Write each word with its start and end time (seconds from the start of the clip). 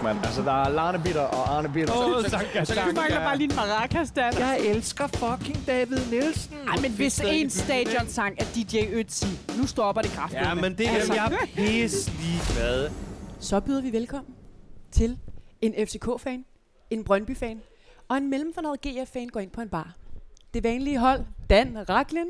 fuck, 0.00 0.14
mand. 0.14 0.18
Altså, 0.24 0.42
der 0.42 0.52
er 0.64 0.68
Larne 0.68 0.98
Bitter 1.04 1.20
og 1.20 1.56
Arne 1.56 1.68
Bitter. 1.68 1.94
Åh, 1.96 2.24
Så- 2.24 2.30
Sanka, 2.30 2.64
Sanka. 2.64 2.88
Du 2.90 2.94
mangler 2.94 3.18
bare 3.20 3.36
lige 3.38 3.50
en 3.50 3.56
maracas, 3.56 4.10
Dan. 4.10 4.32
Jeg 4.38 4.60
elsker 4.60 5.06
fucking 5.06 5.66
David 5.66 5.98
Nielsen. 6.10 6.54
Ej, 6.68 6.76
men 6.82 6.90
hvis 6.92 7.20
en 7.26 7.50
stadionsang 7.50 8.34
er 8.38 8.44
DJ 8.54 8.76
Ötzi, 8.78 9.26
nu 9.60 9.66
stopper 9.66 10.02
det 10.02 10.10
kraftigt. 10.10 10.42
Ja, 10.42 10.54
men 10.54 10.78
det 10.78 10.88
er 10.88 10.94
Altså. 10.94 11.14
jeg 11.14 11.38
pisse 11.56 12.10
ligeglad. 12.20 12.90
Så 13.40 13.60
byder 13.60 13.80
vi 13.82 13.92
velkommen 13.92 14.34
til 14.92 15.18
en 15.60 15.74
FCK-fan, 15.86 16.44
en 16.90 17.04
Brøndby-fan 17.04 17.60
og 18.08 18.16
en 18.16 18.30
mellemfornøjet 18.30 18.80
GF-fan 18.80 19.28
går 19.28 19.40
ind 19.40 19.50
på 19.50 19.60
en 19.60 19.68
bar. 19.68 19.94
Det 20.54 20.64
vanlige 20.64 20.98
hold, 20.98 21.20
Dan 21.50 21.78
Raklin, 21.88 22.26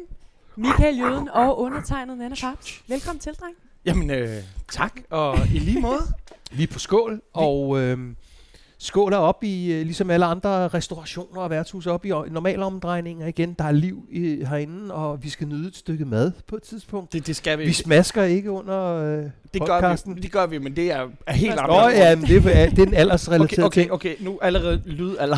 Michael 0.56 0.98
Jøden 0.98 1.28
og 1.28 1.58
undertegnet 1.60 2.18
Nana 2.18 2.34
Paps. 2.40 2.82
Velkommen 2.88 3.20
til, 3.20 3.32
dreng. 3.34 3.54
Jamen, 3.84 4.10
øh, 4.10 4.42
tak. 4.72 4.92
Og 5.10 5.38
i 5.54 5.58
lige 5.58 5.80
måde. 5.80 6.02
Vi 6.52 6.62
er 6.62 6.66
på 6.66 6.78
skål, 6.78 7.22
og 7.32 7.80
øh, 7.80 7.98
skål 8.82 9.12
er 9.12 9.16
op 9.16 9.44
i, 9.44 9.72
øh, 9.72 9.82
ligesom 9.82 10.10
alle 10.10 10.26
andre 10.26 10.68
restaurationer 10.68 11.40
og 11.40 11.50
værtshus, 11.50 11.86
op 11.86 12.04
i 12.04 12.08
normale 12.30 12.64
omdrejninger 12.64 13.26
igen. 13.26 13.52
Der 13.58 13.64
er 13.64 13.72
liv 13.72 14.06
i, 14.10 14.44
herinde, 14.44 14.94
og 14.94 15.24
vi 15.24 15.28
skal 15.28 15.46
nyde 15.48 15.68
et 15.68 15.76
stykke 15.76 16.04
mad 16.04 16.32
på 16.46 16.56
et 16.56 16.62
tidspunkt. 16.62 17.12
Det, 17.12 17.26
det 17.26 17.36
skal 17.36 17.58
vi. 17.58 17.64
Vi 17.64 17.72
smasker 17.72 18.22
ikke 18.22 18.50
under 18.50 18.94
øh, 18.94 19.24
det 19.54 19.66
gør 19.66 19.80
podcasten. 19.80 20.16
vi, 20.16 20.20
det 20.20 20.32
gør 20.32 20.46
vi, 20.46 20.58
men 20.58 20.76
det 20.76 20.92
er, 20.92 21.08
er 21.26 21.32
helt 21.32 21.54
Nå, 21.56 21.62
Nå 21.66 21.88
ja, 21.88 22.16
men 22.16 22.24
det 22.26 22.36
er, 22.46 22.70
det 22.70 22.78
er 22.78 22.86
en 22.86 22.94
aldersrelateret 22.94 23.52
Okay, 23.52 23.66
okay, 23.66 23.80
ting. 23.80 23.92
okay, 23.92 24.14
nu 24.20 24.38
allerede 24.42 24.82
lyd, 24.86 25.16
eller 25.20 25.36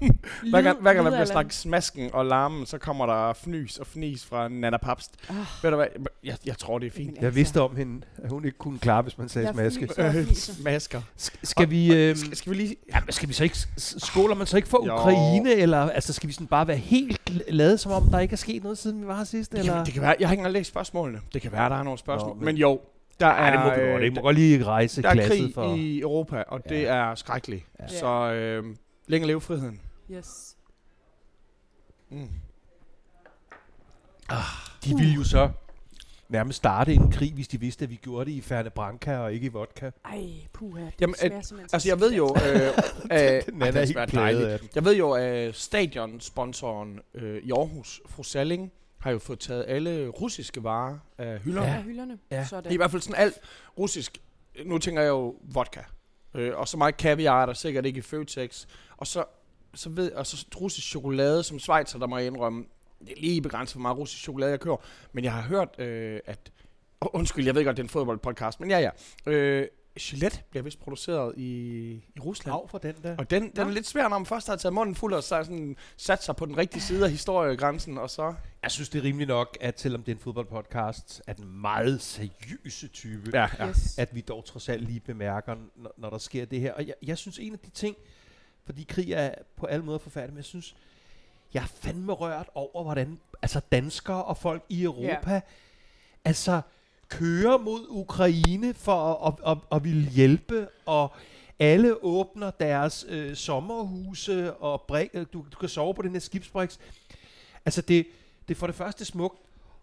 hver 0.50 0.62
gang, 0.62 0.80
hver 0.82 0.92
gang 0.94 1.04
der 1.04 1.10
bliver 1.12 1.24
snakket 1.24 1.54
smasken 1.54 2.10
og 2.12 2.26
larmen, 2.26 2.66
så 2.66 2.78
kommer 2.78 3.06
der 3.06 3.32
fnys 3.32 3.78
og 3.78 3.86
fnis 3.86 4.24
fra 4.24 4.48
Nana 4.48 4.76
Papst. 4.76 5.10
Oh, 5.30 5.36
Ved 5.62 5.70
du 5.70 5.76
hvad, 5.76 5.86
jeg, 6.24 6.36
jeg 6.46 6.58
tror 6.58 6.78
det 6.78 6.86
er 6.86 6.90
fint. 6.90 7.18
Jeg 7.20 7.34
vidste 7.34 7.60
om 7.62 7.76
hende, 7.76 8.00
at 8.22 8.30
hun 8.30 8.44
ikke 8.44 8.58
kunne 8.58 8.78
klare, 8.78 9.02
hvis 9.02 9.18
man 9.18 9.28
sagde 9.28 9.48
smaske. 9.52 9.88
Øh, 9.98 10.32
smasker. 10.60 11.00
Sk- 11.20 11.36
Skal 11.42 11.70
vi... 11.70 11.94
Øh, 11.94 12.16
Skal, 12.16 12.36
skal 12.36 12.52
vi 12.52 12.56
lige... 12.56 12.75
Ja, 12.94 13.00
men 13.04 13.12
skal 13.12 13.28
vi 13.28 13.32
så 13.34 13.44
ikke, 13.44 13.56
skåler 13.76 14.34
man 14.34 14.46
så 14.46 14.56
ikke 14.56 14.68
for 14.68 14.86
Jo. 14.86 14.94
Ukraine, 14.94 15.52
eller 15.54 15.78
altså, 15.90 16.12
skal 16.12 16.28
vi 16.28 16.32
sådan 16.32 16.46
bare 16.46 16.68
være 16.68 16.76
helt 16.76 17.50
lavet, 17.52 17.80
som 17.80 17.92
om 17.92 18.02
der 18.10 18.18
ikke 18.18 18.32
er 18.32 18.36
sket 18.36 18.62
noget, 18.62 18.78
siden 18.78 19.02
vi 19.02 19.06
var 19.06 19.16
her 19.16 19.24
sidst? 19.24 19.52
Det 19.52 19.58
Eller? 19.58 19.74
kan, 19.74 19.84
det 19.86 19.92
kan 19.92 20.02
være, 20.02 20.16
jeg 20.20 20.28
har 20.28 20.32
ikke 20.32 20.40
engang 20.40 20.52
læst 20.52 20.68
spørgsmålene. 20.70 21.20
Det 21.34 21.42
kan 21.42 21.52
være, 21.52 21.68
der 21.68 21.76
er 21.76 21.82
nogle 21.82 21.98
spørgsmål. 21.98 22.28
Nå, 22.30 22.34
men- 22.34 22.44
men, 22.44 22.56
jo, 22.56 22.80
der 23.20 23.26
Ej, 23.26 23.46
er, 23.48 23.50
det 23.50 23.60
må 23.78 23.82
øh, 23.82 23.92
godt. 23.92 24.02
Det 24.02 24.14
må 24.14 24.20
godt 24.20 24.36
lige 24.36 24.64
rejse 24.64 25.02
der 25.02 25.08
er 25.08 25.26
krig 25.28 25.54
for... 25.54 25.74
i 25.74 26.00
Europa, 26.00 26.42
og 26.48 26.60
Ja. 26.70 26.74
det 26.76 26.88
er 26.88 27.14
skrækkeligt. 27.14 27.64
Ja. 27.80 27.86
Så 27.88 28.32
øh, 28.32 28.64
længe 29.06 29.26
leve 29.26 29.40
friheden. 29.40 29.80
Yes. 30.10 30.56
Mm. 32.10 32.28
De 34.84 34.94
ville 34.96 35.12
jo 35.14 35.24
så 35.24 35.50
nærmest 36.28 36.56
starte 36.56 36.94
en 36.94 37.10
krig, 37.10 37.32
hvis 37.32 37.48
de 37.48 37.60
vidste, 37.60 37.82
at 37.82 37.90
vi 37.90 37.96
gjorde 37.96 38.30
det 38.30 38.36
i 38.36 38.40
Ferne 38.40 38.70
Branca 38.70 39.16
og 39.16 39.32
ikke 39.32 39.46
i 39.46 39.48
vodka. 39.48 39.90
Ej, 40.04 40.26
puha. 40.52 40.84
Det 40.84 40.92
Jamen, 41.00 41.14
smager 41.14 41.36
øh, 41.36 41.44
simpelthen 41.44 41.68
Altså, 41.72 41.78
så 41.80 41.88
jeg 41.88 42.00
ved 42.00 42.12
jo... 42.12 42.36
Øh, 42.36 42.60
øh, 43.12 43.42
Den 43.46 43.62
er 43.62 43.70
det 43.70 43.88
helt 43.88 44.14
af 44.46 44.58
den. 44.58 44.68
Jeg 44.74 44.84
ved 44.84 44.96
jo, 44.96 45.12
at 45.12 45.54
stadionsponsoren 45.54 47.00
øh, 47.14 47.42
i 47.42 47.50
Aarhus, 47.50 48.00
fru 48.06 48.22
Salling, 48.22 48.72
har 48.98 49.10
jo 49.10 49.18
fået 49.18 49.38
taget 49.38 49.64
alle 49.68 50.08
russiske 50.08 50.64
varer 50.64 50.98
af 51.18 51.38
hylderne. 51.38 51.66
Ja. 51.66 51.82
Hylderne. 51.82 52.18
Ja. 52.30 52.40
Det 52.40 52.48
Sådan. 52.48 52.70
er 52.70 52.74
i 52.74 52.76
hvert 52.76 52.90
fald 52.90 53.02
sådan 53.02 53.22
alt 53.22 53.38
russisk. 53.78 54.18
Nu 54.64 54.78
tænker 54.78 55.02
jeg 55.02 55.08
jo 55.08 55.34
vodka. 55.42 55.80
Øh, 56.34 56.56
og 56.56 56.68
så 56.68 56.76
meget 56.76 56.96
kaviar 56.96 57.42
er 57.42 57.46
der 57.46 57.52
sikkert 57.52 57.86
ikke 57.86 57.98
i 57.98 58.02
Føtex. 58.02 58.66
Og 58.96 59.06
så, 59.06 59.24
så 59.74 59.88
ved 59.88 60.12
og 60.12 60.26
så 60.26 60.46
russisk 60.60 60.86
chokolade, 60.88 61.42
som 61.42 61.58
Schweizer, 61.58 61.98
der 61.98 62.06
må 62.06 62.18
jeg 62.18 62.26
indrømme, 62.26 62.64
det 63.06 63.16
er 63.16 63.20
lige 63.20 63.42
begrænset 63.42 63.72
for 63.72 63.80
meget 63.80 63.98
russisk 63.98 64.22
chokolade, 64.22 64.50
jeg 64.50 64.60
kører. 64.60 64.76
Men 65.12 65.24
jeg 65.24 65.32
har 65.32 65.42
hørt, 65.42 65.80
øh, 65.80 66.20
at... 66.26 66.52
Oh, 67.00 67.08
undskyld, 67.12 67.44
jeg 67.44 67.54
ved 67.54 67.64
godt, 67.64 67.76
det 67.76 67.82
er 67.82 67.84
en 67.84 67.88
fodboldpodcast, 67.90 68.60
men 68.60 68.70
ja, 68.70 68.78
ja. 69.26 69.32
Øh, 69.32 69.66
Gillette 70.00 70.38
bliver 70.50 70.62
vist 70.62 70.80
produceret 70.80 71.34
i, 71.36 71.44
i 72.16 72.20
Rusland. 72.20 72.54
Af 72.54 72.70
for 72.70 72.78
den 72.78 72.94
der. 73.02 73.16
Og 73.16 73.30
den, 73.30 73.42
den 73.50 73.60
er 73.60 73.64
Nå. 73.64 73.70
lidt 73.70 73.86
svær, 73.86 74.08
når 74.08 74.18
man 74.18 74.26
først 74.26 74.46
har 74.46 74.56
taget 74.56 74.72
munden 74.72 74.94
fuld 74.94 75.14
og 75.14 75.22
så 75.22 75.44
sådan, 75.44 75.76
sat 75.96 76.22
sig 76.24 76.36
på 76.36 76.46
den 76.46 76.56
rigtige 76.56 76.82
side 76.82 77.04
af 77.04 77.10
historiegrænsen, 77.10 77.98
og 77.98 78.10
så... 78.10 78.34
Jeg 78.62 78.70
synes, 78.70 78.88
det 78.88 78.98
er 78.98 79.02
rimeligt 79.02 79.28
nok, 79.28 79.58
at 79.60 79.80
selvom 79.80 80.02
det 80.02 80.12
er 80.12 80.16
en 80.16 80.20
fodboldpodcast, 80.22 81.22
at 81.26 81.38
en 81.38 81.60
meget 81.60 82.00
seriøse 82.02 82.88
type, 82.88 83.30
Ja, 83.34 83.68
Yes. 83.68 83.98
at 83.98 84.14
vi 84.14 84.20
dog 84.20 84.44
trods 84.44 84.68
alt 84.68 84.82
lige 84.84 85.00
bemærker, 85.00 85.54
når, 85.76 85.92
når 85.96 86.10
der 86.10 86.18
sker 86.18 86.44
det 86.44 86.60
her. 86.60 86.72
Og 86.72 86.86
jeg, 86.86 86.94
jeg 87.02 87.18
synes, 87.18 87.38
en 87.38 87.52
af 87.52 87.58
de 87.58 87.70
ting, 87.70 87.96
fordi 88.64 88.86
krig 88.88 89.12
er 89.12 89.34
på 89.56 89.66
alle 89.66 89.84
måder 89.84 89.98
forfærdelig, 89.98 90.32
men 90.32 90.38
jeg 90.38 90.44
synes, 90.44 90.76
jeg 91.54 91.62
er 91.62 91.66
fandme 91.66 92.12
rørt 92.12 92.48
over, 92.54 92.82
hvordan 92.82 93.18
altså 93.42 93.60
danskere 93.72 94.24
og 94.24 94.36
folk 94.36 94.62
i 94.68 94.82
Europa, 94.82 95.32
Ja. 95.32 95.40
altså 96.24 96.60
kører 97.08 97.58
mod 97.58 97.86
Ukraine 97.88 98.74
for 98.74 99.14
at, 99.14 99.34
at, 99.46 99.50
at, 99.52 99.58
at 99.76 99.84
ville 99.84 100.10
hjælpe, 100.10 100.68
og 100.86 101.12
alle 101.58 102.04
åbner 102.04 102.50
deres 102.50 103.06
øh, 103.08 103.36
sommerhuse, 103.36 104.54
og 104.54 104.82
brik, 104.82 105.10
øh, 105.14 105.26
du, 105.32 105.44
du 105.52 105.58
kan 105.58 105.68
sove 105.68 105.94
på 105.94 106.02
den 106.02 106.12
her 106.12 106.18
skibsbriks. 106.20 106.78
Altså 107.64 107.80
det, 107.82 108.06
det 108.48 108.54
er 108.54 108.58
for 108.58 108.66
det 108.66 108.76
første 108.76 109.04
smukt, 109.04 109.38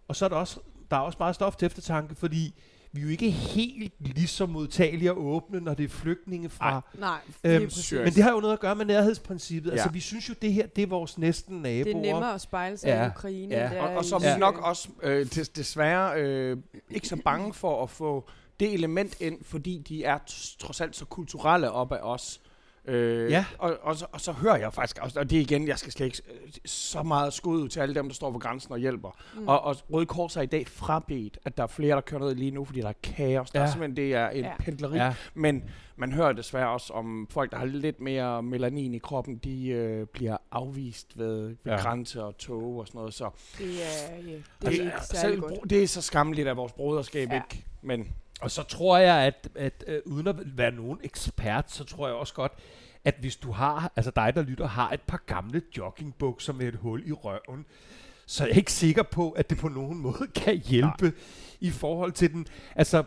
og 0.08 0.16
så 0.16 0.24
er 0.24 0.28
der 0.28 0.36
også, 0.36 0.60
der 0.90 0.96
er 0.96 1.00
også 1.00 1.16
meget 1.20 1.34
stof 1.34 1.56
til 1.56 1.66
eftertanke, 1.66 2.14
fordi 2.14 2.54
vi 2.94 3.00
er 3.00 3.04
jo 3.04 3.10
ikke 3.10 3.30
helt 3.30 3.92
lige 4.00 4.26
så 4.28 4.46
modtagelige 4.46 5.12
og 5.12 5.24
åbne, 5.26 5.60
når 5.60 5.74
det 5.74 5.84
er 5.84 5.88
flygtninge 5.88 6.48
fra... 6.48 6.70
Ej. 6.70 6.80
Nej, 6.98 7.18
Øhm. 7.44 7.70
Men 8.04 8.12
det 8.12 8.22
har 8.22 8.30
jo 8.32 8.40
noget 8.40 8.52
at 8.52 8.60
gøre 8.60 8.76
med 8.76 8.84
nærhedsprincippet. 8.84 9.70
Ja. 9.70 9.74
Altså, 9.74 9.88
vi 9.90 10.00
synes 10.00 10.28
jo, 10.28 10.34
det 10.42 10.52
her, 10.52 10.66
det 10.66 10.82
er 10.82 10.86
vores 10.86 11.18
næsten 11.18 11.56
naboer. 11.62 11.84
Det 11.84 11.96
er 12.08 12.12
nemmere 12.12 12.34
at 12.34 12.40
spejle 12.40 12.76
sig 12.76 12.86
Ja. 12.88 13.04
i 13.04 13.08
Ukraine. 13.08 13.54
Ja. 13.54 13.82
Og, 13.82 13.96
og 13.96 14.04
så 14.04 14.14
er 14.14 14.18
vi 14.20 14.26
Ja. 14.26 14.36
Nok 14.38 14.58
også 14.58 14.88
øh, 15.02 15.26
des, 15.26 15.48
desværre 15.48 16.20
øh, 16.22 16.56
ikke 16.90 17.08
så 17.08 17.16
bange 17.24 17.54
for 17.54 17.82
at 17.82 17.90
få 17.90 18.28
det 18.60 18.74
element 18.74 19.20
ind, 19.20 19.38
fordi 19.44 19.82
de 19.88 20.04
er 20.04 20.18
trods 20.58 20.80
alt 20.80 20.96
så 20.96 21.04
kulturelle 21.04 21.70
op 21.70 21.92
af 21.92 21.98
os. 22.02 22.40
Øh, 22.88 23.30
Ja. 23.30 23.44
og, 23.58 23.76
og, 23.82 23.96
så, 23.96 24.06
og 24.12 24.20
så 24.20 24.32
hører 24.32 24.56
jeg 24.56 24.72
faktisk 24.74 24.98
også, 25.02 25.20
og 25.20 25.30
det 25.30 25.36
er 25.36 25.40
igen, 25.40 25.68
jeg 25.68 25.78
skal 25.78 25.92
slet 25.92 26.06
ikke 26.06 26.20
øh, 26.44 26.50
så 26.64 27.02
meget 27.02 27.32
skud 27.32 27.62
ud 27.62 27.68
til 27.68 27.80
alle 27.80 27.94
dem, 27.94 28.08
der 28.08 28.14
står 28.14 28.30
ved 28.30 28.40
grænsen 28.40 28.72
og 28.72 28.78
hjælper. 28.78 29.18
Mm. 29.36 29.48
Og, 29.48 29.64
og 29.64 29.76
Røde 29.92 30.06
Kors 30.06 30.36
er 30.36 30.40
i 30.40 30.46
dag 30.46 30.68
frabedt, 30.68 31.38
at 31.44 31.56
der 31.56 31.62
er 31.62 31.66
flere, 31.66 31.94
der 31.94 32.00
kører 32.00 32.20
ned 32.20 32.34
lige 32.34 32.50
nu, 32.50 32.64
fordi 32.64 32.80
der 32.80 32.88
er 32.88 32.92
kaos. 33.02 33.50
Der 33.50 33.60
Ja. 33.60 33.66
er 33.66 33.70
simpelthen, 33.70 33.96
det 33.96 34.14
er 34.14 34.28
en 34.28 34.44
Ja. 34.44 34.52
pendleri. 34.58 34.96
Ja. 34.98 35.14
Men 35.34 35.64
man 35.96 36.12
hører 36.12 36.32
desværre 36.32 36.68
også 36.70 36.92
om 36.92 37.26
folk, 37.30 37.50
der 37.50 37.56
har 37.58 37.66
lidt 37.66 38.00
mere 38.00 38.42
melanin 38.42 38.94
i 38.94 38.98
kroppen, 38.98 39.36
de 39.36 39.68
øh, 39.68 40.06
bliver 40.06 40.36
afvist 40.52 41.18
ved, 41.18 41.42
ved 41.46 41.56
Ja. 41.72 41.76
grænser 41.76 42.22
og 42.22 42.38
tog 42.38 42.78
og 42.78 42.86
sådan 42.86 42.98
noget. 42.98 43.14
Så 43.14 43.30
Det 43.58 43.66
er, 43.66 43.68
ja, 44.16 44.32
det 44.32 44.42
er 44.60 44.70
det, 44.70 44.72
ikke 44.72 44.84
er, 44.84 45.00
selv, 45.00 45.40
godt. 45.40 45.70
det 45.70 45.82
er 45.82 45.86
så 45.88 46.02
skammeligt 46.02 46.48
af 46.48 46.56
vores 46.56 46.72
broderskab, 46.72 47.28
ja. 47.28 47.34
ikke? 47.34 47.64
Men 47.82 48.12
og 48.44 48.50
så 48.50 48.62
tror 48.62 48.98
jeg, 48.98 49.16
at, 49.16 49.48
at 49.54 49.84
øh, 49.86 50.00
uden 50.04 50.26
at 50.26 50.36
være 50.58 50.72
nogen 50.72 51.00
ekspert, 51.04 51.70
så 51.70 51.84
tror 51.84 52.06
jeg 52.06 52.16
også 52.16 52.34
godt, 52.34 52.52
at 53.04 53.14
hvis 53.20 53.36
du 53.36 53.52
har, 53.52 53.92
altså 53.96 54.12
dig 54.16 54.32
der 54.34 54.42
lytter, 54.42 54.66
har 54.66 54.90
et 54.90 55.00
par 55.00 55.22
gamle 55.26 55.62
joggingbukser 55.76 56.52
med 56.52 56.66
et 56.66 56.74
hul 56.74 57.02
i 57.06 57.12
røven, 57.12 57.66
så 58.26 58.44
er 58.44 58.48
jeg 58.48 58.56
ikke 58.56 58.72
sikker 58.72 59.02
på, 59.02 59.30
at 59.30 59.50
det 59.50 59.58
på 59.58 59.68
nogen 59.68 59.98
måde 59.98 60.26
kan 60.44 60.56
hjælpe 60.56 61.12
i 61.60 61.70
forhold 61.70 62.12
til 62.12 62.32
den, 62.32 62.46
altså 62.76 63.04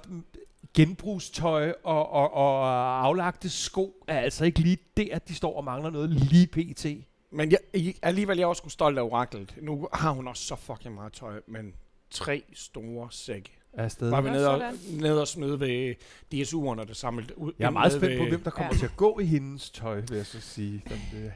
genbrugstøj 0.73 1.73
og, 1.83 2.09
og, 2.09 2.33
og 2.33 3.05
aflagte 3.05 3.49
sko 3.49 4.03
er 4.07 4.19
altså 4.19 4.45
ikke 4.45 4.59
lige 4.59 4.77
der, 4.97 5.19
de 5.19 5.35
står 5.35 5.57
og 5.57 5.63
mangler 5.63 5.89
noget 5.89 6.09
lige 6.09 6.47
pt. 6.47 6.85
Men 7.31 7.51
jeg, 7.51 7.59
alligevel 7.73 7.99
alligevel 8.01 8.39
er 8.39 8.45
også 8.45 8.69
stolt 8.69 8.97
af 8.97 9.01
oraklet. 9.01 9.55
Nu 9.61 9.87
har 9.93 10.11
hun 10.11 10.27
også 10.27 10.43
så 10.43 10.55
fucking 10.55 10.95
meget 10.95 11.13
tøj, 11.13 11.41
men 11.47 11.73
tre 12.09 12.43
store 12.53 13.07
sække 13.11 13.56
afsted. 13.77 14.09
Var 14.09 14.21
vi 14.21 14.29
Nå, 14.29 14.35
nede 14.35 14.49
og, 14.49 14.61
nede 14.89 15.21
og 15.21 15.27
smide 15.27 15.59
ved 15.59 15.95
DSU'erne, 16.33 16.87
der 16.87 16.93
samlede 16.93 17.37
ud. 17.37 17.51
Jeg 17.59 17.65
er 17.65 17.69
meget 17.69 17.93
spændt 17.93 18.17
på, 18.19 18.25
hvem 18.25 18.41
der 18.43 18.51
kommer 18.51 18.73
Ja. 18.73 18.77
til 18.77 18.85
at 18.85 18.95
gå 18.97 19.19
i 19.19 19.25
hendes 19.25 19.69
tøj, 19.69 20.01
vil 20.09 20.17
jeg 20.17 20.25
så 20.25 20.41
sige. 20.41 20.83
Om 20.91 20.97
det, 21.11 21.31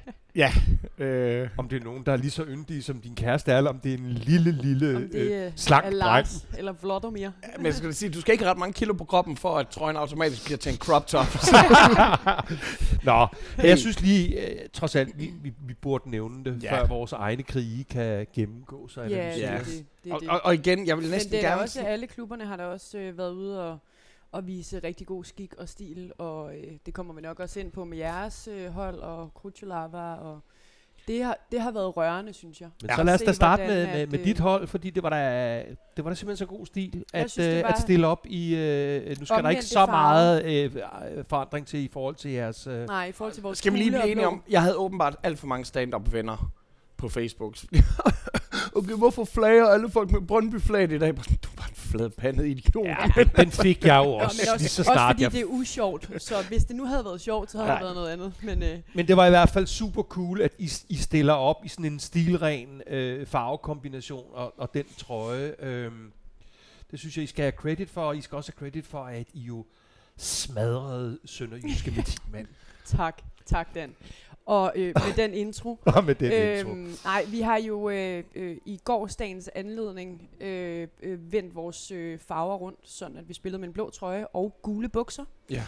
Øh, 0.98 1.50
om 1.58 1.70
det 1.70 1.80
er 1.80 1.84
nogen, 1.84 2.04
der 2.06 2.12
er 2.12 2.18
lige 2.18 2.32
så 2.32 2.44
yndige 2.48 2.84
som 2.84 3.02
din 3.02 3.16
kæreste 3.16 3.52
er, 3.52 3.58
eller 3.58 3.70
om 3.72 3.80
det 3.80 3.94
er 3.94 3.98
en 3.98 4.08
lille, 4.12 4.52
lille, 4.52 4.96
Om 4.96 5.10
det 5.12 5.46
øh, 5.46 5.52
slank 5.56 5.86
er 5.86 6.00
dreng. 6.00 6.28
Eller 6.58 6.74
Vladimir. 6.82 7.30
men 7.58 7.66
jeg 7.66 7.74
skal 7.74 7.94
sige, 7.94 8.10
du 8.10 8.22
skal 8.22 8.32
ikke 8.32 8.44
have 8.44 8.52
ret 8.52 8.60
mange 8.60 8.74
kilo 8.74 8.94
på 8.94 9.04
kroppen, 9.04 9.38
for 9.38 9.58
at 9.58 9.68
trøjen 9.68 9.98
automatisk 9.98 10.46
bliver 10.46 10.58
til 10.58 10.72
en 10.72 10.78
crop 10.78 11.08
top. 11.08 11.26
Nå, 13.04 13.28
jeg 13.64 13.80
synes 13.80 14.02
lige, 14.02 14.50
øh, 14.52 14.70
trods 14.74 14.96
alt, 14.96 15.20
vi, 15.20 15.32
vi, 15.44 15.54
vi 15.68 15.74
burde 15.74 16.10
nævne 16.10 16.44
det, 16.46 16.64
Ja. 16.64 16.80
før 16.82 16.88
vores 16.88 17.12
egne 17.14 17.44
krige 17.44 17.84
kan 17.84 18.28
gennemgås. 18.36 18.98
og 18.98 19.10
Ja, 19.10 19.16
det 19.36 19.46
er 19.46 19.52
Ja. 19.54 19.60
det. 19.60 19.66
det, 20.04 20.10
er 20.10 20.14
og, 20.16 20.22
det. 20.22 20.30
og, 20.30 20.42
og 20.44 20.54
igen, 20.54 20.88
jeg 20.88 20.98
vil 20.98 21.04
Men 21.04 21.12
næsten 21.12 21.32
det 21.32 21.44
er 21.46 21.50
gerne... 21.50 21.62
også, 21.62 21.80
alle 21.82 22.08
klubberne 22.08 22.46
har 22.46 22.58
da 22.58 22.64
også 22.66 22.98
øh, 22.98 23.18
været 23.18 23.34
ude 23.34 23.64
og, 23.72 23.78
og 24.32 24.48
vise 24.48 24.80
rigtig 24.80 25.08
god 25.08 25.24
skik 25.24 25.54
og 25.58 25.70
stil, 25.70 26.12
og 26.18 26.56
øh, 26.58 26.72
det 26.86 26.94
kommer 26.94 27.14
vi 27.14 27.22
nok 27.22 27.40
også 27.40 27.60
ind 27.60 27.72
på 27.72 27.84
med 27.86 27.98
jeres 27.98 28.48
øh, 28.52 28.68
hold 28.72 28.96
og 29.00 29.34
Krutulava, 29.34 30.14
og 30.14 30.40
det 31.08 31.24
har, 31.24 31.38
det 31.52 31.62
har 31.62 31.72
været 31.72 31.98
rørende, 31.98 32.34
synes 32.34 32.62
jeg. 32.62 32.70
Men 32.82 32.90
Ja. 32.90 32.96
så 32.96 33.04
lad 33.04 33.14
os 33.14 33.22
da 33.22 33.32
starte 33.32 33.68
med, 33.68 33.88
med, 33.88 33.94
at, 34.02 34.12
med 34.12 34.20
øh, 34.20 34.26
dit 34.26 34.40
hold, 34.40 34.68
fordi 34.68 34.90
det 34.90 35.04
var 35.04 35.10
da, 35.10 35.64
det 35.98 36.04
var 36.06 36.12
da 36.12 36.16
simpelthen 36.16 36.38
så 36.38 36.46
god 36.46 36.66
stil, 36.66 37.04
at, 37.14 37.32
synes, 37.32 37.48
øh, 37.48 37.70
at 37.70 37.80
stille 37.80 38.08
op 38.08 38.26
i... 38.30 38.56
Øh, 38.56 39.20
nu 39.20 39.26
skal 39.26 39.44
der 39.44 39.50
ikke 39.50 39.66
så 39.66 39.74
farver. 39.74 39.92
meget 39.92 40.46
øh, 40.46 40.76
øh, 41.18 41.24
forandring 41.30 41.68
til 41.68 41.80
i 41.80 41.90
forhold 41.94 42.16
til 42.16 42.32
jeres... 42.32 42.68
Øh, 42.68 42.88
Nej, 42.88 43.06
i 43.06 43.12
forhold 43.12 43.34
til 43.34 43.44
vores 43.44 43.58
Skal 43.58 43.74
vi 43.74 43.78
lige 43.78 43.92
blive 43.92 44.12
enige 44.12 44.28
om, 44.28 44.44
jeg 44.50 44.62
havde 44.62 44.76
åbenbart 44.76 45.16
alt 45.24 45.40
for 45.40 45.48
mange 45.48 45.66
stand-up-venner 45.66 46.52
på 47.02 47.10
Facebook. 47.10 47.56
okay, 48.76 48.94
hvorfor 48.94 49.26
flager 49.26 49.66
alle 49.66 49.90
folk 49.90 50.12
med 50.12 50.22
Brøndby-flag 50.22 50.92
i 50.92 50.98
dag? 50.98 51.10
Du 51.10 51.22
er 51.22 51.56
bare 51.58 51.70
en 51.70 51.76
fladpandet 51.76 52.48
idiot. 52.48 52.88
Ja, 52.88 52.96
den, 53.16 53.28
den 53.36 53.52
fik 53.52 53.86
jeg 53.86 53.98
jo 53.98 54.12
også, 54.14 54.42
men 54.42 54.54
også, 54.54 54.64
lige 54.64 54.70
så 54.70 54.82
også 54.82 54.92
snart 54.94 55.14
fordi 55.14 55.24
jeg 55.24 55.32
det 55.32 55.42
er 55.42 55.46
usjovt. 55.46 56.10
Så 56.24 56.36
hvis 56.48 56.64
det 56.66 56.76
nu 56.76 56.86
havde 56.86 57.06
været 57.06 57.22
sjovt, 57.22 57.52
så 57.52 57.58
havde 57.58 57.68
Nej. 57.68 57.78
det 57.78 57.84
været 57.84 57.96
noget 57.96 58.10
andet. 58.12 58.34
Men 58.44 58.64
øh, 58.64 58.80
Men 58.94 59.08
det 59.08 59.18
var 59.18 59.26
i 59.26 59.30
hvert 59.30 59.50
fald 59.50 59.68
super 59.68 60.04
cool, 60.04 60.42
at 60.42 60.52
I, 60.58 60.72
I 60.90 60.96
stiller 60.96 61.34
op 61.34 61.66
i 61.66 61.68
sådan 61.68 61.86
en 61.86 62.00
stilren 62.00 62.82
øh, 62.88 63.28
farvekombination 63.28 64.26
og, 64.34 64.54
og 64.60 64.74
den 64.74 64.86
trøje. 64.98 65.56
Øhm, 65.60 66.12
det 66.92 67.00
synes 67.00 67.18
jeg, 67.18 67.24
I 67.24 67.28
skal 67.28 67.44
have 67.44 67.52
credit 67.52 67.90
for, 67.90 68.02
og 68.02 68.18
I 68.18 68.22
skal 68.22 68.36
også 68.36 68.52
have 68.56 68.60
credit 68.68 68.88
for, 68.88 69.04
at 69.04 69.28
I 69.34 69.40
jo 69.40 69.66
smadrede 70.18 71.20
Sønderjyske 71.26 71.92
med 71.96 72.04
10 72.04 72.18
mand. 72.32 72.48
tak, 72.86 73.22
tak 73.46 73.76
Dan. 73.76 73.96
Og 74.52 74.72
øh, 74.76 74.94
med 74.96 75.16
den 75.24 75.34
intro. 75.34 75.80
Og 75.86 76.04
med 76.04 76.16
den 76.16 76.58
intro. 76.58 76.72
Øhm, 76.72 76.94
nej, 77.06 77.26
vi 77.28 77.42
har 77.42 77.58
jo 77.58 77.90
øh, 77.90 78.24
øh, 78.36 78.58
i 78.66 78.80
gårsdagens 78.84 79.50
anledning 79.56 80.30
øh, 80.42 80.88
øh, 81.04 81.32
vendt 81.32 81.56
vores 81.56 81.92
øh, 81.92 82.20
farver 82.20 82.56
rundt, 82.56 82.80
sådan 82.84 83.18
at 83.18 83.30
vi 83.30 83.34
spillede 83.34 83.60
med 83.60 83.68
en 83.68 83.74
blå 83.74 83.90
trøje 83.90 84.28
og 84.28 84.56
gule 84.62 84.90
bukser. 84.90 85.26
Ja. 85.50 85.64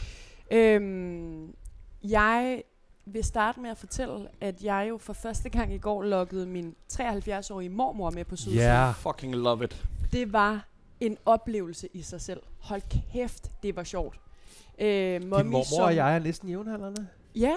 Øhm, 0.52 1.56
jeg 2.04 2.64
vil 3.06 3.24
starte 3.24 3.60
med 3.60 3.70
at 3.70 3.78
fortælle, 3.78 4.28
at 4.42 4.64
jeg 4.64 4.86
jo 4.90 4.98
for 4.98 5.14
første 5.14 5.50
gang 5.50 5.74
i 5.74 5.78
går 5.78 6.04
lokkede 6.04 6.46
min 6.46 6.76
73-årige 6.94 7.70
mormor 7.70 8.10
med 8.10 8.26
på 8.26 8.36
sydsiden. 8.36 8.60
Ja, 8.60 8.92
Fucking 8.92 9.36
love 9.36 9.64
it. 9.64 9.86
Det 10.12 10.34
var 10.34 10.68
en 11.00 11.18
oplevelse 11.26 11.88
i 11.94 12.02
sig 12.02 12.22
selv. 12.22 12.42
Hold 12.60 12.82
kæft, 13.14 13.52
det 13.64 13.76
var 13.76 13.84
sjovt. 13.84 14.20
Øh, 14.80 15.22
din 15.22 15.30
mormor 15.30 15.64
som- 15.64 15.84
og 15.84 15.96
jeg 15.96 16.16
er 16.16 16.20
næsten 16.20 16.50
jævnaldrende. 16.50 17.08
Ja, 17.36 17.54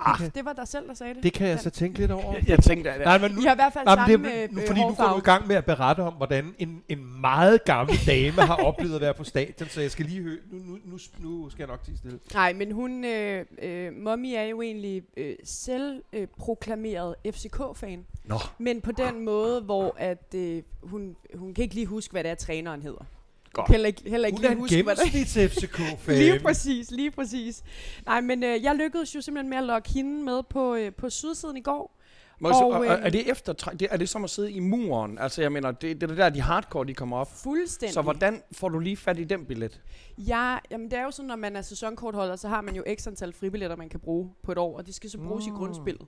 Ah, 0.00 0.20
det 0.34 0.44
var 0.44 0.52
dig 0.52 0.68
selv, 0.68 0.88
der 0.88 0.94
sagde 0.94 1.14
det. 1.14 1.22
det 1.22 1.32
kan 1.32 1.46
jeg 1.48 1.60
så 1.60 1.70
tænke 1.70 1.98
lidt 1.98 2.10
over. 2.10 2.32
Jeg, 2.34 2.48
jeg 2.48 2.58
tænkte, 2.58 2.90
at 2.90 3.00
Nej, 3.00 3.18
men 3.18 3.30
nu, 3.32 3.40
I 3.40 3.44
har 3.44 3.52
i 3.52 3.56
hvert 3.56 3.72
fald 3.72 3.84
Nej, 3.84 3.94
samme 3.94 4.12
det, 4.12 4.20
nu, 4.52 4.60
øh, 4.60 4.66
fordi 4.66 4.80
nu 4.80 4.86
går 4.86 4.94
du 4.94 4.94
hårfarve. 4.94 5.18
i 5.18 5.20
gang 5.20 5.46
med 5.46 5.56
at 5.56 5.64
berette 5.64 6.00
om, 6.00 6.12
hvordan 6.14 6.54
en, 6.58 6.82
en 6.88 7.20
meget 7.20 7.64
gammel 7.64 7.96
dame 8.06 8.42
har 8.42 8.54
oplevet 8.54 8.94
at 8.94 9.00
være 9.00 9.14
på 9.14 9.24
stadion, 9.24 9.68
så 9.68 9.80
jeg 9.80 9.90
skal 9.90 10.06
lige 10.06 10.22
høre, 10.22 10.36
nu, 10.50 10.58
nu, 10.58 10.78
nu, 10.84 10.98
nu 11.20 11.50
skal 11.50 11.58
jeg 11.62 11.68
nok 11.68 11.82
til 11.84 11.98
stille. 11.98 12.18
Nej, 12.34 12.52
men 12.52 12.72
hun, 12.72 13.04
øh, 13.04 13.44
øh, 13.62 13.92
mommy 13.96 14.32
er 14.36 14.42
jo 14.42 14.62
egentlig 14.62 15.02
øh, 15.16 15.34
selv 15.44 16.02
øh, 16.12 16.26
proklameret 16.38 17.14
FCK-fan. 17.26 18.06
Nå. 18.24 18.38
Men 18.58 18.80
på 18.80 18.92
den 18.92 19.24
måde, 19.24 19.60
hvor 19.60 19.94
at 19.98 20.34
øh, 20.34 20.62
hun, 20.82 21.16
hun 21.34 21.54
kan 21.54 21.62
ikke 21.62 21.74
lige 21.74 21.86
huske, 21.86 22.12
hvad 22.12 22.24
det 22.24 22.30
er, 22.30 22.34
træneren 22.34 22.82
hedder. 22.82 23.04
Godt. 23.52 23.68
Heller 23.70 23.86
ikke, 23.86 24.10
heller 24.10 24.26
ikke 24.26 24.36
Hun 24.38 24.44
er 24.44 24.48
lige 24.48 24.56
en 24.56 24.60
huske, 24.60 24.82
hvad 24.82 24.96
det 24.96 25.12
gennemsnits 25.12 25.54
FCK-fan. 25.54 26.18
Lige 26.18 26.40
præcis, 26.40 26.90
lige 26.90 27.10
præcis. 27.10 27.62
Nej, 28.06 28.20
men 28.20 28.42
øh, 28.44 28.62
jeg 28.62 28.74
lykkedes 28.74 29.14
jo 29.14 29.20
simpelthen 29.20 29.50
med 29.50 29.58
at 29.58 29.64
lokke 29.64 29.90
hende 29.90 30.22
med 30.24 30.42
på, 30.42 30.74
øh, 30.74 30.92
på 30.94 31.10
sydsiden 31.10 31.56
i 31.56 31.60
går. 31.60 31.98
Må 32.40 32.48
Og, 32.48 32.70
og, 32.70 32.84
øhm, 32.84 32.94
er 33.02 33.10
det 33.10 33.30
efter, 33.30 33.52
det, 33.52 33.88
er 33.90 33.96
det 33.96 34.08
som 34.08 34.24
at 34.24 34.30
sidde 34.30 34.52
i 34.52 34.60
muren? 34.60 35.18
Altså, 35.18 35.42
jeg 35.42 35.52
mener, 35.52 35.70
det, 35.70 36.00
det 36.00 36.10
er 36.10 36.14
der, 36.14 36.28
de 36.30 36.40
hardcore, 36.40 36.86
de 36.86 36.94
kommer 36.94 37.16
op. 37.16 37.28
Fuldstændig. 37.42 37.94
Så 37.94 38.02
hvordan 38.02 38.42
får 38.52 38.68
du 38.68 38.78
lige 38.78 38.96
fat 38.96 39.18
i 39.18 39.24
den 39.24 39.44
billet? 39.44 39.80
Ja, 40.18 40.56
jamen 40.70 40.90
det 40.90 40.98
er 40.98 41.02
jo 41.02 41.10
sådan, 41.10 41.26
når 41.28 41.36
man 41.36 41.56
er 41.56 41.62
sæsonkortholder, 41.62 42.36
så 42.36 42.48
har 42.48 42.60
man 42.60 42.74
jo 42.76 42.84
x 42.98 43.06
antal 43.06 43.32
fribilletter, 43.32 43.76
man 43.76 43.88
kan 43.88 44.00
bruge 44.00 44.30
på 44.42 44.52
et 44.52 44.58
år, 44.58 44.76
og 44.76 44.86
de 44.86 44.92
skal 44.92 45.10
så 45.10 45.18
bruges 45.18 45.46
Mm. 45.46 45.52
i 45.54 45.56
grundspillet. 45.56 46.06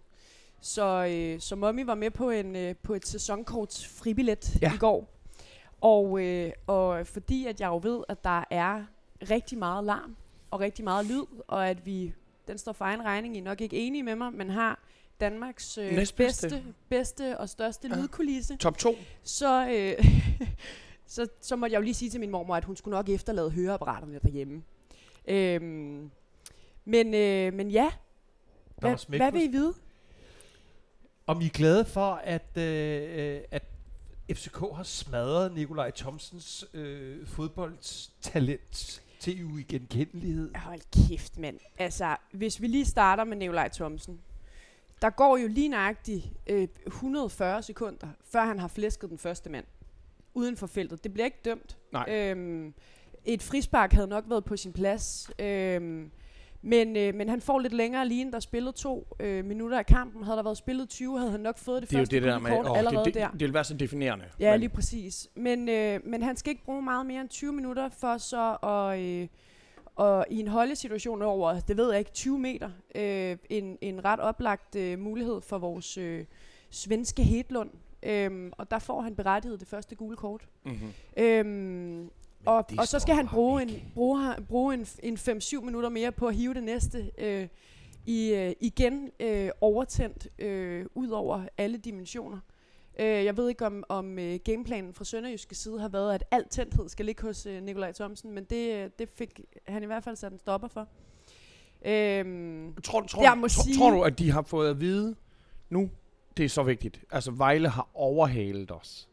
Så, 0.61 1.06
øh, 1.11 1.41
så 1.41 1.56
Mommy 1.56 1.85
var 1.85 1.94
med 1.94 2.11
på, 2.11 2.31
en, 2.31 2.56
øh, 2.56 2.75
på 2.82 2.94
et 2.94 3.06
sæsonkorts 3.08 3.87
fribillet 3.87 4.56
Ja. 4.62 4.75
i 4.75 4.76
går. 4.76 5.13
Og, 5.84 6.22
øh, 6.22 6.52
og 6.66 7.06
fordi 7.06 7.46
at 7.46 7.60
jeg 7.60 7.66
jo 7.69 7.81
ved, 7.82 8.04
at 8.08 8.25
der 8.25 8.44
er 8.50 8.84
rigtig 9.31 9.58
meget 9.58 9.84
larm 9.84 10.16
og 10.50 10.60
rigtig 10.60 10.84
meget 10.84 11.06
lyd, 11.06 11.25
og 11.48 11.69
at 11.69 11.86
vi, 11.86 12.14
den 12.48 12.58
står 12.58 12.72
for 12.72 12.84
egen 12.84 13.04
regning, 13.04 13.36
I 13.36 13.38
er 13.38 13.42
nok 13.42 13.60
ikke 13.60 13.76
enige 13.76 14.02
med 14.02 14.16
mig, 14.16 14.32
men 14.32 14.50
har 14.50 14.78
Danmarks 15.20 15.78
øh, 15.78 15.92
Næstbedste. 15.92 16.48
bedste, 16.48 16.64
bedste 16.88 17.38
og 17.38 17.48
største 17.48 17.88
Ja. 17.88 17.96
lydkulisse, 18.00 18.56
Top 18.56 18.78
2? 18.78 18.94
så, 19.22 19.69
øh, 19.69 20.06
så, 21.06 21.28
så 21.40 21.56
måtte 21.56 21.72
jeg 21.72 21.78
jo 21.78 21.84
lige 21.84 21.94
sige 21.94 22.10
til 22.10 22.20
min 22.20 22.31
mormor, 22.31 22.56
at 22.56 22.64
hun 22.64 22.76
skulle 22.76 22.96
nok 22.96 23.08
efterlade 23.08 23.50
høreapparaterne 23.50 24.19
derhjemme. 24.22 24.62
Øhm, 25.28 26.10
men, 26.84 27.14
øh, 27.14 27.54
men 27.54 27.70
ja, 27.70 27.90
var 28.82 29.04
hvad, 29.08 29.32
vil 29.32 29.42
I 29.42 29.48
vide? 29.48 29.75
Om 31.26 31.40
I 31.40 31.46
er 31.46 31.50
glade 31.50 31.84
for, 31.84 32.14
at, 32.14 32.56
øh, 32.56 33.34
øh, 33.36 33.40
at 33.50 33.74
FCK 34.32 34.59
har 34.75 34.82
smadret 34.82 35.55
Nikolaj 35.55 35.91
Thomsens 35.91 36.65
øh, 36.75 37.26
fodboldstalent 37.26 39.03
til 39.21 39.44
uigenkendelighed? 39.44 40.50
Hold 40.55 41.09
kæft, 41.09 41.38
mand. 41.38 41.59
Altså, 41.79 42.17
hvis 42.32 42.61
vi 42.61 42.67
lige 42.67 42.85
starter 42.85 43.25
med 43.25 43.37
Nikolaj 43.37 43.69
Thomsen. 43.69 44.21
Der 45.03 45.11
går 45.11 45.37
jo 45.37 45.49
lige 45.49 45.69
nøjagtigt 45.69 46.25
øh, 46.47 46.69
140 46.87 47.62
sekunder, 47.62 48.09
før 48.25 48.44
han 48.44 48.59
har 48.59 48.69
flæsket 48.69 49.11
den 49.11 49.19
første 49.19 49.50
mand. 49.50 49.65
Uden 50.35 50.56
for 50.56 50.67
feltet. 50.67 51.05
Det 51.05 51.12
bliver 51.12 51.25
ikke 51.25 51.41
dømt. 51.44 51.77
Nej. 51.93 52.06
Øhm, 52.09 52.75
et 53.25 53.43
frispark 53.43 53.93
havde 53.93 54.06
nok 54.06 54.25
været 54.29 54.44
på 54.44 54.56
sin 54.56 54.73
plads. 54.73 55.31
Øhm, 55.38 56.11
men, 56.64 56.96
øh, 56.96 57.14
men 57.14 57.28
han 57.28 57.40
får 57.40 57.58
lidt 57.58 57.72
længere 57.72 58.08
lige, 58.08 58.32
der 58.32 58.40
spillede 58.40 58.72
to 58.76 59.06
øh, 59.20 59.44
minutter 59.44 59.78
af 59.78 59.87
kampen. 59.87 60.25
Havde 60.25 60.37
der 60.37 60.43
været 60.43 60.56
spillet 60.58 60.88
20, 60.88 61.19
havde 61.19 61.31
han 61.31 61.40
nok 61.40 61.58
fået 61.58 61.82
det, 61.82 61.90
Det 61.90 61.99
første 61.99 62.14
det 62.16 62.22
der 62.22 62.38
med, 62.38 62.50
kort 62.50 62.66
åh, 62.66 62.78
allerede 62.78 63.05
det, 63.05 63.14
der. 63.14 63.28
det, 63.31 63.40
det 63.40 63.46
vil 63.46 63.55
være 63.55 63.64
så 63.64 63.75
definerende. 63.75 64.25
Ja, 64.40 64.50
Men- 64.50 64.61
lige 64.61 64.69
præcis. 64.70 65.28
Men, 65.34 65.69
øh, 65.69 66.00
men 66.05 66.22
han 66.22 66.37
skal 66.37 66.50
ikke 66.50 66.64
bruge 66.64 66.82
meget 66.82 67.06
mere 67.06 67.20
end 67.20 67.28
20 67.28 67.52
minutter 67.52 67.88
for 67.88 68.19
så 68.19 68.56
at... 68.62 69.00
Øh, 69.00 69.28
og 69.96 70.26
i 70.31 70.40
en 70.40 70.49
holdesituation 70.49 71.22
over, 71.22 71.61
det 71.61 71.76
ved 71.76 71.90
jeg 71.90 71.99
ikke, 71.99 72.11
20 72.12 72.38
meter, 72.38 72.70
øh, 72.94 73.37
en, 73.50 73.78
en 73.81 74.05
ret 74.05 74.20
oplagt 74.20 74.76
øh, 74.76 74.99
mulighed 74.99 75.40
for 75.40 75.58
vores 75.58 75.99
øh, 75.99 76.25
svenske 76.70 77.22
Hedlund. 77.22 77.70
Øhm, 78.02 78.52
og 78.58 78.70
der 78.70 78.78
får 78.78 79.00
han 79.00 79.14
berettiget 79.14 79.60
det 79.60 79.69
første 79.69 79.94
gule 79.94 80.17
kort. 80.17 80.46
Mm-hmm. 80.64 80.88
Øhm, 81.17 82.10
og, 82.46 82.64
og 82.79 82.88
så 82.88 82.99
skal 82.99 83.14
han 83.14 83.29
bruge, 83.29 83.62
en, 83.62 83.70
bruge, 83.94 84.35
bruge 84.49 84.75
en, 84.75 84.87
en 85.02 85.14
5-7 85.17 85.61
minutter 85.61 85.88
mere 85.88 86.12
på 86.12 86.26
at 86.26 86.35
hive 86.35 86.55
det 86.55 86.62
næste 86.64 87.11
øh, 87.19 87.49
i, 88.06 88.32
øh, 88.35 88.52
igen 88.61 89.11
øh, 89.20 89.50
overtændt 89.61 90.29
øh, 90.38 90.87
ud 90.94 91.08
over 91.08 91.43
alle 91.58 91.79
dimensioner. 91.79 92.38
Øh, 92.99 93.06
jeg 93.25 93.37
ved 93.37 93.49
ikke, 93.49 93.67
om, 93.67 93.85
om 93.88 94.19
øh, 94.19 94.38
gameplanen 94.44 94.94
fra 94.94 95.05
Sønderjyske 95.05 95.55
side 95.55 95.81
har 95.81 95.88
været, 95.88 96.14
at 96.14 96.25
al 96.31 96.49
tændthed 96.50 96.88
skal 96.88 97.06
ligge 97.06 97.23
hos 97.23 97.46
øh, 97.46 97.62
Nikolaj 97.62 97.93
Thomsen, 97.93 98.32
men 98.32 98.44
det, 98.44 98.75
øh, 98.75 98.91
det 98.99 99.08
fik 99.08 99.41
han 99.67 99.82
i 99.82 99.87
hvert 99.87 100.05
fald 100.05 100.17
sat 100.17 100.32
en 100.32 100.38
stopper 100.38 100.69
for. 100.69 100.88
Øhm, 101.87 102.75
Tror, 102.82 103.00
tror, 103.02 103.23
Jeg 103.23 103.38
må 103.38 103.49
tror, 103.49 103.62
sige- 103.62 103.76
tror 103.79 103.91
du, 103.91 104.02
at 104.02 104.19
de 104.19 104.31
har 104.31 104.43
fået 104.43 104.70
at 104.70 104.81
vide 104.81 105.14
nu, 105.70 105.91
det 106.37 106.44
er 106.44 106.49
så 106.49 106.62
vigtigt, 106.62 107.00
altså 107.11 107.31
Vejle 107.31 107.69
har 107.69 107.88
overhalet 107.94 108.70
os. 108.70 109.08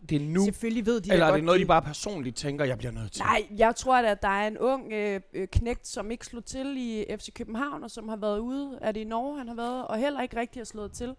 Det, 0.00 0.10
det 0.10 0.16
er 0.22 0.26
nu, 0.28 0.44
selvfølgelig 0.44 0.86
ved 0.86 1.00
de 1.00 1.12
eller 1.12 1.26
er 1.26 1.34
det 1.34 1.44
noget, 1.44 1.60
de 1.60 1.66
bare 1.66 1.82
personligt 1.82 2.36
tænker, 2.36 2.64
jeg 2.64 2.78
bliver 2.78 2.92
nødt 2.92 3.12
til? 3.12 3.22
Nej, 3.22 3.46
jeg 3.56 3.76
tror 3.76 3.96
at 3.96 4.22
der 4.22 4.28
er 4.28 4.46
en 4.48 4.58
ung 4.58 4.92
øh, 4.92 5.20
øh, 5.32 5.48
knægt, 5.48 5.86
som 5.86 6.10
ikke 6.10 6.26
slog 6.26 6.44
til 6.44 6.74
i 6.78 7.04
FC 7.16 7.32
København, 7.32 7.84
og 7.84 7.90
som 7.90 8.08
har 8.08 8.16
været 8.16 8.38
ude, 8.38 8.78
er 8.82 8.92
det 8.92 9.00
i 9.00 9.04
Norge, 9.04 9.38
han 9.38 9.48
har 9.48 9.54
været, 9.54 9.86
og 9.86 9.98
heller 9.98 10.22
ikke 10.22 10.36
rigtig 10.36 10.60
har 10.60 10.64
slået 10.64 10.92
til. 10.92 11.14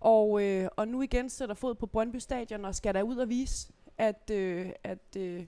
Og, 0.00 0.42
øh, 0.42 0.68
og 0.76 0.88
nu 0.88 1.02
igen 1.02 1.30
sætter 1.30 1.54
fod 1.54 1.74
på 1.74 1.86
Brøndby 1.86 2.16
Stadion, 2.16 2.64
og 2.64 2.74
skal 2.74 2.94
der 2.94 3.02
ud 3.02 3.16
og 3.16 3.28
vise, 3.28 3.68
at, 3.98 4.30
øh, 4.32 4.66
at 4.84 5.16
øh, 5.16 5.44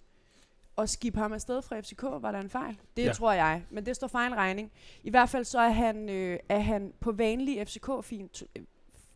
at 0.79 0.91
skibe 0.91 1.19
ham 1.19 1.33
afsted 1.33 1.63
fra 1.63 1.81
FCK, 1.81 2.03
var 2.03 2.33
der 2.33 2.41
en 2.41 2.51
fejl. 2.51 2.77
Det 2.97 3.05
Ja. 3.05 3.13
tror 3.13 3.33
jeg, 3.33 3.63
men 3.71 3.87
det 3.87 3.97
står 3.97 4.11
egen 4.15 4.35
regning. 4.37 4.73
I 5.03 5.11
hvert 5.11 5.29
fald 5.29 5.45
så 5.45 5.59
er 5.59 5.69
han, 5.69 6.09
øh, 6.09 6.39
er 6.49 6.59
han 6.59 6.93
på 7.01 7.13
vanlig 7.13 7.67
FCK-fin, 7.67 8.29
øh, 8.57 8.63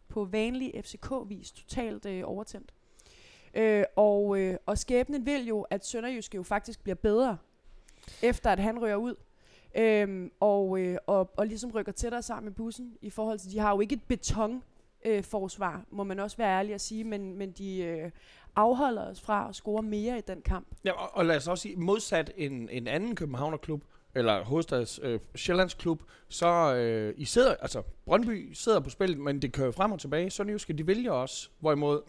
på 0.08 0.24
vanlig 0.24 0.72
FCK-vis 0.84 1.52
totalt 1.52 2.06
øh, 2.06 2.22
overtændt. 2.24 2.72
Øh, 3.54 3.84
og, 3.96 4.38
øh, 4.38 4.56
og 4.66 4.78
skæbnen 4.78 5.26
vil 5.26 5.46
jo, 5.46 5.60
at 5.60 5.86
Sønderjyske 5.86 6.36
jo 6.36 6.42
faktisk 6.42 6.82
bliver 6.82 6.96
bedre, 6.96 7.36
efter 8.22 8.50
at 8.50 8.58
han 8.58 8.82
rører 8.82 8.96
ud. 8.96 9.14
Øhm, 9.74 10.30
og, 10.40 10.80
øh, 10.80 10.98
og, 11.06 11.30
og 11.36 11.46
ligesom 11.46 11.70
rykker 11.70 11.92
tættere 11.92 12.22
sammen 12.22 12.44
med 12.44 12.52
bussen 12.52 12.96
i 13.02 13.10
forhold 13.10 13.38
til, 13.38 13.50
de 13.52 13.58
har 13.58 13.70
jo 13.70 13.80
ikke 13.80 13.94
et 13.94 14.02
beton 14.08 14.62
øh, 15.04 15.24
forsvar, 15.24 15.84
må 15.90 16.04
man 16.04 16.18
også 16.18 16.36
være 16.36 16.58
ærlig 16.58 16.74
at 16.74 16.80
sige, 16.80 17.04
men, 17.04 17.38
men 17.38 17.50
de 17.50 17.78
øh, 17.78 18.10
afholder 18.56 19.02
os 19.10 19.20
fra 19.20 19.48
at 19.48 19.54
score 19.54 19.82
mere 19.82 20.18
i 20.18 20.20
den 20.20 20.42
kamp. 20.42 20.66
Ja, 20.84 20.92
og, 20.92 21.16
og 21.16 21.24
lad 21.24 21.36
os 21.36 21.48
også 21.48 21.62
sige, 21.62 21.76
modsat 21.76 22.32
en, 22.36 22.68
en 22.68 22.86
anden 22.86 23.16
Københavnerklub, 23.16 23.84
eller 24.14 24.44
hovedstads 24.44 25.00
øh, 25.02 25.20
Sjællands 25.34 25.74
klub, 25.74 26.02
så 26.28 26.74
øh, 26.74 27.14
I 27.16 27.24
sidder, 27.24 27.54
altså 27.60 27.82
Brøndby 28.04 28.52
sidder 28.52 28.80
på 28.80 28.90
spillet, 28.90 29.18
men 29.18 29.42
det 29.42 29.52
kører 29.52 29.70
frem 29.70 29.92
og 29.92 30.00
tilbage. 30.00 30.30
Sønderjyske, 30.30 30.72
de 30.72 30.86
vælger 30.86 31.12
også, 31.12 31.48
hvorimod 31.60 32.00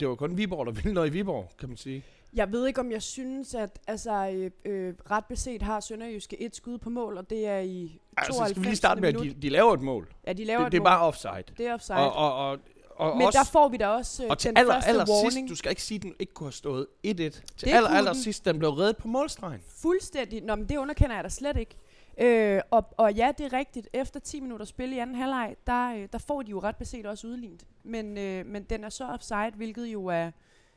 det 0.00 0.08
var 0.08 0.14
kun 0.14 0.36
Viborg, 0.36 0.66
der 0.66 0.72
ville 0.72 0.92
noget 0.94 1.08
i 1.08 1.12
Viborg, 1.12 1.50
kan 1.58 1.68
man 1.68 1.76
sige. 1.76 2.02
Jeg 2.34 2.52
ved 2.52 2.66
ikke, 2.66 2.80
om 2.80 2.90
jeg 2.90 3.02
synes, 3.02 3.54
at 3.54 3.78
altså, 3.86 4.28
øh, 4.34 4.50
øh, 4.64 4.94
ret 5.10 5.24
beset 5.24 5.62
har 5.62 5.80
Sønderjyske 5.80 6.42
et 6.42 6.56
skud 6.56 6.78
på 6.78 6.90
mål, 6.90 7.18
og 7.18 7.30
det 7.30 7.46
er 7.46 7.58
i 7.58 8.00
92. 8.26 8.40
Altså, 8.40 8.44
skal 8.50 8.60
vi 8.62 8.66
lige 8.66 8.76
starte 8.76 9.00
med, 9.00 9.08
at 9.08 9.14
de, 9.20 9.34
de 9.42 9.48
laver 9.48 9.74
et 9.74 9.80
mål. 9.80 10.08
Ja, 10.26 10.32
de 10.32 10.44
laver 10.44 10.58
Det, 10.60 10.66
et 10.66 10.72
det 10.72 10.78
er 10.78 10.80
mål. 10.80 10.84
bare 10.86 11.00
offside. 11.00 11.44
Det 11.58 11.66
er 11.66 11.74
offside. 11.74 11.96
Og, 11.98 12.12
og, 12.12 12.34
og, 12.50 12.58
og, 12.96 13.16
Men 13.16 13.26
også, 13.26 13.38
der 13.38 13.44
får 13.44 13.68
vi 13.68 13.76
da 13.76 13.86
også 13.88 14.24
øh, 14.24 14.30
og 14.30 14.38
til 14.38 14.48
den 14.50 14.56
aller, 14.56 14.74
første 14.74 14.88
aller 14.90 15.04
warning. 15.08 15.32
sidst, 15.32 15.48
du 15.50 15.56
skal 15.56 15.70
ikke 15.70 15.82
sige, 15.82 15.96
at 15.96 16.02
den 16.02 16.14
ikke 16.18 16.32
kunne 16.34 16.46
have 16.46 16.52
stået 16.52 16.86
1-1. 17.06 17.10
Til 17.10 17.40
Det 17.60 17.66
aller, 17.66 17.88
aller 17.90 18.12
den. 18.12 18.22
sidst, 18.22 18.44
den 18.44 18.58
blev 18.58 18.70
reddet 18.70 18.96
på 18.96 19.08
målstregen. 19.08 19.60
Fuldstændig. 19.82 20.42
Nå, 20.42 20.54
men 20.54 20.68
det 20.68 20.76
underkender 20.76 21.14
jeg 21.14 21.24
da 21.24 21.28
slet 21.28 21.56
ikke. 21.56 21.76
Øh, 22.18 22.60
og, 22.70 22.84
og 22.96 23.14
ja, 23.14 23.32
det 23.38 23.52
er 23.52 23.58
rigtigt. 23.58 23.88
Efter 23.92 24.20
10 24.20 24.40
minutter 24.40 24.66
spil 24.66 24.92
i 24.92 24.98
anden 24.98 25.16
halvleg, 25.16 25.56
der, 25.66 25.94
øh, 25.94 26.08
der 26.12 26.18
får 26.18 26.42
de 26.42 26.50
jo 26.50 26.58
ret 26.58 26.76
beset 26.76 27.06
også 27.06 27.26
udlignet. 27.26 27.66
Men, 27.82 28.18
øh, 28.18 28.46
men 28.46 28.62
den 28.62 28.84
er 28.84 28.88
så 28.88 29.04
offside, 29.04 29.52
hvilket 29.56 29.86
jo 29.86 30.06
er 30.06 30.30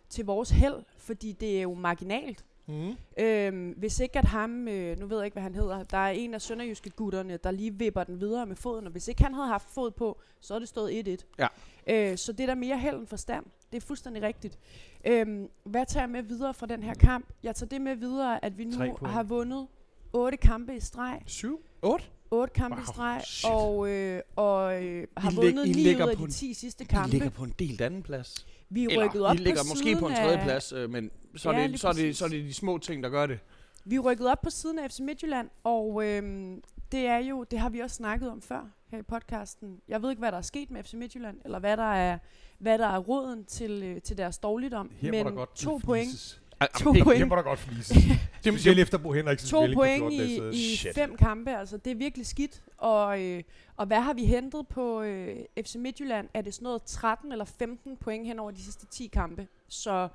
til 0.09 0.25
vores 0.25 0.49
held, 0.49 0.83
fordi 0.97 1.31
det 1.31 1.57
er 1.57 1.61
jo 1.61 1.73
marginalt. 1.73 2.45
Mm. 2.67 2.95
Øhm, 3.17 3.73
hvis 3.77 3.99
ikke 3.99 4.19
at 4.19 4.25
ham, 4.25 4.67
øh, 4.67 4.99
nu 4.99 5.05
ved 5.05 5.17
jeg 5.17 5.25
ikke, 5.25 5.35
hvad 5.35 5.43
han 5.43 5.55
hedder, 5.55 5.83
der 5.83 5.97
er 5.97 6.09
en 6.09 6.33
af 6.33 6.41
sønderjyske 6.41 6.89
gutterne, 6.89 7.37
der 7.37 7.51
lige 7.51 7.73
vipper 7.73 8.03
den 8.03 8.19
videre 8.19 8.45
med 8.45 8.55
foden, 8.55 8.85
og 8.85 8.91
hvis 8.91 9.07
ikke 9.07 9.23
han 9.23 9.33
havde 9.33 9.47
haft 9.47 9.69
fod 9.69 9.91
på, 9.91 10.19
så 10.39 10.55
er 10.55 10.59
det 10.59 10.67
stået 10.67 11.07
1-1. 11.07 11.25
Ja. 11.39 11.47
Øh, 11.87 12.17
så 12.17 12.31
det 12.31 12.43
er 12.43 12.47
der 12.47 12.55
mere 12.55 12.77
held 12.77 12.95
end 12.95 13.07
forstand. 13.07 13.45
Det 13.71 13.77
er 13.77 13.85
fuldstændig 13.87 14.23
rigtigt. 14.23 14.59
Øhm, 15.05 15.49
hvad 15.63 15.85
tager 15.85 16.03
jeg 16.03 16.09
med 16.09 16.21
videre 16.23 16.53
fra 16.53 16.65
den 16.65 16.83
her 16.83 16.93
kamp? 16.93 17.25
Jeg 17.43 17.55
tager 17.55 17.69
det 17.69 17.81
med 17.81 17.95
videre, 17.95 18.45
at 18.45 18.57
vi 18.57 18.65
nu 18.65 18.97
har 19.05 19.23
vundet 19.23 19.67
otte 20.15 20.37
kampe 20.37 20.75
i 20.75 20.79
streg. 20.79 21.19
7? 21.25 21.65
8? 21.81 22.05
Otte 22.31 22.53
kampe 22.53 22.75
Wow, 22.77 22.83
i 22.83 22.85
streg, 22.87 23.21
shit. 23.25 23.49
og, 23.51 23.89
øh, 23.89 24.21
og 24.35 24.83
øh, 24.83 25.07
har 25.17 25.29
lig- 25.31 25.37
vundet 25.37 25.65
I 25.65 25.71
ni 25.71 25.95
ud 25.95 26.09
af 26.09 26.17
de 26.17 26.23
en- 26.23 26.29
10 26.31 26.53
sidste 26.53 26.83
I 26.83 26.87
kampe. 26.87 27.11
ligger 27.11 27.29
på 27.29 27.43
en 27.43 27.53
delt 27.59 27.81
anden 27.81 28.03
plads. 28.03 28.45
Vi 28.69 28.83
er 28.85 28.89
Eller, 28.89 29.05
rykket 29.05 29.25
op 29.25 29.35
I 29.35 29.37
ligger 29.37 29.61
på 29.63 29.67
måske 29.69 29.95
på 29.99 30.07
en 30.07 30.13
af- 30.13 30.17
tredje 30.23 30.43
plads, 30.43 30.71
øh, 30.73 30.89
men 30.89 31.11
så 31.35 31.49
er, 31.49 31.59
Ja, 31.59 31.67
det, 31.67 31.79
så, 31.79 31.87
er 31.87 31.93
det, 31.93 32.17
så 32.17 32.25
er 32.25 32.29
det 32.29 32.43
de 32.45 32.53
små 32.53 32.77
ting, 32.77 33.03
der 33.03 33.09
gør 33.09 33.25
det. 33.25 33.39
Vi 33.85 33.95
er 33.95 33.99
rykket 33.99 34.27
op 34.31 34.41
på 34.41 34.49
siden 34.49 34.79
af 34.79 34.91
FC 34.91 34.99
Midtjylland, 34.99 35.49
og 35.63 36.03
øhm, 36.05 36.61
det 36.91 36.99
er 37.05 37.17
jo, 37.17 37.43
det 37.51 37.59
har 37.59 37.69
vi 37.69 37.79
også 37.79 37.95
snakket 37.95 38.29
om 38.29 38.41
før 38.41 38.69
her 38.87 38.99
i 38.99 39.01
podcasten. 39.01 39.81
Jeg 39.87 40.01
ved 40.01 40.09
ikke, 40.09 40.19
hvad 40.19 40.31
der 40.31 40.37
er 40.37 40.41
sket 40.41 40.71
med 40.71 40.83
FC 40.83 40.93
Midtjylland, 40.93 41.37
eller 41.45 41.59
hvad 41.59 41.77
der 41.77 41.93
er, 41.93 42.17
hvad 42.59 42.77
der 42.77 42.87
er 42.87 42.97
råden 42.99 43.45
til, 43.45 43.83
øh, 43.83 44.01
til 44.01 44.17
deres 44.17 44.37
dårligdom. 44.37 44.91
Her 44.97 45.11
men 45.11 45.25
der 45.25 45.31
godt 45.31 45.55
to 45.55 45.77
point, 45.83 46.41
To 46.79 46.93
det- 46.93 47.03
point. 47.03 47.17
Her 47.19 47.25
må 47.25 47.35
der 47.35 47.41
godt 47.41 47.59
flises. 47.59 47.87
Det, 48.43 48.53
Specielt 48.53 48.79
efter 48.79 48.97
Bo 48.97 49.11
Henriksens 49.13 49.51
to 49.51 49.59
point 49.73 49.99
14 49.99 50.17
dage 50.19 50.53
i, 50.55 50.71
i 50.73 50.75
Shit. 50.75 50.95
fem 50.95 51.17
kampe, 51.17 51.51
altså 51.57 51.77
det 51.77 51.91
er 51.91 51.95
virkelig 51.95 52.27
skidt. 52.27 52.61
Og, 52.77 53.21
øh, 53.23 53.43
og 53.77 53.85
hvad 53.87 54.01
har 54.01 54.13
vi 54.13 54.25
hentet 54.25 54.67
på 54.67 55.01
øh, 55.01 55.35
FC 55.65 55.75
Midtjylland? 55.75 56.27
Er 56.33 56.41
det 56.41 56.53
sådan 56.53 56.63
noget 56.63 56.83
13 56.83 57.31
eller 57.31 57.45
15 57.45 57.97
point 57.97 58.27
hen 58.27 58.39
over 58.39 58.51
de 58.51 58.63
sidste 58.63 58.85
10 58.85 59.07
kampe? 59.07 59.47
Så 59.67 60.07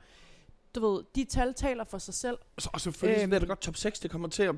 du 0.74 0.88
ved, 0.88 1.02
de 1.14 1.24
tal 1.24 1.54
taler 1.54 1.84
for 1.84 1.98
sig 1.98 2.14
selv. 2.14 2.38
Så- 2.58 2.70
Og 2.72 2.80
selvfølgelig 2.80 3.22
øhm. 3.22 3.32
Jeg 3.32 3.40
da 3.40 3.46
godt, 3.46 3.60
top 3.60 3.76
6, 3.76 3.98
det 4.00 4.10
kommer 4.10 4.28
til 4.28 4.42
at 4.42 4.54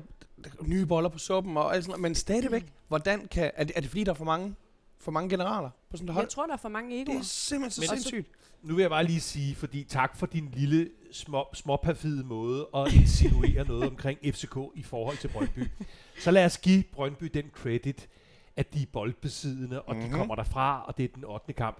nye 0.61 0.85
boller 0.85 1.09
på 1.09 1.17
suppen 1.19 1.57
og 1.57 1.75
alt 1.75 1.83
sådan 1.83 1.89
noget. 1.91 2.01
Men 2.01 2.15
stadigvæk, 2.15 2.65
hvordan 2.87 3.27
kan... 3.27 3.51
Er 3.55 3.63
det, 3.63 3.73
er 3.75 3.81
det 3.81 3.89
fordi, 3.89 4.03
der 4.03 4.11
er 4.11 4.15
for 4.15 4.25
mange, 4.25 4.55
for 4.99 5.11
mange 5.11 5.29
generaler 5.29 5.69
på 5.89 5.97
sådan 5.97 6.09
et 6.09 6.13
hold? 6.13 6.23
Jeg 6.25 6.29
tror, 6.29 6.45
der 6.45 6.53
er 6.53 6.57
for 6.57 6.69
mange 6.69 6.95
Det 6.95 7.01
egoer. 7.01 7.17
er 7.19 7.23
simpelthen 7.23 7.71
så 7.83 7.91
Men- 7.93 8.01
sindssygt. 8.01 8.27
Nu 8.61 8.75
vil 8.75 8.81
jeg 8.83 8.89
bare 8.89 9.03
lige 9.03 9.21
sige, 9.21 9.55
fordi 9.55 9.83
tak 9.83 10.17
for 10.17 10.25
din 10.25 10.49
lille 10.53 10.89
små, 11.13 11.45
småperfide 11.53 12.23
måde 12.23 12.67
at 12.75 12.93
insinuere 12.93 13.67
noget 13.67 13.83
omkring 13.89 14.19
FCK 14.23 14.57
i 14.75 14.83
forhold 14.83 15.17
til 15.17 15.27
Brøndby. 15.27 15.67
Så 16.19 16.31
lad 16.31 16.45
os 16.45 16.57
give 16.57 16.83
Brøndby 16.83 17.25
den 17.33 17.49
credit, 17.53 18.09
at 18.55 18.73
de 18.73 18.81
er 18.81 18.85
boldbesiddende, 18.93 19.81
og 19.81 19.95
mm-hmm. 19.95 20.03
Mhm. 20.03 20.13
de 20.13 20.17
kommer 20.17 20.35
derfra, 20.35 20.85
og 20.87 20.97
det 20.97 21.03
er 21.03 21.07
den 21.15 21.23
8. 21.25 21.53
kamp. 21.53 21.77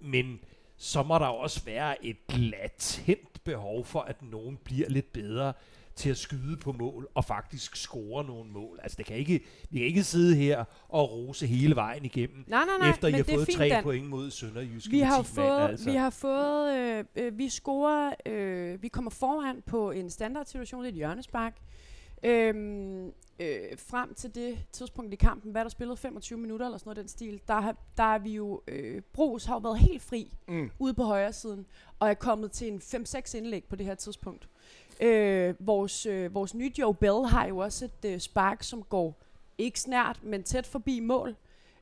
Men 0.00 0.40
så 0.76 1.02
må 1.02 1.14
der 1.18 1.26
også 1.26 1.64
være 1.64 2.04
et 2.06 2.38
latent 2.38 3.44
behov 3.44 3.84
for, 3.84 4.00
at 4.00 4.22
nogen 4.22 4.58
bliver 4.64 4.88
lidt 4.88 5.12
bedre 5.12 5.52
til 6.00 6.10
at 6.10 6.16
skyde 6.16 6.56
på 6.56 6.72
mål 6.72 7.08
og 7.14 7.24
faktisk 7.24 7.76
score 7.76 8.24
nogle 8.24 8.50
mål. 8.50 8.78
Altså 8.82 8.96
det 8.96 9.06
kan 9.06 9.16
ikke, 9.16 9.40
vi 9.70 9.78
kan 9.78 9.86
ikke 9.86 10.02
sidde 10.04 10.36
her 10.36 10.64
og 10.88 11.12
rose 11.12 11.46
hele 11.46 11.76
vejen 11.76 12.04
igennem, 12.04 12.44
Nej, 12.46 12.64
nej, 12.64 12.78
nej, 12.78 12.90
efter 12.90 13.08
I 13.08 13.10
men 13.10 13.16
har 13.18 13.24
det 13.24 13.32
er 13.32 13.36
fået 13.36 13.46
fint, 13.46 13.56
tre 13.58 13.68
Dan. 13.68 13.82
point 13.82 14.06
mod 14.08 14.30
Sønderjyske 14.30 14.90
Vi 14.90 15.00
har 15.00 15.22
10 15.22 15.28
fået, 15.28 15.46
mand, 15.46 15.70
altså. 15.70 15.90
vi 15.90 15.96
har 15.96 16.10
fået, 16.10 16.74
øh, 16.78 17.04
øh, 17.16 17.38
vi 17.38 17.48
scorer, 17.48 18.14
øh, 18.26 18.82
vi 18.82 18.88
kommer 18.88 19.10
foran 19.10 19.62
på 19.66 19.90
en 19.90 20.10
standardsituation, 20.10 20.80
det 20.80 20.86
er 20.88 20.92
et 20.92 20.96
hjørnespark. 20.96 21.56
Øhm, 22.24 23.06
øh, 23.40 23.78
frem 23.78 24.14
til 24.14 24.34
det 24.34 24.58
tidspunkt 24.72 25.12
i 25.12 25.16
kampen, 25.16 25.50
hvad 25.52 25.60
er 25.60 25.64
der 25.64 25.68
spillet 25.70 25.98
25 25.98 26.38
minutter 26.38 26.66
eller 26.66 26.78
sådan 26.78 26.88
noget 26.88 26.96
den 26.96 27.08
stil, 27.08 27.40
der, 27.48 27.60
har, 27.60 27.76
der 27.96 28.02
er 28.02 28.18
vi 28.18 28.30
jo, 28.34 28.62
øh, 28.68 29.02
Brugs 29.12 29.44
har 29.44 29.54
jo 29.54 29.58
været 29.58 29.78
helt 29.78 30.02
fri 30.02 30.32
Mm. 30.48 30.70
ude 30.78 30.94
på 30.94 31.02
højre 31.02 31.32
siden, 31.32 31.66
og 31.98 32.08
er 32.10 32.14
kommet 32.14 32.52
til 32.52 32.68
en 32.72 32.80
5-6 32.80 33.34
indlæg 33.36 33.64
på 33.64 33.76
det 33.76 33.86
her 33.86 33.94
tidspunkt. 33.94 34.48
Øh, 35.00 35.54
vores, 35.58 36.06
øh, 36.06 36.34
vores 36.34 36.54
nye 36.54 36.72
Joe 36.78 36.94
Bell 36.94 37.26
har 37.26 37.46
jo 37.46 37.58
også 37.58 37.84
et 37.84 38.12
øh, 38.12 38.18
spark, 38.18 38.62
som 38.62 38.82
går 38.82 39.22
ikke 39.58 39.80
snært, 39.80 40.20
men 40.22 40.42
tæt 40.42 40.66
forbi 40.66 41.00
mål, 41.00 41.36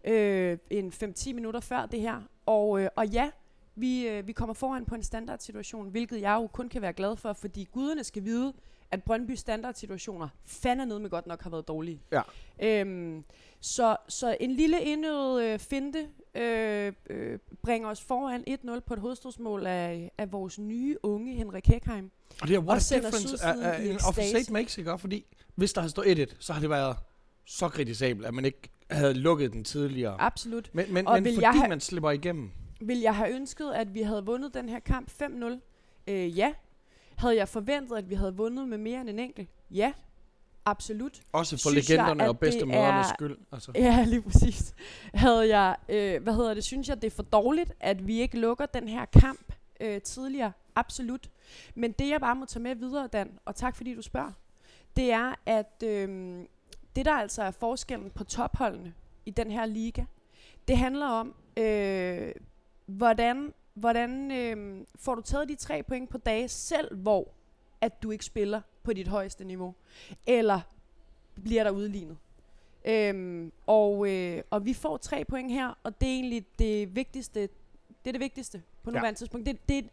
øh, 0.04 0.58
en 0.70 0.92
5-10 0.92 1.32
minutter 1.32 1.60
før 1.60 1.86
det 1.86 2.00
her. 2.00 2.22
Og, 2.46 2.80
øh, 2.80 2.88
og 2.96 3.06
ja, 3.06 3.30
vi, 3.74 4.08
øh, 4.08 4.26
vi 4.26 4.32
kommer 4.32 4.54
foran 4.54 4.84
på 4.84 4.94
en 4.94 5.02
standardsituation, 5.02 5.88
hvilket 5.88 6.20
jeg 6.20 6.34
jo 6.34 6.46
kun 6.46 6.68
kan 6.68 6.82
være 6.82 6.92
glad 6.92 7.16
for, 7.16 7.32
fordi 7.32 7.68
guderne 7.72 8.04
skal 8.04 8.24
vide, 8.24 8.52
at 8.90 9.02
Brøndby 9.02 9.34
standardsituationer 9.34 10.28
fandme 10.44 10.98
med 10.98 11.10
godt 11.10 11.26
nok 11.26 11.42
har 11.42 11.50
været 11.50 11.68
dårlige. 11.68 12.00
Ja. 12.12 12.22
Øhm, 12.62 13.24
så, 13.60 13.96
så 14.08 14.36
en 14.40 14.50
lille 14.50 14.82
indøvet 14.82 15.44
øh, 15.44 15.58
finte 15.58 16.08
øh, 16.34 16.92
øh, 17.10 17.38
bringer 17.62 17.88
os 17.88 18.00
foran 18.00 18.44
1-0 18.76 18.80
på 18.80 18.94
et 18.94 19.00
hovedstødsmål 19.00 19.66
af, 19.66 20.10
af 20.18 20.32
vores 20.32 20.58
nye 20.58 20.96
unge 21.02 21.34
Henrik 21.34 21.66
Hekheim. 21.66 22.10
Og 22.42 22.48
det 22.48 22.54
er 22.54 22.58
what 22.58 22.92
Og 22.92 22.96
a 22.96 23.00
difference 23.00 23.44
af 23.46 23.84
i 23.84 23.88
en 23.90 23.98
offside 24.06 24.52
makes, 24.52 24.78
ikke? 24.78 24.98
Fordi 24.98 25.24
hvis 25.54 25.72
der 25.72 25.80
havde 25.80 25.90
stået 25.90 26.18
1-1, 26.30 26.34
så 26.38 26.52
har 26.52 26.60
det 26.60 26.70
været 26.70 26.96
så 27.46 27.68
kritisabelt, 27.68 28.26
at 28.26 28.34
man 28.34 28.44
ikke 28.44 28.70
havde 28.90 29.14
lukket 29.14 29.52
den 29.52 29.64
tidligere. 29.64 30.20
Absolut. 30.20 30.70
Men, 30.72 30.94
men, 30.94 31.06
Og 31.06 31.22
men 31.22 31.24
fordi 31.34 31.40
jeg 31.42 31.52
have- 31.52 31.68
man 31.68 31.80
slipper 31.80 32.10
igennem. 32.10 32.50
Vil 32.80 32.98
jeg 33.00 33.16
have 33.16 33.34
ønsket, 33.34 33.72
at 33.74 33.94
vi 33.94 34.02
havde 34.02 34.24
vundet 34.24 34.54
den 34.54 34.68
her 34.68 34.78
kamp 34.80 35.10
5-0? 35.22 35.60
Øh, 36.06 36.38
ja. 36.38 36.52
Havde 37.16 37.36
jeg 37.36 37.48
forventet, 37.48 37.96
at 37.96 38.10
vi 38.10 38.14
havde 38.14 38.34
vundet 38.36 38.68
med 38.68 38.78
mere 38.78 39.00
end 39.00 39.08
en 39.10 39.18
enkelt? 39.18 39.48
Ja. 39.70 39.92
Absolut. 40.64 41.20
Også 41.32 41.56
for 41.56 41.70
Synes 41.70 41.90
jeg, 41.90 41.96
legenderne 41.96 42.22
at 42.22 42.28
og 42.28 42.38
bedste 42.38 42.60
det 42.60 42.68
mødernes 42.68 43.06
er- 43.10 43.14
skyld. 43.14 43.36
Altså. 43.52 43.72
Ja, 43.74 44.04
lige 44.08 44.22
præcis. 44.22 44.74
Havde 45.14 45.56
jeg, 45.58 45.76
øh, 45.88 46.22
hvad 46.22 46.34
hedder 46.34 46.54
det, 46.54 46.64
synes 46.64 46.88
jeg, 46.88 47.02
det 47.02 47.06
er 47.12 47.14
for 47.16 47.22
dårligt, 47.22 47.72
at 47.80 48.06
vi 48.06 48.20
ikke 48.20 48.38
lukker 48.38 48.66
den 48.66 48.88
her 48.88 49.04
kamp 49.04 49.52
øh, 49.80 50.00
tidligere. 50.00 50.52
Absolut. 50.78 51.30
Men 51.74 51.92
det, 51.92 52.08
jeg 52.08 52.20
bare 52.20 52.36
må 52.36 52.44
tage 52.46 52.62
med 52.62 52.74
videre, 52.74 53.06
Dan, 53.06 53.38
og 53.44 53.56
tak 53.56 53.76
fordi 53.76 53.94
du 53.94 54.02
spørger, 54.02 54.32
det 54.96 55.12
er, 55.12 55.34
at 55.46 55.82
øh, 55.84 56.38
det, 56.96 57.04
der 57.06 57.12
altså 57.12 57.42
er 57.42 57.50
forskellen 57.50 58.10
på 58.10 58.24
topholdene 58.24 58.94
i 59.26 59.30
den 59.30 59.50
her 59.50 59.66
liga, 59.66 60.04
det 60.68 60.76
handler 60.78 61.06
om, 61.06 61.34
øh, 61.56 62.32
hvordan, 62.86 63.54
hvordan 63.74 64.30
øh, 64.30 64.84
får 64.96 65.14
du 65.14 65.20
taget 65.22 65.48
de 65.48 65.54
tre 65.54 65.82
point 65.82 66.10
på 66.10 66.18
dage 66.18 66.48
selv, 66.48 66.96
hvor 66.96 67.28
at 67.80 68.02
du 68.02 68.10
ikke 68.10 68.24
spiller 68.24 68.60
på 68.82 68.92
dit 68.92 69.08
højeste 69.08 69.44
niveau, 69.44 69.74
eller 70.26 70.60
bliver 71.44 71.64
der 71.64 71.70
udlignet. 71.70 72.16
Øhm, 72.84 73.52
og, 73.66 74.10
øh, 74.10 74.42
og 74.50 74.64
vi 74.64 74.74
får 74.74 74.96
tre 74.96 75.24
point 75.24 75.52
her, 75.52 75.78
og 75.82 76.00
det 76.00 76.08
er 76.08 76.12
egentlig 76.12 76.44
det 76.58 76.96
vigtigste. 76.96 77.40
Det 77.40 78.06
er 78.06 78.12
det 78.12 78.20
vigtigste 78.20 78.62
på 78.82 78.90
Ja. 78.90 78.96
nuværende 78.96 79.18
tidspunkt. 79.20 79.46
Det, 79.46 79.68
det, 79.68 79.74
er 79.74 79.78
et- 79.82 79.90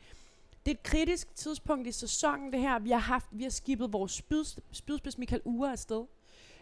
det 0.66 0.72
er 0.72 0.76
et 0.76 0.84
kritisk 0.84 1.36
tidspunkt 1.36 1.88
i 1.88 1.92
sæsonen, 1.92 2.52
det 2.54 2.60
her. 2.60 2.80
Vi 2.80 2.92
har 2.92 2.98
haft, 2.98 3.26
vi 3.32 3.44
har 3.44 3.50
skibet 3.50 3.94
vores 3.94 4.12
spyd, 4.12 4.44
spydspids 4.72 5.18
Michael 5.18 5.42
Ure 5.46 5.72
afsted. 5.72 6.04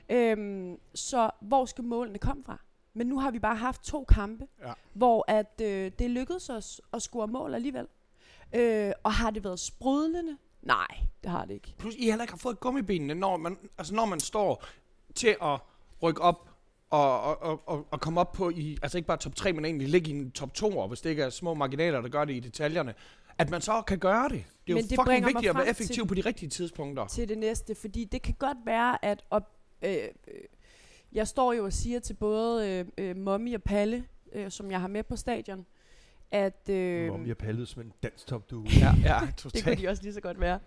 Øhm, 0.10 0.78
så 0.96 1.30
hvor 1.42 1.66
skal 1.66 1.84
målene 1.84 2.18
komme 2.20 2.44
fra? 2.44 2.62
Men 2.94 3.08
nu 3.08 3.20
har 3.20 3.32
vi 3.32 3.40
bare 3.40 3.56
haft 3.56 3.84
to 3.84 4.04
kampe, 4.04 4.48
Ja. 4.62 4.74
hvor 4.94 5.26
at, 5.28 5.62
øh, 5.62 5.92
det 6.00 6.10
lykkedes 6.10 6.50
os 6.50 6.82
at 6.94 7.02
score 7.02 7.28
mål 7.28 7.54
alligevel. 7.54 7.88
Øh, 8.56 8.92
og 9.04 9.14
har 9.14 9.32
det 9.32 9.44
været 9.44 9.60
sprudlende? 9.60 10.38
Nej, 10.62 10.88
det 11.24 11.32
har 11.32 11.46
det 11.46 11.54
ikke. 11.54 11.76
Plus, 11.78 11.96
I 11.96 12.06
heller 12.06 12.24
ikke 12.24 12.34
har 12.34 12.38
fået 12.38 12.60
gummibenene, 12.60 13.14
når 13.14 13.38
man, 13.38 13.58
altså, 13.78 13.96
når 13.96 14.06
man 14.06 14.20
står 14.20 14.64
til 15.16 15.36
at 15.42 15.60
rykke 16.04 16.22
op 16.22 16.50
og, 16.90 17.22
og, 17.22 17.62
og, 17.70 17.88
og, 17.92 18.02
komme 18.02 18.20
op 18.20 18.32
på, 18.32 18.50
i, 18.50 18.78
altså 18.82 18.98
ikke 18.98 19.08
bare 19.08 19.18
top 19.18 19.36
3, 19.36 19.54
men 19.54 19.66
egentlig 19.66 19.90
ligge 19.90 20.12
i 20.12 20.14
en 20.14 20.32
top 20.32 20.54
2, 20.54 20.78
og 20.78 20.88
hvis 20.88 21.02
det 21.02 21.10
ikke 21.10 21.24
er 21.24 21.30
små 21.30 21.54
marginaler, 21.54 22.02
der 22.02 22.10
gør 22.10 22.26
det 22.26 22.34
i 22.34 22.40
detaljerne, 22.40 22.94
at 23.38 23.50
man 23.50 23.62
så 23.62 23.82
kan 23.82 24.00
gøre 24.00 24.30
det. 24.30 24.32
Det 24.32 24.40
er 24.40 24.44
jo 24.68 24.75
Men 24.75 24.84
det 24.84 25.00
fucking 25.00 25.25
vigtigt 25.25 25.50
at 25.50 25.56
være 25.56 25.68
effektiv 25.70 25.96
til- 26.04 26.08
på 26.08 26.13
de 26.13 26.22
rigtige 26.22 26.50
tidspunkter. 26.50 27.08
til 27.08 27.30
det 27.30 27.38
næste, 27.38 27.75
fordi 27.75 28.04
det 28.06 28.22
kan 28.22 28.34
godt 28.40 28.58
være, 28.66 29.06
at 29.06 29.24
op, 29.30 29.52
øh, 29.82 29.92
øh, 29.94 30.08
jeg 31.12 31.28
står 31.28 31.54
jo 31.54 31.66
og 31.66 31.74
siger 31.74 32.00
til 32.00 32.13
både 32.13 32.70
øh, 32.70 32.86
øh, 33.10 33.18
Mommy 33.18 33.56
og 33.56 33.63
Palle, 33.63 34.06
øh, 34.34 34.52
som 34.52 34.72
jeg 34.72 34.82
har 34.82 34.88
med 34.88 35.04
på 35.04 35.16
stadion, 35.16 35.66
at 36.32 36.70
øh, 36.70 37.08
Mommy 37.12 37.32
og 37.32 37.38
pallet 37.38 37.68
som 37.68 37.82
en 37.82 37.94
dansk 38.04 38.28
top 38.28 38.52
du. 38.52 38.66
Ja, 38.80 38.94
ja, 39.04 39.20
det 39.25 39.42
kunne 39.44 39.52
totalt. 39.52 39.80
de 39.82 39.88
også 39.88 40.04
lige 40.04 40.13
så 40.13 40.22
godt 40.22 40.40
være. 40.40 40.60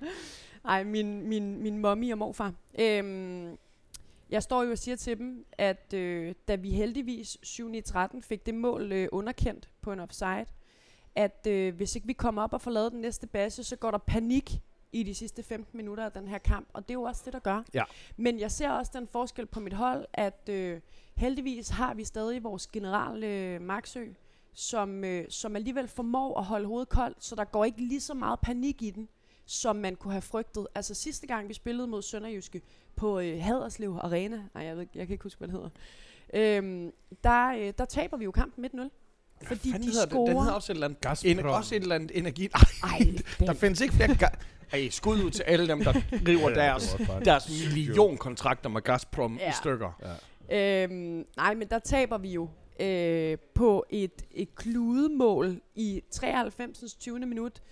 Ej, 0.65 0.85
min, 0.85 1.29
min, 1.29 1.63
min 1.63 1.79
mommy 1.79 2.13
og 2.13 2.19
morfar. 2.19 2.53
Øhm, 2.81 3.57
jeg 4.31 4.43
står 4.43 4.63
jo 4.63 4.71
og 4.71 4.79
siger 4.79 4.97
til 4.97 5.19
dem, 5.19 5.47
at 5.53 5.93
øh, 5.95 6.35
da 6.49 6.55
vi 6.55 6.71
heldigvis 6.71 7.39
7 7.43 7.75
i 7.75 7.81
13 7.81 8.23
fik 8.23 8.47
det 8.47 8.55
mål 8.55 8.93
øh, 8.93 9.09
underkendt 9.13 9.69
på 9.81 9.93
en 9.93 10.01
offside, 10.01 10.47
at 11.17 11.47
øh, 11.47 11.75
hvis 11.75 11.95
ikke 11.95 12.07
vi 12.07 12.13
kommer 12.13 12.43
op 12.43 12.53
og 12.53 12.61
får 12.61 12.71
lavet 12.71 12.93
den 12.93 13.01
næste 13.01 13.27
base, 13.27 13.65
så 13.65 13.77
går 13.77 13.91
der 13.91 13.99
panik 13.99 14.61
i 14.93 15.03
de 15.03 15.15
sidste 15.15 15.43
15 15.43 15.77
minutter 15.77 16.05
af 16.05 16.13
den 16.13 16.29
her 16.29 16.39
kamp, 16.39 16.69
og 16.73 16.83
det 16.83 16.91
er 16.91 16.95
jo 16.95 17.03
også 17.03 17.23
det, 17.25 17.33
der 17.33 17.39
gør. 17.39 17.63
Ja. 17.75 17.85
Men 18.17 18.41
jeg 18.41 18.51
ser 18.51 18.71
også 18.71 18.93
den 18.95 19.07
forskel 19.07 19.47
på 19.47 19.61
mit 19.61 19.73
hold, 19.73 20.07
at 20.13 20.49
øh, 20.49 20.81
heldigvis 21.17 21.69
har 21.69 21.95
vi 21.95 22.05
stadig 22.05 22.45
vores 22.45 22.67
general 22.67 23.25
øh, 23.25 23.61
Maxø, 23.61 24.07
som, 24.53 25.05
øh, 25.05 25.25
som 25.29 25.57
alligevel 25.57 25.89
formår 25.89 26.39
at 26.39 26.45
holde 26.45 26.67
hovedet 26.67 26.89
koldt, 26.89 27.25
så 27.25 27.35
der 27.35 27.45
går 27.45 27.65
ikke 27.65 27.81
lige 27.81 28.01
så 28.01 28.15
meget 28.15 28.41
panik 28.41 28.83
i 28.83 28.91
den, 28.91 29.09
som 29.47 29.77
man 29.77 29.97
kunne 29.97 30.13
have 30.13 30.23
frygtet. 30.23 30.67
Altså 30.75 30.95
sidste 30.95 31.27
gang 31.27 31.49
vi 31.49 31.55
spillede 31.55 31.89
mod 31.89 32.03
Sønderjyske 32.03 32.63
på 32.97 33.21
øh, 33.21 33.43
Haderslev 33.43 33.99
Arena, 34.01 34.43
nej 34.55 34.65
jeg, 34.65 34.77
ved, 34.77 34.87
jeg 34.95 35.07
kan 35.07 35.15
ikke 35.15 35.23
huske, 35.23 35.39
hvad 35.39 35.49
det 35.49 35.55
hedder, 35.55 35.71
øhm, 36.35 36.93
der, 37.25 37.49
øh, 37.49 37.73
der 37.79 37.85
taber 37.85 38.17
vi 38.17 38.25
jo 38.25 38.31
kampen 38.31 38.65
1-0. 38.65 38.89
Fordi 39.43 39.73
de 39.73 39.85
hedder 39.85 40.05
det? 40.05 40.11
Den 40.13 40.19
hedder 40.27 40.33
scorer... 40.43 40.51
også 40.53 40.73
et 40.73 40.75
eller 40.75 40.87
andet... 40.87 41.01
Gazprom. 41.01 41.31
En, 41.31 41.47
også 41.47 41.75
et 41.75 41.83
eller 41.83 41.95
andet 41.95 42.11
energi... 42.19 42.49
Ej, 42.83 42.99
Der 43.39 43.47
den, 43.47 43.57
findes 43.57 43.81
ikke 43.81 43.95
flere... 43.95 44.11
Ga- 44.11 44.37
Ej, 44.73 44.89
skud 44.91 45.23
ud 45.25 45.31
til 45.31 45.43
alle 45.43 45.69
dem, 45.69 45.85
der 45.85 45.93
river 46.29 46.49
deres, 46.49 46.97
deres 47.25 47.49
millionkontrakter 47.75 48.69
med 48.71 48.83
Gazprom 48.83 49.37
Ja. 49.39 49.51
i 49.51 49.53
stykker. 49.53 50.01
øhm, 50.53 51.25
nej, 51.37 51.55
men 51.55 51.69
der 51.69 51.79
taber 51.79 52.19
vi 52.19 52.29
jo 52.33 52.49
øh, 52.81 53.39
på 53.55 53.85
et, 53.91 54.23
et 54.31 54.55
kludemål 54.55 55.61
i 55.75 56.03
93. 56.11 56.95
20. 56.95 57.19
minut, 57.19 57.63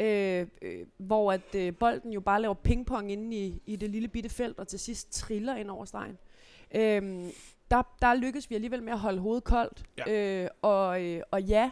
øh, 0.00 0.46
øh, 0.62 0.78
hvor 0.98 1.32
at 1.32 1.54
øh, 1.54 1.74
bolden 1.76 2.12
jo 2.12 2.20
bare 2.20 2.42
laver 2.42 2.54
pingpong 2.54 3.12
inde 3.12 3.36
i, 3.36 3.62
i 3.66 3.76
det 3.76 3.90
lille 3.90 4.08
bitte 4.08 4.28
felt, 4.28 4.58
og 4.58 4.68
til 4.68 4.78
sidst 4.78 5.12
triller 5.12 5.56
ind 5.56 5.70
over 5.70 5.84
stregen. 5.84 6.18
Øhm, 6.74 7.30
der, 7.76 7.82
der 8.02 8.14
lykkes 8.14 8.50
vi 8.50 8.54
alligevel 8.54 8.82
med 8.82 8.92
at 8.92 8.98
holde 8.98 9.20
hovedet 9.20 9.44
koldt. 9.44 9.82
Ja. 10.06 10.42
Øh, 10.42 10.48
og, 10.62 11.04
øh, 11.04 11.22
og 11.30 11.42
ja, 11.42 11.70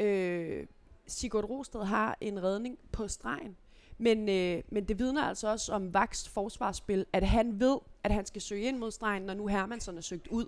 øh, 0.00 0.66
Sigurd 1.06 1.44
Rosted 1.44 1.84
har 1.84 2.18
en 2.20 2.42
redning 2.42 2.78
på 2.92 3.08
stregen. 3.08 3.56
Men, 3.98 4.28
øh, 4.28 4.62
men 4.68 4.84
det 4.84 4.98
vidner 4.98 5.22
altså 5.22 5.48
også 5.48 5.72
om 5.72 5.94
Vaks 5.94 6.28
forsvarsspil, 6.28 7.06
at 7.12 7.26
han 7.28 7.60
ved, 7.60 7.78
at 8.04 8.12
han 8.12 8.26
skal 8.26 8.42
søge 8.42 8.62
ind 8.62 8.78
mod 8.78 8.90
stregen, 8.90 9.22
når 9.22 9.34
nu 9.34 9.46
Hermansson 9.46 9.96
er 9.96 10.00
søgt 10.00 10.28
ud. 10.28 10.46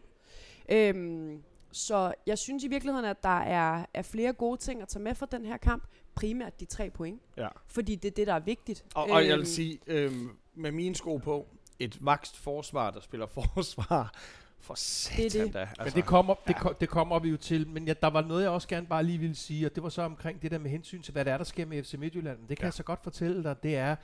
Øhm, 0.68 1.42
så 1.72 2.14
jeg 2.26 2.38
synes 2.38 2.64
i 2.64 2.68
virkeligheden, 2.68 3.04
at 3.06 3.22
der 3.22 3.38
er, 3.40 3.84
er 3.94 4.02
flere 4.02 4.32
gode 4.32 4.56
ting 4.56 4.82
at 4.82 4.88
tage 4.88 5.02
med 5.02 5.14
fra 5.14 5.26
den 5.32 5.44
her 5.44 5.56
kamp. 5.56 5.82
Primært 6.14 6.60
de 6.60 6.64
tre 6.64 6.90
point. 6.90 7.22
Ja. 7.36 7.48
Fordi 7.66 7.94
det 7.94 8.08
er 8.08 8.14
det, 8.14 8.26
der 8.26 8.34
er 8.34 8.40
vigtigt. 8.40 8.84
Og, 8.94 9.02
og 9.02 9.24
jeg 9.24 9.30
Øhm, 9.32 9.38
vil 9.38 9.46
sige, 9.46 9.78
øhm, 9.86 10.30
med 10.54 10.72
mine 10.72 10.94
sko 10.94 11.16
på, 11.16 11.46
et 11.78 11.98
vakst 12.00 12.36
forsvar, 12.38 12.90
der 12.90 13.00
spiller 13.00 13.26
forsvar, 13.54 14.14
for 14.62 14.74
satan 14.74 15.24
Det 15.30 15.36
er 15.40 15.44
det. 15.44 15.54
da. 15.54 15.58
Altså, 15.60 15.76
men 15.84 15.92
det 15.92 16.04
kommer, 16.04 16.34
det, 16.46 16.56
ko- 16.56 16.74
det 16.80 16.88
kommer 16.88 17.18
vi 17.18 17.28
jo 17.28 17.36
til. 17.36 17.68
Men 17.68 17.86
ja, 17.86 17.94
der 18.02 18.06
var 18.10 18.22
noget, 18.22 18.42
jeg 18.42 18.50
også 18.50 18.68
gerne 18.68 18.86
bare 18.86 19.04
lige 19.04 19.18
ville 19.18 19.34
sige, 19.34 19.66
og 19.66 19.74
det 19.74 19.82
var 19.82 19.88
så 19.88 20.02
omkring 20.02 20.42
det 20.42 20.50
der 20.50 20.58
med 20.58 20.70
hensyn 20.70 21.02
til, 21.02 21.12
hvad 21.12 21.24
der 21.24 21.32
er, 21.32 21.36
der 21.36 21.44
sker 21.44 21.66
med 21.66 21.82
FC 21.82 21.94
Midtjylland. 21.94 22.38
Men 22.38 22.48
det 22.48 22.56
kan 22.56 22.62
Ja. 22.64 22.66
jeg 22.66 22.72
så 22.72 22.82
godt 22.82 23.02
fortælle 23.02 23.42
dig, 23.44 23.62
det 23.62 23.76
er, 23.76 23.96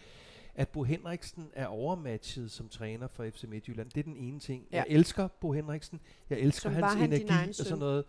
at 0.54 0.68
Bo 0.68 0.82
Henriksen 0.82 1.48
er 1.52 1.66
overmatchet 1.66 2.50
som 2.50 2.68
træner 2.68 3.08
for 3.08 3.24
FC 3.30 3.44
Midtjylland. 3.48 3.90
Det 3.90 4.00
er 4.00 4.04
den 4.04 4.16
ene 4.16 4.38
ting. 4.40 4.64
Ja. 4.72 4.76
Jeg 4.76 4.86
elsker 4.88 5.28
Bo 5.28 5.52
Henriksen. 5.52 6.00
Jeg 6.30 6.38
elsker 6.38 6.70
Som 6.70 6.72
hans 6.82 6.94
han 6.94 7.12
energi 7.12 7.48
og 7.48 7.54
sådan 7.54 7.78
noget. 7.78 8.04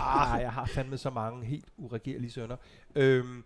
Ah, 0.00 0.40
jeg 0.42 0.52
har 0.52 0.66
fandme 0.66 0.98
så 0.98 1.10
mange 1.10 1.44
helt 1.46 1.64
uregerlige 1.76 2.30
sønner. 2.30 2.56
Øhm, 2.94 3.44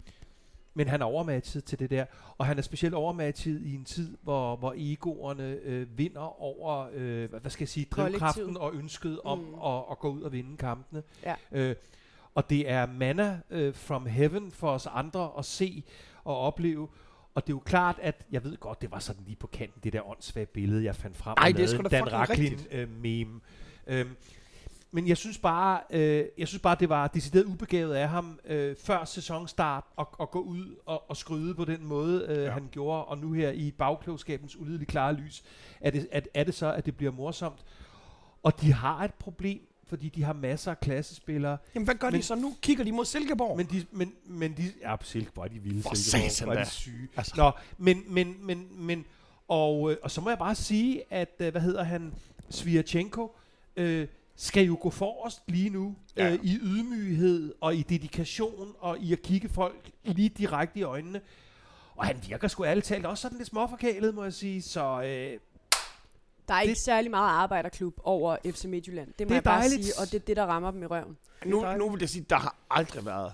men 0.75 0.88
han 0.88 1.00
er 1.02 1.07
overmatchet 1.07 1.64
til 1.64 1.78
det 1.78 1.90
der. 1.90 2.04
Og 2.38 2.47
han 2.47 2.59
er 2.59 2.62
specielt 2.62 2.95
overmatchet 2.95 3.62
i 3.62 3.75
en 3.75 3.85
tid, 3.85 4.16
hvor, 4.23 4.57
hvor 4.57 4.75
egoerne 4.76 5.59
øh, 5.62 5.99
vinder 5.99 6.43
over, 6.43 6.88
øh, 6.95 7.31
hvad 7.40 7.50
skal 7.50 7.62
jeg 7.62 7.69
sige, 7.69 7.87
drivkraften 7.90 8.57
og 8.57 8.75
ønsket 8.75 9.21
om 9.25 9.38
Mm. 9.38 9.54
at, 9.64 9.83
at 9.90 9.99
gå 9.99 10.11
ud 10.11 10.23
og 10.23 10.33
vinde 10.33 10.57
kampene. 10.57 11.02
Ja. 11.23 11.35
Øh, 11.52 11.76
og 12.35 12.50
det 12.50 12.71
er 12.71 12.87
manna 12.87 13.40
øh, 13.50 13.75
from 13.75 14.07
heaven 14.07 14.50
for 14.50 14.71
os 14.71 14.87
andre 14.87 15.31
at 15.38 15.45
se 15.45 15.85
og 16.25 16.38
opleve. 16.38 16.88
Og 17.35 17.47
det 17.47 17.52
er 17.52 17.57
jo 17.57 17.62
klart, 17.64 17.97
at 18.02 18.26
jeg 18.33 18.45
ved 18.45 18.57
godt, 18.57 18.83
det 18.83 18.90
var 18.90 18.99
sådan 18.99 19.23
lige 19.26 19.37
på 19.37 19.47
kanten, 19.47 19.81
det 19.85 19.93
der 19.93 20.09
åndssvage 20.11 20.47
billede, 20.47 20.85
jeg 20.85 20.97
fandt 20.97 21.16
frem 21.16 21.35
Ej, 21.38 21.49
og 21.49 21.52
lavede 21.59 21.76
Dan 21.78 21.90
fucking 21.90 22.12
Racklin 22.12 22.52
rigtigt. 22.52 22.69
øh, 22.75 22.88
meme. 23.02 23.40
Øhm, 23.87 24.11
men 24.94 25.08
jeg 25.08 25.16
synes 25.16 25.38
bare, 25.38 25.80
øh, 25.90 26.24
jeg 26.38 26.48
synes 26.48 26.62
bare, 26.62 26.76
det 26.80 26.88
var 26.88 27.06
decideret 27.08 27.44
ubegavet 27.44 27.94
af 27.94 28.08
ham 28.08 28.38
øh, 28.46 28.76
før 28.84 29.04
sæsonstart 29.04 29.84
at, 29.98 30.06
at 30.20 30.30
gå 30.30 30.40
ud 30.40 30.76
og, 30.86 31.10
og 31.10 31.16
skryde 31.16 31.54
på 31.54 31.64
den 31.64 31.84
måde, 31.86 32.26
øh, 32.28 32.44
Ja. 32.44 32.50
han 32.50 32.68
gjorde. 32.72 33.04
Og 33.04 33.18
nu 33.18 33.32
her 33.32 33.50
i 33.50 33.70
bagklogskabens 33.70 34.56
ulideligt 34.56 34.90
klare 34.90 35.12
lys, 35.12 35.42
er 35.80 35.90
det, 35.90 36.08
at, 36.12 36.28
er 36.34 36.44
det 36.44 36.54
så, 36.54 36.72
at 36.72 36.86
det 36.86 36.96
bliver 36.96 37.12
morsomt. 37.12 37.58
Og 38.42 38.60
de 38.60 38.72
har 38.72 39.04
et 39.04 39.14
problem, 39.14 39.60
fordi 39.86 40.08
de 40.08 40.22
har 40.24 40.32
masser 40.32 40.70
af 40.70 40.80
klassespillere. 40.80 41.56
Jamen, 41.74 41.84
hvad 41.84 41.94
gør 41.94 42.10
Men- 42.10 42.20
de 42.20 42.24
så 42.24 42.34
nu? 42.34 42.54
Kigger 42.62 42.84
de 42.84 42.92
mod 42.92 43.04
Silkeborg? 43.04 43.56
Men 43.56 43.66
de, 43.66 43.86
men, 43.90 44.12
men 44.24 44.56
de, 44.56 44.62
ja, 44.82 44.96
på 44.96 45.04
Silkeborg 45.04 45.50
de 45.50 45.58
vilde. 45.58 45.82
For 45.82 45.94
Silkeborg, 45.94 46.44
hvor 46.52 46.60
er 46.60 46.64
de 46.64 46.70
syge. 46.70 47.08
Altså. 47.16 47.34
Nå, 47.36 47.50
men, 47.78 48.02
men, 48.08 48.36
men, 48.47 48.69
men, 48.73 49.04
og, 49.49 49.90
øh, 49.90 49.97
og 50.02 50.10
så 50.10 50.21
må 50.21 50.28
jeg 50.30 50.38
bare 50.38 50.54
sige, 50.54 51.02
at, 51.10 51.34
øh, 51.38 51.50
hvad 51.52 51.60
hedder 51.62 51.82
han, 51.82 52.14
Svirchenko, 52.50 53.36
øh, 53.76 54.08
skal 54.36 54.64
jo 54.64 54.78
gå 54.80 54.90
forrest 54.90 55.42
lige 55.47 55.70
nu 55.70 55.97
Ja. 56.16 56.32
øh, 56.32 56.38
i 56.42 56.58
ydmyghed 56.62 57.54
og 57.60 57.75
i 57.75 57.82
dedikation 57.82 58.75
og 58.78 58.99
i 58.99 59.12
at 59.12 59.23
kigge 59.23 59.49
folk 59.49 59.90
lige 60.04 60.28
direkte 60.28 60.78
i 60.78 60.82
øjnene. 60.82 61.20
Og 61.97 62.06
han 62.06 62.16
virker 62.28 62.49
sgu 62.49 62.64
ærligt 62.64 62.86
talt 62.86 63.06
også 63.06 63.23
sådan 63.23 63.38
lidt 63.38 63.49
småforkælet, 63.49 64.14
må 64.14 64.23
jeg 64.23 64.32
sige. 64.32 64.62
Så 64.62 64.80
øh, 65.02 65.38
Der 66.49 66.54
er 66.54 66.60
ikke 66.60 66.75
Det- 66.75 66.80
særlig 66.82 67.10
meget 67.10 67.28
arbejderklub 67.30 67.94
over 68.04 68.36
FC 68.44 68.64
Midtjylland. 68.64 69.08
Det 69.18 69.26
må 69.26 69.28
Det 69.28 69.30
er 69.30 69.34
jeg 69.34 69.42
bare 69.44 69.60
dejligt. 69.60 69.84
sige, 69.84 69.94
og 70.00 70.06
det 70.06 70.14
er 70.14 70.25
det, 70.25 70.36
der 70.36 70.47
rammer 70.47 70.70
dem 70.70 70.82
i 70.82 70.86
røven. 70.86 71.16
nu, 71.47 71.76
nu 71.76 71.90
vil 71.90 72.00
jeg 72.00 72.08
sige, 72.08 72.26
der 72.30 72.36
har 72.36 72.56
aldrig 72.70 73.06
været... 73.06 73.32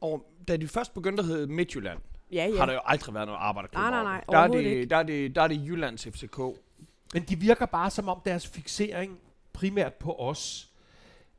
Og 0.00 0.26
da 0.48 0.56
de 0.56 0.68
først 0.68 0.94
begyndte 0.94 1.20
at 1.20 1.26
hedde 1.26 1.46
Midtjylland, 1.46 1.98
Ja, 2.32 2.46
ja. 2.46 2.56
har 2.58 2.66
der 2.66 2.72
jo 2.72 2.80
aldrig 2.84 3.14
været 3.14 3.26
noget 3.26 3.38
arbejderklub 3.42 3.80
Nej, 3.80 3.90
nej, 3.90 4.02
nej. 4.02 4.24
Der 4.30 4.38
er 4.38 4.48
det, 4.48 4.60
ikke. 4.60 4.84
der 4.86 4.96
er 4.96 5.02
det, 5.02 5.34
der 5.34 5.42
er 5.42 5.48
det 5.48 5.66
Jyllands 5.66 6.04
FCK. 6.04 6.38
Men 7.14 7.22
de 7.28 7.38
virker 7.38 7.66
bare 7.66 7.90
som 7.90 8.08
om 8.08 8.20
deres 8.24 8.46
fixering 8.46 9.18
primært 9.60 9.94
på 9.94 10.14
os, 10.18 10.70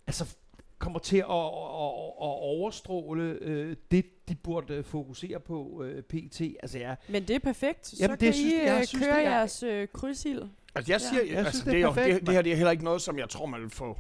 altså 0.08 0.36
kommer 0.80 1.00
til 1.00 1.18
at, 1.18 1.24
at, 1.24 1.36
at, 1.36 1.92
at 2.22 2.34
overstråle 2.52 3.24
øh, 3.42 3.76
det, 3.92 4.06
de 4.30 4.36
burde 4.36 4.84
fokusere 4.84 5.40
på 5.40 5.84
øh, 5.84 6.04
PT. 6.04 6.42
Altså 6.42 6.78
ja, 6.80 6.96
Men 7.10 7.28
det 7.28 7.36
er 7.36 7.40
perfekt. 7.40 7.94
Jamen, 8.00 8.10
så 8.18 8.20
det 8.20 8.26
kan 8.26 8.34
synes- 8.34 8.54
I 8.54 8.58
jeg 8.66 8.80
øh, 8.80 8.86
synes, 8.86 9.06
køre 9.06 9.18
det 9.18 9.26
er- 9.26 9.32
jeres 9.32 9.64
øh, 9.64 9.88
krydsild. 9.94 10.42
Altså, 10.76 10.92
jeg 10.94 11.02
Ja. 11.02 11.10
siger, 11.10 11.24
Jeg 11.36 11.38
altså, 11.38 11.52
synes, 11.52 11.64
det, 11.64 11.74
er 11.74 11.78
er 11.78 11.82
jo, 11.82 11.92
perfekt, 11.92 12.16
det, 12.20 12.26
det 12.28 12.36
her 12.36 12.42
det 12.42 12.52
er 12.52 12.56
heller 12.56 12.72
ikke 12.72 12.84
noget, 12.84 13.02
som 13.02 13.20
jeg 13.20 13.30
tror, 13.30 13.46
man 13.46 13.62
vil 13.62 13.70
få 13.70 13.98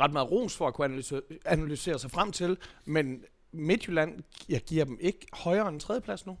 ret 0.00 0.12
meget 0.12 0.30
ros 0.30 0.56
for 0.56 0.66
at 0.68 0.74
kunne 0.74 0.84
analysere, 0.84 1.20
analysere 1.44 1.98
sig 1.98 2.10
frem 2.10 2.32
til. 2.32 2.56
Men 2.84 3.24
Midtjylland, 3.52 4.22
jeg 4.48 4.60
giver 4.60 4.84
dem 4.84 4.98
ikke 5.00 5.26
højere 5.32 5.68
end 5.68 5.80
tredjeplads 5.80 6.26
nu. 6.26 6.36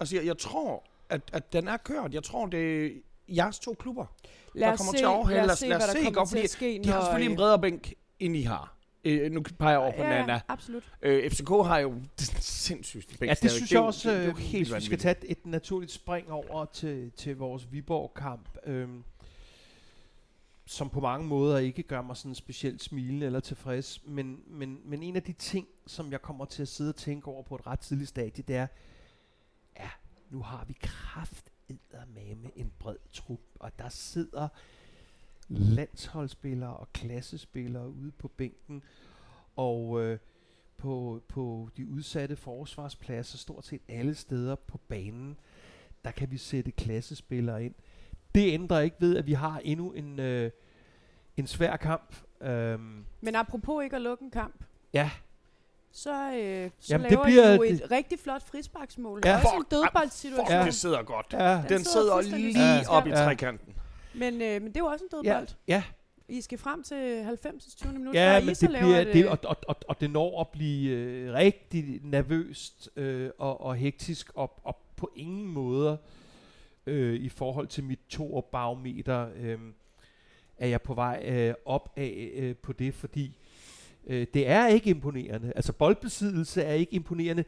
Altså, 0.00 0.16
jeg, 0.16 0.26
jeg 0.26 0.38
tror, 0.38 0.84
at, 1.08 1.20
at 1.32 1.52
den 1.52 1.68
er 1.68 1.76
kørt. 1.76 2.14
Jeg 2.14 2.22
tror, 2.22 2.46
det 2.46 2.86
er 2.86 2.90
jeres 3.28 3.58
to 3.58 3.74
klubber. 3.78 4.06
Lad 4.54 4.68
os 4.68 4.78
kommer 4.78 4.92
se, 4.92 4.98
til 4.98 5.04
at 5.04 5.08
overhale. 5.08 5.36
lad 5.36 5.46
Lad 5.46 5.52
os 5.52 5.58
se, 5.58 5.66
lad 5.68 5.76
os 5.76 5.84
hvad 5.84 5.94
der 5.94 6.00
se, 6.00 6.04
kommer 6.04 6.20
godt, 6.20 6.28
til 6.28 6.38
at 6.38 6.50
ske, 6.50 6.80
De 6.84 6.88
har 6.88 7.00
selvfølgelig 7.00 7.30
en 7.30 7.36
bredere 7.36 7.60
bænk, 7.60 7.92
end 8.18 8.36
I 8.36 8.42
har. 8.42 8.76
Øh, 9.04 9.32
nu 9.32 9.42
peger 9.58 9.70
jeg 9.70 9.80
over 9.80 9.92
på 9.92 10.02
ja, 10.02 10.08
Nana. 10.08 10.32
ja, 10.32 10.40
absolut. 10.48 10.92
Øh, 11.02 11.30
FCK 11.30 11.48
har 11.48 11.78
jo 11.78 11.94
sindssygt 12.40 13.16
bænk. 13.20 13.30
ja 13.30 13.34
det 13.42 13.50
synes 13.50 13.72
jeg 13.72 13.80
også, 13.80 14.10
det, 14.10 14.18
det 14.18 14.24
er 14.24 14.30
øh, 14.30 14.36
helt 14.36 14.68
hvis 14.68 14.76
vi 14.76 14.86
skal 14.86 14.98
tage 14.98 15.14
et, 15.22 15.30
et 15.30 15.46
naturligt 15.46 15.92
spring 15.92 16.32
over 16.32 16.64
til, 16.64 17.12
til 17.16 17.36
vores 17.36 17.72
Viborg-kamp, 17.72 18.48
øhm, 18.64 19.04
som 20.66 20.90
på 20.90 21.00
mange 21.00 21.26
måder 21.26 21.58
ikke 21.58 21.82
gør 21.82 22.02
mig 22.02 22.16
sådan 22.16 22.34
specielt 22.34 22.82
smilende 22.82 23.26
eller 23.26 23.40
tilfreds, 23.40 24.00
men, 24.04 24.40
men, 24.46 24.80
men 24.84 25.02
en 25.02 25.16
af 25.16 25.22
de 25.22 25.32
ting, 25.32 25.66
som 25.86 26.12
jeg 26.12 26.22
kommer 26.22 26.44
til 26.44 26.62
at 26.62 26.68
sidde 26.68 26.88
og 26.88 26.96
tænke 26.96 27.28
over 27.28 27.42
på 27.42 27.54
et 27.54 27.66
ret 27.66 27.80
tidligt 27.80 28.08
stadie, 28.08 28.44
det 28.48 28.56
er, 28.56 28.66
ja, 29.80 29.90
nu 30.30 30.42
har 30.42 30.64
vi 30.68 30.76
kraft 30.80 31.52
med 32.14 32.50
en 32.56 32.72
bred 32.78 32.96
trup, 33.12 33.40
og 33.54 33.78
der 33.78 33.88
sidder 33.88 34.48
landsholdsspillere 35.48 36.76
og 36.76 36.92
klassespillere 36.92 37.88
ude 37.90 38.10
på 38.10 38.28
bænken, 38.28 38.82
og 39.56 40.02
øh, 40.02 40.18
på, 40.76 41.22
på 41.28 41.70
de 41.76 41.88
udsatte 41.88 42.36
forsvarspladser, 42.36 43.38
stort 43.38 43.64
set 43.66 43.80
alle 43.88 44.14
steder 44.14 44.54
på 44.54 44.78
banen, 44.88 45.36
der 46.04 46.10
kan 46.10 46.30
vi 46.30 46.36
sætte 46.36 46.70
klassespillere 46.70 47.64
ind. 47.64 47.74
Det 48.34 48.52
ændrer 48.52 48.80
ikke 48.80 48.96
ved, 49.00 49.16
at 49.16 49.26
vi 49.26 49.32
har 49.32 49.58
endnu 49.64 49.92
en, 49.92 50.20
øh, 50.20 50.50
en 51.36 51.46
svær 51.46 51.76
kamp. 51.76 52.16
Øhm, 52.40 53.04
Men 53.20 53.34
apropos 53.34 53.84
ikke 53.84 53.96
at 53.96 54.02
lukke 54.02 54.24
en 54.24 54.30
kamp, 54.30 54.64
ja, 54.92 55.10
så, 55.96 56.10
øh, 56.32 56.70
så 56.80 56.92
Jamen, 56.92 57.04
det 57.04 57.10
laver 57.10 57.24
bliver 57.24 57.52
I 57.52 57.56
jo 57.56 57.62
det- 57.62 57.70
et 57.84 57.90
rigtig 57.90 58.18
flot 58.18 58.42
frisparksmål. 58.42 59.20
Ja. 59.24 59.30
Ja. 59.30 59.36
Også 59.36 59.48
en 59.48 59.60
Fuck, 59.62 59.70
dødboldssituation. 59.70 60.46
Fuck, 60.46 60.50
Ja. 60.54 60.64
det 60.64 60.74
sidder 60.74 61.02
godt. 61.02 61.26
ja, 61.32 61.52
Den 61.54 61.68
Den 61.68 61.84
sidder 61.84 62.22
sidder 62.22 62.36
lige 62.38 62.54
fint. 62.78 62.88
op 62.88 63.06
i 63.06 63.10
Ja. 63.10 63.16
trekanten. 63.16 63.74
Men, 64.14 64.34
øh, 64.34 64.62
men 64.62 64.66
det 64.66 64.76
er 64.76 64.80
jo 64.80 64.86
også 64.86 65.04
en 65.12 65.24
ja, 65.24 65.30
dødbold. 65.32 65.48
ja, 65.68 65.82
I 66.28 66.40
skal 66.40 66.58
frem 66.58 66.82
til 66.82 67.22
90. 67.24 67.74
20. 67.74 67.92
minut, 67.92 68.14
ja 68.14 68.34
før 68.36 68.40
men 68.40 68.50
I 68.50 68.54
så 68.54 68.66
det 68.66 68.78
bliver, 68.78 69.00
et, 69.00 69.06
det, 69.06 69.24
øh, 69.24 69.30
og, 69.30 69.38
og, 69.44 69.56
og, 69.68 69.76
og 69.88 70.00
det 70.00 70.10
når 70.10 70.40
at 70.40 70.48
blive 70.48 70.90
øh, 70.96 71.32
rigtig 71.34 72.00
nervøst 72.02 72.90
øh, 72.96 73.30
og, 73.38 73.60
og 73.60 73.76
hektisk, 73.76 74.30
og, 74.34 74.52
og 74.64 74.76
på 74.96 75.10
ingen 75.16 75.46
måder 75.46 75.96
øh, 76.86 77.14
i 77.14 77.28
forhold 77.28 77.66
til 77.66 77.84
mit 77.84 78.00
to 78.08 78.48
barometer 78.52 79.28
øh, 79.36 79.58
er 80.58 80.66
jeg 80.66 80.82
på 80.82 80.94
vej 80.94 81.22
øh, 81.28 81.54
op 81.64 81.92
af 81.96 82.30
øh, 82.36 82.56
på 82.56 82.72
det, 82.72 82.94
fordi 82.94 83.36
øh, 84.06 84.26
det 84.34 84.48
er 84.48 84.66
ikke 84.66 84.90
imponerende. 84.90 85.52
Altså 85.56 85.72
boldbesiddelse 85.72 86.62
er 86.62 86.72
ikke 86.74 86.94
imponerende. 86.94 87.44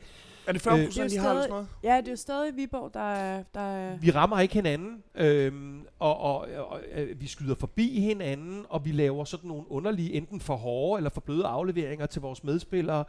Er 0.46 0.52
det 0.52 0.60
40 0.62 0.78
Øh, 0.78 0.84
procent, 0.86 1.10
Det 1.10 1.16
er 1.16 1.20
de 1.20 1.24
har 1.26 1.30
eller 1.30 1.42
sådan 1.42 1.50
noget? 1.52 1.68
Ja, 1.82 1.96
det 1.96 2.06
er 2.06 2.12
jo 2.12 2.16
stadig 2.16 2.56
Viborg, 2.56 2.94
der 2.94 3.12
er... 3.12 3.42
Der 3.54 3.60
er 3.60 3.96
Vi 3.98 4.10
rammer 4.10 4.40
ikke 4.40 4.54
hinanden, 4.54 5.02
øhm, 5.14 5.80
og, 5.98 6.20
og, 6.20 6.46
og 6.58 6.80
øh, 6.94 7.20
vi 7.20 7.26
skyder 7.26 7.54
forbi 7.54 8.00
hinanden, 8.00 8.64
og 8.68 8.84
vi 8.84 8.92
laver 8.92 9.24
sådan 9.24 9.48
nogle 9.48 9.70
underlige, 9.70 10.12
enten 10.12 10.40
for 10.40 10.56
hårde 10.56 10.98
eller 11.00 11.10
for 11.10 11.20
bløde 11.20 11.44
afleveringer 11.44 12.06
til 12.06 12.22
vores 12.22 12.44
medspillere, 12.44 13.04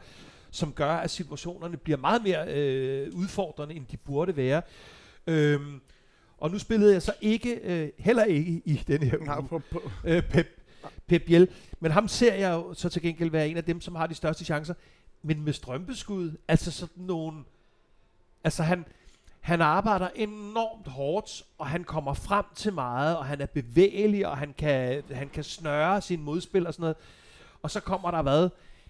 som 0.51 0.71
gør, 0.73 0.91
at 0.91 1.09
situationerne 1.09 1.77
bliver 1.77 1.97
meget 1.97 2.23
mere 2.23 2.53
øh, 2.53 3.11
udfordrende, 3.15 3.75
end 3.75 3.85
de 3.91 3.97
burde 3.97 4.37
være. 4.37 4.61
Øhm, 5.27 5.81
og 6.37 6.51
nu 6.51 6.59
spillede 6.59 6.93
jeg 6.93 7.01
så 7.01 7.13
ikke, 7.21 7.59
øh, 7.63 7.89
heller 7.99 8.23
ikke 8.23 8.61
i 8.65 8.83
den 8.87 9.03
her 9.03 9.17
Nej, 9.17 9.37
uge, 9.37 9.47
på, 9.47 9.61
på. 9.71 9.81
øh, 10.05 10.23
Pep, 10.23 10.47
Pep 11.07 11.25
Biel. 11.25 11.47
Men 11.79 11.91
ham 11.91 12.07
ser 12.07 12.33
jeg 12.33 12.53
jo 12.53 12.73
så 12.73 12.89
til 12.89 13.01
gengæld 13.01 13.31
være 13.31 13.49
en 13.49 13.57
af 13.57 13.63
dem, 13.63 13.81
som 13.81 13.95
har 13.95 14.07
de 14.07 14.15
største 14.15 14.45
chancer. 14.45 14.73
Men 15.21 15.41
med 15.41 15.53
strømpeskud, 15.53 16.37
altså 16.47 16.71
sådan 16.71 17.03
nogle... 17.03 17.43
Altså 18.43 18.63
han, 18.63 18.85
han 19.39 19.61
arbejder 19.61 20.09
enormt 20.15 20.87
hårdt, 20.87 21.43
og 21.57 21.67
han 21.67 21.83
kommer 21.83 22.13
frem 22.13 22.45
til 22.55 22.73
meget, 22.73 23.17
og 23.17 23.25
han 23.25 23.41
er 23.41 23.45
bevægelig, 23.45 24.27
og 24.27 24.37
han 24.37 24.53
kan, 24.57 25.03
han 25.11 25.29
kan 25.29 25.43
snøre 25.43 26.01
sin 26.01 26.21
modspil 26.21 26.67
og 26.67 26.73
sådan 26.73 26.81
noget. 26.83 26.97
Og 27.61 27.71
så 27.71 27.79
kommer 27.79 28.11
der 28.11 28.21
hvad? 28.21 28.49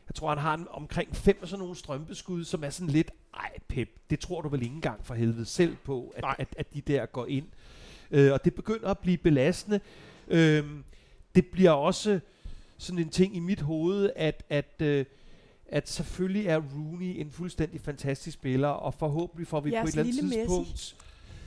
Jeg 0.10 0.15
tror, 0.15 0.30
han 0.30 0.38
har 0.38 0.54
en, 0.54 0.67
omkring 0.69 1.15
fem 1.15 1.38
af 1.41 1.47
sådan 1.47 1.60
nogle 1.60 1.75
strømpeskud, 1.75 2.43
som 2.43 2.63
er 2.63 2.69
sådan 2.69 2.88
lidt, 2.88 3.12
ej 3.34 3.52
Pep, 3.67 3.89
det 4.10 4.19
tror 4.19 4.41
du 4.41 4.49
vel 4.49 4.62
ikke 4.62 4.75
engang 4.75 5.06
for 5.06 5.13
helvede 5.13 5.45
selv 5.45 5.75
på, 5.84 6.13
at, 6.15 6.21
Nej. 6.21 6.36
at, 6.39 6.47
at 6.58 6.73
de 6.73 6.82
der 6.82 7.06
går 7.06 7.25
ind. 7.25 7.45
Øh, 8.12 8.34
og 8.34 8.45
det 8.45 8.54
begynder 8.56 8.89
at 8.89 8.99
blive 8.99 9.17
belastende. 9.17 9.80
Øh, 10.28 10.63
det 11.35 11.45
bliver 11.47 11.71
også 11.71 12.19
sådan 12.77 12.99
en 12.99 13.09
ting 13.09 13.35
i 13.35 13.39
mit 13.39 13.61
hoved, 13.61 14.09
at, 14.15 14.43
at, 14.49 14.73
øh, 14.81 15.05
at 15.67 15.89
selvfølgelig 15.89 16.47
er 16.47 16.57
Rooney 16.75 17.21
en 17.21 17.31
fuldstændig 17.31 17.81
fantastisk 17.81 18.33
spiller, 18.33 18.67
og 18.67 18.93
forhåbentlig 18.93 19.47
får 19.47 19.59
vi 19.59 19.73
Jeres 19.73 19.83
på 19.83 19.87
et 19.87 19.91
eller 19.91 20.03
andet 20.03 20.15
lille 20.15 20.29
Messi. 20.29 20.39
tidspunkt 20.39 20.95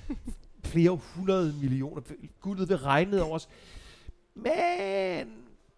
flere 0.72 0.90
hundrede 1.14 1.54
millioner. 1.60 2.02
Guldet 2.40 2.68
vil 2.68 2.76
regne 2.76 3.22
over 3.22 3.34
os. 3.34 3.48
Men 4.34 5.32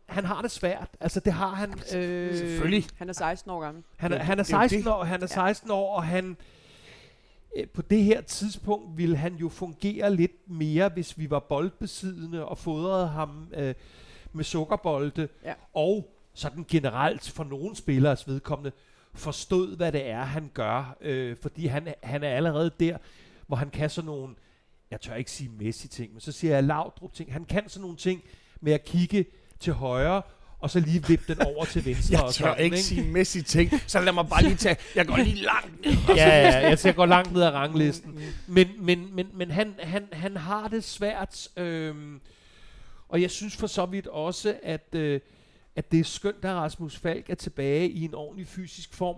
han 0.06 0.24
har 0.24 0.42
det 0.42 0.50
svært. 0.50 0.88
Altså, 1.00 1.20
det 1.20 1.32
har 1.32 1.54
han. 1.54 1.70
Øh, 1.94 2.36
Selvfølgelig. 2.36 2.84
Han 2.96 3.08
er 3.08 3.12
16 3.12 3.50
år 3.50 3.60
gammel. 3.60 3.82
Han 3.96 4.12
er, 4.12 4.18
han 4.18 4.38
er 4.38 4.42
det 4.42 4.52
er 4.52 4.56
jo 4.62 4.68
16 4.68 4.78
det. 4.84 4.92
år, 4.92 5.04
han 5.04 5.22
er 5.22 5.26
16 5.26 5.70
år, 5.70 5.96
og 5.96 6.04
han 6.04 6.30
øh, 6.30 6.36
på 7.74 7.82
det 7.82 8.04
her 8.04 8.20
tidspunkt 8.20 8.98
ville 8.98 9.16
han 9.16 9.34
jo 9.34 9.48
fungere 9.48 10.14
lidt 10.14 10.50
mere, 10.50 10.88
hvis 10.88 11.18
vi 11.18 11.30
var 11.30 11.38
boldbesiddende 11.38 12.44
og 12.44 12.58
fodrede 12.58 13.08
ham 13.08 13.48
øh, 13.54 13.74
med 14.32 14.44
sukkerbolde, 14.44 15.28
Ja. 15.44 15.54
og 15.74 16.10
sådan 16.34 16.64
generelt 16.68 17.30
for 17.30 17.44
nogle 17.44 17.76
spillers 17.76 18.28
vedkommende 18.28 18.72
forstod, 19.14 19.76
hvad 19.76 19.92
det 19.92 20.06
er, 20.06 20.22
han 20.22 20.50
gør, 20.54 20.96
øh, 21.00 21.36
fordi 21.42 21.66
han, 21.66 21.94
han 22.02 22.22
er 22.22 22.28
allerede 22.28 22.70
der, 22.80 22.98
hvor 23.46 23.56
han 23.56 23.70
kan 23.70 23.90
sådan 23.90 24.06
nogle, 24.06 24.34
jeg 24.90 25.00
tør 25.00 25.14
ikke 25.14 25.30
sige 25.30 25.50
Messi 25.50 25.88
ting, 25.88 26.12
men 26.12 26.20
så 26.20 26.32
siger 26.32 26.54
jeg 26.54 26.64
Laudrup 26.64 27.12
ting, 27.12 27.32
han 27.32 27.44
kan 27.44 27.68
sådan 27.68 27.82
nogle 27.82 27.96
ting 27.96 28.22
med 28.60 28.72
at 28.72 28.84
kigge 28.84 29.26
til 29.60 29.72
højre, 29.72 30.22
og 30.64 30.70
så 30.70 30.81
lige 30.81 31.07
vippe 31.07 31.35
den 31.35 31.42
over 31.42 31.64
til 31.64 31.85
venstre. 31.85 32.12
Jeg 32.12 32.22
og 32.22 32.35
tør 32.35 32.44
sådan, 32.44 32.64
ikke 32.64 32.79
sige 32.79 33.03
Messi 33.03 33.42
ting, 33.42 33.70
så 33.87 34.00
lad 34.00 34.12
mig 34.12 34.29
bare 34.29 34.42
lige 34.42 34.57
tage, 34.57 34.77
jeg 34.94 35.07
går 35.07 35.16
lige 35.16 35.42
langt 35.42 35.85
ned. 35.85 35.92
ja, 36.16 36.29
ja, 36.29 36.68
jeg 36.68 36.79
skal 36.79 36.94
gå 36.94 37.05
langt 37.05 37.33
ned 37.33 37.42
ad 37.42 37.50
ranglisten. 37.50 38.20
Men, 38.46 38.68
men, 38.79 39.14
men, 39.14 39.29
men 39.35 39.50
han, 39.50 39.74
han, 39.79 40.09
han 40.12 40.37
har 40.37 40.68
det 40.68 40.85
svært, 40.85 41.48
øhm, 41.57 42.20
og 43.09 43.22
jeg 43.22 43.31
synes 43.31 43.57
for 43.57 43.66
så 43.66 43.87
vidt 43.87 44.07
også, 44.07 44.57
at, 44.62 44.94
øh, 44.94 45.20
at 45.77 45.92
det 45.92 46.00
er 46.00 46.05
skønt, 46.05 46.44
at 46.44 46.55
Rasmus 46.55 46.96
Falk 46.96 47.31
er 47.31 47.35
tilbage 47.35 47.88
i 47.90 48.05
en 48.05 48.14
ordentlig 48.14 48.46
fysisk 48.46 48.94
form, 48.94 49.16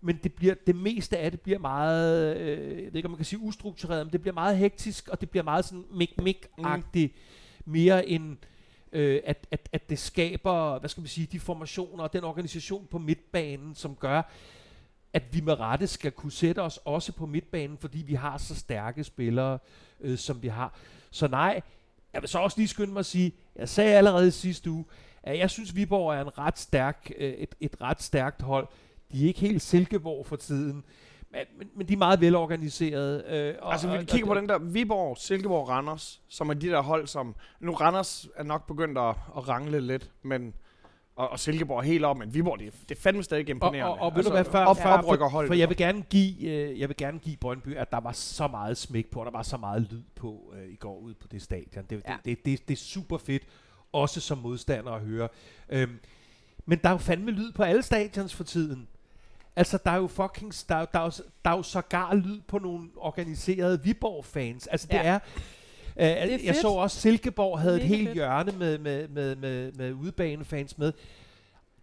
men 0.00 0.18
det, 0.22 0.32
bliver, 0.32 0.54
det 0.66 0.76
meste 0.76 1.18
af 1.18 1.30
det 1.30 1.40
bliver 1.40 1.58
meget, 1.58 2.36
øh, 2.36 2.68
jeg 2.68 2.86
ved 2.86 2.94
ikke 2.94 3.06
om 3.06 3.10
man 3.10 3.18
kan 3.18 3.26
sige 3.26 3.40
ustruktureret, 3.40 4.06
men 4.06 4.12
det 4.12 4.20
bliver 4.20 4.34
meget 4.34 4.58
hektisk, 4.58 5.08
og 5.08 5.20
det 5.20 5.30
bliver 5.30 5.44
meget 5.44 5.64
sådan 5.64 5.84
mik-mik-agtigt, 5.92 7.12
mere 7.64 8.08
end 8.08 8.36
øh, 8.92 9.20
at, 9.24 9.46
at, 9.50 9.68
at 9.72 9.90
det 9.90 9.98
skaber, 9.98 10.78
hvad 10.78 10.88
skal 10.88 11.00
man 11.00 11.08
sige, 11.08 11.26
de 11.26 11.40
formationer 11.40 12.04
og 12.04 12.12
den 12.12 12.24
organisation 12.24 12.86
på 12.90 12.98
midtbanen, 12.98 13.74
som 13.74 13.96
gør, 13.96 14.22
at 15.12 15.22
vi 15.34 15.40
med 15.40 15.60
rette 15.60 15.86
skal 15.86 16.12
kunne 16.12 16.32
sætte 16.32 16.62
os 16.62 16.76
også 16.84 17.12
på 17.12 17.26
midtbanen, 17.26 17.78
fordi 17.78 17.98
vi 17.98 18.14
har 18.14 18.38
så 18.38 18.54
stærke 18.54 19.04
spillere, 19.04 19.58
øh, 20.00 20.18
som 20.18 20.42
vi 20.42 20.48
har. 20.48 20.78
Så 21.10 21.28
nej, 21.28 21.60
jeg 22.12 22.22
vil 22.22 22.28
så 22.28 22.38
også 22.38 22.58
lige 22.58 22.68
skynde 22.68 22.92
mig 22.92 23.00
at 23.00 23.06
sige, 23.06 23.32
jeg 23.56 23.68
sagde 23.68 23.96
allerede 23.96 24.30
sidste 24.30 24.70
uge, 24.70 24.84
at 25.22 25.38
jeg 25.38 25.50
synes, 25.50 25.76
Viborg 25.76 26.14
er 26.14 26.20
en 26.20 26.38
ret 26.38 26.58
stærk, 26.58 27.12
øh, 27.18 27.32
et, 27.32 27.54
et 27.60 27.80
ret 27.80 28.02
stærkt 28.02 28.42
hold. 28.42 28.68
De 29.12 29.22
er 29.24 29.26
ikke 29.26 29.40
helt 29.40 29.62
Silkeborg 29.62 30.26
for 30.26 30.36
tiden, 30.36 30.84
men, 31.32 31.40
men, 31.58 31.68
men 31.76 31.88
de 31.88 31.92
er 31.92 31.96
meget 31.96 32.20
velorganiserede. 32.20 33.24
Øh, 33.28 33.54
og, 33.62 33.72
Altså, 33.72 33.88
vi 33.90 33.96
og- 33.96 34.04
kigger 34.04 34.26
på 34.26 34.32
og- 34.32 34.36
den 34.40 34.48
der 34.48 34.58
Viborg, 34.58 35.18
Silkeborg, 35.18 35.68
Randers, 35.68 36.20
som 36.28 36.48
er 36.48 36.54
de 36.54 36.66
der 36.68 36.80
hold, 36.82 37.06
som... 37.06 37.34
Nu 37.60 37.72
Randers 37.72 38.28
er 38.36 38.42
nok 38.42 38.66
begyndt 38.66 38.98
at, 38.98 39.14
at 39.36 39.48
rangle 39.48 39.80
lidt, 39.80 40.10
men... 40.22 40.54
Og, 41.16 41.28
og 41.28 41.38
Silkeborg 41.38 41.78
er 41.78 41.82
helt 41.82 42.04
op, 42.04 42.16
men 42.18 42.34
Viborg, 42.34 42.58
det, 42.58 42.72
det 42.88 42.96
er 42.98 43.00
fandme 43.00 43.22
stadig 43.22 43.44
Og, 43.44 43.50
imponerende. 43.50 43.90
og, 43.92 43.98
og 44.00 44.16
ved 44.16 44.22
du 44.24 44.30
hvad, 44.30 44.44
før, 44.44 44.64
op, 44.64 44.76
før, 44.76 44.90
oprykker 44.90 45.26
for, 45.26 45.30
holdet. 45.30 45.48
for 45.48 45.54
jeg 45.54 45.68
vil 45.68 45.76
gerne 45.76 46.02
give, 46.02 46.50
øh, 46.50 46.80
jeg 46.80 46.88
vil 46.88 46.96
gerne 46.96 47.18
give 47.18 47.36
Brøndby, 47.36 47.76
at 47.76 47.90
der 47.90 48.00
var 48.00 48.12
så 48.12 48.46
meget 48.48 48.76
smæk 48.76 49.06
på, 49.10 49.20
og 49.20 49.26
der 49.26 49.32
var 49.32 49.42
så 49.42 49.56
meget 49.56 49.86
lyd 49.92 50.02
på 50.14 50.52
øh, 50.56 50.72
i 50.72 50.76
går 50.76 50.98
ude 50.98 51.14
på 51.14 51.28
det 51.28 51.42
stadion. 51.42 51.84
Det, 51.90 52.02
Ja. 52.08 52.12
det, 52.24 52.24
det, 52.24 52.44
det, 52.46 52.68
det 52.68 52.74
er 52.74 52.78
super 52.78 53.18
fedt, 53.18 53.42
også 53.92 54.20
som 54.20 54.38
modstander 54.38 54.92
at 54.92 55.00
høre. 55.00 55.28
Øhm, 55.68 55.98
men 56.66 56.78
der 56.78 56.88
er 56.88 56.92
jo 56.92 56.98
fandme 56.98 57.30
lyd 57.30 57.52
på 57.52 57.62
alle 57.62 57.82
stadions 57.82 58.34
for 58.34 58.44
tiden. 58.44 58.88
Altså, 59.56 59.78
der 59.84 59.90
er 59.90 59.96
jo 59.96 60.06
fucking, 60.06 60.52
der, 60.68 60.74
er 60.74 60.84
der, 60.84 60.98
er 61.00 61.20
der 61.44 61.50
er 61.50 61.56
jo 61.56 61.62
sågar 61.62 62.14
lyd 62.14 62.40
på 62.40 62.58
nogle 62.58 62.88
organiserede 62.96 63.82
Viborg-fans. 63.82 64.66
Altså, 64.66 64.86
det 64.86 64.94
Ja. 64.94 65.02
er... 65.02 65.18
Øh, 65.96 66.30
jeg 66.30 66.40
fedt. 66.40 66.56
så 66.56 66.68
også, 66.68 67.00
Silkeborg 67.00 67.60
havde 67.60 67.76
et 67.76 67.82
Mega 67.82 67.94
helt 67.94 68.08
fedt. 68.08 68.14
hjørne 68.14 68.52
med, 68.58 68.78
med, 68.78 69.08
med, 69.08 69.36
med, 69.36 69.72
med 69.72 69.92
udebanefans 69.92 70.78
med. 70.78 70.92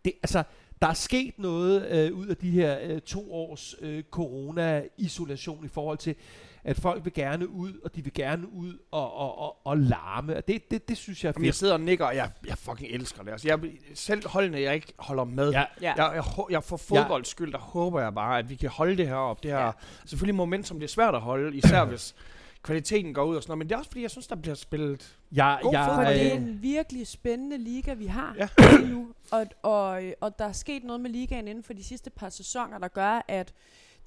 Det, 0.06 0.14
altså, 0.24 0.44
der 0.82 0.88
er 0.88 0.94
sket 0.94 1.34
noget 1.40 1.88
øh, 1.92 2.14
ud 2.14 2.28
af 2.28 2.38
de 2.38 2.52
her 2.52 2.78
øh, 2.84 3.02
to 3.02 3.34
års 3.34 3.76
øh, 3.82 4.04
corona-isolation 4.12 5.66
i 5.66 5.68
forhold 5.68 5.98
til, 5.98 6.16
at 6.64 6.78
folk 6.80 7.06
vil 7.06 7.14
gerne 7.14 7.50
ud, 7.50 7.74
og 7.84 7.96
de 7.96 8.04
vil 8.04 8.14
gerne 8.14 8.54
ud 8.54 8.74
og, 8.92 9.14
og, 9.14 9.38
og, 9.40 9.58
og 9.68 9.78
larme. 9.78 10.38
Og 10.38 10.48
det, 10.48 10.72
det, 10.72 10.90
det 10.90 10.98
synes 10.98 11.24
jeg 11.24 11.30
er 11.30 11.34
Jamen, 11.36 11.46
jeg 11.46 11.54
fedt. 11.54 11.60
sidder 11.60 11.74
og 11.74 11.82
nikker, 11.82 12.06
og 12.06 12.16
jeg, 12.16 12.32
jeg 12.48 12.58
fucking 12.58 12.92
elsker 12.92 13.24
det. 13.24 13.32
Altså, 13.32 13.48
jeg, 13.48 13.60
selv 13.94 14.28
holdene, 14.28 14.62
jeg 14.62 14.76
ikke 14.76 14.94
holder 15.00 15.24
med. 15.24 15.52
Ja, 15.52 15.66
Ja. 15.82 15.94
Jeg, 15.98 16.12
jeg, 16.16 16.24
jeg 16.50 16.64
for 16.64 16.78
fodbolds 16.78 17.28
skyld, 17.28 17.52
der 17.52 17.58
håber 17.60 18.02
jeg 18.02 18.14
bare, 18.14 18.40
at 18.40 18.50
vi 18.50 18.56
kan 18.56 18.70
holde 18.70 18.98
det 18.98 19.08
her 19.08 19.16
op. 19.16 19.44
Det 19.44 19.52
her, 19.52 19.58
Ja. 19.60 19.66
ja. 19.66 19.72
Selvfølgelig 20.06 20.36
momentum, 20.36 20.80
det 20.80 20.84
er 20.88 20.90
svært 20.92 21.16
at 21.16 21.22
holde, 21.22 21.58
især 21.58 21.86
hvis 21.86 22.16
kvaliteten 22.64 23.14
går 23.14 23.24
ud 23.24 23.36
og 23.36 23.44
sådan 23.44 23.52
noget. 23.52 23.58
Men 23.58 23.70
det 23.70 23.74
er 23.76 23.78
også 23.80 23.90
fordi, 23.92 24.02
jeg 24.02 24.12
synes, 24.12 24.28
der 24.28 24.36
bliver 24.36 24.56
spillet... 24.56 25.18
jeg, 25.32 25.60
God 25.62 25.74
jeg, 25.74 25.86
For 25.96 26.02
det 26.04 26.28
er 26.34 26.36
en 26.36 26.60
virkelig 26.62 27.08
spændende 27.08 27.58
liga, 27.58 27.94
vi 27.94 28.06
har 28.06 28.36
Ja. 28.38 28.48
lige 28.78 28.88
nu. 28.92 29.08
Og, 29.32 29.46
og, 29.64 30.02
og 30.22 30.40
der 30.40 30.46
er 30.46 30.52
sket 30.52 30.84
noget 30.84 31.02
med 31.02 31.10
ligaen 31.10 31.48
inden 31.48 31.64
for 31.64 31.74
de 31.74 31.84
sidste 31.84 32.10
par 32.10 32.30
sæsoner, 32.30 32.78
der 32.78 32.88
gør, 32.88 33.26
at 33.28 33.54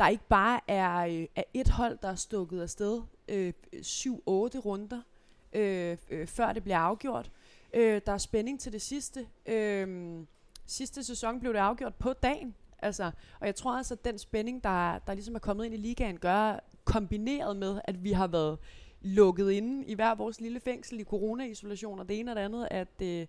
der 0.02 0.08
ikke 0.08 0.28
bare 0.28 0.60
er, 0.68 0.98
øh, 0.98 1.26
er 1.36 1.42
et 1.54 1.68
hold, 1.68 1.98
der 2.02 2.08
er 2.08 2.14
stukket 2.14 2.62
afsted 2.62 3.02
øh, 3.28 3.52
7-8 3.74 4.10
runder, 4.28 5.00
øh, 5.52 5.96
øh, 6.10 6.26
før 6.26 6.52
det 6.52 6.62
bliver 6.62 6.78
afgjort. 6.78 7.30
Øh, 7.74 8.00
der 8.06 8.12
er 8.12 8.18
spænding 8.18 8.60
til 8.60 8.72
det 8.72 8.82
sidste. 8.82 9.26
Øh, 9.46 10.18
sidste 10.66 11.04
sæson 11.04 11.40
blev 11.40 11.52
det 11.52 11.58
afgjort 11.58 11.94
på 11.94 12.12
dagen. 12.12 12.54
Altså, 12.78 13.10
og 13.40 13.46
jeg 13.46 13.54
tror 13.54 13.76
altså, 13.76 13.94
at 13.94 14.04
den 14.04 14.18
spænding, 14.18 14.64
der, 14.64 14.98
der 14.98 15.14
ligesom 15.14 15.34
er 15.34 15.38
kommet 15.38 15.64
ind 15.64 15.74
i 15.74 15.76
ligaen, 15.76 16.18
gør 16.18 16.58
kombineret 16.84 17.56
med, 17.56 17.80
at 17.84 18.04
vi 18.04 18.12
har 18.12 18.26
været 18.26 18.58
lukket 19.00 19.50
inde 19.50 19.86
i 19.86 19.94
hver 19.94 20.14
vores 20.14 20.40
lille 20.40 20.60
fængsel 20.60 21.00
i 21.00 21.04
corona-isolation 21.04 21.98
og 21.98 22.08
det 22.08 22.18
ene 22.18 22.30
og 22.30 22.36
det 22.36 22.42
andet, 22.42 22.68
at, 22.70 23.02
øh, 23.02 23.26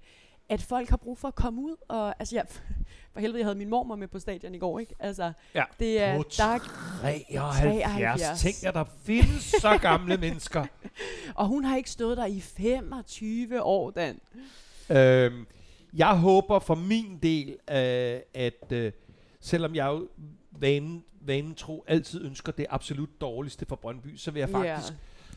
at 0.50 0.62
folk 0.62 0.90
har 0.90 0.98
brug 0.98 1.18
for 1.18 1.28
at 1.28 1.36
komme 1.36 1.62
ud. 1.62 1.76
Og, 1.88 2.16
altså, 2.20 2.36
jeg, 2.36 2.46
for 3.14 3.20
helvede, 3.20 3.40
jeg 3.40 3.46
havde 3.46 3.58
min 3.58 3.70
mormor 3.70 3.96
med 3.96 4.08
på 4.08 4.20
stadion 4.20 4.56
i 4.56 4.58
går, 4.60 4.80
ikke? 4.80 4.96
Altså, 5.00 5.32
Ja. 5.56 5.64
det 5.80 6.02
er, 6.02 6.18
På 6.18 6.24
der, 6.38 6.44
er- 6.44 6.60
73. 6.60 8.22
73. 8.22 8.42
Tænk 8.42 8.56
jer, 8.64 8.72
der 8.72 8.84
findes 9.04 9.44
så 9.62 9.78
gamle 9.82 10.18
mennesker. 10.26 10.66
og 11.36 11.48
hun 11.48 11.64
har 11.64 11.78
ikke 11.78 11.90
stået 11.92 12.18
der 12.18 12.26
i 12.26 12.40
25 12.40 13.62
år, 13.64 13.90
Dan. 13.92 14.20
Øhm, 14.90 15.46
jeg 15.94 16.18
håber 16.18 16.60
for 16.60 16.76
min 16.76 17.20
del, 17.24 17.50
øh, 17.50 18.20
at 18.34 18.72
øh, 18.72 18.92
selvom 19.40 19.76
jeg 19.76 19.86
jo 19.88 20.08
vanen, 20.52 21.04
vanen 21.22 21.56
tro 21.56 21.84
altid 21.88 22.26
ønsker 22.26 22.52
det 22.52 22.66
absolut 22.70 23.10
dårligste 23.22 23.66
for 23.66 23.76
Brøndby, 23.76 24.16
så 24.18 24.32
vil 24.32 24.40
jeg 24.40 24.50
faktisk, 24.50 24.94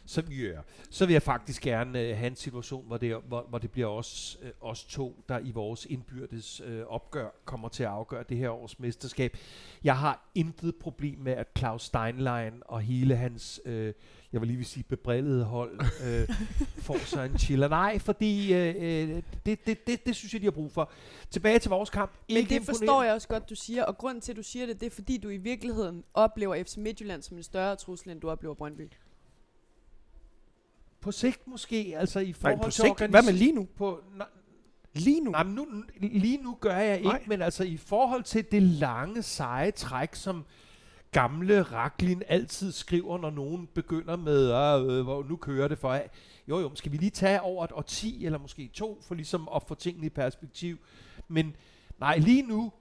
så, 0.06 0.22
yeah, 0.30 0.56
så 0.90 1.06
vil 1.06 1.12
jeg 1.12 1.22
faktisk 1.22 1.62
gerne 1.62 2.00
øh, 2.00 2.16
have 2.16 2.26
en 2.26 2.36
situation, 2.36 2.86
hvor 2.86 2.96
det, 2.96 3.16
hvor, 3.28 3.46
hvor 3.48 3.58
det 3.58 3.70
bliver 3.70 3.88
os, 3.88 4.38
øh, 4.42 4.50
os 4.60 4.84
to, 4.84 5.24
der 5.28 5.38
i 5.38 5.50
vores 5.50 5.86
indbyrdes 5.86 6.62
øh, 6.64 6.86
opgør 6.86 7.28
kommer 7.44 7.68
til 7.68 7.82
at 7.82 7.88
afgøre 7.88 8.24
det 8.28 8.36
her 8.36 8.50
års 8.50 8.78
mesterskab. 8.78 9.36
Jeg 9.84 9.98
har 9.98 10.30
intet 10.34 10.76
problem 10.76 11.18
med, 11.18 11.32
at 11.32 11.46
Claus 11.58 11.82
Steinlein 11.82 12.62
og 12.64 12.80
hele 12.80 13.16
hans, 13.16 13.60
øh, 13.64 13.94
jeg 14.32 14.40
vil 14.40 14.46
lige 14.46 14.56
vil 14.56 14.66
sige, 14.66 14.84
bebrillede 14.84 15.44
hold 15.44 15.80
øh, 15.80 16.36
får 16.86 16.98
sig 16.98 17.26
en 17.26 17.38
chiller. 17.38 17.68
Nej, 17.68 17.98
fordi 17.98 18.54
øh, 18.54 18.74
øh, 18.78 19.22
det, 19.46 19.66
det, 19.66 19.86
det, 19.86 20.06
det 20.06 20.16
synes 20.16 20.32
jeg, 20.32 20.40
de 20.40 20.46
har 20.46 20.50
brug 20.50 20.72
for. 20.72 20.90
Tilbage 21.30 21.58
til 21.58 21.70
vores 21.70 21.90
kamp. 21.90 22.10
Men 22.28 22.36
Ikke 22.36 22.54
det 22.54 22.62
forstår 22.62 23.02
jeg 23.02 23.14
også 23.14 23.28
godt, 23.28 23.50
du 23.50 23.54
siger, 23.54 23.84
og 23.84 23.98
grunden 23.98 24.20
til, 24.20 24.32
at 24.32 24.36
du 24.36 24.42
siger 24.42 24.66
det, 24.66 24.80
det 24.80 24.86
er 24.86 24.90
fordi, 24.90 25.18
du 25.18 25.28
i 25.28 25.36
virkeligheden 25.36 26.04
oplever 26.14 26.64
FC 26.64 26.76
Midtjylland 26.76 27.22
som 27.22 27.36
en 27.36 27.42
større 27.42 27.76
trussel, 27.76 28.10
end 28.10 28.20
du 28.20 28.30
oplever 28.30 28.54
Brøndby. 28.54 28.90
På 31.06 31.12
sigt 31.12 31.46
måske, 31.46 31.94
altså 31.96 32.20
i 32.20 32.24
Nej, 32.24 32.32
forhold 32.32 32.58
på 32.58 32.70
til 32.70 32.84
sigt, 32.98 33.10
hvad 33.10 33.22
med 33.22 33.32
lige 33.32 33.52
nu? 33.52 33.68
På, 33.76 34.00
nej, 34.16 34.26
Lige 34.94 35.20
nu? 35.20 35.30
Nej, 35.30 35.42
nu, 35.42 35.66
lige 36.00 36.42
nu 36.42 36.56
gør 36.60 36.76
jeg 36.76 36.96
ikke, 36.96 37.08
Nej. 37.08 37.24
men 37.26 37.42
altså 37.42 37.64
i 37.64 37.76
forhold 37.76 38.22
til 38.22 38.44
det 38.52 38.62
lange, 38.62 39.22
seje 39.22 39.70
træk, 39.70 40.14
som 40.14 40.44
gamle 41.12 41.62
Raklin 41.62 42.22
altid 42.28 42.72
skriver, 42.72 43.18
når 43.18 43.30
nogen 43.30 43.66
begynder 43.66 44.16
med, 44.16 44.44
øh, 44.46 45.04
hvor 45.04 45.26
nu 45.28 45.36
kører 45.36 45.68
det 45.68 45.78
for 45.78 45.92
af. 45.92 46.10
Jo, 46.48 46.58
jo, 46.58 46.70
skal 46.74 46.92
vi 46.92 46.96
lige 46.96 47.10
tage 47.10 47.40
over 47.40 47.64
et 47.64 47.72
årti, 47.72 48.24
eller 48.24 48.38
måske 48.38 48.70
to, 48.74 49.02
for 49.02 49.14
ligesom 49.14 49.48
at 49.54 49.62
få 49.68 49.74
tingene 49.74 50.06
i 50.06 50.10
perspektiv. 50.10 50.76
Men 51.28 51.56
nej, 52.00 52.18
lige 52.18 52.42
nu 52.42 52.72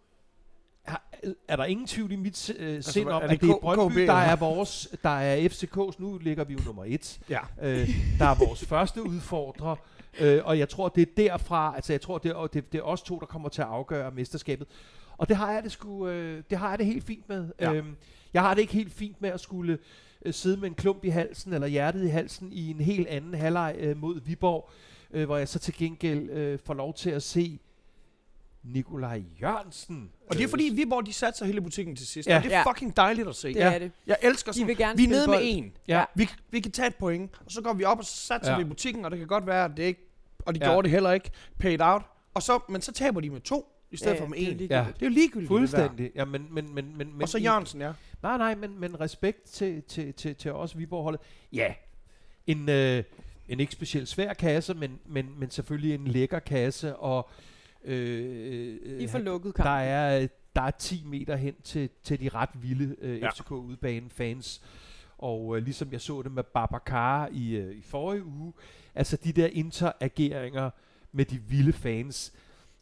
er 1.47 1.55
der 1.55 1.65
ingen 1.65 1.87
tvivl 1.87 2.11
i 2.11 2.15
mit 2.15 2.55
øh, 2.57 2.75
Altså, 2.75 2.91
sind 2.91 3.09
er 3.09 3.13
om, 3.13 3.21
det 3.21 3.29
at 3.29 3.41
det 3.41 3.49
er 3.49 3.57
Brøndby, 3.61 3.93
KB, 3.93 4.07
der 4.07 4.13
er 4.13 4.35
vores, 4.35 4.87
der 5.03 5.09
er 5.09 5.49
FCK's, 5.49 5.95
nu 5.99 6.17
ligger 6.17 6.43
vi 6.43 6.53
jo 6.53 6.59
nummer 6.65 6.83
et. 6.87 7.19
Ja. 7.29 7.39
Øh, 7.61 7.89
der 8.19 8.25
er 8.25 8.45
vores 8.45 8.65
første 8.65 9.03
udfordrer, 9.03 9.75
øh, 10.19 10.41
og 10.45 10.59
jeg 10.59 10.69
tror, 10.69 10.89
det 10.89 11.01
er 11.01 11.11
derfra, 11.17 11.73
altså 11.75 11.93
jeg 11.93 12.01
tror, 12.01 12.17
det 12.17 12.31
er, 12.31 12.47
det, 12.47 12.71
det 12.71 12.77
er 12.77 12.83
os 12.83 13.01
to, 13.01 13.19
der 13.19 13.25
kommer 13.25 13.49
til 13.49 13.61
at 13.61 13.67
afgøre 13.67 14.11
mesterskabet. 14.11 14.67
Og 15.17 15.29
det 15.29 15.37
har 15.37 15.51
jeg 15.51 15.63
det 15.63 15.71
sgu, 15.71 16.07
øh, 16.07 16.43
det 16.49 16.57
har 16.57 16.69
jeg 16.69 16.77
det 16.77 16.85
helt 16.85 17.03
fint 17.03 17.29
med. 17.29 17.49
Ja. 17.59 17.73
Øhm, 17.73 17.95
jeg 18.33 18.41
har 18.41 18.53
det 18.53 18.61
ikke 18.61 18.73
helt 18.73 18.93
fint 18.93 19.21
med 19.21 19.29
at 19.29 19.39
skulle 19.39 19.77
øh, 20.25 20.33
sidde 20.33 20.57
med 20.57 20.69
en 20.69 20.75
klump 20.75 21.03
i 21.03 21.09
halsen, 21.09 21.53
eller 21.53 21.67
hjertet 21.67 22.03
i 22.03 22.07
halsen, 22.07 22.51
i 22.51 22.69
en 22.69 22.79
helt 22.79 23.07
anden 23.07 23.33
halvleg 23.33 23.75
øh, 23.79 23.97
mod 23.97 24.21
Viborg, 24.21 24.69
øh, 25.11 25.25
hvor 25.25 25.37
jeg 25.37 25.47
så 25.47 25.59
til 25.59 25.73
gengæld 25.73 26.29
øh, 26.29 26.59
får 26.59 26.73
lov 26.73 26.93
til 26.93 27.09
at 27.09 27.23
se 27.23 27.59
Nikolaj 28.63 29.23
Jørgensen. 29.41 30.11
Og 30.29 30.35
det 30.35 30.43
er 30.43 30.47
fordi 30.47 30.63
Viborg, 30.73 31.05
de 31.05 31.13
satte 31.13 31.37
sig 31.37 31.47
hele 31.47 31.61
butikken 31.61 31.95
til 31.95 32.07
sidst. 32.07 32.27
Ja. 32.29 32.33
Ja. 32.33 32.37
Og 32.37 32.43
det 32.43 32.53
er 32.53 32.57
Ja. 32.57 32.69
fucking 32.71 32.97
dejligt 32.97 33.27
at 33.27 33.35
se. 33.35 33.47
Det 33.47 33.55
Ja. 33.55 33.73
er 33.73 33.79
det. 33.79 33.91
Jeg 34.07 34.17
elsker 34.21 34.51
De 34.51 34.57
sådan, 34.57 34.67
vil 34.67 34.77
gerne 34.77 34.97
vi 34.97 35.03
er 35.03 35.07
nede 35.07 35.27
med 35.27 35.35
bold. 35.35 35.43
en. 35.47 35.71
Ja. 35.87 36.03
Vi, 36.15 36.29
vi 36.51 36.59
kan 36.59 36.71
tage 36.71 36.87
et 36.87 36.95
point, 36.95 37.31
og 37.45 37.51
så 37.51 37.61
går 37.61 37.73
vi 37.73 37.83
op 37.83 37.99
og 37.99 38.05
så 38.05 38.15
satser 38.15 38.51
Ja. 38.51 38.57
vi 38.57 38.61
i 38.61 38.65
butikken, 38.65 39.05
og 39.05 39.11
det 39.11 39.19
kan 39.19 39.27
godt 39.27 39.47
være, 39.47 39.65
at 39.65 39.71
det 39.77 39.83
ikke, 39.83 40.01
og 40.45 40.55
de 40.55 40.59
Ja. 40.59 40.65
ja. 40.65 40.71
gjorde 40.71 40.83
det 40.85 40.91
heller 40.91 41.11
ikke, 41.11 41.31
paid 41.59 41.81
out. 41.81 42.01
Og 42.33 42.43
så, 42.43 42.59
men 42.69 42.81
så 42.81 42.91
taber 42.91 43.21
de 43.21 43.29
med 43.29 43.41
to, 43.41 43.71
i 43.91 43.97
stedet 43.97 44.15
Ja, 44.15 44.21
for 44.21 44.27
med 44.27 44.37
det 44.37 44.47
er 44.47 44.51
en. 44.51 44.57
lige- 44.57 44.67
Det, 44.69 44.75
Ja. 44.75 44.79
er 44.81 44.85
jo 45.01 45.09
ligegyldigt. 45.09 45.47
Fuldstændig. 45.47 46.11
Ja, 46.15 46.25
men, 46.25 46.47
men, 46.51 46.75
men, 46.75 46.85
men, 46.97 46.97
men, 47.13 47.21
Og 47.21 47.29
så 47.29 47.37
Jørgensen, 47.37 47.81
ja. 47.81 47.91
Nej, 48.23 48.37
nej, 48.37 48.55
men, 48.55 48.79
men 48.79 48.99
respekt 48.99 49.43
til, 49.43 49.83
til, 49.83 50.13
til, 50.13 50.35
til 50.35 50.51
os 50.51 50.77
Viborg-holdet. 50.77 51.21
Ja, 51.53 51.73
en, 52.47 52.69
øh, 52.69 53.03
en 53.49 53.59
ikke 53.59 53.73
specielt 53.73 54.07
svær 54.07 54.33
kasse, 54.33 54.73
men, 54.73 54.99
men, 55.05 55.29
men 55.37 55.49
selvfølgelig 55.51 55.93
en 55.95 56.07
lækker 56.07 56.39
kasse, 56.39 56.95
og 56.95 57.29
øh, 57.85 58.77
øh, 58.83 59.01
I 59.01 59.07
får 59.07 59.19
lukket 59.19 59.57
der 59.57 59.63
kampen. 59.63 59.87
er, 59.87 60.27
der 60.55 60.61
er 60.61 60.71
10 60.71 61.03
meter 61.05 61.35
hen 61.35 61.55
til, 61.63 61.89
til 62.03 62.19
de 62.19 62.29
ret 62.29 62.49
vilde 62.53 62.95
øh, 63.01 63.19
Ja. 63.19 63.29
FCK 63.29 63.51
udbane 63.51 64.09
fans. 64.09 64.61
Og 65.17 65.57
øh, 65.57 65.63
ligesom 65.63 65.91
jeg 65.91 66.01
så 66.01 66.21
det 66.21 66.31
med 66.31 66.43
Babacar 66.43 67.29
i, 67.31 67.55
øh, 67.55 67.75
i 67.75 67.81
forrige 67.81 68.23
uge, 68.25 68.53
altså 68.95 69.17
de 69.23 69.31
der 69.31 69.47
interageringer 69.47 70.69
med 71.11 71.25
de 71.25 71.37
vilde 71.37 71.73
fans 71.73 72.33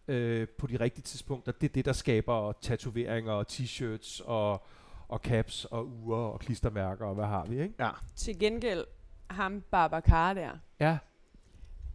øh, 0.07 0.47
på 0.57 0.67
de 0.67 0.79
rigtige 0.79 1.03
tidspunkter, 1.03 1.51
det 1.51 1.69
er 1.69 1.73
det, 1.73 1.85
der 1.85 1.93
skaber 1.93 2.51
tatoveringer 2.61 3.31
og 3.33 3.45
t-shirts 3.51 4.23
og, 4.25 4.65
og 5.07 5.19
caps 5.19 5.65
og 5.65 5.87
uger 5.87 6.17
og 6.17 6.39
klistermærker 6.39 7.05
og 7.05 7.15
hvad 7.15 7.25
har 7.25 7.45
vi, 7.45 7.61
ikke? 7.61 7.73
ja. 7.79 7.89
Til 8.15 8.39
gengæld, 8.39 8.83
ham 9.29 9.61
Babacar 9.71 10.33
der, 10.33 10.49
Ja, 10.79 10.97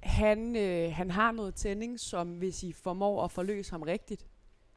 han, 0.01 0.57
øh, 0.57 0.93
han 0.93 1.11
har 1.11 1.33
noget 1.33 1.55
tænding, 1.55 2.01
som 2.01 2.29
hvis 2.29 2.63
I 2.63 2.73
formår 2.73 3.25
at 3.25 3.31
forløse 3.31 3.71
ham 3.71 3.83
rigtigt, 3.83 4.27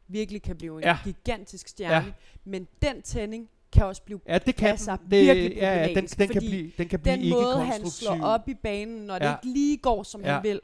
virkelig 0.07 0.41
kan 0.41 0.57
blive 0.57 0.77
en 0.77 0.83
Ja. 0.83 0.97
gigantisk 1.03 1.67
stjerne. 1.67 2.05
Ja. 2.05 2.11
Men 2.43 2.67
den 2.81 3.01
tænding 3.01 3.49
kan 3.71 3.85
også 3.85 4.03
blive 4.03 4.19
ja 4.27 4.37
det 4.37 4.55
kan 4.55 4.69
Altså. 4.69 4.91
Det, 4.91 5.11
virkelig 5.11 5.55
ja, 5.55 5.75
ja, 5.87 5.93
den, 5.93 6.05
den, 6.05 6.27
kan 6.29 6.41
blive, 6.41 6.71
den 6.77 6.87
kan 6.87 6.99
blive 6.99 7.13
den 7.15 7.21
ikke 7.23 7.35
måde, 7.35 7.65
han 7.65 7.89
slår 7.89 8.23
op 8.23 8.49
i 8.49 8.53
banen, 8.53 9.01
når 9.05 9.19
det 9.19 9.25
Ja. 9.25 9.35
ikke 9.35 9.53
lige 9.59 9.77
går, 9.77 10.03
som 10.03 10.21
Ja. 10.21 10.33
han 10.33 10.43
vil. 10.43 10.59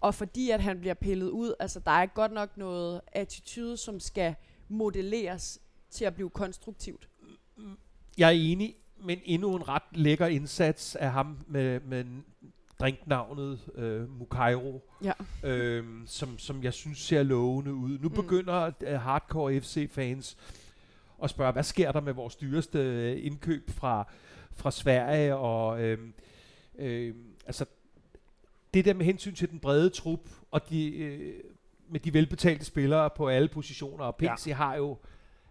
Og 0.00 0.14
fordi 0.14 0.50
at 0.50 0.60
han 0.60 0.80
bliver 0.80 0.94
pillet 0.94 1.28
ud, 1.28 1.54
altså 1.60 1.80
der 1.80 1.90
er 1.90 2.06
godt 2.06 2.32
nok 2.32 2.56
noget 2.56 3.00
attitude, 3.12 3.76
som 3.76 4.00
skal 4.00 4.34
modelleres 4.68 5.60
til 5.90 6.04
at 6.04 6.14
blive 6.14 6.30
konstruktivt. 6.30 7.08
Jeg 8.18 8.26
er 8.26 8.30
enig, 8.30 8.74
men 9.04 9.18
endnu 9.24 9.56
en 9.56 9.68
ret 9.68 9.82
lækker 9.92 10.26
indsats 10.26 10.96
af 10.96 11.10
ham 11.12 11.38
med, 11.46 11.80
med 11.80 12.04
drinknavnet 12.80 13.60
øh, 13.74 14.18
Mukairo, 14.18 14.82
Ja. 15.04 15.12
øh, 15.44 15.84
som, 16.06 16.38
som 16.38 16.62
jeg 16.62 16.72
synes 16.72 16.98
ser 16.98 17.22
lovende 17.22 17.74
ud. 17.74 17.98
Nu 17.98 18.08
Mm. 18.08 18.14
begynder 18.14 18.70
øh, 18.80 19.00
hardcore 19.00 19.60
FC-fans 19.60 20.36
at 21.22 21.30
spørge, 21.30 21.52
hvad 21.52 21.62
sker 21.62 21.92
der 21.92 22.00
med 22.00 22.12
vores 22.12 22.36
dyreste 22.36 22.78
øh, 22.78 23.24
indkøb 23.26 23.70
fra, 23.70 24.06
fra 24.52 24.70
Sverige? 24.70 25.36
Og 25.36 25.82
øh, 25.82 25.98
øh, 26.78 27.14
altså, 27.46 27.64
det 28.74 28.84
der 28.84 28.94
med 28.94 29.04
hensyn 29.06 29.34
til 29.34 29.50
den 29.50 29.58
brede 29.58 29.90
trup, 29.90 30.20
og 30.50 30.68
de, 30.70 30.96
øh, 30.96 31.34
med 31.88 32.00
de 32.00 32.14
velbetalte 32.14 32.64
spillere 32.64 33.10
på 33.16 33.28
alle 33.28 33.48
positioner, 33.48 34.04
og 34.04 34.16
Pixie 34.16 34.50
ja. 34.50 34.56
har 34.56 34.74
jo 34.76 34.96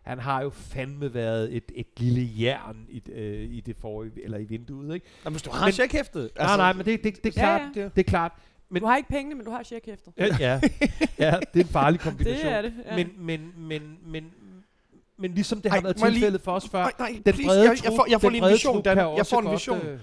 han 0.10 0.20
har 0.20 0.42
jo 0.44 0.50
fandme 0.50 1.14
været 1.14 1.56
et, 1.56 1.64
et 1.76 1.88
lille 1.98 2.30
jern 2.40 2.86
i, 2.90 3.04
øh, 3.12 3.50
i 3.52 3.62
det 3.62 3.76
forrige, 3.82 4.12
eller 4.24 4.38
i 4.38 4.44
vinduet, 4.44 4.94
ikke? 4.96 5.06
Jamen, 5.26 5.34
hvis 5.34 5.42
du 5.42 5.50
har 5.52 5.72
checkhæftet. 5.72 6.22
Altså, 6.24 6.42
nej, 6.46 6.58
nej, 6.58 6.74
men 6.74 6.86
det, 6.86 7.04
det, 7.04 7.24
det 7.24 7.38
er 7.38 7.42
Ja, 7.52 7.58
klart, 7.58 7.76
ja. 7.76 7.84
det, 7.84 7.96
det 7.96 8.06
er 8.06 8.10
klart. 8.10 8.32
Men, 8.70 8.82
Du 8.82 8.88
har 8.88 8.98
ikke 8.98 9.10
pengene, 9.10 9.36
men 9.36 9.46
du 9.46 9.52
har 9.52 9.64
checkhæftet. 9.64 10.14
ja, 10.18 10.26
ja, 10.40 10.60
ja, 11.20 11.36
det 11.54 11.60
er 11.60 11.64
en 11.64 11.70
farlig 11.70 12.00
kombination. 12.00 12.46
Det 12.46 12.54
er 12.54 12.62
det. 12.62 12.74
Ja. 12.86 12.96
Men, 12.96 13.10
men, 13.18 13.54
men, 13.58 13.98
men, 14.06 14.32
men 15.18 15.32
ligesom 15.34 15.62
det 15.62 15.72
har 15.72 15.78
Ej, 15.78 15.84
været 15.84 15.98
jeg 16.02 16.06
lige- 16.12 16.16
tilfældet 16.20 16.42
for 16.42 16.52
os 16.52 16.70
før, 16.70 16.80
Nej, 16.82 16.92
nej, 17.00 17.10
den 17.26 17.34
please, 17.34 17.44
brede 17.48 17.64
jeg, 17.64 17.78
jeg, 17.84 17.94
får, 17.96 18.06
jeg 18.10 18.22
får 18.22 18.30
lige 18.30 18.46
en 18.48 18.52
vision, 18.54 18.82
Dan. 18.84 18.98
kan 18.98 19.18
Jeg 19.18 19.26
får 19.28 19.40
en 19.40 19.46
godt, 19.46 19.54
vision. 19.56 19.78
øh, 19.88 20.00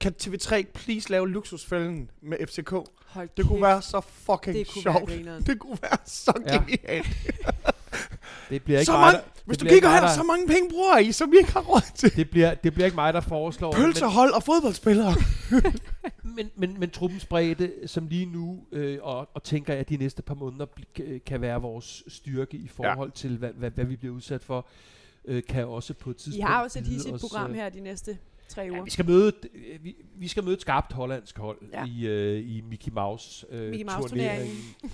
Kan 0.00 0.14
TV3 0.22 0.62
please 0.74 1.10
lave 1.10 1.28
luksusfælden 1.30 2.10
med 2.22 2.36
FCK? 2.46 2.70
Hold 3.06 3.28
Det 3.36 3.44
kunne 3.46 3.56
kæft, 3.56 3.62
være 3.62 3.82
så 3.82 4.00
fucking 4.00 4.56
det 4.56 4.68
kunne 4.72 4.82
sjovt. 4.82 5.10
Det 5.46 5.58
kunne 5.58 5.78
være 5.82 5.98
så 6.04 6.32
Ja. 6.88 7.02
Det 8.50 8.62
bliver 8.62 8.78
ikke 8.80 8.86
Så 8.86 8.92
mig, 8.92 9.00
mange, 9.00 9.16
der, 9.18 9.24
hvis 9.44 9.58
du 9.58 9.66
kigger 9.66 9.88
mig, 9.88 9.98
her, 10.00 10.06
der- 10.06 10.14
så 10.14 10.22
mange 10.22 10.46
penge 10.46 10.70
bruger 10.70 10.98
I, 10.98 11.12
som 11.12 11.30
vi 11.32 11.36
ikke 11.36 11.52
har 11.52 11.60
råd 11.60 11.80
til. 11.94 12.16
det 12.16 12.30
bliver, 12.30 12.54
det 12.54 12.72
bliver 12.72 12.84
ikke 12.84 12.94
mig, 12.94 13.12
der 13.14 13.20
foreslår 13.20 13.70
det, 13.70 13.80
Pølser, 13.80 14.06
hold 14.06 14.32
og 14.32 14.42
fodboldspillere. 14.42 15.14
men, 15.52 15.72
men, 16.36 16.50
men, 16.56 16.80
men 16.80 16.90
truppens 16.90 17.26
bredde, 17.26 17.72
som 17.86 18.06
lige 18.08 18.26
nu, 18.26 18.58
øh, 18.72 18.98
og, 19.02 19.28
og 19.34 19.42
tænker 19.42 19.72
jeg, 19.72 19.80
at 19.80 19.88
de 19.88 19.96
næste 19.96 20.22
par 20.22 20.34
måneder 20.34 20.66
bl- 20.66 21.18
kan- 21.26 21.40
være 21.40 21.60
vores 21.60 22.02
styrke 22.08 22.56
i 22.56 22.68
forhold 22.68 23.08
ja. 23.08 23.14
til, 23.14 23.36
hvad, 23.38 23.50
hvad, 23.52 23.70
hvad 23.70 23.84
vi 23.84 23.96
bliver 23.96 24.14
udsat 24.14 24.44
for, 24.44 24.66
øh, 25.24 25.42
kan 25.48 25.66
også 25.66 25.94
på 25.94 26.10
et 26.10 26.14
I 26.14 26.18
tidspunkt 26.22 26.48
har 26.48 26.62
også 26.62 26.78
et 26.78 27.14
os, 27.14 27.20
program 27.20 27.50
øh, 27.50 27.56
her 27.56 27.68
de 27.68 27.80
næste 27.80 28.18
tre 28.48 28.62
uger. 28.70 28.76
Ja, 28.78 28.82
vi 28.84 28.90
skal 28.90 29.06
møde 29.06 29.32
øh, 29.54 29.84
vi, 29.84 29.96
vi 30.16 30.28
skal 30.28 30.44
møde 30.44 30.54
et 30.54 30.60
skarpt 30.60 30.92
hollandsk 30.92 31.38
hold 31.38 31.58
Ja. 31.72 31.84
i, 31.86 32.06
øh, 32.06 32.56
i 32.56 32.60
Mickey 32.70 32.92
Mouse 32.92 33.46
øh, 33.50 33.70
Mickey 33.70 33.84
Mouse 33.84 34.08
turneringen. 34.08 34.56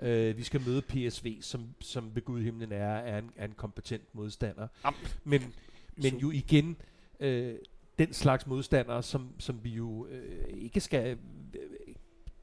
øh, 0.00 0.36
vi 0.36 0.42
skal 0.42 0.60
møde 0.66 0.82
PSV, 0.82 1.42
som, 1.42 1.74
som 1.80 2.14
ved 2.14 2.22
Gud 2.22 2.42
himlen 2.42 2.72
er, 2.72 2.86
er, 2.94 3.18
en, 3.18 3.30
er 3.36 3.44
en 3.44 3.52
kompetent 3.56 4.14
modstander. 4.14 4.68
Am. 4.84 4.94
Men, 5.24 5.54
men 5.96 6.16
jo 6.18 6.30
igen, 6.30 6.76
øh, 7.20 7.54
den 7.98 8.12
slags 8.12 8.46
modstandere, 8.46 9.02
som, 9.02 9.28
som 9.38 9.64
vi 9.64 9.70
jo 9.70 10.06
øh, 10.06 10.44
ikke 10.58 10.80
skal 10.80 11.18
øh, 11.54 11.94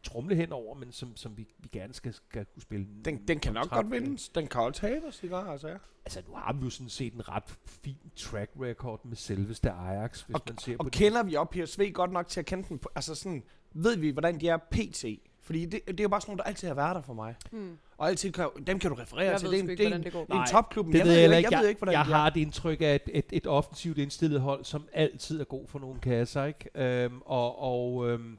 trumle 0.04 0.36
hen 0.36 0.52
over, 0.52 0.76
men 0.76 0.92
som, 0.92 1.16
som 1.16 1.38
vi, 1.38 1.48
vi 1.60 1.70
gerne 1.72 1.94
skal, 1.94 2.14
skal 2.14 2.46
kunne 2.46 2.62
spille. 2.62 2.86
en- 2.86 3.02
Den, 3.06 3.28
den 3.28 3.40
kan 3.40 3.54
nok 3.54 3.70
godt 3.70 3.92
vindes. 3.92 4.30
Den 4.30 4.48
kan 4.48 4.62
også 4.62 4.82
have 4.88 5.08
os, 5.08 5.24
ikke? 5.24 5.36
Altså, 5.36 5.68
ja. 5.68 5.78
Altså, 6.06 6.22
nu 6.28 6.34
har 6.36 6.54
vi 6.54 6.64
jo 6.64 6.70
sådan 6.70 6.90
set 6.90 7.14
en 7.14 7.30
ret 7.30 7.44
fin 7.66 7.98
track 8.16 8.52
record 8.62 9.06
med 9.06 9.16
selveste 9.16 9.72
Ajax, 9.72 10.22
hvis 10.22 10.36
Og- 10.36 10.42
man 10.50 10.58
ser 10.58 10.72
på 10.78 10.80
Og 10.80 10.86
det. 10.86 10.94
kender 10.94 11.24
vi 11.24 11.36
op 11.36 11.50
PSV 11.50 11.92
godt 11.94 12.12
nok 12.12 12.28
til 12.28 12.40
at 12.40 12.46
kende 12.46 12.70
den? 12.70 12.80
På, 12.80 12.90
altså 12.96 13.16
sådan, 13.16 13.44
ved 13.74 13.98
vi, 13.98 14.10
hvordan 14.10 14.40
de 14.40 14.48
er 14.50 14.58
pt? 14.58 15.06
Fordi 15.48 15.66
det, 15.66 15.82
det 15.88 16.00
er 16.00 16.04
jo 16.04 16.10
bare 16.10 16.22
sådan 16.22 16.30
nogle, 16.32 16.38
der 16.38 16.44
altid 16.44 16.68
har 16.68 16.76
været 16.76 16.96
der 16.96 17.02
for 17.02 17.14
mig. 17.14 17.36
Hmm. 17.52 17.78
Og 17.98 18.08
altid 18.08 18.32
kan, 18.32 18.48
dem 18.68 18.80
kan 18.80 18.90
du 18.90 18.96
referere 18.96 19.32
Jeg 19.32 19.40
til. 19.40 19.50
ved 19.52 19.54
Det 19.54 19.60
er 19.60 19.64
en, 19.64 19.70
ikke, 19.70 19.84
det 19.86 19.96
en, 19.96 20.04
det 20.04 20.14
går. 20.14 20.42
en 20.42 20.48
topklub. 20.52 20.88
Det 20.88 20.94
jeg 20.98 21.06
ved 21.06 21.12
jeg, 21.12 21.22
heller 21.22 21.38
ikke, 21.38 21.50
jeg 21.52 21.60
ved 21.62 21.68
ikke, 21.70 21.80
hvordan 21.80 21.94
jeg 21.94 22.00
er. 22.00 22.04
har 22.16 22.30
det 22.30 22.40
indtryk 22.42 22.82
af 22.82 22.96
et, 22.96 23.02
et, 23.14 23.26
et 23.32 23.48
offensivt 23.48 23.98
indstillet 23.98 24.42
hold, 24.42 24.66
som 24.66 24.88
altid 24.94 25.40
er 25.42 25.44
god 25.46 25.68
for 25.68 25.80
nogle 25.80 26.00
kasser, 26.00 26.46
ikke? 26.46 26.70
Øhm, 26.76 27.22
og, 27.26 27.62
og, 27.62 28.10
øhm, 28.10 28.38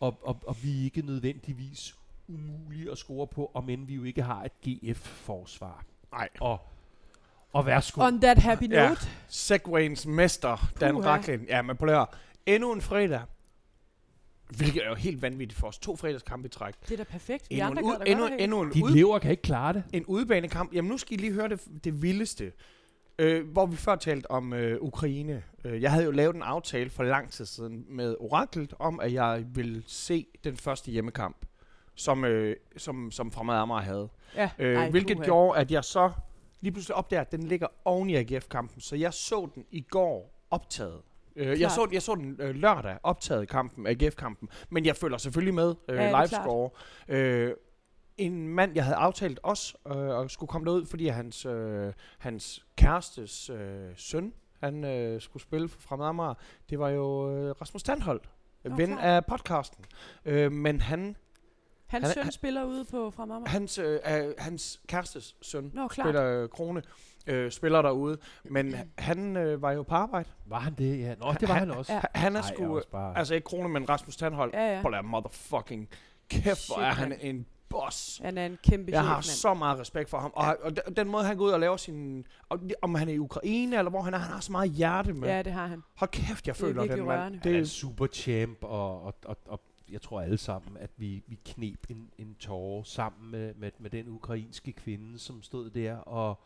og, 0.00 0.18
og, 0.22 0.36
og 0.46 0.56
vi 0.62 0.80
er 0.80 0.84
ikke 0.84 1.02
nødvendigvis 1.06 1.94
umulige 2.28 2.90
at 2.90 2.98
score 2.98 3.26
på, 3.26 3.50
om 3.54 3.68
end 3.68 3.86
vi 3.86 3.94
jo 3.94 4.04
ikke 4.04 4.22
har 4.22 4.44
et 4.44 4.52
GF-forsvar. 4.68 5.84
Nej. 6.12 6.28
Og, 6.40 6.60
og 7.52 7.66
værsgo. 7.66 8.00
On 8.02 8.20
that 8.20 8.38
happy 8.38 8.70
Ja. 8.70 8.88
note. 8.88 9.00
Segwayens 9.28 10.06
mester, 10.06 10.70
Dan 10.80 10.94
Puha. 10.94 11.08
Racklin. 11.08 11.40
Ja, 11.48 11.62
men 11.62 11.76
på 11.76 11.86
det 11.86 11.94
her. 11.94 12.04
Endnu 12.46 12.72
en 12.72 12.80
fredag. 12.80 13.20
Hvilket 14.56 14.84
er 14.84 14.88
jo 14.88 14.94
helt 14.94 15.22
vanvittigt 15.22 15.60
for 15.60 15.66
os. 15.66 15.78
To 15.78 15.96
fredagskampe 15.96 16.46
i 16.46 16.48
træk. 16.48 16.74
Det 16.88 16.92
er 16.92 16.96
da 16.96 17.04
perfekt. 17.04 17.46
Vi 17.50 17.60
Endnu 17.60 17.78
en, 17.78 17.84
ud, 17.84 17.96
endnu, 18.06 18.26
endnu 18.38 18.62
en, 18.62 18.70
Dine 18.70 18.84
ud, 18.84 18.90
lever 18.90 19.18
kan 19.18 19.30
ikke 19.30 19.42
klare 19.42 19.72
det. 19.72 19.82
en 19.92 20.04
udebanekamp. 20.06 20.74
Jamen 20.74 20.90
nu 20.90 20.98
skal 20.98 21.12
I 21.18 21.20
lige 21.20 21.32
høre 21.32 21.48
det, 21.48 21.60
det 21.84 22.02
vildeste. 22.02 22.52
Øh, 23.18 23.48
hvor 23.48 23.66
vi 23.66 23.76
før 23.76 23.96
talte 23.96 24.30
om 24.30 24.52
øh, 24.52 24.78
Ukraine. 24.80 25.42
Øh, 25.64 25.82
jeg 25.82 25.92
havde 25.92 26.04
jo 26.04 26.10
lavet 26.10 26.36
en 26.36 26.42
aftale 26.42 26.90
for 26.90 27.02
lang 27.02 27.30
tid 27.30 27.44
siden 27.44 27.84
med 27.88 28.16
Oraklet 28.20 28.74
om, 28.78 29.00
at 29.00 29.12
jeg 29.12 29.44
ville 29.54 29.82
se 29.86 30.26
den 30.44 30.56
første 30.56 30.90
hjemmekamp, 30.90 31.36
som, 31.94 32.24
øh, 32.24 32.56
som, 32.76 33.10
som 33.10 33.32
Fremad 33.32 33.56
Amager 33.56 33.80
havde. 33.80 34.08
Ja. 34.36 34.50
Øh, 34.58 34.76
Ej, 34.78 34.90
hvilket 34.90 35.16
puha. 35.16 35.24
gjorde, 35.26 35.58
at 35.58 35.70
jeg 35.70 35.84
så 35.84 36.12
lige 36.60 36.72
pludselig 36.72 36.94
opdager, 36.96 37.20
at 37.20 37.32
den 37.32 37.42
ligger 37.42 37.66
oven 37.84 38.10
i 38.10 38.16
AGF-kampen. 38.16 38.80
Så 38.80 38.96
jeg 38.96 39.14
så 39.14 39.48
den 39.54 39.64
i 39.70 39.80
går 39.80 40.44
optaget. 40.50 41.00
Øh, 41.40 41.60
jeg, 41.60 41.70
så, 41.70 41.88
jeg 41.92 42.02
så 42.02 42.14
den 42.14 42.36
øh, 42.40 42.54
lørdag 42.54 42.98
optaget 43.02 43.48
kampen, 43.48 43.86
AGF-kampen. 43.86 44.48
Men 44.70 44.86
jeg 44.86 44.96
følger 44.96 45.18
selvfølgelig 45.18 45.54
med 45.54 45.74
øh, 45.88 45.96
Ja, 45.96 46.02
det 46.02 46.10
er 46.12 46.18
live 46.20 46.28
klart. 46.28 46.44
score. 46.44 46.70
Øh, 47.08 47.52
en 48.18 48.48
mand, 48.48 48.72
jeg 48.74 48.84
havde 48.84 48.96
aftalt 48.96 49.40
også, 49.42 49.74
øh, 49.86 49.92
og 49.96 50.30
skulle 50.30 50.48
komme 50.48 50.64
derud, 50.66 50.86
fordi 50.86 51.06
hans, 51.08 51.46
øh, 51.46 51.92
hans 52.18 52.66
kærestes 52.76 53.50
øh, 53.50 53.88
søn, 53.96 54.32
han 54.60 54.84
øh, 54.84 55.20
skulle 55.20 55.42
spille 55.42 55.68
for 55.68 55.80
Fremad 55.80 56.06
Amager. 56.06 56.34
Det 56.70 56.78
var 56.78 56.88
jo 56.88 57.36
øh, 57.36 57.54
Rasmus 57.60 57.82
Tandholt, 57.82 58.30
Nå, 58.64 58.76
ven 58.76 58.86
klart. 58.86 59.04
af 59.04 59.26
podcasten. 59.26 59.84
Øh, 60.24 60.52
men 60.52 60.80
han, 60.80 61.16
Hans 61.86 62.04
Han 62.06 62.14
søn 62.14 62.22
han- 62.22 62.32
spiller 62.32 62.64
ude 62.64 62.84
på 62.84 63.10
fra 63.10 63.22
Amager. 63.22 63.48
hans, 63.48 63.78
øh, 63.78 64.00
øh, 64.10 64.34
hans 64.38 64.80
kærestes 64.88 65.36
søn, 65.42 65.70
Nå, 65.74 65.88
klart. 65.88 66.06
spiller 66.06 66.42
øh, 66.42 66.48
Krone, 66.48 66.82
øh, 67.26 67.50
spiller 67.50 67.82
derude. 67.82 68.18
Men 68.44 68.74
han 68.98 69.36
øh, 69.36 69.62
var 69.62 69.72
jo 69.72 69.82
på 69.82 69.94
arbejde. 69.94 70.28
Var 70.46 70.58
han 70.58 70.74
det? 70.74 70.98
Ja. 71.00 71.14
Nå, 71.14 71.32
det 71.40 71.48
var 71.48 71.54
han 71.54 71.70
også. 71.70 71.92
Ja. 71.92 72.00
Han 72.14 72.36
er 72.36 72.42
sgu... 72.42 72.80
bare... 72.92 73.18
Altså 73.18 73.34
ikke 73.34 73.44
Krone, 73.44 73.68
men 73.68 73.88
Rasmus 73.88 74.16
Tandholt. 74.16 74.54
Ja, 74.54 74.74
ja. 74.76 74.82
Prøv 74.82 74.94
at 74.94 75.04
motherfucking 75.04 75.88
kæft, 76.28 76.66
hvor 76.68 76.82
er 76.82 76.92
han 76.92 77.12
en 77.20 77.46
boss. 77.68 78.20
Han 78.24 78.38
er 78.38 78.46
en 78.46 78.58
kæmpe 78.64 78.92
Jeg 78.92 79.02
har 79.04 79.14
mand. 79.14 79.22
så 79.22 79.54
meget 79.54 79.78
respekt 79.80 80.10
for 80.10 80.18
ham. 80.18 80.30
Og, 80.34 80.56
og 80.62 80.70
den- 80.76 80.96
den 80.96 81.08
måde, 81.08 81.24
han 81.24 81.36
går 81.36 81.44
ud 81.44 81.50
og 81.50 81.60
laver 81.60 81.76
sin... 81.76 82.26
Og, 82.48 82.60
det- 82.60 82.74
om 82.82 82.94
han 82.94 83.08
er 83.08 83.12
i 83.12 83.18
Ukraine, 83.18 83.78
eller 83.78 83.90
hvor 83.90 84.00
han 84.02 84.14
er, 84.14 84.18
han 84.18 84.32
har 84.32 84.40
så 84.40 84.52
meget 84.52 84.70
hjerte 84.70 85.12
med. 85.12 85.28
Ja, 85.28 85.42
det 85.42 85.52
har 85.52 85.66
han. 85.66 85.82
Hold 85.96 86.10
kæft, 86.10 86.46
jeg 86.46 86.54
Det 86.54 86.62
er 86.62 86.66
føler 86.66 86.82
den 86.82 86.90
mand. 86.90 87.00
rørende. 87.08 87.38
Han 87.42 87.52
er 87.52 87.56
en 87.56 87.60
Det, 87.62 87.70
super 87.70 88.06
champ, 88.06 88.58
og, 88.62 89.02
og, 89.02 89.14
og, 89.24 89.36
og 89.46 89.60
jeg 89.90 90.02
tror 90.02 90.20
alle 90.20 90.38
sammen, 90.38 90.76
at 90.76 90.90
vi, 90.96 91.22
vi 91.26 91.38
knep 91.46 91.86
en, 91.88 92.10
en 92.18 92.34
tårer 92.34 92.82
sammen 92.82 93.30
med, 93.30 93.54
med, 93.54 93.70
med 93.78 93.90
den 93.90 94.08
ukrainske 94.08 94.72
kvinde, 94.72 95.18
som 95.18 95.42
stod 95.42 95.70
der 95.70 95.96
og 95.96 96.40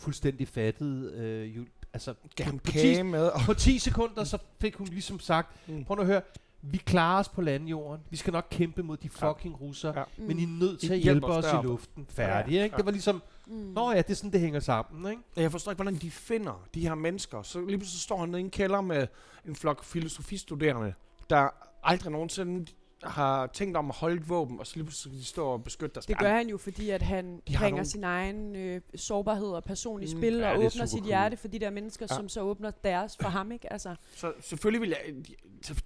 fuldstændig 0.00 0.48
fattede 0.48 1.12
øh, 1.16 1.56
jul. 1.56 1.66
Altså, 1.92 2.14
ham 2.40 2.58
på, 2.58 2.64
på, 2.64 2.72
kage 2.72 2.96
10, 2.96 3.02
med. 3.02 3.26
Og, 3.28 3.40
på 3.46 3.54
10 3.54 3.78
sekunder, 3.78 4.24
så 4.24 4.38
fik 4.60 4.74
hun 4.76 4.86
ligesom 4.86 5.20
sagt, 5.20 5.68
Mm. 5.68 5.84
prøv 5.84 5.94
nu 5.94 6.00
at 6.00 6.06
høre, 6.06 6.20
vi 6.62 6.76
klarer 6.78 7.20
os 7.20 7.28
på 7.28 7.40
landjorden. 7.42 8.04
Vi 8.10 8.16
skal 8.16 8.32
nok 8.32 8.46
kæmpe 8.50 8.82
mod 8.82 8.96
de 8.96 9.10
Ja. 9.22 9.30
fucking 9.32 9.60
russere. 9.60 9.98
Ja. 9.98 10.04
Men 10.16 10.38
I 10.38 10.42
er 10.42 10.46
nødt 10.48 10.80
til 10.80 10.90
I 10.90 10.92
at 10.92 10.98
hjælper 10.98 11.28
hjælpe 11.28 11.46
os 11.48 11.54
os 11.54 11.64
i 11.64 11.66
luften. 11.66 12.06
Færdig, 12.10 12.52
Ja. 12.52 12.64
ikke? 12.64 12.76
Det 12.76 12.84
var 12.84 12.90
ligesom, 12.90 13.22
Mm. 13.46 13.52
nå 13.54 13.90
ja, 13.90 13.96
det 13.98 14.10
er 14.10 14.14
sådan, 14.14 14.32
det 14.32 14.40
hænger 14.40 14.60
sammen, 14.60 15.10
ikke? 15.10 15.22
jeg 15.36 15.50
forstår 15.52 15.72
ikke, 15.72 15.82
hvordan 15.82 16.00
de 16.00 16.10
finder 16.10 16.66
de 16.74 16.80
her 16.80 16.94
mennesker. 16.94 17.42
Så 17.42 17.60
lige 17.66 17.78
pludselig 17.78 18.00
står 18.00 18.20
han 18.20 18.28
nede 18.28 18.40
i 18.40 18.44
en 18.44 18.50
kælder 18.50 18.80
med 18.80 19.06
en 19.46 19.56
flok 19.56 19.84
filosofistuderende, 19.84 20.94
der 21.30 21.48
aldrig 21.82 22.12
nogensinde 22.12 22.66
har 23.02 23.46
tænkt 23.46 23.76
om 23.76 23.90
at 23.90 23.96
holde 23.96 24.16
et 24.16 24.28
våben, 24.28 24.60
og 24.60 24.66
så 24.66 24.76
lige 24.76 24.84
pludselig 24.84 25.18
de 25.18 25.24
stå 25.24 25.46
og 25.46 25.64
beskytte 25.64 25.94
deres 25.94 26.06
Det 26.06 26.18
gør 26.18 26.32
han 26.32 26.48
jo, 26.48 26.56
fordi 26.58 26.90
at 26.90 27.02
han 27.02 27.34
De 27.36 27.40
bringer 27.56 27.70
nogle- 27.70 27.84
sin 27.84 28.04
egen 28.04 28.56
øh, 28.56 28.80
sårbarhed 28.94 29.48
og 29.48 29.64
person 29.64 30.02
i 30.02 30.04
Mm. 30.04 30.18
spil, 30.20 30.34
Ja, 30.34 30.46
og 30.48 30.52
er 30.52 30.56
åbner 30.56 30.68
sit 30.70 30.90
supercool. 30.90 31.06
hjerte 31.06 31.36
for 31.36 31.48
de 31.48 31.58
der 31.58 31.70
mennesker, 31.70 32.06
Ja. 32.10 32.14
som 32.16 32.28
så 32.28 32.40
åbner 32.40 32.70
deres 32.70 33.16
for 33.20 33.28
ham, 33.28 33.52
ikke? 33.52 33.72
Altså, 33.72 33.94
Så 34.14 34.32
selvfølgelig 34.40 34.80
vil 34.80 34.88
jeg... 34.88 35.14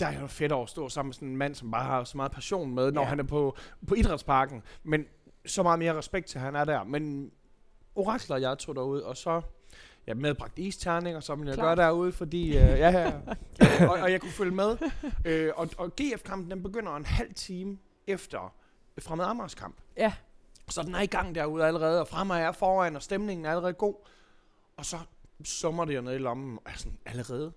Der 0.01 0.07
er 0.07 0.21
jo 0.21 0.27
fedt 0.27 0.53
over 0.53 0.63
at 0.65 0.69
stå 0.71 0.89
sammen 0.89 1.09
med 1.09 1.15
sådan 1.15 1.29
en 1.29 1.37
mand, 1.37 1.55
som 1.55 1.71
bare 1.71 1.85
har 1.85 2.05
så 2.05 2.17
meget 2.17 2.33
passion 2.33 2.75
med, 2.75 2.93
når 2.93 3.03
Ja. 3.03 3.09
han 3.09 3.19
er 3.21 3.25
på, 3.25 3.57
på 3.89 3.95
idrætsparken. 3.95 4.63
Men 4.83 5.05
så 5.47 5.63
meget 5.63 5.79
mere 5.79 5.95
respekt 5.99 6.27
til, 6.27 6.39
at 6.39 6.45
han 6.45 6.57
er 6.57 6.65
der. 6.65 6.85
Men 6.85 7.31
orakler, 7.95 8.37
jeg 8.37 8.59
tog 8.59 8.75
derud, 8.77 9.01
og 9.01 9.17
så... 9.17 9.41
Jeg 10.07 10.17
medbragte 10.17 10.63
isterninger, 10.63 11.21
som 11.21 11.47
jeg 11.47 11.55
Klart. 11.55 11.79
gør 11.79 11.85
derude, 11.85 12.13
fordi... 12.13 12.47
Øh, 12.49 12.55
ja, 12.55 12.91
ja, 12.91 13.01
ja. 13.01 13.89
og, 13.89 13.99
og 14.03 14.13
jeg 14.13 14.21
kunne 14.21 14.33
følge 14.33 14.55
med. 14.55 14.77
Øh, 15.25 15.53
og, 15.57 15.69
og 15.79 15.93
GF-kampen, 15.97 16.51
den 16.51 16.63
begynder 16.63 16.97
en 16.97 17.05
halv 17.07 17.35
time 17.35 17.79
efter 18.07 18.55
Fremad 18.99 19.25
Amagers 19.27 19.55
kamp. 19.55 19.77
ja, 19.97 20.15
Så 20.69 20.83
den 20.83 20.95
er 20.95 21.01
i 21.01 21.07
gang 21.07 21.35
derude 21.35 21.67
allerede, 21.67 22.01
og 22.01 22.09
Fremad 22.09 22.41
er 22.41 22.53
foran, 22.53 22.97
og 22.97 23.03
stemningen 23.03 23.47
er 23.47 23.51
allerede 23.51 23.73
god. 23.73 23.95
Og 24.77 24.85
så 24.87 24.97
summer 25.45 25.85
det 25.85 25.97
jo 25.97 26.01
ned 26.01 26.15
i 26.15 26.19
lommen. 26.19 26.57
Og 26.59 26.63
jeg 26.67 26.73
er 26.75 26.79
sådan, 26.79 26.99
allerede? 27.07 27.53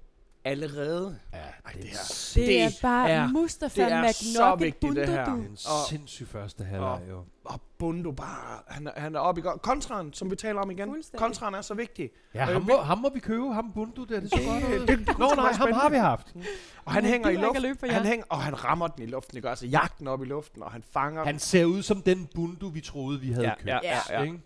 Allerede? 0.47 1.19
Ja, 1.33 1.37
Ej, 1.37 1.71
det 1.71 1.83
her- 1.83 2.31
det, 2.35 2.47
Det 2.47 2.61
er 2.61 2.69
bare 2.81 3.09
er- 3.09 3.27
Mustafa 3.27 3.83
det 3.85 3.91
er 3.93 4.11
så 4.11 4.23
McNugget 4.55 4.59
vigtigt, 4.65 4.95
det 4.95 5.09
her. 5.09 5.25
du. 5.25 5.31
Det 5.31 5.45
er 5.45 5.49
en 5.49 5.57
sindssyg 5.89 6.27
første 6.27 6.63
halvleg, 6.63 7.01
jo. 7.09 7.23
Og 7.45 7.61
Bundo 7.79 8.11
bare, 8.11 8.59
han, 8.67 8.87
er- 8.87 8.99
han 8.99 9.15
er 9.15 9.19
oppe 9.19 9.39
i 9.39 9.41
går. 9.41 9.57
Kontraen, 9.63 10.13
som 10.13 10.31
vi 10.31 10.35
taler 10.35 10.61
om 10.61 10.71
igen. 10.71 11.03
Kontraen 11.17 11.53
er 11.55 11.61
så 11.61 11.73
vigtig. 11.73 12.09
Ja, 12.33 12.41
Øh, 12.47 12.53
ham, 12.53 12.61
må, 12.61 12.77
ham 12.77 12.97
må 12.97 13.09
vi 13.13 13.19
købe, 13.19 13.53
ham 13.53 13.71
Bundu 13.73 14.03
der, 14.03 14.19
det 14.19 14.29
så 14.29 14.39
godt 14.47 14.81
ud. 14.81 14.87
det- 14.87 15.17
Nå 15.19 15.31
nej, 15.35 15.51
ham 15.51 15.71
har 15.71 15.89
vi 15.89 15.95
haft. 15.97 16.27
Og 16.85 16.91
han 16.93 17.03
Han 17.03 17.11
hænger 17.11 17.29
i 17.29 17.31
ikke 17.31 17.59
luften. 17.59 17.89
Han 17.89 18.05
hænger, 18.05 18.25
og 18.29 18.41
han 18.41 18.63
rammer 18.63 18.87
den 18.87 19.03
i 19.03 19.05
luften. 19.07 19.35
Det 19.35 19.43
gør 19.43 19.49
altså 19.49 19.65
jagten 19.67 20.07
op 20.07 20.21
i 20.21 20.25
luften, 20.25 20.63
og 20.63 20.71
han 20.71 20.83
fanger 20.93 21.25
Han 21.25 21.39
ser 21.39 21.65
ud 21.65 21.81
som 21.81 22.01
den 22.01 22.27
Bundu, 22.35 22.69
vi 22.69 22.81
troede, 22.81 23.19
vi 23.19 23.31
havde 23.31 23.47
Ja, 23.47 23.55
købt. 23.55 23.67
ja, 23.67 23.79
ja, 23.83 23.99
ja. 24.09 24.21
Ikke? 24.23 24.39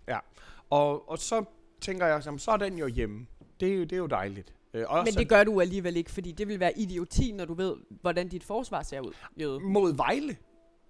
Og, 0.69 1.09
og 1.09 1.17
så 1.17 1.43
tænker 1.81 2.05
jeg, 2.05 2.21
jamen, 2.25 2.39
så 2.39 2.51
er 2.51 2.57
den 2.57 2.77
jo 2.77 2.87
hjemme. 2.87 3.25
Det 3.59 3.69
er 3.71 3.75
jo, 3.75 3.81
det 3.83 3.93
er 3.93 3.97
jo 3.97 4.07
dejligt. 4.07 4.53
Øh, 4.73 4.85
også 4.87 5.11
Men 5.11 5.19
det 5.19 5.29
gør 5.29 5.43
du 5.43 5.61
alligevel 5.61 5.97
ikke, 5.97 6.11
fordi 6.11 6.31
det 6.31 6.47
vil 6.47 6.59
være 6.59 6.79
idioti, 6.79 7.31
når 7.31 7.45
du 7.45 7.53
ved, 7.53 7.75
hvordan 8.01 8.27
dit 8.27 8.43
forsvar 8.43 8.83
ser 8.83 8.99
ud. 9.01 9.11
Jøde. 9.41 9.59
mod 9.59 9.95
Vejle. 9.95 10.37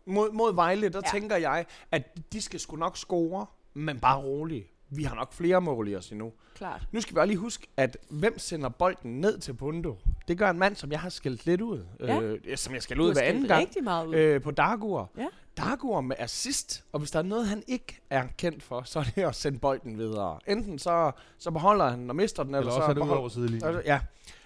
Mod, 0.06 0.32
mod 0.32 0.54
Vejle, 0.56 0.90
der 0.90 1.02
Ja. 1.06 1.12
tænker 1.20 1.36
jeg, 1.36 1.66
at 1.92 2.18
de 2.34 2.42
skal 2.42 2.60
sgu 2.60 2.76
nok 2.76 2.98
score, 2.98 3.46
men 3.74 4.00
bare 4.00 4.22
roligt. 4.22 4.68
Vi 4.94 5.04
har 5.04 5.16
nok 5.16 5.34
flere 5.34 5.62
mål 5.62 5.88
i 5.88 5.96
os 5.96 6.10
endnu. 6.12 6.32
Klart. 6.56 6.88
Nu 6.92 7.02
skal 7.02 7.16
vi 7.16 7.20
også 7.20 7.28
lige 7.28 7.38
huske, 7.38 7.68
at 7.78 7.98
hvem 8.10 8.40
sender 8.40 8.70
bolden 8.70 9.22
ned 9.22 9.38
til 9.40 9.54
Bundo? 9.54 9.98
Det 10.28 10.38
gør 10.38 10.50
en 10.50 10.60
mand, 10.60 10.76
som 10.76 10.92
jeg 10.92 11.00
har 11.00 11.10
skældt 11.10 11.46
lidt 11.46 11.62
ud. 11.62 11.86
Ja. 12.00 12.22
Øh, 12.22 12.40
som 12.58 12.74
jeg 12.74 12.82
skal 12.82 13.00
ud 13.00 13.14
hver 13.14 13.22
anden 13.22 13.48
gang. 13.48 13.62
rigtig 13.62 13.84
meget 13.84 14.08
ud. 14.08 14.16
Øh, 14.16 14.42
på 14.42 14.52
Dagur. 14.52 15.12
Ja. 15.18 15.28
Dagur 15.64 16.02
med 16.02 16.16
assist. 16.20 16.84
Og 16.92 17.00
hvis 17.00 17.12
der 17.12 17.20
er 17.20 17.24
noget, 17.24 17.48
han 17.48 17.64
ikke 17.68 18.02
er 18.10 18.28
kendt 18.38 18.64
for, 18.64 18.82
så 18.82 19.00
er 19.00 19.04
det 19.04 19.22
at 19.22 19.36
sende 19.36 19.60
bolden 19.60 19.98
videre. 19.98 20.40
Enten 20.48 20.80
så, 20.80 21.12
så 21.38 21.52
beholder 21.52 21.90
han 21.90 22.00
den 22.00 22.10
og 22.10 22.16
mister 22.16 22.44
den, 22.44 22.56
eller, 22.56 22.60
Eller 22.60 22.72
så 22.72 22.78
også 22.78 22.90
er 22.90 22.94
det 22.94 23.02
ud 23.02 23.06
beholder, 23.06 23.20
over 23.20 23.30
sidelinjen. 23.30 23.68
Altså, 23.68 23.82
ja, 23.86 24.00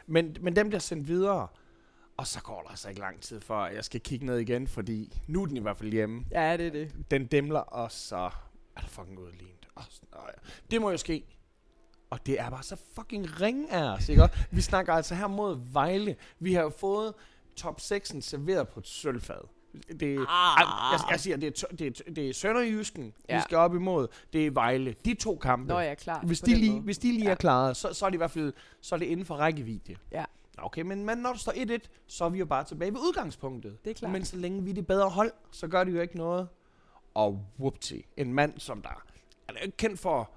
men, 0.08 0.38
men 0.41 0.56
dem 0.56 0.67
bliver 0.69 0.80
sendt 0.80 1.08
videre. 1.08 1.47
Og 2.17 2.28
så 2.28 2.41
går 2.41 2.62
der 2.62 2.69
altså 2.69 2.89
ikke 2.89 3.01
lang 3.01 3.21
tid, 3.21 3.41
før 3.41 3.65
jeg 3.65 3.86
skal 3.86 4.01
kigge 4.01 4.25
ned 4.25 4.38
igen, 4.38 4.67
fordi 4.67 5.21
nu 5.28 5.41
er 5.41 5.45
den 5.45 5.58
i 5.58 5.60
hvert 5.60 5.78
fald 5.78 5.91
hjemme. 5.91 6.25
Ja, 6.32 6.58
det 6.58 6.67
er 6.67 6.71
det. 6.71 6.95
Den 7.12 7.25
demler, 7.25 7.60
og 7.60 7.91
så 7.91 8.15
er 8.75 8.82
der 8.82 8.88
fucking 8.88 9.19
udlignet. 9.19 9.67
Og 9.75 9.84
ja. 10.13 10.19
Det 10.71 10.82
må 10.82 10.91
jo 10.91 10.97
ske. 10.97 11.25
Og 12.10 12.25
det 12.25 12.39
er 12.39 12.49
bare 12.49 12.63
så 12.63 12.75
fucking 12.95 13.41
ring 13.41 13.69
af 13.69 13.84
os, 13.84 14.10
ikke? 14.10 14.30
Vi 14.51 14.62
snakker 14.62 14.93
altså 14.93 15.15
her 15.15 15.28
mod 15.28 15.60
Vejle. 15.71 16.15
Vi 16.39 16.54
har 16.54 16.62
jo 16.62 16.69
fået 16.69 17.13
top 17.56 17.80
6'en 17.80 18.21
serveret 18.21 18.67
på 18.67 18.80
et 18.80 18.88
sølvfad. 18.88 19.47
Det, 20.00 20.26
Ah. 20.30 20.58
jeg, 20.92 21.00
jeg 21.12 21.20
siger, 21.20 21.38
det 21.38 21.64
er, 21.64 21.68
det 21.76 21.88
er, 22.08 22.12
det 22.14 22.30
er 22.30 22.34
Sønderjysken, 22.34 23.14
ja. 23.30 23.36
Vi 23.36 23.42
skal 23.42 23.58
op 23.58 23.76
imod. 23.76 24.08
Det 24.34 24.46
er 24.48 24.52
Vejle. 24.52 24.96
De 25.06 25.14
to 25.14 25.36
kampe. 25.38 25.68
Nå 25.74 25.80
ja, 25.80 25.96
klart. 25.96 26.26
Hvis 26.26 26.40
de, 26.42 26.56
lige, 26.56 26.72
måde. 26.72 26.82
hvis 26.82 26.98
de 26.98 27.12
lige 27.12 27.24
Ja. 27.26 27.32
er 27.32 27.36
klaret, 27.36 27.78
så, 27.78 27.94
så 27.94 28.06
er 28.06 28.10
det 28.10 28.16
i 28.16 28.18
hvert 28.18 28.32
fald 28.32 28.54
så 28.82 28.96
er 28.96 29.00
det 29.00 29.06
inden 29.06 29.26
for 29.26 29.36
rækkevidde. 29.36 29.96
Ja. 30.12 30.26
Okay, 30.58 30.82
men, 30.82 31.06
men 31.06 31.18
når 31.18 31.30
der 31.30 31.38
står 31.38 31.52
1-1, 31.52 31.78
så 32.08 32.26
er 32.26 32.30
vi 32.30 32.40
jo 32.40 32.46
bare 32.46 32.64
tilbage 32.64 32.94
ved 32.94 33.00
udgangspunktet. 33.00 33.78
Det 33.86 33.90
er 33.92 33.96
klart. 33.96 34.12
Men 34.12 34.26
så 34.26 34.38
længe 34.38 34.64
vi 34.64 34.70
er 34.70 34.74
det 34.74 34.88
bedre 34.88 35.10
hold, 35.10 35.32
så 35.52 35.68
gør 35.68 35.84
det 35.84 35.94
jo 35.94 36.02
ikke 36.02 36.18
noget. 36.18 36.48
Og 37.14 37.46
whoopty, 37.60 37.94
en 38.18 38.34
mand 38.34 38.60
som 38.60 38.82
der, 38.82 39.04
han 39.48 39.56
er 39.56 39.60
jo 39.60 39.66
ikke 39.66 39.78
kendt 39.78 40.00
for, 40.00 40.32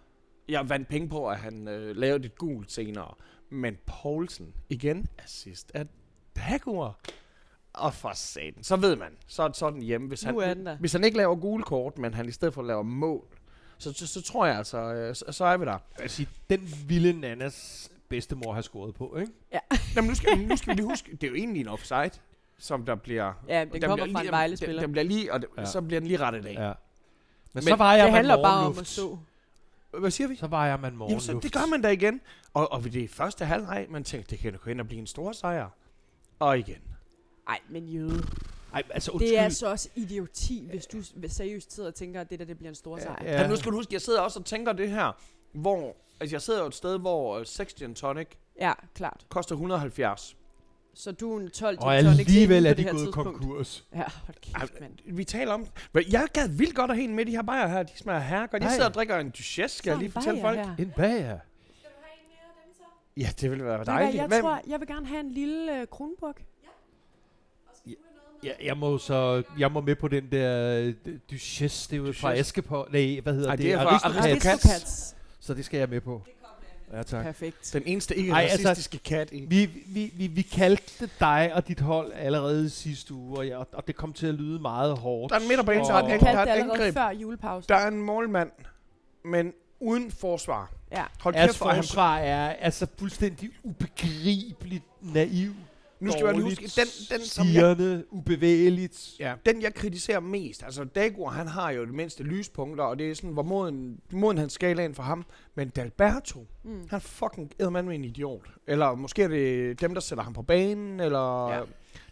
jeg 0.48 0.68
vandt 0.68 0.88
penge 0.88 1.08
på, 1.08 1.28
at 1.28 1.36
han 1.38 1.68
øh, 1.68 1.96
lavede 1.96 2.24
et 2.26 2.38
gult 2.38 2.72
senere. 2.72 3.14
Men 3.50 3.76
Poulsen, 3.86 4.54
igen 4.68 5.06
assist 5.18 5.70
af 5.74 5.86
Dagur. 6.36 6.98
Og 7.72 7.94
for 7.94 8.12
satan, 8.14 8.62
så 8.64 8.76
ved 8.76 8.96
man, 8.96 9.08
så, 9.26 9.42
er 9.42 9.70
den 9.70 9.82
hjemme. 9.82 10.08
Hvis 10.08 10.26
Nu 10.26 10.38
er 10.38 10.46
han, 10.46 10.66
der. 10.66 10.76
hvis 10.76 10.92
han 10.92 11.04
ikke 11.04 11.16
laver 11.16 11.36
gule 11.36 11.62
kort, 11.64 11.98
men 11.98 12.14
han 12.14 12.28
i 12.28 12.32
stedet 12.32 12.54
for 12.54 12.62
laver 12.62 12.82
mål, 12.82 13.24
så, 13.78 13.92
så, 13.92 14.06
så 14.06 14.22
tror 14.22 14.46
jeg 14.46 14.56
altså, 14.56 14.78
øh, 14.78 15.14
så, 15.14 15.24
så 15.30 15.44
er 15.44 15.56
vi 15.56 15.64
der. 15.64 15.70
Jeg 15.70 15.80
vil 16.02 16.10
sige, 16.10 16.28
den 16.50 16.60
ville 16.86 17.12
Nannas 17.12 17.90
bedstemor 18.08 18.52
have 18.52 18.62
scoret 18.62 18.94
på, 18.94 19.16
ikke? 19.16 19.32
Jamen, 19.96 20.08
nu 20.08 20.14
skal, 20.14 20.38
nu 20.38 20.56
skal 20.56 20.70
vi 20.70 20.74
lige 20.76 20.86
huske, 20.88 21.10
det 21.12 21.22
er 21.24 21.28
jo 21.28 21.34
egentlig 21.34 21.60
en 21.60 21.68
offside, 21.68 22.10
som 22.58 22.84
der 22.86 22.94
bliver... 22.94 23.32
Ja, 23.48 23.64
den 23.64 23.80
kommer 23.80 23.96
bliver 23.96 24.12
fra 24.12 24.20
en 24.20 24.24
lige- 24.24 24.30
Vejle-spiller. 24.32 24.74
Den, 24.74 24.82
den 24.82 24.92
bliver 24.92 25.04
lige, 25.04 25.32
og 25.32 25.40
det, 25.40 25.48
Ja. 25.56 25.62
ja. 25.62 25.66
så 25.66 25.80
bliver 25.82 26.00
den 26.00 26.06
lige 26.06 26.20
rettet 26.20 26.46
af. 26.46 26.52
Ja. 26.54 26.66
Ja. 26.66 26.68
Men, 26.68 26.74
Men 27.52 27.62
så 27.62 27.74
var 27.76 27.94
jeg 27.94 28.04
Det 28.04 28.12
man 28.12 28.16
handler 28.16 28.42
bare 28.42 28.52
om 28.56 28.58
morgenluft. 28.62 28.80
at 28.80 28.86
stå. 28.86 29.18
Hvad 29.98 30.10
siger 30.10 30.28
vi? 30.28 30.36
Så 30.36 30.46
var 30.46 30.66
jeg 30.66 30.80
man 30.80 30.84
Jamen, 30.88 30.98
morgenluft. 30.98 31.24
så, 31.24 31.38
det 31.42 31.52
gør 31.52 31.66
man 31.70 31.82
da 31.82 31.88
igen. 31.88 32.20
Og, 32.54 32.72
og 32.72 32.84
ved 32.84 32.90
det 32.90 33.10
første 33.10 33.44
halvleg, 33.44 33.86
man 33.90 34.04
tænkte, 34.04 34.30
det 34.30 34.38
kan 34.38 34.52
jo 34.52 34.58
gå 34.64 34.70
ind 34.70 34.80
og 34.80 34.86
blive 34.86 35.00
en 35.00 35.06
stor 35.06 35.32
sejr. 35.32 35.68
Og 36.38 36.58
igen. 36.58 36.78
Nej, 37.48 37.58
men 37.70 37.88
jøde. 37.88 38.22
Ej, 38.74 38.82
altså 38.90 39.10
undskyld. 39.10 39.28
Det 39.30 39.38
er 39.38 39.42
altså 39.44 39.70
også 39.70 39.88
idioti, 39.94 40.66
hvis 40.70 40.86
du 40.86 40.98
seriøst 41.28 41.72
sidder 41.74 41.88
og 41.88 41.94
tænker, 41.94 42.20
at 42.20 42.30
det 42.30 42.38
der 42.38 42.44
det 42.44 42.56
bliver 42.58 42.68
en 42.68 42.74
stor 42.74 42.98
sejr. 42.98 43.16
Ja. 43.24 43.32
Ja. 43.32 43.40
Men 43.42 43.50
nu 43.50 43.56
skal 43.56 43.72
du 43.72 43.76
huske, 43.76 43.94
jeg 43.94 44.00
sidder 44.02 44.20
også 44.20 44.38
og 44.40 44.44
tænker 44.46 44.72
det 44.72 44.90
her, 44.90 45.12
hvor... 45.52 45.96
Altså, 46.20 46.34
jeg 46.36 46.42
sidder 46.42 46.60
jo 46.60 46.66
et 46.66 46.74
sted, 46.74 46.98
hvor 46.98 47.38
uh, 47.38 47.44
6 47.46 47.74
gin 47.74 47.94
tonic 47.94 48.26
Ja, 48.60 48.72
klart. 48.94 49.26
koster 49.28 49.54
170. 49.54 50.36
Så 50.94 51.12
du 51.12 51.36
er 51.36 51.40
en 51.40 51.50
12 51.50 51.78
og 51.80 51.92
gin 51.94 52.04
tonics 52.04 52.18
alligevel 52.28 52.56
inde 52.56 52.70
er 52.70 52.74
de 52.74 52.84
gået 52.84 52.96
tidspunkt. 52.96 53.38
konkurs. 53.40 53.86
Ja, 53.94 53.98
hold 54.26 54.36
kæft, 54.42 54.80
mand. 54.80 54.92
Vi 55.06 55.24
taler 55.24 55.52
om... 55.52 55.66
Jeg 56.10 56.28
gad 56.32 56.48
vildt 56.48 56.74
godt 56.74 56.90
at 56.90 56.96
have 56.96 57.04
en 57.08 57.14
med 57.14 57.26
de 57.26 57.30
her 57.30 57.42
bajer 57.42 57.66
her. 57.66 57.82
De 57.82 57.92
smager 57.96 58.20
herregodt. 58.20 58.52
Jeg 58.52 58.60
Nej. 58.60 58.70
sidder 58.74 58.88
og 58.88 58.94
drikker 58.94 59.18
en 59.18 59.30
Duchesse, 59.30 59.78
skal 59.78 59.90
jeg 59.90 59.98
lige 59.98 60.10
fortælle 60.10 60.40
folk. 60.40 60.58
Her. 60.58 60.76
En 60.78 60.92
bager. 60.96 61.38
Ja, 63.16 63.28
det 63.40 63.50
ville 63.50 63.64
være 63.64 63.84
dejligt. 63.84 64.16
Jeg 64.16 64.26
Hvem- 64.26 64.40
tror, 64.42 64.60
jeg 64.66 64.80
vil 64.80 64.88
gerne 64.88 65.06
have 65.06 65.20
en 65.20 65.30
lille 65.30 65.80
uh, 65.82 65.88
kronburg. 65.88 66.36
Ja, 68.44 68.50
jeg 68.64 68.76
må 68.76 68.98
så 68.98 69.42
jeg 69.58 69.72
må 69.72 69.80
med 69.80 69.94
på 69.94 70.08
den 70.08 70.24
der 70.32 70.78
øh, 70.80 70.94
Duchesse, 71.30 71.90
det 71.90 72.02
er 72.02 72.06
jo 72.06 72.12
fra. 72.12 72.34
Askepot. 72.34 72.92
Nej, 72.92 73.20
hvad 73.22 73.34
hedder 73.34 73.48
Ej, 73.48 73.56
det? 73.56 73.64
det 73.64 73.72
er 73.72 73.82
fra 73.82 73.88
Aristocats. 73.88 74.46
Aristocats. 74.46 75.14
Så 75.40 75.54
det 75.54 75.64
skal 75.64 75.78
jeg 75.78 75.88
med 75.88 76.00
på. 76.00 76.22
Ja, 76.92 77.02
tak. 77.02 77.24
Perfekt. 77.24 77.70
Den 77.72 77.82
eneste 77.86 78.16
ikke 78.16 78.32
Ej, 78.32 78.48
altså- 78.50 78.68
racistiske 78.68 78.98
kat 78.98 79.28
i. 79.32 79.44
Vi, 79.48 79.70
vi, 79.86 80.12
vi, 80.16 80.26
vi 80.26 80.42
kaldte 80.42 81.10
dig 81.20 81.50
og 81.54 81.68
dit 81.68 81.80
hold 81.80 82.12
allerede 82.14 82.70
sidste 82.70 83.14
uge, 83.14 83.38
og, 83.38 83.46
ja, 83.46 83.58
og 83.58 83.86
det 83.86 83.96
kom 83.96 84.12
til 84.12 84.26
at 84.26 84.34
lyde 84.34 84.60
meget 84.60 84.98
hårdt. 84.98 85.30
Der 85.32 85.38
er 85.38 85.42
en 85.42 85.48
midterbane, 85.48 85.80
er 85.80 85.84
der 85.84 85.94
er 85.94 86.44
det 86.44 86.64
et 86.64 86.70
angreb. 86.70 86.94
før 86.94 87.10
julepausen. 87.10 87.68
Der 87.68 87.74
er 87.74 87.88
en 87.88 88.00
målmand, 88.02 88.50
men 89.24 89.52
uden 89.80 90.10
forsvar. 90.10 90.70
Ja. 90.92 91.04
Hold 91.20 91.34
kæft, 91.34 91.58
hvor 91.58 91.66
er 91.66 91.74
han 91.74 91.82
forsvar 91.82 92.18
er 92.18 92.48
altså 92.52 92.86
fuldstændig 92.98 93.50
ubegribeligt 93.62 94.84
naiv, 95.00 95.52
Nu 96.00 96.10
skal 96.12 96.24
man 96.24 96.34
dårligt, 96.34 96.60
huske, 96.60 96.80
den, 96.80 97.18
den, 97.18 97.26
som 97.26 97.46
jeg, 97.46 97.52
stirrende, 97.52 98.04
ubevægeligt. 98.10 99.10
ja, 99.20 99.34
den 99.46 99.62
jeg 99.62 99.74
kritiserer 99.74 100.20
mest, 100.20 100.62
altså 100.64 100.84
Dagur, 100.84 101.28
han 101.28 101.46
har 101.48 101.70
jo 101.70 101.84
det 101.84 101.94
mindste 101.94 102.22
lyspunkter, 102.22 102.84
og 102.84 102.98
det 102.98 103.10
er 103.10 103.14
sådan, 103.14 103.30
hvor 103.30 103.42
moden, 103.42 104.00
moden 104.12 104.38
han 104.38 104.50
skalaen 104.50 104.94
for 104.94 105.02
ham. 105.02 105.24
Men 105.54 105.68
Dalberto, 105.68 106.46
Mm. 106.64 106.70
han 106.90 106.96
er 106.96 106.98
fucking 106.98 107.50
eddermand 107.58 107.86
med 107.86 107.94
en 107.94 108.04
idiot. 108.04 108.46
Eller 108.66 108.94
måske 108.94 109.22
er 109.22 109.28
det 109.28 109.80
dem, 109.80 109.94
der 109.94 110.00
sætter 110.00 110.24
ham 110.24 110.32
på 110.32 110.42
banen, 110.42 111.00
eller... 111.00 111.48
Ja. 111.52 111.60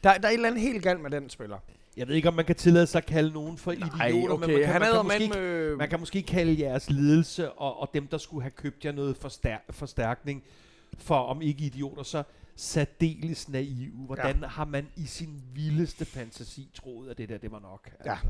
Der, 0.04 0.14
der 0.14 0.28
er 0.28 0.30
et 0.30 0.34
eller 0.34 0.48
andet 0.48 0.62
helt 0.62 0.82
galt 0.82 1.00
med 1.00 1.10
den 1.10 1.30
spiller. 1.30 1.58
Jeg 1.96 2.08
ved 2.08 2.14
ikke, 2.14 2.28
om 2.28 2.34
man 2.34 2.44
kan 2.44 2.54
tillade 2.56 2.86
sig 2.86 2.98
at 2.98 3.06
kalde 3.06 3.32
nogen 3.32 3.58
for 3.58 3.72
idioter, 3.72 4.36
men 4.36 4.50
man 4.50 4.60
kan, 4.60 4.68
han 4.68 4.80
man, 4.80 4.90
kan 4.92 5.04
måske, 5.04 5.28
med... 5.34 5.76
man 5.76 5.88
kan 5.88 6.00
måske 6.00 6.22
kalde 6.22 6.60
jeres 6.62 6.90
ledelse 6.90 7.50
og, 7.52 7.80
og 7.80 7.90
dem, 7.94 8.06
der 8.06 8.18
skulle 8.18 8.42
have 8.42 8.50
købt 8.50 8.84
jer 8.84 8.92
noget 8.92 9.16
forstær- 9.16 9.64
forstærkning 9.70 10.42
for, 10.98 11.14
om 11.14 11.42
ikke 11.42 11.64
idioter, 11.64 12.02
så 12.02 12.22
særdeles 12.56 13.48
naive. 13.48 13.92
Hvordan 14.06 14.40
ja. 14.40 14.46
har 14.46 14.64
man 14.64 14.88
i 14.96 15.06
sin 15.06 15.42
vildeste 15.54 16.04
fantasi 16.04 16.70
troet, 16.74 17.10
at 17.10 17.18
det 17.18 17.28
der, 17.28 17.38
det 17.38 17.50
var 17.52 17.58
nok? 17.60 17.90
Ja. 18.04 18.10
Altså. 18.12 18.26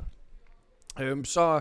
Øhm, 1.01 1.25
så 1.25 1.61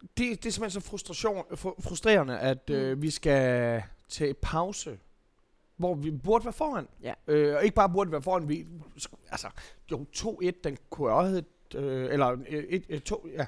det, 0.00 0.16
det 0.18 0.46
er 0.46 0.50
simpelthen 0.50 0.70
så 0.70 0.88
frustration, 0.88 1.44
fru- 1.50 1.80
frustrerende, 1.80 2.38
at 2.38 2.70
øh, 2.70 2.96
Mm. 2.96 3.02
vi 3.02 3.10
skal 3.10 3.82
til 4.08 4.34
pause, 4.42 4.98
hvor 5.76 5.94
vi 5.94 6.10
burde 6.10 6.44
være 6.44 6.52
foran. 6.52 6.88
Ja. 7.02 7.14
Øh, 7.26 7.56
og 7.56 7.64
ikke 7.64 7.74
bare 7.74 7.88
burde 7.90 8.12
være 8.12 8.22
foran, 8.22 8.48
vi, 8.48 8.66
altså, 9.30 9.48
jo 9.90 10.06
2-1, 10.16 10.50
den 10.64 10.78
kunne 10.90 11.12
også 11.12 11.30
hedde, 11.30 11.46
øh, 11.74 12.12
eller 12.12 12.36
1-2, 13.26 13.28
ja. 13.32 13.46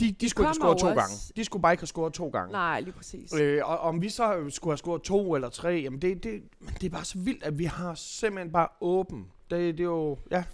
De, 0.00 0.12
de 0.12 0.28
skulle 0.28 0.44
ikke 0.44 0.48
have 0.48 0.54
scoret 0.54 0.78
to 0.78 0.86
også- 0.86 1.00
gange. 1.00 1.14
De 1.36 1.44
skulle 1.44 1.62
bare 1.62 1.72
ikke 1.72 1.80
have 1.80 1.86
scoret 1.86 2.12
to 2.12 2.28
gange. 2.28 2.52
Nej, 2.52 2.80
lige 2.80 2.92
præcis. 2.92 3.34
Øh, 3.34 3.60
og 3.64 3.78
om 3.78 4.02
vi 4.02 4.08
så 4.08 4.44
skulle 4.48 4.72
have 4.72 4.78
scoret 4.78 5.02
to 5.02 5.34
eller 5.34 5.48
tre, 5.48 5.68
jamen 5.84 6.02
det, 6.02 6.24
det, 6.24 6.42
men 6.60 6.74
det 6.80 6.84
er 6.86 6.90
bare 6.90 7.04
så 7.04 7.18
vildt, 7.18 7.42
at 7.42 7.58
vi 7.58 7.64
har 7.64 7.94
simpelthen 7.94 8.52
bare 8.52 8.68
åben. 8.80 9.26
Det, 9.50 9.74
det 9.78 9.80
er 9.80 9.84
jo, 9.84 10.18
ja, 10.30 10.44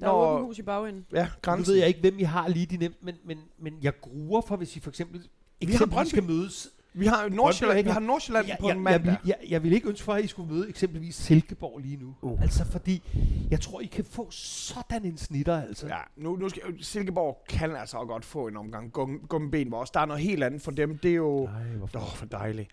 Der 0.00 0.06
er 0.06 0.12
åben 0.12 0.44
hus 0.44 0.58
i 0.58 0.62
bagenden. 0.62 1.06
ja, 1.12 1.24
Nu 1.24 1.30
grænsen. 1.42 1.72
ved 1.72 1.78
jeg 1.78 1.88
ikke, 1.88 2.00
hvem 2.00 2.18
I 2.18 2.22
har 2.22 2.48
lige 2.48 2.66
de 2.66 2.76
nemt, 2.76 3.04
men, 3.04 3.14
men, 3.24 3.38
men 3.58 3.74
jeg 3.82 4.00
gruer 4.00 4.40
for, 4.40 4.56
hvis 4.56 4.76
I 4.76 4.80
for 4.80 4.90
eksempel 4.90 5.28
Brøndby. 5.90 6.08
skal 6.08 6.22
mødes. 6.22 6.68
Vi 6.94 7.06
har 7.06 7.28
Nordsjælland, 7.28 7.84
vi 7.84 7.90
har 7.90 8.00
Nordsjælland 8.00 8.46
Jeg, 8.46 8.56
på 8.60 8.66
jeg, 8.68 8.76
en 8.76 8.76
jeg, 8.76 8.82
mandag. 8.82 9.04
vil, 9.04 9.18
jeg, 9.24 9.36
jeg 9.48 9.62
vil 9.62 9.72
ikke 9.72 9.88
ønske 9.88 10.04
for, 10.04 10.12
at 10.12 10.24
I 10.24 10.26
skulle 10.26 10.52
møde 10.54 10.68
eksempelvis 10.68 11.14
Silkeborg 11.14 11.78
lige 11.78 11.96
nu. 11.96 12.14
Uh. 12.22 12.42
Altså 12.42 12.64
fordi, 12.64 13.02
jeg 13.50 13.60
tror, 13.60 13.80
I 13.80 13.86
kan 13.86 14.04
få 14.04 14.30
sådan 14.30 15.04
en 15.04 15.18
snitter, 15.18 15.62
altså. 15.62 15.86
Ja, 15.86 15.98
nu, 16.16 16.36
nu 16.36 16.48
skal, 16.48 16.62
Silkeborg 16.80 17.44
kan 17.48 17.76
altså 17.76 17.98
godt 17.98 18.24
få 18.24 18.46
en 18.48 18.56
omgang 18.56 18.92
gum, 18.92 19.20
gummben, 19.28 19.68
hvor 19.68 19.78
også 19.78 19.90
der 19.94 20.00
er 20.00 20.06
noget 20.06 20.22
helt 20.22 20.44
andet 20.44 20.62
for 20.62 20.70
dem. 20.70 20.98
Det 20.98 21.10
er 21.10 21.14
jo... 21.14 21.44
Nej, 21.52 21.62
hvorfor? 21.76 21.98
Oh, 21.98 22.14
for 22.14 22.26
dejligt. 22.26 22.70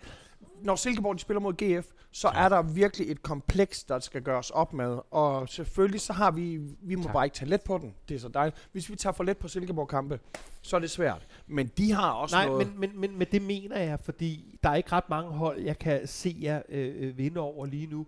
Når 0.64 0.76
Silkeborg 0.76 1.16
de 1.16 1.20
spiller 1.22 1.40
mod 1.42 1.54
GF, 1.54 1.88
så 2.12 2.28
er 2.28 2.50
der 2.50 2.62
virkelig 2.62 3.12
et 3.12 3.24
kompleks, 3.24 3.84
der 3.84 4.00
skal 4.00 4.22
gøres 4.22 4.50
op 4.50 4.74
med. 4.74 4.98
Og 5.12 5.50
selvfølgelig 5.50 6.02
så 6.02 6.14
har 6.14 6.32
vi... 6.32 6.58
Vi 6.82 6.96
må 6.96 7.04
Tak. 7.04 7.14
bare 7.14 7.26
ikke 7.26 7.36
tage 7.36 7.50
let 7.50 7.62
på 7.62 7.78
den. 7.78 7.94
Det 8.10 8.16
er 8.16 8.20
så 8.20 8.28
dejligt. 8.28 8.70
Hvis 8.72 8.90
vi 8.90 8.96
tager 8.96 9.14
for 9.14 9.24
let 9.24 9.38
på 9.38 9.48
Silkeborg-kampe, 9.48 10.20
så 10.62 10.76
er 10.76 10.80
det 10.80 10.90
svært. 10.90 11.28
Men 11.48 11.68
de 11.78 11.92
har 11.92 12.12
også 12.12 12.36
Nej, 12.36 12.46
noget... 12.46 12.68
men, 12.68 12.80
men, 12.80 13.00
men, 13.00 13.18
men 13.18 13.28
det 13.32 13.42
mener 13.42 13.80
jeg, 13.80 14.00
fordi 14.00 14.60
der 14.64 14.70
er 14.70 14.76
ikke 14.76 14.92
ret 14.92 15.10
mange 15.10 15.32
hold, 15.32 15.62
jeg 15.62 15.80
kan 15.80 16.08
se 16.08 16.38
jer 16.42 16.62
øh, 16.70 16.96
øh, 17.00 17.18
vinde 17.18 17.40
over 17.42 17.66
lige 17.66 17.88
nu. 17.88 18.08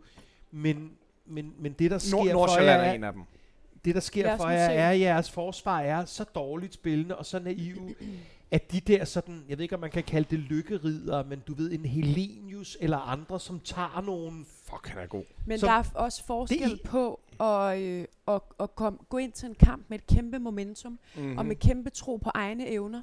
Men, 0.51 0.91
men, 1.25 1.53
men 1.59 1.73
det, 1.73 1.91
der 1.91 1.97
sker 1.97 2.33
Nord- 2.33 2.49
for 2.49 2.59
jer, 2.61 2.71
er 2.71 2.93
en 2.93 3.03
af 3.03 3.13
dem. 3.13 3.21
det, 3.85 3.95
der 3.95 4.01
sker 4.01 4.37
for 4.37 4.49
jer, 4.49 4.67
se. 4.67 4.73
er, 4.73 4.89
at 4.89 4.99
jeres 4.99 5.31
forsvar 5.31 5.79
er 5.79 6.05
så 6.05 6.23
dårligt 6.23 6.73
spillende 6.73 7.17
og 7.17 7.25
så 7.25 7.39
naive, 7.39 7.95
at 8.51 8.71
de 8.71 8.79
der 8.79 9.05
sådan, 9.05 9.45
jeg 9.49 9.57
ved 9.57 9.63
ikke, 9.63 9.75
om 9.75 9.81
man 9.81 9.91
kan 9.91 10.03
kalde 10.03 10.27
det 10.29 10.39
lykkeridere, 10.39 11.23
men 11.23 11.39
du 11.47 11.53
ved, 11.53 11.71
en 11.71 11.85
Helenius 11.85 12.77
eller 12.79 12.97
andre, 12.97 13.39
som 13.39 13.59
tager 13.59 14.01
nogle... 14.05 14.45
Fuck, 14.45 14.87
han 14.87 15.01
er 15.03 15.07
god. 15.07 15.23
Men 15.45 15.59
Så 15.59 15.65
der 15.65 15.71
er 15.71 15.83
også 15.95 16.23
forskel 16.25 16.71
det- 16.71 16.81
på 16.83 17.19
at, 17.39 17.79
øh, 17.81 18.05
at, 18.27 18.41
at 18.59 18.75
kom, 18.75 19.05
gå 19.09 19.17
ind 19.17 19.31
til 19.31 19.49
en 19.49 19.55
kamp 19.55 19.85
med 19.89 19.99
et 19.99 20.07
kæmpe 20.07 20.39
momentum, 20.39 20.99
Mm-hmm. 21.15 21.31
mm. 21.31 21.37
og 21.37 21.45
med 21.45 21.55
kæmpe 21.55 21.89
tro 21.89 22.17
på 22.17 22.29
egne 22.33 22.67
evner. 22.67 23.01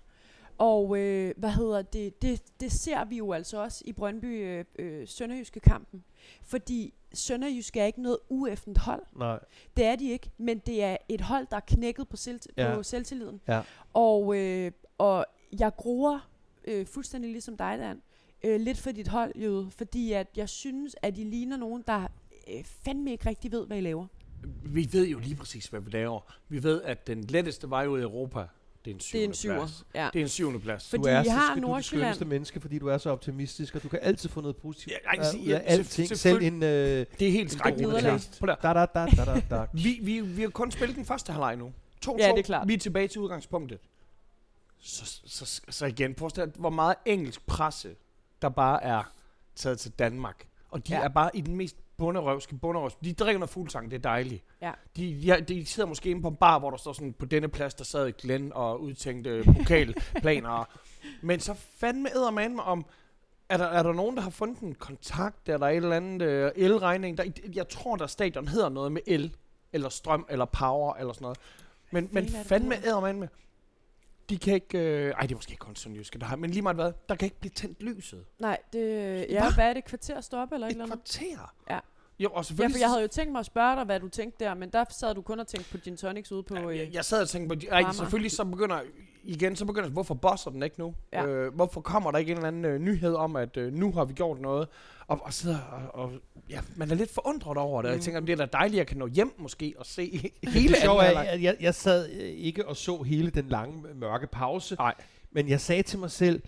Og 0.59 0.99
øh, 0.99 1.34
hvad 1.36 1.51
hedder 1.51 1.82
det, 1.82 2.22
det, 2.22 2.42
det 2.61 2.72
ser 2.72 3.05
vi 3.05 3.16
jo 3.16 3.32
altså 3.32 3.62
også 3.62 3.82
i 3.86 3.92
Brøndby 3.92 4.44
øh, 4.44 4.64
øh, 4.78 5.09
Sønderjyske 5.09 5.61
kampen. 5.61 6.05
Fordi 6.42 6.94
Sønderjysk 7.14 7.76
er 7.76 7.84
ikke 7.84 8.03
noget 8.03 8.18
ueffent 8.28 8.78
hold. 8.78 9.03
Nej. 9.16 9.38
Det 9.76 9.84
er 9.84 9.96
de 9.96 10.11
ikke, 10.11 10.30
men 10.38 10.59
det 10.59 10.82
er 10.82 10.96
et 11.09 11.20
hold, 11.20 11.46
der 11.51 11.57
er 11.57 11.61
knækket 11.66 12.09
på, 12.09 12.16
selv, 12.16 12.40
ja. 12.57 12.74
på 12.74 12.82
selvtilliden. 12.82 13.40
Ja. 13.49 13.61
Og, 13.94 14.36
øh, 14.36 14.72
og 14.99 15.26
jeg 15.61 15.72
gruer 15.76 16.28
øh, 16.64 16.86
fuldstændig 16.86 17.30
ligesom 17.30 17.57
dig, 17.57 17.78
Dan, 17.78 18.03
øh, 18.44 18.61
lidt 18.61 18.78
for 18.78 18.90
dit 18.92 19.09
hold, 19.09 19.32
Jøde, 19.36 19.70
fordi 19.70 20.12
at 20.12 20.26
jeg 20.36 20.49
synes, 20.49 20.96
at 21.03 21.18
I 21.18 21.24
ligner 21.24 21.57
nogen, 21.57 21.84
der 21.86 22.03
øh, 22.55 22.64
fandme 22.64 23.12
ikke 23.12 23.26
rigtig 23.28 23.53
ved, 23.53 23.66
hvad 23.66 23.76
I 23.78 23.80
laver. 23.80 24.07
Vi 24.64 24.88
ved 24.92 25.07
jo 25.09 25.18
lige 25.18 25.36
præcis, 25.36 25.66
hvad 25.66 25.80
vi 25.80 25.90
laver. 25.90 26.20
Vi 26.49 26.62
ved, 26.62 26.82
at 26.82 27.07
den 27.07 27.24
letteste 27.24 27.70
vej 27.70 27.86
ud 27.86 27.99
i 27.99 28.03
Europa, 28.03 28.38
det 28.84 28.90
er 28.90 28.94
en 28.94 28.96
Det 28.99 29.01
er 29.01 29.01
syvende 29.01 29.26
en 29.26 29.34
syver. 29.34 29.55
plads. 29.55 29.84
Ja. 29.94 30.09
Det 30.12 30.18
er 30.18 30.22
en 30.22 30.28
syvende 30.28 30.61
plads. 30.61 30.88
Fordi 30.90 31.03
du 31.03 31.09
er 31.09 31.20
I 31.20 31.24
så 31.24 31.30
har 31.30 31.55
skøn- 31.57 31.61
du 31.61 31.68
er 31.70 31.76
det 31.76 31.84
skønneste 31.84 32.24
menneske, 32.24 32.61
fordi 32.61 32.78
du 32.78 32.86
er 32.86 32.99
så 32.99 33.11
optimistisk, 33.11 33.74
og 33.76 33.82
du 33.82 33.88
kan 33.88 33.99
altid 34.03 34.28
få 34.28 34.40
noget 34.40 34.57
positivt 34.57 34.92
Ja, 35.14 35.20
ud 35.38 35.38
ja, 35.46 35.59
af 35.59 35.62
alting. 35.66 36.16
Selv 36.16 36.42
en... 36.42 36.62
Øh, 36.62 36.68
Det 37.18 37.28
er 37.28 37.32
helt 37.32 37.53
skrækkeligt. 37.53 37.92
da, 38.42 38.72
da, 38.74 38.86
da, 39.24 39.40
da. 39.51 39.66
Vi, 39.72 39.99
vi, 40.03 40.20
vi 40.20 40.42
har 40.42 40.49
kun 40.49 40.70
spillet 40.70 40.96
den 40.96 41.05
første 41.05 41.32
halvleg 41.32 41.57
nu. 41.57 41.72
2-2. 42.07 42.16
Ja, 42.18 42.28
det 42.32 42.38
er 42.38 42.42
klart. 42.42 42.68
Vi 42.68 42.74
er 42.74 42.78
tilbage 42.78 43.09
til 43.09 43.20
udgangspunktet. 43.20 43.78
Så, 44.80 45.20
så, 45.26 45.60
så, 45.68 45.86
igen, 45.86 46.16
stille, 46.28 46.52
hvor 46.56 46.70
meget 46.70 46.94
engelsk 47.06 47.46
presse, 47.46 47.96
der 48.42 48.48
bare 48.48 48.84
er 48.84 49.02
taget 49.54 49.78
til 49.78 49.90
Danmark. 49.90 50.46
Og 50.70 50.88
de 50.88 50.92
Ja. 50.92 51.00
er 51.00 51.08
bare 51.08 51.30
i 51.34 51.40
den 51.40 51.56
mest 51.56 51.76
bunderøvske 51.96 52.56
bunderøvs. 52.56 52.94
De 52.94 53.12
drikker 53.12 53.38
noget 53.38 53.50
fuglsang, 53.50 53.90
det 53.90 53.96
er 53.96 54.00
dejligt. 54.00 54.44
Ja. 54.62 54.72
De, 54.96 55.22
de, 55.22 55.40
de 55.54 55.66
sidder 55.66 55.88
måske 55.88 56.10
inde 56.10 56.22
på 56.22 56.28
en 56.28 56.36
bar, 56.36 56.58
hvor 56.58 56.70
der 56.70 56.76
står 56.76 56.92
sådan, 56.92 57.12
på 57.12 57.26
denne 57.26 57.48
plads, 57.48 57.74
der 57.74 57.84
sad 57.84 58.12
Glenn 58.12 58.52
og 58.52 58.80
udtænkte 58.82 59.42
pokalplaner. 59.56 60.64
Men 61.22 61.40
så 61.40 61.54
fandme 61.54 62.10
æder 62.16 62.30
man 62.30 62.60
om, 62.60 62.86
er 63.48 63.56
der, 63.56 63.64
er 63.66 63.82
der 63.82 63.92
nogen, 63.92 64.16
der 64.16 64.22
har 64.22 64.30
fundet 64.30 64.60
en 64.60 64.74
kontakt? 64.74 65.48
Er 65.48 65.58
der 65.58 65.66
et 65.68 65.76
eller 65.76 65.96
andet 65.96 66.26
øh, 66.26 66.52
el-regning? 66.56 67.18
Der, 67.18 67.24
jeg 67.54 67.68
tror, 67.68 67.96
der 67.96 68.06
stadion 68.06 68.48
hedder 68.48 68.68
noget 68.68 68.92
med 68.92 69.00
el, 69.06 69.34
eller 69.72 69.88
strøm, 69.88 70.26
eller 70.30 70.44
power, 70.44 70.94
eller 70.94 71.12
sådan 71.12 71.24
noget. 71.24 71.38
Men, 71.90 72.08
men 72.12 72.28
fandme 72.28 72.76
æder 72.86 73.00
man 73.00 73.20
med. 73.20 73.28
De 74.30 74.38
kan 74.38 74.54
ikke... 74.54 74.78
Øh, 74.78 75.10
ej, 75.10 75.20
det 75.22 75.30
er 75.30 75.36
måske 75.36 75.50
ikke 75.50 75.60
kun 75.60 75.76
Sønderjyske, 75.76 76.18
der 76.18 76.26
har, 76.26 76.36
men 76.36 76.50
lige 76.50 76.62
meget 76.62 76.76
hvad, 76.76 76.92
der 77.08 77.14
kan 77.14 77.26
ikke 77.26 77.40
blive 77.40 77.50
tændt 77.50 77.82
lyset. 77.82 78.24
Nej, 78.38 78.58
det, 78.72 78.80
ja, 79.30 79.40
Hva? 79.42 79.54
hvad 79.54 79.64
er 79.68 79.72
det, 79.72 79.84
kvarter 79.84 80.20
stoppe 80.20 80.54
eller 80.54 80.66
et 80.66 80.70
Et 80.70 80.74
eller 80.74 80.84
andet? 80.84 80.98
kvarter. 81.14 81.54
Ja. 81.70 81.78
Jo, 82.18 82.28
og 82.30 82.36
Ja, 82.38 82.42
selvfølgelig... 82.42 82.74
for 82.74 82.78
jeg 82.78 82.88
havde 82.88 83.02
jo 83.02 83.08
tænkt 83.08 83.32
mig 83.32 83.40
at 83.40 83.46
spørge 83.46 83.76
dig, 83.76 83.84
hvad 83.84 84.00
du 84.00 84.08
tænkte 84.08 84.44
der, 84.44 84.54
men 84.54 84.70
der 84.70 84.84
sad 84.90 85.14
du 85.14 85.22
kun 85.22 85.40
og 85.40 85.46
tænkte 85.46 85.70
på 85.70 85.78
gin 85.78 85.96
tonics 85.96 86.32
ude 86.32 86.42
på... 86.42 86.54
Ja, 86.54 86.64
Øh, 86.68 86.78
jeg, 86.78 86.88
jeg 86.92 87.04
sad 87.04 87.22
og 87.22 87.28
tænkte 87.28 87.56
på, 87.56 87.62
ej, 87.70 87.92
selvfølgelig 87.92 88.30
så 88.32 88.44
begynder, 88.44 88.80
igen, 89.28 89.56
så 89.56 89.64
begynder, 89.64 89.88
hvorfor 89.88 90.14
bosser 90.14 90.50
den 90.50 90.62
ikke 90.62 90.78
nu? 90.80 90.94
Ja. 91.12 91.26
Øh, 91.26 91.54
hvorfor 91.54 91.80
kommer 91.80 92.10
der 92.10 92.18
ikke 92.18 92.30
en 92.30 92.36
eller 92.36 92.48
anden 92.48 92.64
øh, 92.64 92.78
nyhed 92.80 93.14
om, 93.14 93.36
at 93.36 93.56
øh, 93.56 93.72
nu 93.72 93.92
har 93.92 94.04
vi 94.04 94.12
gjort 94.14 94.40
noget? 94.40 94.68
Og, 95.06 95.20
og 95.24 95.32
sidder 95.34 95.58
og, 95.58 96.02
og, 96.04 96.12
ja, 96.50 96.60
man 96.76 96.90
er 96.90 96.94
lidt 96.94 97.14
forundret 97.14 97.56
over 97.56 97.82
det, 97.82 97.88
og 97.88 97.92
jeg 97.92 97.98
Mm. 97.98 98.02
tænker, 98.04 98.20
det 98.20 98.32
er 98.32 98.36
da 98.36 98.46
dejligt, 98.52 98.74
at 98.74 98.78
jeg 98.78 98.86
kan 98.86 98.96
nå 98.96 99.06
hjem 99.06 99.34
måske 99.38 99.74
og 99.78 99.86
se 99.86 100.10
he- 100.14 100.50
Hele 100.58 100.68
det 100.74 100.82
sjove 100.82 101.02
anden 101.04 101.16
er, 101.26 101.30
at 101.30 101.42
jeg, 101.42 101.56
jeg 101.60 101.74
sad 101.74 102.10
øh, 102.10 102.18
ikke 102.20 102.68
og 102.68 102.76
så 102.76 103.02
hele 103.02 103.30
den 103.30 103.48
lange 103.48 103.82
mørke 103.94 104.26
pause, 104.26 104.74
Nej. 104.74 104.94
men 105.30 105.48
jeg 105.48 105.60
sagde 105.60 105.82
til 105.82 105.98
mig 105.98 106.10
selv, 106.10 106.42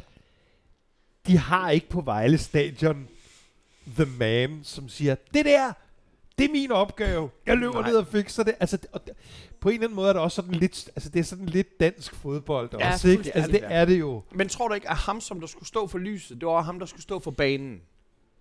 de 1.26 1.38
har 1.38 1.70
ikke 1.70 1.88
på 1.88 2.00
Vejle 2.00 2.38
Stadion 2.38 3.08
The 3.96 4.04
Man, 4.18 4.60
som 4.62 4.88
siger, 4.88 5.14
det 5.34 5.44
der, 5.44 5.72
det 6.40 6.48
er 6.48 6.52
min 6.52 6.72
opgave. 6.72 7.30
Jeg 7.46 7.56
løber 7.56 7.80
Nej. 7.80 7.88
ned 7.90 7.96
og 7.96 8.06
fikser 8.06 8.42
det. 8.42 8.54
Altså, 8.60 8.78
og 8.92 9.06
det, 9.06 9.14
på 9.60 9.68
en 9.68 9.74
eller 9.74 9.86
anden 9.86 9.96
måde 9.96 10.08
er 10.08 10.12
det 10.12 10.22
også 10.22 10.34
sådan 10.34 10.52
lidt, 10.54 10.90
altså 10.96 11.08
det 11.08 11.20
er 11.20 11.24
sådan 11.24 11.46
lidt 11.46 11.80
dansk 11.80 12.14
fodbold 12.14 12.70
Ja, 12.78 12.92
også, 12.92 13.08
ikke? 13.08 13.36
Altså 13.36 13.52
det 13.52 13.60
er 13.62 13.84
det 13.84 13.98
jo. 14.00 14.22
Men 14.34 14.48
tror 14.48 14.68
du 14.68 14.74
ikke, 14.74 14.90
at 14.90 14.96
ham, 14.96 15.20
som 15.20 15.40
der 15.40 15.46
skulle 15.46 15.68
stå 15.68 15.86
for 15.86 15.98
lyset, 15.98 16.40
det 16.40 16.46
var 16.46 16.62
ham, 16.62 16.78
der 16.78 16.86
skulle 16.86 17.02
stå 17.02 17.18
for 17.18 17.30
banen? 17.30 17.80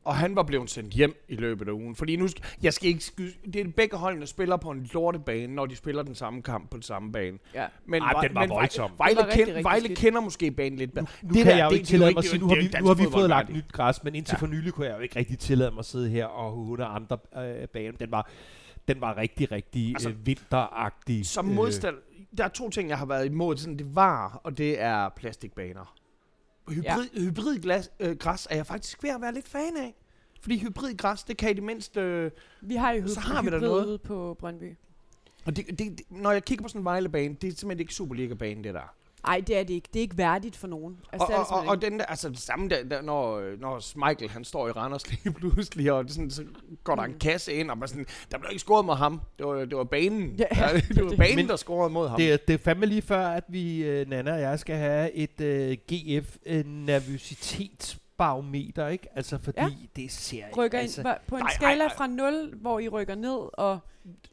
Og 0.10 0.16
han 0.16 0.36
var 0.36 0.44
blevet 0.44 0.70
sendt 0.70 0.94
hjem 0.94 1.26
i 1.30 1.36
løbet 1.36 1.68
af 1.68 1.72
ugen. 1.72 1.96
Fordi 1.96 2.16
nu, 2.16 2.28
jeg 2.64 2.74
skal 2.74 2.90
ikke 2.90 3.04
skyde, 3.04 3.34
det 3.54 3.56
er 3.62 3.66
begge 3.78 3.98
holdene 3.98 4.28
spiller 4.28 4.58
på 4.58 4.72
en 4.72 4.90
lortebane, 4.94 5.56
når 5.56 5.66
de 5.66 5.76
spiller 5.76 6.04
den 6.04 6.16
samme 6.16 6.42
kamp 6.42 6.70
på 6.72 6.78
den 6.78 6.82
samme 6.84 7.12
bane. 7.12 7.38
ja. 7.56 7.66
Men, 7.86 8.02
Ej, 8.04 8.22
den 8.22 8.36
var 8.36 8.42
men 8.42 8.50
voldsom. 8.50 8.92
Vejle, 8.98 9.16
var 9.18 9.24
rigtig, 9.28 9.38
kend, 9.46 9.48
rigtig 9.50 9.64
Vejle 9.64 9.96
kender 9.96 10.22
måske 10.22 10.52
banen 10.52 10.80
lidt 10.80 10.94
bedre. 10.94 11.06
Nu 11.24 11.30
Det 11.34 11.38
kan 11.38 11.46
der, 11.46 11.56
jeg 11.58 11.66
jo 11.66 11.70
det- 11.70 11.76
ikke 11.76 11.88
tillade 11.88 12.12
mig 12.12 12.18
at 12.18 12.26
sige, 12.26 12.40
nu 12.40 12.48
har 12.48 12.56
vi, 12.56 12.70
nu 12.82 12.88
har 12.88 12.94
vi 12.94 13.04
fået 13.12 13.30
lagt 13.30 13.50
nyt 13.54 13.72
græs, 13.72 14.04
men 14.04 14.16
indtil 14.16 14.34
Ja. 14.34 14.40
for 14.46 14.48
nylig 14.48 14.74
kunne 14.74 14.88
jeg 14.88 14.96
jo 14.98 15.02
ikke 15.02 15.20
rigtig 15.20 15.40
tillade 15.40 15.72
mig 15.72 15.80
at 15.80 15.86
sidde 15.86 16.10
her 16.10 16.26
og 16.26 16.52
hunde 16.52 16.86
andre 16.86 17.18
øh, 17.38 17.68
baner. 17.68 17.92
Den 17.98 18.12
var, 18.12 18.30
den 18.88 19.02
var 19.02 19.18
rigtig, 19.18 19.52
rigtig 19.52 19.90
Altså, 19.90 20.08
altså, 20.08 20.20
øh, 20.20 20.26
vinteragtig. 20.28 21.26
Som 21.26 21.50
Øh, 21.50 21.56
modstand, 21.56 21.96
der 22.38 22.44
er 22.44 22.48
to 22.48 22.70
ting, 22.70 22.90
jeg 22.90 22.98
har 22.98 23.06
været 23.06 23.26
imod. 23.26 23.58
Sådan, 23.58 23.78
det 23.80 23.96
var, 23.96 24.42
og 24.44 24.58
det 24.58 24.82
er 24.82 25.10
plastikbaner. 25.16 25.96
Hybrid, 26.74 27.10
ja. 27.16 27.22
hybridgræs 27.22 27.90
øh, 28.00 28.18
græs 28.18 28.48
er 28.50 28.56
jeg 28.56 28.66
faktisk 28.68 29.04
ved 29.04 29.10
at 29.10 29.22
være 29.22 29.34
lidt 29.34 29.48
fan 29.48 29.78
af. 29.78 29.96
Fordi 30.42 30.58
hybridgræs, 30.60 31.24
det 31.24 31.38
kan 31.38 31.50
i 31.52 31.54
det 31.54 31.64
mindste... 31.64 32.02
Øh, 32.02 32.32
Vi 32.62 32.76
har 32.76 32.92
jo 32.92 33.08
Så 33.08 33.20
hybrid- 33.20 33.24
har 33.34 33.42
vi 33.42 33.48
hybrid 33.48 33.62
noget. 33.62 33.86
ude 33.86 33.98
på 33.98 34.36
Brøndby. 34.40 34.76
og 35.46 35.56
det, 35.56 35.66
det, 35.68 35.80
det, 35.80 36.02
når 36.10 36.32
jeg 36.32 36.46
kigger 36.46 36.64
på 36.64 36.68
sådan 36.70 36.82
en 36.82 36.86
Vejlebane, 36.86 37.34
det 37.42 37.48
er 37.48 37.52
simpelthen 37.52 37.80
ikke 37.80 37.94
Superliga-bane, 37.94 38.64
det 38.64 38.74
der. 38.74 38.94
Nej, 39.26 39.42
det 39.48 39.58
er 39.58 39.64
det 39.64 39.74
ikke. 39.74 39.88
Det 39.94 40.00
er 40.00 40.02
ikke 40.02 40.18
værdigt 40.18 40.56
for 40.56 40.68
nogen. 40.68 40.98
Altså, 41.14 41.28
Og, 41.28 41.34
og, 41.50 41.60
og, 41.62 41.68
og 41.68 41.82
den 41.82 42.00
der, 42.00 42.06
altså 42.06 42.30
det 42.30 42.40
samme 42.40 42.70
der, 42.70 42.84
der 42.84 43.02
når, 43.02 43.42
når 43.60 44.06
Michael 44.08 44.32
han 44.32 44.44
står 44.44 44.68
i 44.68 44.72
Randers 44.72 45.10
lige 45.24 45.34
pludselig, 45.34 45.92
og 45.92 46.04
det 46.04 46.12
sådan, 46.14 46.32
så 46.32 46.44
går 46.84 46.96
der 46.96 47.04
en 47.04 47.12
Mm. 47.12 47.20
kasse 47.20 47.54
ind, 47.54 47.72
og 47.72 47.78
man 47.78 47.88
sådan, 47.88 48.06
der 48.32 48.38
blev 48.38 48.50
ikke 48.52 48.60
scoret 48.60 48.86
mod 48.86 48.96
ham. 48.96 49.22
Det 49.40 49.46
var, 49.48 49.66
det 49.66 49.78
var 49.78 49.84
banen. 49.84 50.36
Ja, 50.40 50.46
Ja, 50.68 50.74
det, 50.76 50.88
det 50.90 51.04
var 51.04 51.10
det- 51.10 51.18
banen, 51.26 51.36
Men 51.36 51.48
der 51.48 51.56
scorede 51.56 51.90
mod 51.94 52.08
ham. 52.10 52.18
Det, 52.18 52.34
er- 52.34 52.38
det 52.38 52.54
er 52.54 52.58
fandme 52.58 52.86
lige 52.86 53.02
før, 53.02 53.28
at 53.28 53.44
vi, 53.48 53.84
øh, 53.84 54.10
Nana 54.10 54.34
og 54.34 54.42
jeg, 54.42 54.60
skal 54.60 54.76
have 54.76 55.12
et 55.14 55.42
øh, 55.42 55.78
GF 55.94 56.36
øh, 56.46 56.66
nervøsitetsbarometer, 56.66 58.88
ikke? 58.88 59.08
Altså, 59.16 59.38
fordi 59.38 59.60
Ja. 59.62 59.70
det 59.96 60.12
ser... 60.12 60.44
rykker 60.58 60.80
altså, 60.80 61.02
ind 61.02 61.10
på 61.28 61.36
en 61.36 61.42
nej, 61.42 61.52
skala 61.54 61.76
nej, 61.78 61.88
nej. 61.88 61.96
fra 61.98 62.08
0, 62.08 62.54
hvor 62.62 62.80
I 62.80 62.90
rykker 62.90 63.16
ned, 63.16 63.40
og 63.54 63.80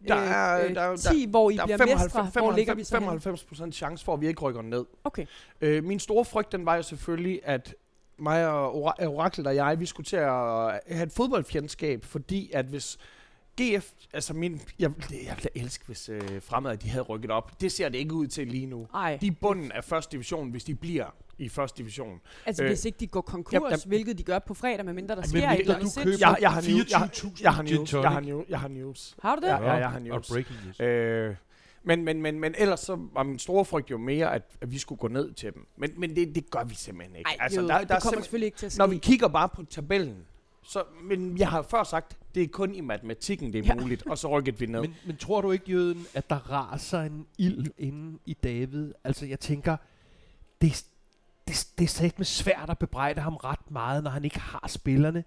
Der 0.09 0.17
øh, 0.23 0.31
er- 0.31 0.65
øh, 0.69 0.75
der 0.75 0.81
er- 0.81 0.97
10, 0.97 1.27
hvor 1.31 1.51
I 1.51 1.57
der 1.57 1.65
bliver 1.65 1.79
er 1.79 1.87
mestre. 2.05 2.31
Hvor 2.33 2.53
ligger 2.53 2.75
vi 2.75 2.85
så 2.85 2.95
henne? 2.97 3.07
95 3.07 3.45
procent 3.45 3.75
chance 3.75 4.05
for, 4.05 4.15
at 4.15 4.21
vi 4.21 4.29
ikke 4.29 4.41
rykker 4.41 4.63
ned. 4.63 4.85
Okay. 5.05 5.27
Øh, 5.61 5.85
min 5.85 5.99
store 6.01 6.25
frygt, 6.25 6.53
den 6.53 6.67
var 6.67 6.77
jo 6.77 6.83
selvfølgelig, 6.83 7.41
at 7.45 7.75
mig 8.19 8.49
og 8.49 8.75
Ora- 8.75 9.07
Orakel 9.07 9.47
og 9.47 9.55
jeg, 9.55 9.81
vi 9.81 9.87
skulle 9.87 10.05
til 10.05 10.17
at 10.17 10.31
have 10.89 11.03
et 11.03 11.13
fodboldfjendskab, 11.13 12.05
fordi 12.05 12.51
at 12.55 12.65
hvis 12.67 12.99
GF, 13.61 13.91
altså 14.13 14.35
min, 14.35 14.61
jeg, 14.79 14.91
jeg 15.11 15.37
ville 15.37 15.49
elske, 15.55 15.87
hvis 15.87 16.09
øh, 16.09 16.43
fremad, 16.43 16.77
de 16.77 16.89
havde 16.89 17.03
rykket 17.05 17.31
op. 17.31 17.61
Det 17.61 17.73
ser 17.73 17.89
det 17.89 17.99
ikke 17.99 18.15
ud 18.15 18.27
til 18.27 18.47
lige 18.49 18.67
nu. 18.67 18.87
Ej, 18.95 19.19
De 19.21 19.27
er 19.27 19.31
bunden 19.41 19.73
af 19.73 19.85
første 19.85 20.13
division, 20.13 20.51
hvis 20.51 20.65
de 20.65 20.75
bliver 20.75 21.07
i 21.39 21.49
første 21.49 21.79
division. 21.79 22.21
altså 22.47 22.63
øh, 22.63 22.69
hvis 22.69 22.85
ikke 22.85 22.99
de 23.01 23.07
går 23.07 23.21
konkurs, 23.21 23.53
jamen, 23.53 23.71
jamen- 23.71 23.83
hvilket 23.89 24.19
de 24.19 24.23
gør 24.23 24.39
på 24.39 24.55
fredag, 24.55 24.85
medmindre 24.85 25.17
der 25.17 25.23
sker 25.23 25.41
men 25.41 25.51
et 25.51 25.61
eller 25.61 25.75
du 25.75 25.79
andet 25.81 25.93
sindssygt. 25.93 26.21
Jeg, 26.21 26.37
jeg, 26.41 26.53
har 26.53 26.61
news, 26.61 26.91
jeg, 26.91 27.11
24.000 27.15 27.43
jeg 27.43 27.55
har 27.55 27.63
news, 27.63 27.93
jeg 27.93 28.11
har 28.11 28.21
news, 28.21 28.45
jeg 28.49 28.61
har 28.61 28.69
news. 28.69 29.17
Har 29.23 29.37
du 29.37 29.43
det? 29.43 29.49
Ja, 29.49 29.63
ja, 29.63 29.73
jeg 29.73 29.89
har 29.89 29.97
og 29.97 30.03
news. 30.03 30.29
breaking 30.29 30.59
news. 30.65 30.81
Øh, 30.81 31.35
men, 31.85 32.05
men, 32.05 32.23
men, 32.23 32.41
men 32.41 32.55
ellers 32.59 32.81
så 32.81 32.99
var 33.13 33.23
min 33.23 33.39
store 33.39 33.65
frygt 33.65 33.91
jo 33.91 33.99
mere, 33.99 34.35
at, 34.35 34.43
at 34.61 34.73
vi 34.73 34.79
skulle 34.79 34.99
gå 34.99 35.09
ned 35.09 35.33
til 35.33 35.55
dem. 35.55 35.67
Men, 35.77 35.91
men 35.97 36.17
det, 36.17 36.35
det 36.35 36.51
gør 36.51 36.65
vi 36.65 36.75
simpelthen 36.75 37.17
ikke. 37.17 37.29
Ej, 37.29 37.37
altså, 37.41 37.61
jo, 37.61 37.69
der, 37.69 37.79
det 37.79 37.89
der 37.89 37.95
er 37.95 38.01
kommer 38.01 38.21
selvfølgelig 38.21 38.47
ikke 38.47 38.59
til 38.59 38.67
at 38.67 38.73
ske. 38.73 38.79
når 38.79 38.87
vi 38.87 38.99
kigger 38.99 39.29
bare 39.29 39.49
på 39.49 39.65
tabellen, 39.65 40.17
så, 40.69 40.83
men 41.03 41.39
jeg 41.39 41.49
har 41.49 41.63
før 41.63 41.85
sagt, 41.85 42.17
det 42.35 42.43
er 42.43 42.49
kun 42.49 42.75
i 42.75 42.81
matematikken, 42.81 43.53
det 43.53 43.59
er 43.59 43.75
Ja. 43.75 43.83
muligt, 43.83 44.07
og 44.07 44.19
så 44.19 44.29
rykkede 44.39 44.59
vi 44.59 44.67
ned. 44.67 44.81
Men, 44.81 44.95
men 45.07 45.17
tror 45.17 45.41
du 45.41 45.51
ikke, 45.51 45.71
Jøden, 45.71 46.07
at 46.15 46.31
der 46.31 46.51
raser 46.53 47.01
en 47.01 47.27
ild 47.39 47.67
inde 47.79 48.19
i 48.27 48.35
David? 48.35 48.93
Altså, 49.05 49.27
jeg 49.27 49.41
tænker, 49.41 49.77
det, 50.61 50.85
det, 51.49 51.67
det 51.79 51.85
er 51.85 51.89
slet 51.89 52.19
med 52.19 52.27
svært 52.27 52.71
at 52.71 52.79
bebrejde 52.79 53.21
ham 53.21 53.37
ret 53.37 53.71
meget, 53.71 54.05
når 54.05 54.11
han 54.11 54.25
ikke 54.25 54.39
har 54.41 54.65
spillerne. 54.69 55.25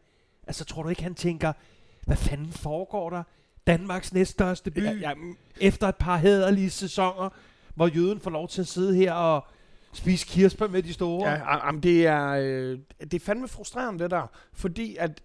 Altså, 0.47 0.65
tror 0.65 0.83
du 0.83 0.89
ikke, 0.89 1.03
han 1.03 1.15
tænker, 1.15 1.53
hvad 2.05 2.17
fanden 2.17 2.51
foregår 2.51 3.09
der? 3.09 3.23
Danmarks 3.67 4.13
næststørste 4.13 4.71
by, 4.71 4.83
ja, 4.83 4.91
ja, 4.91 5.13
mm, 5.13 5.37
efter 5.61 5.87
et 5.87 5.95
par 5.95 6.17
hæderlige 6.17 6.69
sæsoner, 6.69 7.29
hvor 7.75 7.87
Jøden 7.87 8.19
får 8.19 8.29
lov 8.31 8.47
til 8.47 8.61
at 8.61 8.67
sidde 8.67 8.95
her 8.95 9.13
og 9.13 9.47
spise 9.93 10.27
kirsebær 10.27 10.67
med 10.67 10.83
de 10.83 10.93
store. 10.93 11.29
ja, 11.29 11.65
jamen, 11.65 11.83
det 11.83 12.07
er, 12.07 12.27
øh, 12.29 12.79
det 13.01 13.13
er 13.13 13.19
fandme 13.19 13.47
frustrerende 13.47 14.03
det 14.03 14.11
der, 14.11 14.27
fordi 14.53 14.95
at 14.99 15.21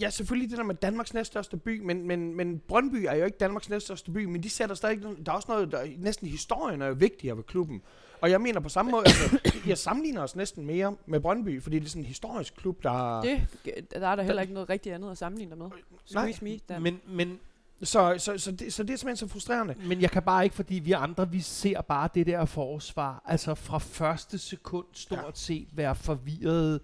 Ja, 0.00 0.10
selvfølgelig 0.10 0.50
det 0.50 0.58
der 0.58 0.64
med 0.64 0.74
Danmarks 0.74 1.14
næststørste 1.14 1.56
by, 1.56 1.80
men, 1.80 2.06
men, 2.06 2.34
men 2.36 2.58
Brøndby 2.58 3.06
er 3.08 3.14
jo 3.14 3.24
ikke 3.24 3.38
Danmarks 3.38 3.70
næststørste 3.70 4.10
by, 4.10 4.24
men 4.24 4.42
de 4.42 4.50
sætter 4.50 4.74
stadig, 4.74 5.02
der 5.02 5.32
er 5.32 5.36
også 5.36 5.52
noget, 5.52 5.72
der 5.72 5.86
næsten 5.98 6.28
historien 6.28 6.82
er 6.82 6.86
jo 6.86 6.94
vigtigere 6.98 7.36
ved 7.36 7.44
klubben. 7.44 7.82
Og 8.20 8.30
jeg 8.30 8.40
mener 8.40 8.60
på 8.60 8.68
samme 8.68 8.90
måde, 8.90 9.02
altså, 9.06 9.38
jeg 9.70 9.78
sammenligner 9.78 10.22
os 10.22 10.36
næsten 10.36 10.66
mere 10.66 10.96
med 11.06 11.20
Brøndby, 11.20 11.62
fordi 11.62 11.78
det 11.78 11.84
er 11.84 11.88
sådan 11.88 12.02
en 12.02 12.06
historisk 12.06 12.54
klub, 12.56 12.82
der... 12.82 13.20
Det, 13.20 13.46
der 13.94 14.08
er 14.08 14.16
der 14.16 14.22
heller 14.22 14.42
ikke 14.42 14.54
noget 14.54 14.68
rigtig 14.68 14.92
andet 14.92 15.10
at 15.10 15.18
sammenligne 15.18 15.50
dig 15.50 15.58
med. 15.58 15.66
Squeeze 16.04 16.44
me, 16.44 16.58
Dan. 16.68 16.82
Men, 16.82 17.00
men, 17.08 17.38
Så, 17.82 18.14
så, 18.18 18.38
så, 18.38 18.52
det, 18.52 18.72
så 18.72 18.82
det 18.82 18.92
er 18.92 18.96
simpelthen 18.96 19.16
så 19.16 19.32
frustrerende. 19.32 19.74
men 19.86 20.00
jeg 20.00 20.10
kan 20.10 20.22
bare 20.22 20.44
ikke, 20.44 20.56
fordi 20.56 20.74
vi 20.74 20.92
andre, 20.92 21.30
vi 21.30 21.40
ser 21.40 21.80
bare 21.80 22.08
det 22.14 22.26
der 22.26 22.44
forsvar, 22.44 23.22
altså 23.26 23.54
fra 23.54 23.78
første 23.78 24.38
sekund 24.38 24.86
stort 24.92 25.18
Ja. 25.18 25.30
set 25.34 25.68
være 25.72 25.94
forvirrede, 25.94 26.80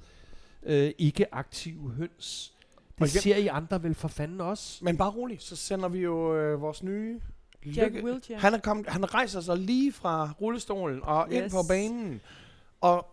øh, 0.62 0.92
ikke 0.98 1.34
aktive 1.34 1.90
høns. 1.90 2.54
Og 3.00 3.06
Det 3.06 3.14
igen- 3.14 3.22
ser 3.22 3.36
I 3.36 3.46
andre 3.46 3.82
vel 3.82 3.94
for 3.94 4.08
fanden 4.08 4.40
også. 4.40 4.84
Men 4.84 4.96
bare 4.96 5.10
roligt, 5.10 5.42
så 5.42 5.56
sender 5.56 5.88
vi 5.88 5.98
jo 5.98 6.36
øh, 6.36 6.60
vores 6.60 6.82
nye 6.82 7.20
Jack 7.66 7.92
Lykke. 7.94 8.04
Wiltshire. 8.04 8.38
Han, 8.38 8.54
er 8.54 8.58
kommet, 8.58 8.86
han 8.86 9.14
rejser 9.14 9.40
sig 9.40 9.56
lige 9.58 9.92
fra 9.92 10.32
rullestolen 10.40 11.00
og 11.02 11.28
yes. 11.32 11.36
ind 11.36 11.50
på 11.50 11.56
banen. 11.68 12.20
Og 12.80 13.06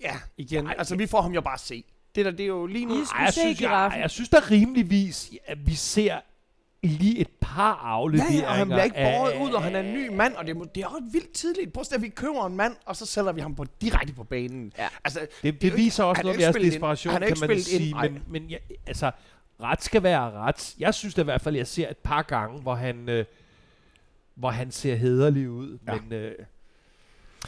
ja, 0.00 0.14
igen, 0.36 0.64
Nej, 0.64 0.74
altså 0.78 0.96
vi 0.96 1.06
får 1.06 1.20
ham 1.22 1.32
jo 1.32 1.40
bare 1.40 1.54
at 1.54 1.60
se. 1.60 1.84
Det 2.14 2.24
der, 2.24 2.30
det 2.30 2.40
er 2.40 2.46
jo 2.46 2.66
lige 2.66 2.86
nu... 2.86 2.94
Ej, 2.94 3.00
jeg, 3.24 3.32
synes, 3.32 3.46
jeg, 3.46 3.56
giraffen. 3.56 4.00
jeg 4.00 4.10
synes 4.10 4.28
da 4.28 4.36
rimeligvis, 4.50 5.30
at 5.46 5.66
vi 5.66 5.74
ser 5.74 6.20
lige 6.82 7.18
et 7.18 7.28
par 7.40 7.80
Ja, 7.84 7.88
afleveringer. 7.90 8.40
ja, 8.42 8.48
og 8.48 8.54
han 8.54 8.66
bliver 8.68 8.82
ikke 8.82 8.96
båret 8.96 9.30
af- 9.32 9.42
ud, 9.44 9.50
og 9.52 9.62
han 9.62 9.74
er 9.76 9.80
en 9.80 9.94
ny 9.94 10.08
mand, 10.08 10.34
og 10.34 10.46
det 10.46 10.56
er, 10.56 10.60
det 10.60 10.82
er 10.82 10.86
også 10.86 11.02
vildt 11.12 11.32
tidligt. 11.32 11.72
Prøv 11.72 11.84
at 11.94 12.02
vi 12.02 12.08
køber 12.08 12.46
en 12.46 12.56
mand, 12.56 12.76
og 12.86 12.96
så 12.96 13.06
sælger 13.06 13.32
vi 13.32 13.40
ham 13.40 13.54
på, 13.54 13.64
direkte 13.80 14.12
på 14.14 14.24
banen. 14.24 14.72
Ja. 14.78 14.88
Altså, 15.04 15.20
Det, 15.20 15.54
det 15.54 15.64
ikke- 15.64 15.76
viser 15.76 16.04
også 16.04 16.20
er 16.20 16.24
noget 16.24 16.34
ikke 16.36 16.42
jeres 16.44 16.56
desperation, 16.56 17.14
er 17.14 17.18
kan 17.28 17.36
man 17.48 17.60
sige. 17.60 17.88
ind, 17.88 17.96
men 18.12 18.22
men 18.28 18.42
ja, 18.50 18.56
altså, 18.86 19.10
ret 19.62 19.82
skal 19.84 20.02
være 20.02 20.30
ret. 20.30 20.74
Jeg 20.78 20.94
synes 20.94 21.14
da 21.14 21.20
i 21.20 21.24
hvert 21.24 21.40
fald, 21.40 21.54
at 21.54 21.58
jeg 21.58 21.66
ser 21.66 21.88
et 21.90 21.96
par 21.98 22.22
gange, 22.22 22.60
hvor 22.60 22.74
han, 22.74 23.08
øh, 23.08 23.24
hvor 24.34 24.50
han 24.50 24.70
ser 24.70 24.94
hederlig 24.94 25.50
ud. 25.50 25.78
Ja. 25.88 25.94
Men, 26.00 26.12
øh, 26.12 26.32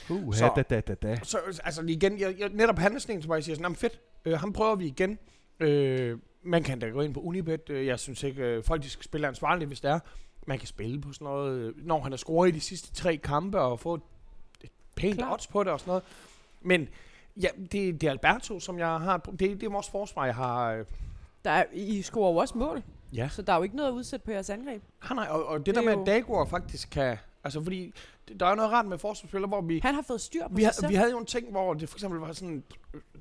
uh, 0.08 0.34
Så- 0.34 0.52
da, 0.56 0.62
da, 0.62 0.80
da, 0.80 0.94
da. 0.94 1.16
Så 1.22 1.38
altså 1.64 1.82
igen, 1.88 2.20
jeg, 2.20 2.34
jeg, 2.38 2.48
netop 2.52 2.78
han 2.78 2.94
er 2.94 2.98
sådan 2.98 3.16
en, 3.16 3.22
som 3.22 3.32
jeg 3.32 3.44
siger, 3.44 3.54
sådan, 3.56 3.64
"Jamen, 3.64 3.76
fedt, 3.76 4.00
øh, 4.24 4.38
ham 4.40 4.52
prøver 4.52 4.74
vi 4.74 4.86
igen. 4.86 5.18
Øh, 5.60 6.18
man 6.42 6.62
kan 6.62 6.78
da 6.78 6.88
gå 6.88 7.00
ind 7.00 7.14
på 7.14 7.20
Unibet. 7.20 7.70
Øh, 7.70 7.86
jeg 7.86 7.98
synes 7.98 8.22
ikke, 8.22 8.42
øh, 8.42 8.64
folk 8.64 8.82
de 8.82 8.90
skal 8.90 9.04
spille 9.04 9.28
ansvarligt, 9.28 9.68
hvis 9.68 9.80
det 9.80 9.90
er. 9.90 9.98
Man 10.46 10.58
kan 10.58 10.68
spille 10.68 11.00
på 11.00 11.12
sådan 11.12 11.24
noget, 11.24 11.58
øh, 11.58 11.86
når 11.86 12.00
han 12.02 12.12
har 12.12 12.16
scoret 12.16 12.48
i 12.48 12.50
de 12.50 12.60
sidste 12.60 12.92
tre 12.94 13.16
kampe, 13.16 13.60
og 13.60 13.80
få 13.80 13.94
et, 13.94 14.00
et 14.64 14.70
pænt 14.96 15.18
Klart. 15.18 15.32
odds 15.32 15.46
på 15.46 15.64
det 15.64 15.72
og 15.72 15.80
sådan 15.80 15.90
noget. 15.90 16.04
Men 16.60 16.88
ja, 17.36 17.48
det, 17.72 17.72
det 18.00 18.02
er 18.04 18.10
Alberto, 18.10 18.60
som 18.60 18.78
jeg 18.78 18.88
har... 18.88 19.16
Det, 19.18 19.40
det 19.40 19.62
er 19.62 19.70
vores 19.70 19.88
forsvar, 19.90 20.24
jeg 20.24 20.34
har... 20.34 20.84
Der 21.44 21.50
er, 21.50 21.64
I 21.72 22.02
scorer 22.02 22.30
jo 22.32 22.36
også 22.36 22.58
mål, 22.58 22.82
ja. 23.12 23.28
så 23.28 23.42
der 23.42 23.52
er 23.52 23.56
jo 23.56 23.62
ikke 23.62 23.76
noget 23.76 23.88
at 23.88 23.94
udsætte 23.94 24.24
på 24.24 24.30
jeres 24.30 24.50
angreb. 24.50 24.82
Han 24.98 25.18
har, 25.18 25.26
og, 25.26 25.46
og 25.46 25.58
det, 25.58 25.66
Det 25.66 25.74
der 25.74 25.80
er 25.80 25.84
med, 25.84 25.92
jo- 25.94 26.00
at 26.00 26.06
Dagor 26.06 26.44
faktisk 26.44 26.90
kan... 26.90 27.16
Altså, 27.44 27.62
fordi 27.62 27.92
det- 28.28 28.40
der 28.40 28.46
er 28.46 28.50
jo 28.50 28.56
noget 28.56 28.72
rart 28.72 28.86
med 28.86 28.98
forsvarsspillere, 28.98 29.48
hvor 29.48 29.60
vi... 29.60 29.78
Han 29.82 29.94
har 29.94 30.02
fået 30.02 30.20
styr 30.20 30.48
på 30.48 30.54
Vi, 30.54 30.62
sig 30.62 30.74
selv. 30.74 30.88
vi 30.88 30.94
havde 30.94 31.10
jo 31.10 31.18
en 31.18 31.26
ting, 31.26 31.50
hvor 31.50 31.74
det 31.74 31.88
for 31.88 31.96
eksempel 31.96 32.20
var 32.20 32.32
sådan, 32.32 32.62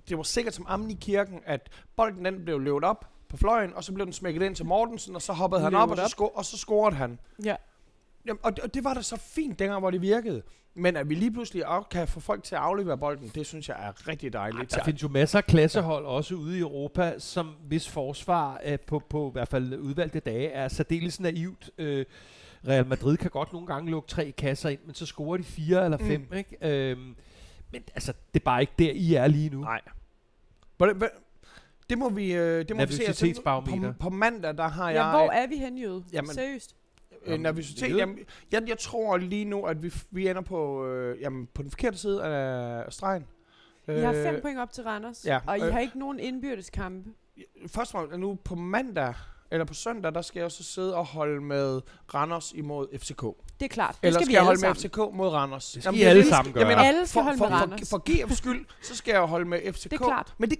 det 0.10 0.18
var 0.18 0.24
sikkert 0.24 0.54
som 0.54 0.66
ammen 0.70 0.92
i 0.92 0.98
kirken, 1.02 1.40
at 1.46 1.70
bolden 1.96 2.26
den 2.26 2.46
blev 2.46 2.60
løbet 2.60 2.84
op 2.84 3.06
på 3.30 3.38
fløjen, 3.38 3.74
og 3.74 3.84
så 3.84 3.94
blev 3.94 4.06
den 4.06 4.14
smækket 4.14 4.42
ind 4.42 4.56
til 4.56 4.66
Mortensen, 4.66 5.16
og 5.16 5.22
så 5.22 5.34
hoppede 5.34 5.62
han 5.62 5.76
op, 5.76 5.82
og 5.82 5.88
Løbet 5.88 5.98
så, 5.98 6.04
op. 6.04 6.10
sko- 6.10 6.32
og 6.36 6.46
så 6.46 6.58
scorede 6.58 6.96
han. 6.96 7.20
Ja. 7.44 7.56
Jamen, 8.26 8.40
og, 8.44 8.56
det, 8.56 8.64
og 8.64 8.74
det 8.74 8.84
var 8.84 8.94
da 8.94 9.02
så 9.02 9.16
fint 9.18 9.60
dengang, 9.60 9.80
hvor 9.80 9.92
det 9.92 10.02
virkede. 10.02 10.42
Men 10.74 10.96
at 10.98 11.10
vi 11.10 11.16
lige 11.16 11.32
pludselig 11.32 11.68
også 11.68 11.90
kan 11.90 12.08
få 12.08 12.20
folk 12.20 12.44
til 12.44 12.56
at 12.56 12.62
aflevere 12.62 12.98
bolden, 12.98 13.32
det 13.36 13.46
synes 13.46 13.70
jeg 13.70 13.88
er 13.88 14.08
rigtig 14.08 14.34
dejligt. 14.34 14.72
Der 14.72 14.84
findes 14.84 15.04
jo 15.04 15.08
masser 15.08 15.38
af 15.38 15.46
klassehold 15.46 16.06
også 16.06 16.36
ude 16.36 16.58
i 16.58 16.60
Europa, 16.62 17.16
som 17.20 17.48
hvis 17.68 17.90
forsvar 17.90 18.62
øh, 18.66 18.80
på, 18.80 19.00
på 19.10 19.30
i 19.30 19.32
hvert 19.32 19.48
fald 19.48 19.74
udvalgte 19.80 20.20
dage 20.20 20.48
er 20.50 20.68
særdeles 20.68 21.20
naivt. 21.20 21.70
Øh, 21.78 22.06
Real 22.68 22.88
Madrid 22.88 23.18
kan 23.18 23.32
godt 23.32 23.54
nogle 23.54 23.68
gange 23.68 23.92
lukke 23.92 24.10
tre 24.10 24.32
kasser 24.32 24.70
ind, 24.70 24.80
men 24.86 24.96
så 24.96 25.06
scorer 25.06 25.38
de 25.38 25.44
fire 25.44 25.86
eller 25.86 25.98
fem. 25.98 26.28
Mm. 26.32 26.38
Ikke? 26.38 26.58
Øhm, 26.62 27.16
men 27.72 27.84
altså, 27.96 28.14
det 28.34 28.40
er 28.40 28.44
bare 28.44 28.62
ikke 28.62 28.74
der, 28.80 28.92
I 28.92 29.14
er 29.14 29.28
lige 29.28 29.50
nu. 29.50 29.62
Nej. 29.62 29.82
Hvordan, 30.78 30.96
hvad, 30.96 31.08
det 31.90 31.98
må 31.98 32.10
vi, 32.10 32.34
øh, 32.34 32.68
det 32.68 32.76
må 32.76 32.86
vi 32.86 32.94
se. 32.94 33.04
Altså, 33.04 33.42
på, 33.44 33.94
på 34.00 34.10
mandag, 34.10 34.58
der 34.58 34.68
har 34.68 34.92
Ja, 34.92 35.06
jeg... 35.06 35.20
hvor 35.20 35.32
er 35.32 35.48
vi 35.48 35.56
hen, 35.56 35.78
Jøde? 35.78 36.04
Jamen, 36.14 36.34
Seriøst? 36.34 36.76
Øh, 37.26 37.40
nervøsitet. 37.40 37.90
Jøde. 37.90 38.00
Jamen, 38.00 38.20
jeg, 38.52 38.64
jeg 38.68 38.78
tror 38.78 39.18
lige 39.18 39.46
nu, 39.46 39.64
at 39.66 39.84
vi, 39.84 39.94
vi 40.12 40.28
ender 40.28 40.42
på, 40.42 40.86
øh, 40.86 41.22
jamen, 41.22 41.48
på 41.54 41.62
den 41.62 41.72
forkerte 41.72 41.98
side 41.98 42.24
af 42.24 42.94
stregen. 42.94 43.26
I 43.88 43.92
har 43.92 44.14
fem 44.14 44.42
point 44.42 44.60
op 44.60 44.72
til 44.72 44.84
Randers, 44.84 45.26
ja, 45.26 45.40
og 45.48 45.58
I 45.58 45.62
øh, 45.62 45.74
har 45.74 45.80
ikke 45.80 46.00
nogen 46.00 46.20
indbyrdes 46.20 46.70
kampe. 46.70 47.10
Først 47.68 47.96
og 47.96 48.00
fremmest, 48.00 48.20
nu 48.20 48.38
på 48.44 48.56
mandag, 48.56 49.14
eller 49.52 49.66
på 49.66 49.74
søndag, 49.74 50.14
der 50.14 50.22
skal 50.22 50.40
jeg 50.40 50.52
så 50.52 50.64
sidde 50.64 50.96
og 50.96 51.06
holde 51.06 51.42
med 51.42 51.82
Randers 52.14 52.52
imod 52.56 52.88
FCK. 53.00 53.22
Det 53.22 53.66
er 53.66 53.68
klart. 53.68 53.96
Det 54.02 54.08
Eller 54.08 54.20
skal, 54.20 54.26
skal 54.26 54.32
vi 54.32 54.34
jeg 54.36 54.44
holde 54.44 54.60
sammen. 54.60 54.78
med 54.84 54.90
FCK 54.90 54.98
mod 55.16 55.28
Randers? 55.30 55.72
Det 55.72 55.84
skal 55.84 55.88
Jamen, 55.96 56.00
I 56.00 56.04
alle 56.04 56.22
det, 56.22 56.30
sammen 56.30 56.48
jeg 56.48 56.54
gøre. 56.54 56.68
mener, 56.68 56.82
Alle 56.82 57.08
skal 57.08 57.14
for, 57.20 57.22
holde 57.22 57.38
for, 57.38 57.46
med 57.50 57.58
for, 57.58 57.62
Randers. 57.62 57.90
for, 57.90 58.04
GF's 58.10 58.36
skyld, 58.36 58.66
så 58.82 58.96
skal 58.96 59.12
jeg 59.12 59.22
holde 59.22 59.46
med 59.46 59.74
FCK. 59.74 59.84
Det 59.84 59.94
er 59.94 59.98
klart. 60.06 60.34
Men 60.38 60.50
det, 60.50 60.58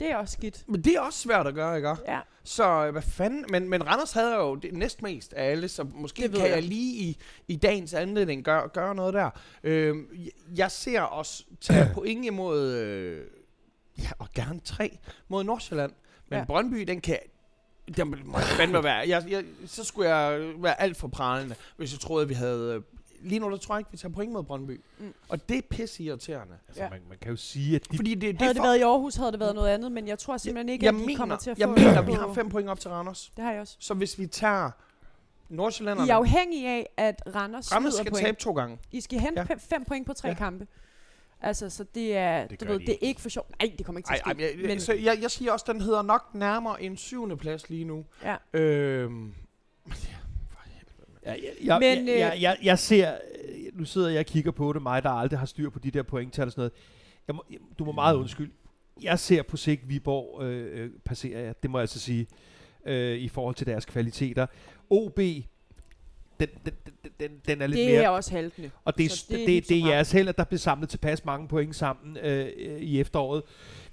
Det 0.00 0.10
er 0.10 0.16
også 0.16 0.32
skidt. 0.32 0.64
men 0.68 0.82
det 0.84 0.94
er 0.96 1.00
også 1.00 1.18
svært 1.18 1.46
at 1.46 1.54
gøre, 1.54 1.76
ikke? 1.76 1.88
Ja. 2.08 2.20
Så 2.44 2.84
øh, 2.86 2.92
hvad 2.92 3.02
fanden? 3.02 3.44
Men, 3.48 3.68
men 3.68 3.86
Randers 3.86 4.12
havde 4.12 4.34
jo 4.34 4.54
det 4.54 4.72
næstmest 4.74 5.32
af 5.32 5.50
alle, 5.50 5.68
så 5.68 5.84
måske 5.94 6.22
kan 6.28 6.40
jeg. 6.40 6.50
jeg. 6.50 6.62
lige 6.62 6.94
i, 7.02 7.18
i 7.48 7.56
dagens 7.56 7.94
anledning 7.94 8.44
gøre, 8.44 8.68
gøre 8.68 8.94
noget 8.94 9.14
der. 9.14 9.30
Øhm, 9.62 10.08
jeg- 10.18 10.30
jeg 10.56 10.70
ser 10.70 11.02
os 11.02 11.46
tage 11.60 11.90
point 11.94 12.24
imod, 12.24 12.72
øh, 12.72 13.26
ja, 13.98 14.10
og 14.18 14.28
gerne 14.34 14.60
tre, 14.60 14.98
mod 15.28 15.44
Nordsjælland. 15.44 15.92
Men 16.28 16.38
ja. 16.38 16.44
Brøndby, 16.44 16.80
den 16.82 17.00
kan... 17.00 17.18
Den 17.96 18.22
må 18.26 18.38
fandme 18.38 18.84
være... 18.84 19.08
Jeg, 19.08 19.24
jeg, 19.28 19.44
så 19.66 19.84
skulle 19.84 20.14
jeg 20.16 20.52
være 20.58 20.80
alt 20.80 20.96
for 20.96 21.08
pralende, 21.08 21.54
hvis 21.76 21.92
jeg 21.92 22.00
troede, 22.00 22.22
at 22.22 22.28
vi 22.28 22.34
havde 22.34 22.74
øh, 22.74 22.82
lige 23.22 23.38
nu 23.38 23.50
der 23.50 23.56
tror 23.56 23.74
jeg 23.74 23.80
ikke, 23.80 23.90
vi 23.90 23.96
tager 23.96 24.12
point 24.14 24.32
mod 24.32 24.42
Brøndby. 24.42 24.80
Mm. 24.98 25.14
Og 25.28 25.48
det 25.48 25.58
er 25.58 25.62
pisse 25.70 26.02
irriterende. 26.02 26.54
Altså, 26.68 26.82
Ja. 26.82 26.90
man, 26.90 27.00
man 27.08 27.18
kan 27.18 27.30
jo 27.30 27.36
sige, 27.36 27.76
at 27.76 27.90
de, 27.92 27.96
Fordi 27.96 28.14
det, 28.14 28.22
det 28.22 28.40
Havde 28.40 28.54
det 28.54 28.58
for, 28.60 28.64
været 28.66 28.78
i 28.78 28.82
Aarhus, 28.82 29.14
havde 29.16 29.32
det 29.32 29.40
været 29.40 29.54
noget 29.54 29.68
andet, 29.68 29.92
men 29.92 30.08
jeg 30.08 30.18
tror 30.18 30.36
simpelthen 30.36 30.68
ikke, 30.68 30.84
jeg 30.84 30.94
at 30.94 31.00
de 31.00 31.06
mener, 31.06 31.18
kommer 31.18 31.36
til 31.36 31.50
at 31.50 31.58
jeg 31.58 31.68
få 31.68 31.74
mener, 31.74 32.02
vi 32.02 32.12
har 32.12 32.32
fem 32.34 32.48
point 32.48 32.68
op 32.68 32.80
til 32.80 32.90
Randers. 32.90 33.32
Det 33.36 33.44
har 33.44 33.52
jeg 33.52 33.60
også. 33.60 33.76
Så 33.78 33.94
hvis 33.94 34.18
vi 34.18 34.26
tager 34.26 34.70
Nordsjællanderne, 35.48 36.08
I 36.08 36.10
er 36.10 36.14
afhængige 36.16 36.68
af, 36.68 36.90
at 36.96 37.22
Randers, 37.34 37.72
Randers 37.74 37.94
skal 37.94 38.10
point. 38.10 38.26
tabe 38.26 38.38
to 38.38 38.52
gange. 38.52 38.78
I 38.92 39.00
skal 39.00 39.18
hente 39.20 39.46
Ja. 39.50 39.54
fem 39.58 39.84
point 39.84 40.06
på 40.06 40.12
tre 40.12 40.28
ja. 40.28 40.34
kampe. 40.34 40.66
Altså, 41.42 41.70
så 41.70 41.84
det 41.94 42.16
er, 42.16 42.46
Det 42.46 42.60
du 42.60 42.64
ved, 42.66 42.78
de 42.80 42.86
det 42.86 42.94
er 42.94 42.98
ikke. 43.00 43.20
for 43.20 43.28
sjovt. 43.28 43.50
Nej, 43.62 43.72
det 43.78 43.86
kommer 43.86 43.98
ikke 43.98 44.08
til 44.08 44.12
Ej, 44.26 44.30
at 44.30 44.36
ske. 44.36 44.44
ej, 44.44 44.56
jeg, 44.60 44.68
men, 44.68 44.80
så 44.80 44.92
jeg, 44.92 45.18
jeg 45.22 45.30
siger 45.30 45.52
også, 45.52 45.64
den 45.72 45.80
hedder 45.80 46.02
nok 46.02 46.34
nærmere 46.34 46.82
en 46.82 46.96
syvende 46.96 47.36
plads 47.36 47.70
lige 47.70 47.84
nu. 47.84 48.04
ja. 48.24 48.36
Øhm, 48.52 49.34
Ja, 51.26 51.30
jeg, 51.32 51.40
jeg, 51.64 51.78
Men, 51.80 52.08
jeg, 52.08 52.18
jeg, 52.18 52.36
jeg, 52.40 52.56
jeg 52.62 52.78
ser, 52.78 53.12
nu 53.74 53.84
sidder 53.84 54.08
jeg 54.08 54.18
og 54.18 54.26
kigger 54.26 54.50
på 54.50 54.72
det, 54.72 54.82
mig 54.82 55.02
der 55.02 55.10
aldrig 55.10 55.38
har 55.38 55.46
styr 55.46 55.70
på 55.70 55.78
de 55.78 55.90
der 55.90 56.02
pointtal 56.02 56.46
og 56.46 56.52
sådan 56.52 56.60
noget. 56.60 56.72
Jeg 57.28 57.34
må, 57.34 57.44
jeg, 57.50 57.58
du 57.78 57.84
må 57.84 57.92
meget 57.92 58.16
undskylde. 58.16 58.52
Jeg 59.02 59.18
ser 59.18 59.42
på 59.42 59.56
sigt 59.56 59.88
Viborg 59.88 60.42
øh, 60.42 60.84
øh, 60.84 60.90
passere 61.04 61.54
det 61.62 61.70
må 61.70 61.78
jeg 61.78 61.82
altså 61.82 62.00
sige, 62.00 62.26
øh, 62.86 63.18
i 63.18 63.28
forhold 63.28 63.54
til 63.54 63.66
deres 63.66 63.84
kvaliteter. 63.84 64.46
OB, 64.90 65.18
den, 66.40 66.48
den, 66.64 66.72
den, 67.02 67.10
den, 67.20 67.30
den 67.48 67.62
er 67.62 67.66
lidt 67.66 67.78
det 67.78 67.86
mere... 67.86 68.02
er 68.02 68.08
også 68.08 68.30
haltende. 68.30 68.70
Og 68.84 68.98
det, 68.98 69.10
Så 69.10 69.26
det, 69.28 69.34
det 69.36 69.42
er 69.42 69.46
det, 69.46 69.54
helt 69.54 69.68
det, 69.68 69.76
det 69.76 69.84
er 69.84 69.94
jeres 69.94 70.12
held, 70.12 70.28
at 70.28 70.38
der 70.38 70.44
blev 70.44 70.58
samlet 70.58 70.88
tilpas 70.88 71.24
mange 71.24 71.48
point 71.48 71.76
sammen 71.76 72.16
øh, 72.22 72.48
i 72.80 73.00
efteråret. 73.00 73.42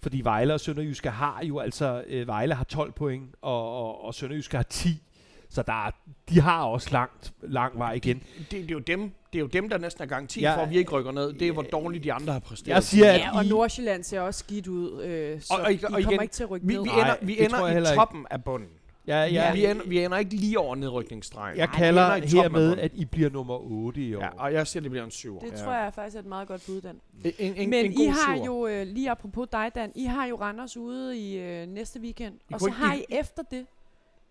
Fordi 0.01 0.21
Vejle 0.21 0.53
og 0.53 0.59
Sønderjyske 0.59 1.09
har 1.09 1.39
jo 1.43 1.59
altså, 1.59 2.03
øh, 2.07 2.27
Vejle 2.27 2.53
har 2.55 2.63
12 2.63 2.91
point, 2.91 3.29
og, 3.41 3.73
og, 3.77 4.05
og 4.05 4.13
Sønderjyske 4.13 4.55
har 4.57 4.63
10. 4.63 5.03
Så 5.49 5.61
der 5.63 5.85
er, 5.87 5.91
de 6.29 6.41
har 6.41 6.63
også 6.63 6.89
langt, 6.91 7.33
lang 7.41 7.77
vej 7.79 7.93
igen. 7.93 8.23
det, 8.37 8.51
det, 8.51 8.61
er 8.63 8.65
jo 8.71 8.79
dem, 8.79 9.01
det 9.33 9.35
er 9.35 9.39
jo 9.39 9.47
dem, 9.47 9.69
der 9.69 9.77
næsten 9.77 10.03
er 10.03 10.07
garanti 10.07 10.41
Ja, 10.41 10.55
for, 10.55 10.61
at 10.61 10.69
vi 10.69 10.77
ikke 10.77 10.91
rykker 10.91 11.11
ned. 11.11 11.33
Det 11.33 11.47
er, 11.47 11.51
hvor 11.51 11.61
dårligt 11.61 12.03
de 12.03 12.13
andre 12.13 12.33
har 12.33 12.39
præsteret. 12.39 12.75
Jeg 12.75 12.83
siger, 12.83 13.11
at 13.11 13.19
Ja, 13.19 13.37
og 13.37 13.45
I, 13.45 13.49
Nordsjælland 13.49 14.03
ser 14.03 14.19
også 14.21 14.39
skidt 14.39 14.67
ud, 14.67 15.03
øh, 15.03 15.41
så 15.41 15.53
Og- 15.53 15.59
og- 15.61 15.73
I 15.73 15.75
og 15.75 15.81
kommer 15.81 15.99
igen, 15.99 16.21
ikke 16.21 16.33
til 16.33 16.43
at 16.43 16.51
rykke 16.51 16.67
vi, 16.67 16.73
ned. 16.73 16.83
vi 16.83 16.89
ender, 16.89 17.15
vi 17.21 17.35
det 17.35 17.45
ender 17.45 17.67
i 17.67 17.77
ikke. 17.77 17.87
toppen 17.95 18.25
af 18.31 18.43
bunden. 18.43 18.69
Ja, 19.07 19.23
Ja, 19.23 19.25
ja, 19.25 19.53
vi, 19.53 19.65
ender, 19.65 19.87
vi 19.87 20.03
ender 20.03 20.17
ikke 20.17 20.35
lige 20.35 20.59
over 20.59 20.75
nedrykningsstregen. 20.75 21.57
jeg 21.57 21.69
kalder 21.69 22.15
i 22.15 22.27
hermed, 22.27 22.77
at 22.77 22.91
I 22.95 23.05
bliver 23.05 23.29
nummer 23.29 23.57
8 23.71 24.01
i 24.01 24.15
år. 24.15 24.21
Ja, 24.21 24.29
og 24.37 24.53
jeg 24.53 24.67
siger, 24.67 24.81
det 24.81 24.91
bliver 24.91 25.05
en 25.05 25.11
syver. 25.11 25.39
Det 25.39 25.51
ja. 25.51 25.57
tror 25.57 25.73
jeg 25.73 25.93
faktisk 25.93 26.15
er 26.15 26.19
et 26.19 26.25
meget 26.25 26.47
godt 26.47 26.63
bud, 26.67 26.81
Dan. 26.81 26.95
En, 27.23 27.31
en, 27.39 27.55
en, 27.55 27.69
Men 27.69 27.85
en 27.85 27.93
god 27.93 28.03
I 28.03 28.07
har 28.07 28.35
syver. 28.35 28.45
jo, 28.45 28.67
øh, 28.67 28.87
lige 28.87 29.11
apropos 29.11 29.47
dig, 29.51 29.71
Dan, 29.75 29.91
I 29.95 30.03
har 30.03 30.25
jo 30.25 30.35
Randers 30.35 30.77
ude 30.77 31.17
i 31.17 31.37
øh, 31.39 31.67
næste 31.67 31.99
weekend. 31.99 32.35
I 32.49 32.53
og 32.53 32.59
så 32.59 32.69
har 32.69 32.93
I 32.93 33.05
efter 33.09 33.43
det, 33.51 33.65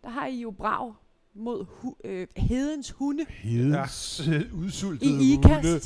der 0.03 0.09
har 0.09 0.27
I 0.27 0.41
jo 0.41 0.51
Brav 0.51 0.95
mod 1.35 1.65
hu, 1.69 1.97
øh, 2.05 2.27
Hedens 2.37 2.91
Hunde 2.91 3.27
Hedens 3.29 4.29
ja. 4.29 4.41
udsultede 4.55 5.11
i 5.11 5.35
hunde. 5.45 5.81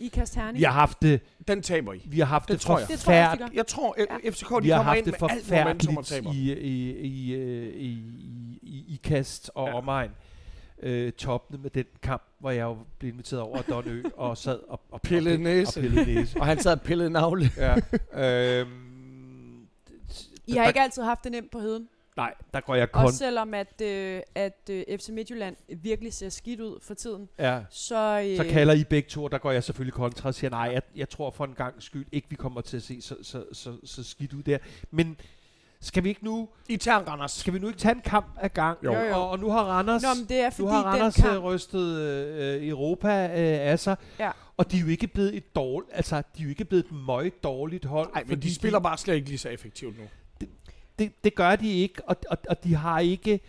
IKAST. 0.00 0.16
IKAST 0.16 0.34
Herning. 0.34 0.58
Vi 0.58 0.62
har 0.64 0.72
haft 0.72 1.02
det, 1.02 1.20
Den 1.48 1.62
taber 1.62 1.92
I. 1.92 2.02
vi 2.04 2.18
har 2.18 2.26
haft 2.26 2.48
Det 2.48 2.52
det, 2.52 2.60
tror 2.60 2.78
jeg. 2.78 2.88
Det 2.88 2.98
tror 2.98 3.12
jeg 3.12 3.28
også, 3.30 3.44
de. 3.46 3.50
Jeg 3.56 3.66
tror, 3.66 3.96
Ja. 3.98 4.30
FCK 4.30 4.48
de 4.50 4.62
Vi 4.62 4.68
kommer 4.68 4.82
haft 4.82 4.98
ind 4.98 5.04
det 5.06 5.20
med 5.20 5.30
alt 5.30 5.50
momentum 5.50 5.96
og 5.96 6.04
taber. 6.06 6.24
forfærdeligt 6.30 6.58
i, 6.58 6.90
i, 6.90 7.30
i, 7.30 7.34
øh, 7.34 7.74
i, 7.74 7.88
i, 7.88 8.58
i, 8.62 8.84
i 8.94 9.00
kast 9.04 9.50
og 9.54 9.66
Ja. 9.66 9.70
ja. 9.72 9.78
omegn. 9.78 10.10
Øh, 10.82 11.12
toppene 11.12 11.62
med 11.62 11.70
den 11.70 11.84
kamp, 12.02 12.22
hvor 12.40 12.50
jeg 12.50 12.62
jo 12.62 12.76
blev 12.98 13.12
inviteret 13.12 13.42
over 13.42 13.58
af 13.58 13.64
Don 13.64 13.84
Ø 13.88 14.02
og 14.16 14.36
sad 14.38 14.58
og, 14.68 14.80
og 14.90 15.00
Pillede 15.02 15.34
og, 15.36 15.40
næse. 15.40 15.78
Og 15.80 15.82
pillede 15.82 16.14
næse. 16.14 16.38
Og 16.40 16.46
han 16.46 16.60
sad 16.62 16.72
og 16.72 16.80
pillede 16.80 17.10
navle. 17.10 17.50
ja. 17.56 17.74
øhm, 18.60 19.66
I 20.46 20.52
har 20.52 20.66
ikke 20.66 20.80
altid 20.80 21.02
haft 21.02 21.24
det 21.24 21.32
nemt 21.32 21.50
på 21.50 21.58
Heden. 21.60 21.88
Nej, 22.18 22.34
der 22.54 22.60
går 22.60 22.74
jeg 22.74 22.92
kon. 22.92 23.04
Også 23.04 23.18
selvom 23.18 23.54
at, 23.54 23.80
øh, 23.82 24.20
at 24.34 24.70
øh, 24.70 24.84
FC 24.98 25.08
Midtjylland 25.08 25.56
virkelig 25.82 26.12
ser 26.12 26.28
skidt 26.28 26.60
ud 26.60 26.78
for 26.82 26.94
tiden. 26.94 27.28
Ja. 27.38 27.60
Så, 27.70 28.24
øh, 28.24 28.36
Så 28.36 28.44
kalder 28.50 28.74
I 28.74 28.84
begge 28.84 29.08
to, 29.08 29.24
og 29.24 29.32
der 29.32 29.38
går 29.38 29.50
jeg 29.50 29.64
selvfølgelig 29.64 29.94
kontra 29.94 30.28
og 30.28 30.34
siger, 30.34 30.50
nej, 30.50 30.70
jeg, 30.72 30.82
jeg 30.96 31.08
tror 31.08 31.30
for 31.30 31.44
en 31.44 31.54
gang 31.54 31.82
skyld 31.82 32.06
ikke, 32.12 32.26
vi 32.30 32.36
kommer 32.36 32.60
til 32.60 32.76
at 32.76 32.82
se 32.82 33.00
så, 33.02 33.16
så, 33.22 33.44
så, 33.52 33.76
så 33.84 34.04
skidt 34.04 34.32
ud 34.32 34.42
der. 34.42 34.58
Men 34.90 35.16
skal 35.80 36.04
vi 36.04 36.08
ikke 36.08 36.24
nu, 36.24 36.48
I 36.68 36.76
tager 36.76 36.98
Randers. 36.98 37.32
skal 37.32 37.54
vi 37.54 37.58
nu 37.58 37.66
ikke 37.66 37.78
tage 37.78 37.94
en 37.94 38.00
kamp 38.00 38.26
ad 38.40 38.48
gang? 38.48 38.78
Jo. 38.84 38.92
Jo, 38.92 39.00
jo. 39.00 39.14
Og, 39.14 39.30
og 39.30 39.38
nu 39.38 39.50
har 39.50 39.64
Randers, 39.64 40.02
Nå, 40.02 40.08
men 40.16 40.28
det 40.28 40.40
er 40.40 40.46
nu 40.46 40.50
fordi 40.50 40.68
har 40.68 40.82
den 40.82 40.86
Randers 40.86 41.16
kamp... 41.16 41.32
kamp. 41.32 41.44
rystet 41.44 41.98
øh, 42.00 42.68
Europa 42.68 43.24
øh, 43.24 43.70
af 43.70 43.78
sig. 43.78 43.96
Ja. 44.18 44.30
Og 44.56 44.70
de 44.72 44.76
er 44.76 44.80
jo 44.80 44.86
ikke 44.86 45.06
blevet 45.06 45.36
et 45.36 45.54
dårligt, 45.56 45.90
altså 45.96 46.16
de 46.16 46.22
er 46.40 46.42
jo 46.44 46.48
ikke 46.48 46.64
blevet 46.64 46.84
et 46.84 46.92
møg 47.06 47.32
dårligt 47.42 47.84
hold. 47.84 48.08
Nej, 48.14 48.22
men 48.22 48.28
fordi 48.28 48.48
de 48.48 48.54
spiller 48.54 48.78
bare 48.78 48.98
slet 48.98 49.14
ikke 49.14 49.28
lige 49.28 49.38
så 49.38 49.48
effektivt 49.48 49.98
nu. 49.98 50.04
Det, 50.98 51.24
det 51.24 51.34
gør 51.34 51.56
de 51.56 51.72
ikke, 51.72 52.08
og, 52.08 52.16
og, 52.30 52.38
og 52.48 52.64
de 52.64 52.74
har 52.74 53.00
ikke 53.00 53.40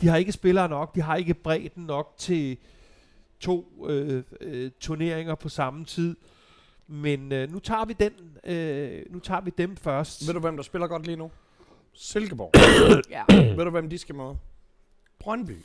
de 0.00 0.08
har 0.08 0.16
ikke 0.16 0.32
spillere 0.32 0.68
nok, 0.68 0.94
de 0.94 1.00
har 1.02 1.16
ikke 1.16 1.34
bredden 1.34 1.84
nok 1.84 2.14
til 2.18 2.56
to 3.40 3.86
øh, 3.88 4.22
øh, 4.40 4.70
turneringer 4.80 5.34
på 5.34 5.48
samme 5.48 5.84
tid. 5.84 6.16
Men 6.86 7.32
øh, 7.32 7.52
nu 7.52 7.58
tager 7.58 7.84
vi 7.84 7.92
den, 7.92 8.12
øh, 8.44 9.02
nu 9.10 9.18
tager 9.18 9.40
vi 9.40 9.50
dem 9.58 9.76
først. 9.76 10.26
Ved 10.26 10.34
du, 10.34 10.40
hvem 10.40 10.56
der 10.56 10.62
spiller 10.62 10.86
godt 10.86 11.06
lige 11.06 11.16
nu? 11.16 11.30
Silkeborg. 11.92 12.52
Ja. 13.10 13.24
Ved 13.54 13.64
du, 13.64 13.70
hvem 13.70 13.90
de 13.90 13.98
skal 13.98 14.14
møde? 14.14 14.38
Brøndby. 15.18 15.56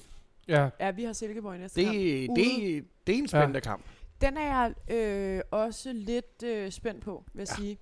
Ja. 0.47 0.69
ja, 0.79 0.91
vi 0.91 1.03
har 1.03 1.13
Silkeborg 1.13 1.55
i 1.55 1.57
næste 1.57 1.81
Det, 1.81 1.85
kamp. 1.85 1.97
det, 1.97 2.29
Ude. 2.29 2.41
det, 2.41 2.85
det 3.07 3.15
er 3.15 3.19
en 3.19 3.27
spændende 3.27 3.55
ja. 3.55 3.69
kamp. 3.69 3.85
Den 4.21 4.37
er 4.37 4.73
jeg 4.87 4.95
øh, 4.95 5.41
også 5.51 5.93
lidt 5.93 6.43
øh, 6.43 6.71
spændt 6.71 7.03
på, 7.03 7.23
vil 7.33 7.41
jeg 7.41 7.49
ja. 7.49 7.55
sige. 7.55 7.77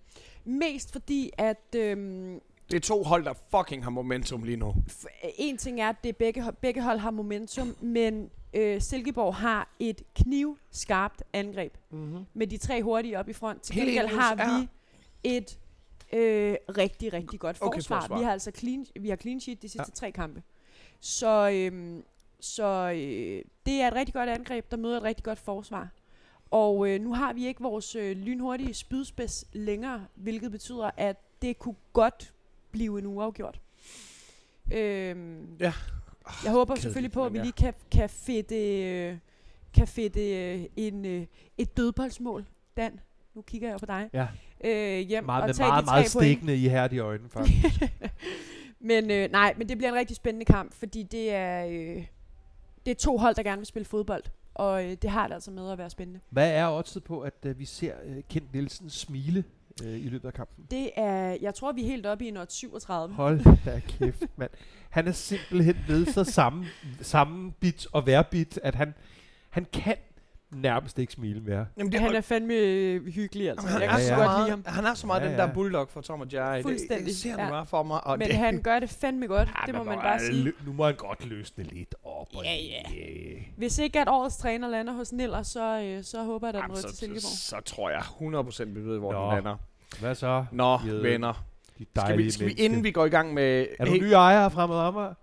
Mest 0.46 0.92
fordi, 0.92 1.32
at 1.38 1.76
øh, 1.76 2.32
Det 2.72 2.76
er 2.76 2.80
to 2.80 3.04
hold, 3.04 3.26
der 3.26 3.34
fucking 3.58 3.84
har 3.84 3.90
momentum 3.92 4.44
lige 4.44 4.58
nu. 4.58 4.74
en 5.38 5.58
ting 5.58 5.82
er, 5.82 5.90
at 5.90 5.96
det 6.04 6.10
er 6.10 6.14
begge, 6.14 6.44
begge 6.62 6.82
hold 6.82 6.98
har 7.00 7.12
momentum, 7.12 7.76
men 7.82 8.30
øh, 8.54 8.82
Silkeborg 8.82 9.36
har 9.36 9.70
et 9.80 10.02
knivskarpt 10.16 11.24
angreb 11.34 11.74
Mm-hmm. 11.92 12.26
med 12.34 12.48
de 12.48 12.58
tre 12.58 12.84
hurtige 12.84 13.20
op 13.20 13.30
i 13.30 13.34
front. 13.34 13.62
Til 13.62 13.76
gengæld 13.76 14.08
har 14.08 14.36
vi 14.36 14.68
et 15.24 15.60
øh, 16.14 16.56
rigtig, 16.78 17.14
rigtig 17.14 17.40
godt 17.40 17.58
Okay, 17.62 17.78
forsvar. 17.78 18.00
forsvar. 18.02 18.18
Vi 18.18 18.24
har 18.24 18.32
altså 18.32 18.52
clean, 18.56 18.86
vi 19.00 19.10
har 19.10 19.16
clean 19.16 19.40
sheet 19.40 19.62
de 19.62 19.70
sidste 19.70 19.84
ja. 19.90 19.96
tre 19.96 20.12
kampe. 20.12 20.44
Så, 21.00 21.50
øhm, 21.54 22.04
så 22.40 22.92
øh, 22.96 23.42
det 23.66 23.82
er 23.82 23.88
et 23.88 23.94
rigtig 23.96 24.14
godt 24.14 24.30
angreb, 24.30 24.72
der 24.72 24.78
møder 24.78 24.98
et 24.98 25.04
rigtig 25.04 25.24
godt 25.24 25.40
forsvar. 25.40 25.90
Og 26.52 26.90
øh, 26.90 27.02
nu 27.02 27.14
har 27.14 27.34
vi 27.34 27.48
ikke 27.48 27.62
vores 27.62 27.96
øh, 27.96 28.18
lynhurtige 28.18 28.74
spydspids 28.74 29.46
længere, 29.54 30.06
hvilket 30.16 30.52
betyder, 30.52 30.92
at 30.98 31.18
det 31.42 31.60
kunne 31.60 31.76
godt 31.94 32.34
blive 32.72 33.00
en 33.00 33.06
uafgjort. 33.06 33.60
Øhm, 34.74 35.56
Ja. 35.60 35.74
jeg 36.44 36.52
håber 36.52 36.66
kedeligt, 36.66 36.82
selvfølgelig 36.84 37.12
på, 37.12 37.26
at 37.26 37.34
vi 37.34 37.38
lige 37.38 37.52
kan, 37.52 37.74
kan 37.92 38.10
fedte, 38.10 38.84
øh, 38.84 39.18
kan 39.74 39.88
fedte 39.88 40.54
øh, 40.54 40.66
en, 40.76 41.06
øh, 41.06 41.26
et 41.58 41.78
dødboldsmål. 41.78 42.46
Dan, 42.78 43.00
nu 43.36 43.42
kigger 43.42 43.70
jeg 43.70 43.80
på 43.80 43.86
dig. 43.86 44.10
Ja. 44.14 44.28
Øh, 44.64 45.00
hjem 45.08 45.24
Meget, 45.24 45.50
og 45.50 45.56
tage 45.56 45.68
meget, 45.68 45.82
de 45.82 45.86
meget 45.86 46.10
stikkende 46.10 46.56
i 46.56 46.68
hærdige 46.70 47.00
øjne, 47.00 47.30
faktisk. 47.30 47.84
Men 48.82 49.12
øh, 49.12 49.32
nej, 49.32 49.54
men 49.58 49.70
det 49.70 49.78
bliver 49.78 49.92
en 49.92 49.98
rigtig 49.98 50.16
spændende 50.16 50.46
kamp, 50.46 50.74
fordi 50.74 51.04
det 51.04 51.34
er, 51.34 51.66
øh, 51.66 52.06
det 52.86 52.92
er 52.92 52.96
to 52.96 53.18
hold, 53.18 53.36
der 53.36 53.44
gerne 53.44 53.58
vil 53.60 53.66
spille 53.66 53.86
fodbold. 53.86 54.24
Og 54.54 54.86
øh, 54.86 54.92
det 55.02 55.10
har 55.10 55.28
det 55.28 55.34
altså 55.34 55.52
med 55.52 55.72
at 55.72 55.78
være 55.78 55.90
spændende. 55.90 56.20
Hvad 56.30 56.52
er 56.52 56.68
oddset 56.70 57.04
på, 57.04 57.20
at 57.22 57.34
øh, 57.46 57.60
vi 57.60 57.66
ser 57.66 57.94
øh, 58.06 58.24
Kent 58.30 58.54
Nielsen 58.54 58.90
smile 58.90 59.44
øh, 59.86 60.06
i 60.06 60.10
løbet 60.10 60.28
af 60.28 60.34
kampen? 60.34 60.66
Det 60.72 60.90
er, 60.96 61.38
jeg 61.42 61.56
tror, 61.56 61.72
vi 61.72 61.82
er 61.82 61.86
helt 61.88 62.06
oppe 62.06 62.26
i 62.26 62.28
en 62.28 62.38
37. 62.50 63.14
Hold 63.16 63.42
da 63.66 63.82
kæft, 63.88 64.24
mand. 64.38 64.50
Han 64.90 65.08
er 65.08 65.12
simpelthen 65.12 65.76
ved 65.88 66.06
så 66.06 66.24
samme, 66.24 66.66
samme 67.02 67.52
bit 67.60 67.88
og 67.92 68.06
værbit, 68.08 68.60
at 68.64 68.76
han, 68.76 68.94
han 69.50 69.66
kan 69.74 69.96
nærmest 70.52 71.00
ikke 71.00 71.14
smile 71.14 71.42
mere. 71.42 71.66
Jamen, 71.78 71.92
Det, 71.92 72.00
han 72.02 72.16
er 72.16 72.22
fandme 72.22 72.54
øh, 72.54 73.06
hyggelig, 73.08 73.50
altså. 73.50 73.68
Jamen, 73.68 73.90
han, 73.90 74.00
jeg 74.00 74.10
er 74.10 74.16
ja, 74.16 74.20
ja. 74.22 74.26
godt 74.26 74.38
lide 74.40 74.58
meget, 74.58 74.66
ham. 74.68 74.76
han 74.76 74.86
er 74.86 74.94
så 74.94 75.08
meget 75.08 75.22
Ja, 75.22 75.26
den 75.28 75.36
ja. 75.36 75.42
der 75.42 75.54
bulldog 75.54 75.90
for 75.90 76.02
Tom 76.02 76.22
og 76.22 76.28
Jerry. 76.34 76.56
Det, 76.56 76.64
Fuldstændig, 76.64 77.06
det 77.08 77.16
ser 77.16 77.36
ja. 77.40 77.46
du 77.46 77.50
bare 77.50 77.66
for 77.66 77.84
mig. 77.84 78.08
Og 78.08 78.18
Men 78.18 78.28
det, 78.28 78.36
han 78.36 78.62
gør 78.62 78.80
det 78.80 78.90
fandme 78.90 79.28
godt. 79.28 79.50
det 79.66 79.76
må 79.76 79.84
man 79.84 79.98
bare 79.98 80.20
sige. 80.20 80.44
lø- 80.50 80.66
Nu 80.66 80.74
må 80.74 80.86
han 80.86 80.96
godt 80.96 81.26
løsne 81.26 81.64
lidt 81.64 81.96
op. 82.04 82.28
og 82.36 82.44
Ja, 82.44 82.56
ja. 82.56 82.82
Hvis 83.58 83.78
ikke 83.80 84.00
at 84.02 84.08
årets 84.08 84.38
træner 84.38 84.68
lander 84.68 84.94
hos 84.94 85.12
Niller, 85.12 85.44
så, 85.44 85.82
øh, 85.82 86.04
så 86.04 86.24
håber 86.24 86.48
jeg, 86.48 86.56
at 86.56 86.62
den 86.64 86.72
ryger 86.72 86.82
til 86.82 86.90
så, 86.90 86.96
Silkeborg. 86.96 87.22
så, 87.22 87.38
så 87.48 87.60
tror 87.66 87.90
jeg 87.90 88.00
100% 88.00 88.64
vi 88.66 88.86
ved, 88.86 88.98
hvor 89.00 89.14
Nå. 89.14 89.26
den 89.26 89.34
lander. 89.36 89.58
Hvad 90.00 90.16
så? 90.16 90.46
Nå, 90.52 90.80
Jøde. 90.88 91.04
venner. 91.04 91.46
De 91.80 91.86
Skal 92.06 92.18
vi, 92.18 92.32
skal 92.32 92.48
vi, 92.48 92.52
inden 92.52 92.84
vi 92.84 92.92
går 92.92 93.06
i 93.06 93.10
gang 93.10 93.34
med... 93.34 93.68
Er 93.80 93.86
du 93.86 93.92
nye 93.92 94.12
ejere 94.12 94.52
fremad 94.52 94.78
Amager? 94.80 95.14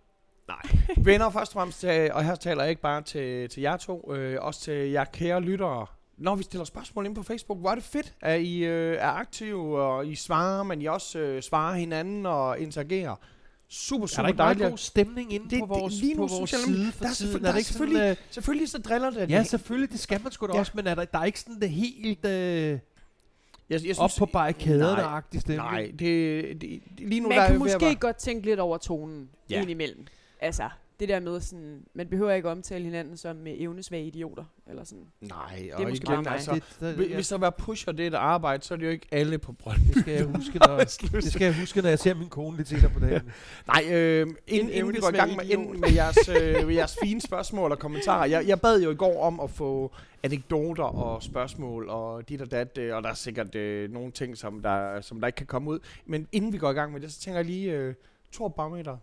venner 1.04 1.30
først 1.30 1.50
og 1.52 1.60
fremmest, 1.60 1.84
øh, 1.84 2.08
og 2.12 2.24
her 2.24 2.34
taler 2.34 2.62
jeg 2.62 2.70
ikke 2.70 2.82
bare 2.82 3.02
til, 3.02 3.48
til 3.48 3.60
jer 3.60 3.76
to, 3.76 4.14
øh, 4.14 4.38
også 4.40 4.60
til 4.60 4.90
jer 4.90 5.04
kære 5.04 5.40
lyttere. 5.40 5.86
Når 6.18 6.34
vi 6.34 6.42
stiller 6.42 6.64
spørgsmål 6.64 7.06
ind 7.06 7.14
på 7.14 7.22
Facebook, 7.22 7.58
hvor 7.60 7.70
er 7.70 7.74
det 7.74 7.84
fedt, 7.84 8.14
at 8.20 8.40
I 8.40 8.64
øh, 8.64 8.96
er 8.96 9.08
aktive, 9.08 9.82
og 9.82 10.06
I 10.06 10.14
svarer, 10.14 10.62
men 10.62 10.82
I 10.82 10.86
også 10.86 11.18
øh, 11.18 11.42
svarer 11.42 11.74
hinanden 11.74 12.26
og 12.26 12.58
interagerer. 12.60 13.14
Super, 13.68 14.02
Er 14.02 14.06
der 14.06 14.14
super 14.14 14.28
ikke 14.28 14.38
dejligt. 14.38 14.68
god 14.68 14.78
stemning 14.78 15.32
inde 15.32 15.50
Det- 15.50 15.58
på 15.68 15.74
det- 15.74 15.80
vores, 15.82 15.94
lige 16.00 16.14
nu 16.14 16.26
på 16.26 16.34
vores 16.38 16.52
jeg 16.52 16.60
side 16.60 16.92
for 16.92 17.04
der 17.04 17.10
er 17.10 17.14
tiden? 17.14 17.32
selvfø- 17.32 17.36
Er 17.36 17.40
der 17.42 17.48
er 17.48 17.52
det 17.52 17.58
ikke 17.58 17.68
sådan, 17.68 17.78
selvfølgelig- 17.88 18.10
øh, 18.10 18.16
Selvfølgelig 18.30 18.68
så 18.70 18.78
driller 18.78 19.10
det. 19.10 19.30
Ja, 19.30 19.42
selvfølgelig, 19.42 19.92
det 19.92 20.00
skal 20.00 20.20
man 20.22 20.32
sgu 20.32 20.46
da 20.46 20.52
Ja. 20.54 20.58
også, 20.58 20.72
men 20.74 20.86
er 20.86 20.94
der, 20.94 21.04
der 21.04 21.18
er 21.18 21.24
ikke 21.24 21.40
sådan 21.40 21.60
det 21.60 21.70
helt 21.70 22.24
øh, 22.26 22.78
jeg, 23.70 23.74
jeg 23.74 23.80
synes, 23.80 23.98
op 23.98 24.10
på 24.18 24.26
barrikaderne 24.26 25.02
agtig 25.02 25.40
stemning. 25.40 25.70
Nej, 25.70 25.92
det, 25.98 26.00
det, 26.00 26.60
det, 26.60 26.80
lige 26.98 27.20
nu 27.20 27.28
Man 27.28 27.38
der 27.38 27.42
er 27.42 27.46
kan 27.46 27.54
at 27.54 27.60
måske 27.60 27.94
godt 28.00 28.16
tænke 28.16 28.46
lidt 28.46 28.60
over 28.60 28.78
tonen 28.78 29.30
ja. 29.50 29.60
indimellem. 29.60 30.06
Altså, 30.40 30.68
det 31.00 31.08
der 31.08 31.20
med 31.20 31.40
sådan, 31.40 31.82
man 31.94 32.08
behøver 32.08 32.32
ikke 32.32 32.50
omtale 32.50 32.84
hinanden 32.84 33.16
som 33.16 33.36
med 33.36 33.54
evnesvage 33.58 34.06
idioter, 34.06 34.44
eller 34.66 34.84
sådan. 34.84 35.04
Nej, 35.20 35.68
er 35.72 35.76
og 35.76 35.82
måske 35.82 35.94
igen, 35.94 36.06
bare 36.06 36.22
mig. 36.22 36.32
altså, 36.32 36.54
det, 36.54 36.62
det, 36.80 36.94
Hvi- 36.94 37.14
Hvis 37.14 37.28
der 37.28 37.38
var 37.38 37.50
pusher 37.50 37.92
det 37.92 38.12
der 38.12 38.18
arbejde, 38.18 38.62
så 38.64 38.74
er 38.74 38.78
det 38.78 38.86
jo 38.86 38.90
ikke 38.90 39.06
alle 39.12 39.38
på 39.38 39.52
Brøndby. 39.52 39.92
det 39.94 39.96
skal 40.02 40.12
jeg 40.14 40.24
huske, 40.36 40.58
når, 40.58 40.76
det 41.20 41.32
skal 41.32 41.44
jeg 41.44 41.58
huske, 41.60 41.82
når 41.82 41.88
jeg 41.88 41.98
ser 41.98 42.14
min 42.14 42.28
kone 42.28 42.56
lidt 42.56 42.68
senere 42.68 42.90
på 42.90 43.00
dagen. 43.00 43.32
Nej, 43.66 43.84
øh, 43.92 44.26
inden, 44.46 44.70
inden 44.72 44.94
vi 44.94 44.98
går 45.00 45.08
i 45.08 45.12
gang 45.16 45.36
med, 45.36 45.44
inden 45.44 45.80
med, 45.80 45.92
jeres, 45.92 46.28
øh, 46.28 46.74
jeres 46.74 46.96
fine 47.02 47.20
spørgsmål 47.20 47.72
og 47.72 47.78
kommentarer. 47.78 48.24
Jeg, 48.26 48.46
jeg 48.48 48.60
bad 48.60 48.82
jo 48.82 48.90
i 48.90 48.94
går 48.96 49.22
om 49.22 49.40
at 49.40 49.50
få 49.50 49.92
anekdoter 50.22 50.84
og 50.84 51.22
spørgsmål 51.22 51.88
og 51.88 52.28
dit 52.28 52.40
og 52.42 52.50
dat, 52.50 52.78
øh, 52.78 52.96
og 52.96 53.02
der 53.02 53.08
er 53.08 53.14
sikkert 53.14 53.54
øh, 53.54 53.90
nogle 53.92 54.12
ting, 54.12 54.36
som 54.36 54.62
der, 54.62 55.00
som 55.00 55.20
der 55.20 55.26
ikke 55.26 55.36
kan 55.36 55.46
komme 55.46 55.70
ud. 55.70 55.78
Men 56.06 56.28
inden 56.32 56.52
vi 56.52 56.58
går 56.58 56.70
i 56.70 56.74
gang 56.74 56.92
med 56.92 57.00
det, 57.00 57.12
så 57.12 57.20
tænker 57.20 57.38
jeg 57.38 57.44
lige, 57.46 57.72
øh, 57.72 57.94
Thor 58.32 58.48
Barometer. 58.48 58.96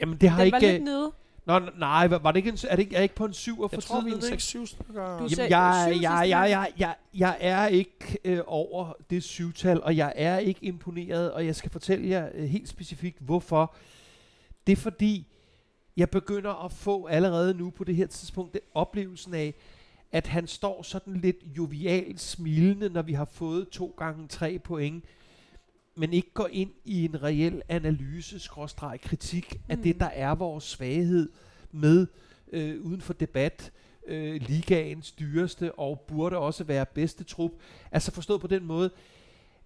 Jamen, 0.00 0.18
det 0.18 0.30
har 0.30 0.44
Den 0.44 0.52
var 0.52 0.58
ikke... 0.58 0.72
lidt 0.72 0.84
nede. 0.84 1.12
Nå, 1.46 1.58
nej, 1.78 2.06
var 2.06 2.18
var 2.18 2.32
det 2.32 2.36
ikke 2.38 2.48
en, 2.48 2.58
er, 2.68 2.76
det 2.76 2.82
ikke, 2.82 2.96
er 2.96 3.02
ikke 3.02 3.14
på 3.14 3.24
en 3.24 3.32
7 3.32 3.56
for 3.56 3.68
Jeg 3.72 3.82
tror, 3.82 4.00
vi 4.00 4.10
tiden, 4.10 4.22
er 4.22 4.32
ikke? 4.32 4.42
6-7 4.42 4.66
stykker. 4.66 5.02
Jamen, 5.02 5.50
jeg, 5.50 5.92
syv 5.92 6.00
jeg, 6.02 6.26
jeg, 6.28 6.50
jeg, 6.50 6.72
jeg, 6.78 6.94
jeg 7.14 7.36
er 7.40 7.66
ikke 7.66 8.18
øh, 8.24 8.40
over 8.46 8.92
det 9.10 9.24
syvtal, 9.24 9.82
og 9.82 9.96
jeg 9.96 10.12
er 10.16 10.38
ikke 10.38 10.64
imponeret, 10.64 11.32
og 11.32 11.46
jeg 11.46 11.56
skal 11.56 11.70
fortælle 11.70 12.08
jer 12.08 12.28
øh, 12.34 12.44
helt 12.44 12.68
specifikt, 12.68 13.18
hvorfor. 13.20 13.74
Det 14.66 14.72
er 14.72 14.76
fordi, 14.76 15.26
jeg 15.96 16.10
begynder 16.10 16.64
at 16.64 16.72
få 16.72 17.06
allerede 17.06 17.54
nu 17.54 17.70
på 17.70 17.84
det 17.84 17.96
her 17.96 18.06
tidspunkt 18.06 18.52
den 18.52 18.60
oplevelsen 18.74 19.34
af, 19.34 19.54
at 20.12 20.26
han 20.26 20.46
står 20.46 20.82
sådan 20.82 21.16
lidt 21.16 21.36
jovialt 21.56 22.20
smilende, 22.20 22.88
når 22.88 23.02
vi 23.02 23.12
har 23.12 23.24
fået 23.24 23.68
to 23.68 23.94
gange 23.98 24.28
tre 24.28 24.58
point, 24.58 25.04
men 25.96 26.12
ikke 26.12 26.30
går 26.34 26.48
ind 26.52 26.70
i 26.84 27.04
en 27.04 27.22
reel 27.22 27.62
analyse, 27.68 28.38
skråstreg 28.38 29.00
kritik 29.00 29.60
af 29.68 29.76
Mm. 29.76 29.82
det, 29.82 30.00
der 30.00 30.06
er 30.06 30.34
vores 30.34 30.64
svaghed 30.64 31.28
med 31.72 32.06
øh, 32.52 32.80
uden 32.82 33.00
for 33.00 33.12
debat, 33.12 33.72
øh, 34.06 34.40
ligaens 34.42 35.12
dyreste 35.12 35.72
og 35.78 36.00
burde 36.08 36.36
også 36.38 36.64
være 36.64 36.86
bedste 36.86 37.24
trup. 37.24 37.50
Altså 37.92 38.12
forstået 38.12 38.40
på 38.40 38.46
den 38.46 38.64
måde, 38.64 38.90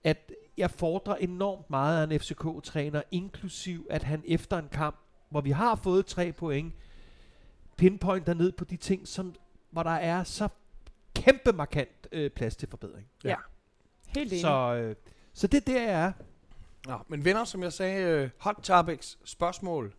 at 0.05 0.33
jeg 0.57 0.71
fordrer 0.71 1.15
enormt 1.15 1.71
meget 1.71 2.01
af 2.01 2.15
en 2.15 2.21
FCK-træner, 2.21 3.03
inklusiv 3.11 3.87
at 3.91 4.03
han 4.03 4.23
efter 4.27 4.59
en 4.59 4.69
kamp, 4.73 4.97
hvor 5.31 5.41
vi 5.41 5.51
har 5.51 5.75
fået 5.75 6.07
tre 6.07 6.33
point, 6.33 6.73
pinpointer 7.77 8.35
ned 8.35 8.53
på 8.53 8.65
de 8.65 8.77
ting, 8.77 9.09
som, 9.09 9.35
hvor 9.71 9.83
der 9.83 9.91
er 9.91 10.25
så 10.25 10.49
kæmpe 11.15 11.53
markant 11.53 12.09
øh, 12.13 12.31
plads 12.31 12.57
til 12.57 12.69
forbedring. 12.69 13.07
Ja. 13.25 13.35
Helt 14.07 14.33
enig. 14.33 14.41
Så, 14.41 14.75
øh, 14.75 14.97
så 15.41 15.47
det 15.47 15.57
er 15.57 15.73
der, 15.73 15.83
jeg 15.83 16.03
er. 16.03 16.13
Nå, 16.87 16.95
men 17.09 17.25
venner, 17.25 17.45
som 17.45 17.63
jeg 17.63 17.73
sagde, 17.73 18.03
øh, 18.03 18.29
hot 18.39 18.57
topics, 18.63 19.19
spørgsmål, 19.25 19.93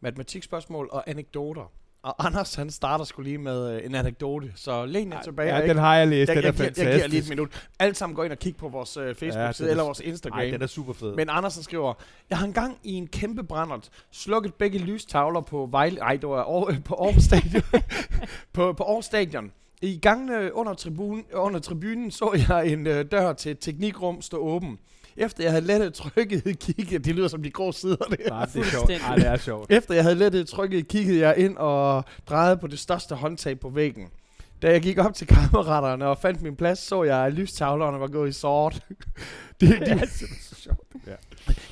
matematikspørgsmål 0.00 0.88
og 0.92 1.10
anekdoter. 1.10 1.72
Og 2.02 2.26
Anders, 2.26 2.54
han 2.54 2.70
starter 2.70 3.04
skulle 3.04 3.28
lige 3.30 3.38
med 3.38 3.76
øh, 3.76 3.84
en 3.84 3.94
anekdote, 3.94 4.52
så 4.56 4.86
læn 4.86 5.12
jer 5.12 5.22
tilbage. 5.22 5.56
ja, 5.56 5.66
den 5.66 5.76
har 5.76 5.96
jeg 5.96 6.08
læst, 6.08 6.28
jeg, 6.28 6.36
den 6.36 6.44
er 6.44 6.48
jeg, 6.48 6.54
fantastisk. 6.54 6.86
jeg 6.86 6.94
giver 6.94 7.08
lige 7.08 7.22
et 7.22 7.28
minut. 7.28 7.68
Alle 7.78 7.94
sammen 7.94 8.16
gå 8.16 8.22
ind 8.22 8.32
og 8.32 8.38
kig 8.38 8.56
på 8.56 8.68
vores 8.68 8.96
øh, 8.96 9.14
Facebook-side 9.14 9.68
er 9.68 9.70
eller 9.70 9.84
vores 9.84 10.00
Instagram. 10.00 10.38
Ej, 10.38 10.50
den 10.50 10.62
er 10.62 10.66
super 10.66 10.92
fed. 10.92 11.14
Men 11.14 11.28
Andersen 11.28 11.62
skriver, 11.62 11.94
jeg 12.30 12.38
har 12.38 12.46
engang 12.46 12.78
i 12.84 12.92
en 12.92 13.06
kæmpe 13.06 13.44
brændert 13.44 13.90
slukket 14.10 14.54
begge 14.54 14.78
lystavler 14.78 15.40
på 15.40 15.68
Vejle, 15.70 16.00
ej, 16.00 16.16
det 16.16 16.28
var 16.28 16.42
over, 16.42 16.74
på 16.84 16.94
Aarhus 16.94 17.22
Stadion. 17.22 17.62
på, 18.52 18.72
på 18.72 18.84
Aarhus 18.84 19.04
Stadion. 19.04 19.52
I 19.82 19.98
gangene 20.02 20.54
under, 20.54 20.74
tribunen, 20.74 21.24
under 21.34 21.60
tribunen 21.60 22.10
så 22.10 22.44
jeg 22.48 22.72
en 22.72 22.86
øh, 22.86 23.04
dør 23.10 23.32
til 23.32 23.52
et 23.52 23.58
teknikrum 23.60 24.22
stå 24.22 24.36
åben. 24.36 24.78
Efter 25.16 25.42
jeg 25.44 25.52
havde 25.52 25.66
lettet 25.66 25.94
trykket 25.94 26.58
kigget, 26.64 27.04
det 27.04 27.14
lyder 27.14 27.28
som 27.28 27.42
de 27.42 27.50
grå 27.50 27.72
sider 27.72 27.96
det. 27.96 28.20
Nej, 28.28 28.44
det 28.44 28.56
er 28.56 28.64
sjovt. 28.64 28.72
Fuldstændig. 28.72 29.06
Ej, 29.06 29.14
det 29.14 29.26
er 29.26 29.36
sjovt. 29.36 29.70
Efter 29.70 29.94
jeg 29.94 30.02
havde 30.02 30.16
lettet 30.16 30.48
trykket, 30.48 30.88
kiggede 30.88 31.18
jeg 31.18 31.38
ind 31.38 31.56
og 31.56 32.04
drejede 32.28 32.56
på 32.56 32.66
det 32.66 32.78
største 32.78 33.14
håndtag 33.14 33.60
på 33.60 33.70
væggen. 33.70 34.08
Da 34.62 34.70
jeg 34.70 34.82
gik 34.82 34.98
op 34.98 35.14
til 35.14 35.26
kammeraterne 35.26 36.06
og 36.06 36.18
fandt 36.18 36.42
min 36.42 36.56
plads, 36.56 36.78
så 36.78 37.02
jeg, 37.02 37.18
at 37.18 37.32
lystavlerne 37.32 38.00
var 38.00 38.06
gået 38.06 38.28
i 38.28 38.32
sort. 38.32 38.82
de, 39.60 39.66
Det 39.66 39.80
er 39.82 40.06
simpelthen 40.06 40.38
så 40.40 40.54
sjovt. 40.54 40.80
Ja. 41.06 41.12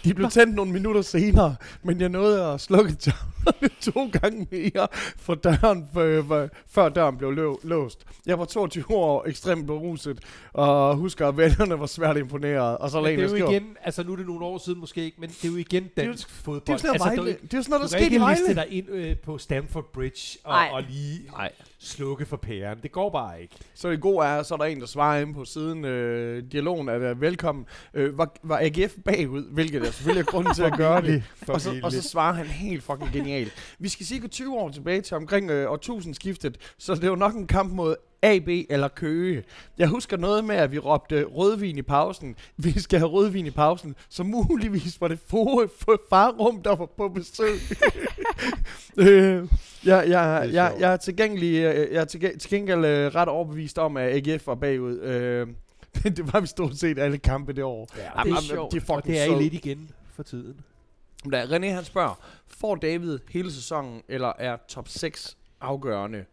de 0.04 0.14
blev 0.14 0.30
tændt 0.30 0.54
nogle 0.54 0.72
minutter 0.72 1.02
senere, 1.02 1.56
men 1.82 2.00
jeg 2.00 2.08
nåede 2.08 2.44
at 2.44 2.60
slukke 2.60 2.96
to 3.82 4.10
gange 4.12 4.46
mere 4.50 4.88
for 5.16 5.34
døren, 5.34 5.88
før 6.68 6.88
døren 6.88 7.16
blev 7.16 7.32
lø, 7.32 7.52
låst. 7.62 8.04
Jeg 8.26 8.38
var 8.38 8.44
22 8.44 8.84
år, 8.90 9.26
ekstremt 9.28 9.66
beruset, 9.66 10.18
og 10.52 10.96
husker, 10.96 11.28
at 11.28 11.36
vennerne 11.36 11.80
var 11.80 11.86
svært 11.86 12.16
imponeret. 12.16 12.78
Og 12.78 12.90
så 12.90 13.00
Men 13.00 13.10
det 13.10 13.18
er 13.18 13.22
jo 13.22 13.28
skriver, 13.28 13.50
igen, 13.50 13.76
altså 13.84 14.02
nu 14.02 14.12
er 14.12 14.16
det 14.16 14.26
nogle 14.26 14.44
år 14.44 14.58
siden 14.58 14.80
måske 14.80 15.04
ikke, 15.04 15.20
men 15.20 15.30
det 15.30 15.44
er 15.44 15.48
jo 15.48 15.56
igen 15.56 15.88
dansk 15.96 16.30
fodbold. 16.30 16.60
det 16.60 16.68
er 16.68 16.72
jo 16.72 16.78
sådan 16.78 16.88
noget, 16.88 17.10
altså, 17.10 17.22
Vejle. 17.22 17.32
du, 17.32 17.38
det 17.42 17.54
er 17.54 17.58
jo 17.58 17.62
sådan 17.62 17.70
noget, 17.70 17.90
der 17.90 17.98
du 17.98 18.02
kan 18.02 18.04
skete 18.04 18.10
i 18.10 18.14
ikke 18.14 18.30
liste 18.30 18.54
Vejle. 18.56 18.70
dig 18.70 18.78
ind 18.78 19.10
øh, 19.10 19.16
på 19.18 19.38
Stamford 19.38 19.92
Bridge 19.92 20.38
og, 20.44 20.54
Ej. 20.54 20.68
og 20.72 20.82
lige 20.82 21.20
Nej. 21.30 21.52
slukke 21.78 22.26
for 22.26 22.36
pæren. 22.36 22.78
Det 22.82 22.92
går 22.92 23.10
bare 23.10 23.42
ikke. 23.42 23.54
Så 23.74 23.90
det 23.90 24.00
gode 24.00 24.26
er, 24.26 24.42
så 24.42 24.54
er 24.54 24.58
der 24.58 24.64
en, 24.64 24.80
der 24.80 24.86
svarer 24.86 25.20
inde 25.20 25.34
på 25.34 25.44
siden. 25.44 25.84
Øh, 25.84 26.42
dialogen 26.52 26.88
er 26.88 26.98
der 26.98 27.14
velkommen. 27.14 27.66
Øh, 27.94 28.18
var, 28.18 28.36
var 28.42 28.58
AGF 28.62 28.94
bagud, 29.04 29.52
hvilket 29.52 29.82
er 29.82 29.90
selvfølgelig 29.90 30.20
er 30.20 30.24
grunden 30.24 30.54
til 30.54 30.62
at 30.62 30.76
gøre 30.84 31.02
det. 31.02 31.22
Og 31.48 31.60
så, 31.60 31.80
og 31.82 31.92
så 31.92 32.02
svarer 32.02 32.34
han 32.34 32.46
helt 32.46 32.82
fucking 32.82 33.12
genialt. 33.12 33.52
Vi 33.78 33.88
skal 33.88 34.06
sige 34.06 34.28
20 34.28 34.54
år 34.54 34.70
tilbage 34.70 35.00
til 35.00 35.16
omkring 35.16 35.50
øh, 35.50 35.72
årtusindskiftet, 35.72 36.58
så 36.78 36.94
det 36.94 37.10
var 37.10 37.16
nok 37.16 37.34
en 37.34 37.46
kamp 37.46 37.72
mod 37.72 37.96
AB 38.22 38.48
eller 38.70 38.88
Køge. 38.88 39.44
Jeg 39.78 39.88
husker 39.88 40.16
noget 40.16 40.44
med, 40.44 40.56
at 40.56 40.72
vi 40.72 40.78
råbte 40.78 41.24
rødvin 41.24 41.78
i 41.78 41.82
pausen. 41.82 42.36
Vi 42.56 42.80
skal 42.80 42.98
have 42.98 43.10
rødvin 43.10 43.46
i 43.46 43.50
pausen. 43.50 43.94
Så 44.08 44.22
muligvis 44.22 45.00
var 45.00 45.08
det 45.08 45.18
for, 45.26 45.70
for 45.78 46.00
farrum, 46.10 46.62
der 46.62 46.76
var 46.76 46.86
på 46.96 47.08
besøg. 47.08 47.54
øh, 49.06 49.48
jeg, 49.84 50.04
jeg, 50.08 50.36
er 50.36 50.44
jeg, 50.44 50.74
jeg 50.78 50.92
er 50.92 50.96
tilgængelig, 50.96 51.54
øh, 51.54 51.92
jeg 51.92 52.00
er 52.00 52.04
til, 52.04 52.38
til 52.38 52.50
gengæld 52.50 52.84
øh, 52.84 53.14
ret 53.14 53.28
overbevist 53.28 53.78
om, 53.78 53.96
at 53.96 54.28
AGF 54.28 54.46
var 54.46 54.54
bagud. 54.54 55.00
Øh, 55.00 55.46
det 56.04 56.32
var 56.32 56.40
vi 56.40 56.46
stort 56.46 56.76
set 56.76 56.98
alle 56.98 57.18
kampe 57.18 57.52
det 57.52 57.64
år. 57.64 57.88
Ja, 57.96 58.00
det 58.02 58.08
er 58.08 58.22
Jamen, 58.26 58.42
sjovt. 58.42 58.72
De 58.72 58.76
er 58.76 58.80
og 58.80 58.86
fucking 58.86 59.14
det 59.16 59.20
er 59.22 59.36
I 59.38 59.42
lidt 59.42 59.54
igen 59.54 59.90
for 60.12 60.22
tiden. 60.22 60.60
Da 61.32 61.44
René 61.44 61.66
han 61.66 61.84
spørger, 61.84 62.20
får 62.46 62.74
David 62.74 63.18
hele 63.30 63.52
sæsonen, 63.52 64.02
eller 64.08 64.32
er 64.38 64.56
top 64.68 64.88
6 64.88 65.36
afgørende? 65.60 66.24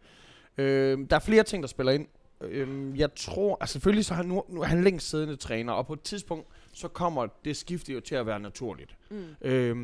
Øh, 0.58 0.98
der 1.10 1.16
er 1.16 1.20
flere 1.20 1.42
ting, 1.42 1.62
der 1.62 1.68
spiller 1.68 1.92
ind. 1.92 2.06
Øh, 2.40 2.98
jeg 2.98 3.14
tror, 3.14 3.56
altså 3.60 3.72
selvfølgelig 3.72 4.04
så 4.04 4.14
er 4.14 4.16
han 4.16 4.26
nu, 4.26 4.42
nu 4.48 4.60
er 4.60 4.66
han 4.66 4.84
længst 4.84 5.10
siddende 5.10 5.36
træner, 5.36 5.72
og 5.72 5.86
på 5.86 5.92
et 5.92 6.00
tidspunkt, 6.02 6.46
så 6.72 6.88
kommer 6.88 7.26
det 7.44 7.56
skifte 7.56 7.92
jo 7.92 8.00
til 8.00 8.14
at 8.14 8.26
være 8.26 8.40
naturligt. 8.40 8.96
Mm. 9.10 9.24
Øh, 9.42 9.76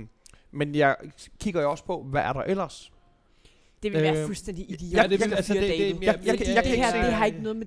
men 0.53 0.74
jeg 0.74 0.97
kigger 1.41 1.62
jo 1.62 1.70
også 1.70 1.85
på, 1.85 2.03
hvad 2.03 2.20
er 2.22 2.33
der 2.33 2.41
ellers? 2.41 2.93
Det 3.83 3.93
vil 3.93 4.03
være 4.03 4.20
Øh, 4.20 4.26
fuldstændig 4.26 4.70
idiot. 4.70 5.03
ja, 5.03 5.09
det 5.09 5.20
vil- 5.24 5.35
altså, 5.35 5.55
det- 5.55 5.62
det- 5.62 5.70
jeg- 5.81 6.03
jeg- 6.03 6.20
jeg- 6.24 6.39
det, 6.39 6.49
jeg 6.49 6.55
kan 6.55 6.64
det 6.64 6.70
ikke 6.70 6.85
her, 6.85 6.91
sige- 6.93 7.05
det 7.05 7.12
har 7.12 7.24
ikke 7.26 7.43
noget 7.43 7.57
med... 7.57 7.66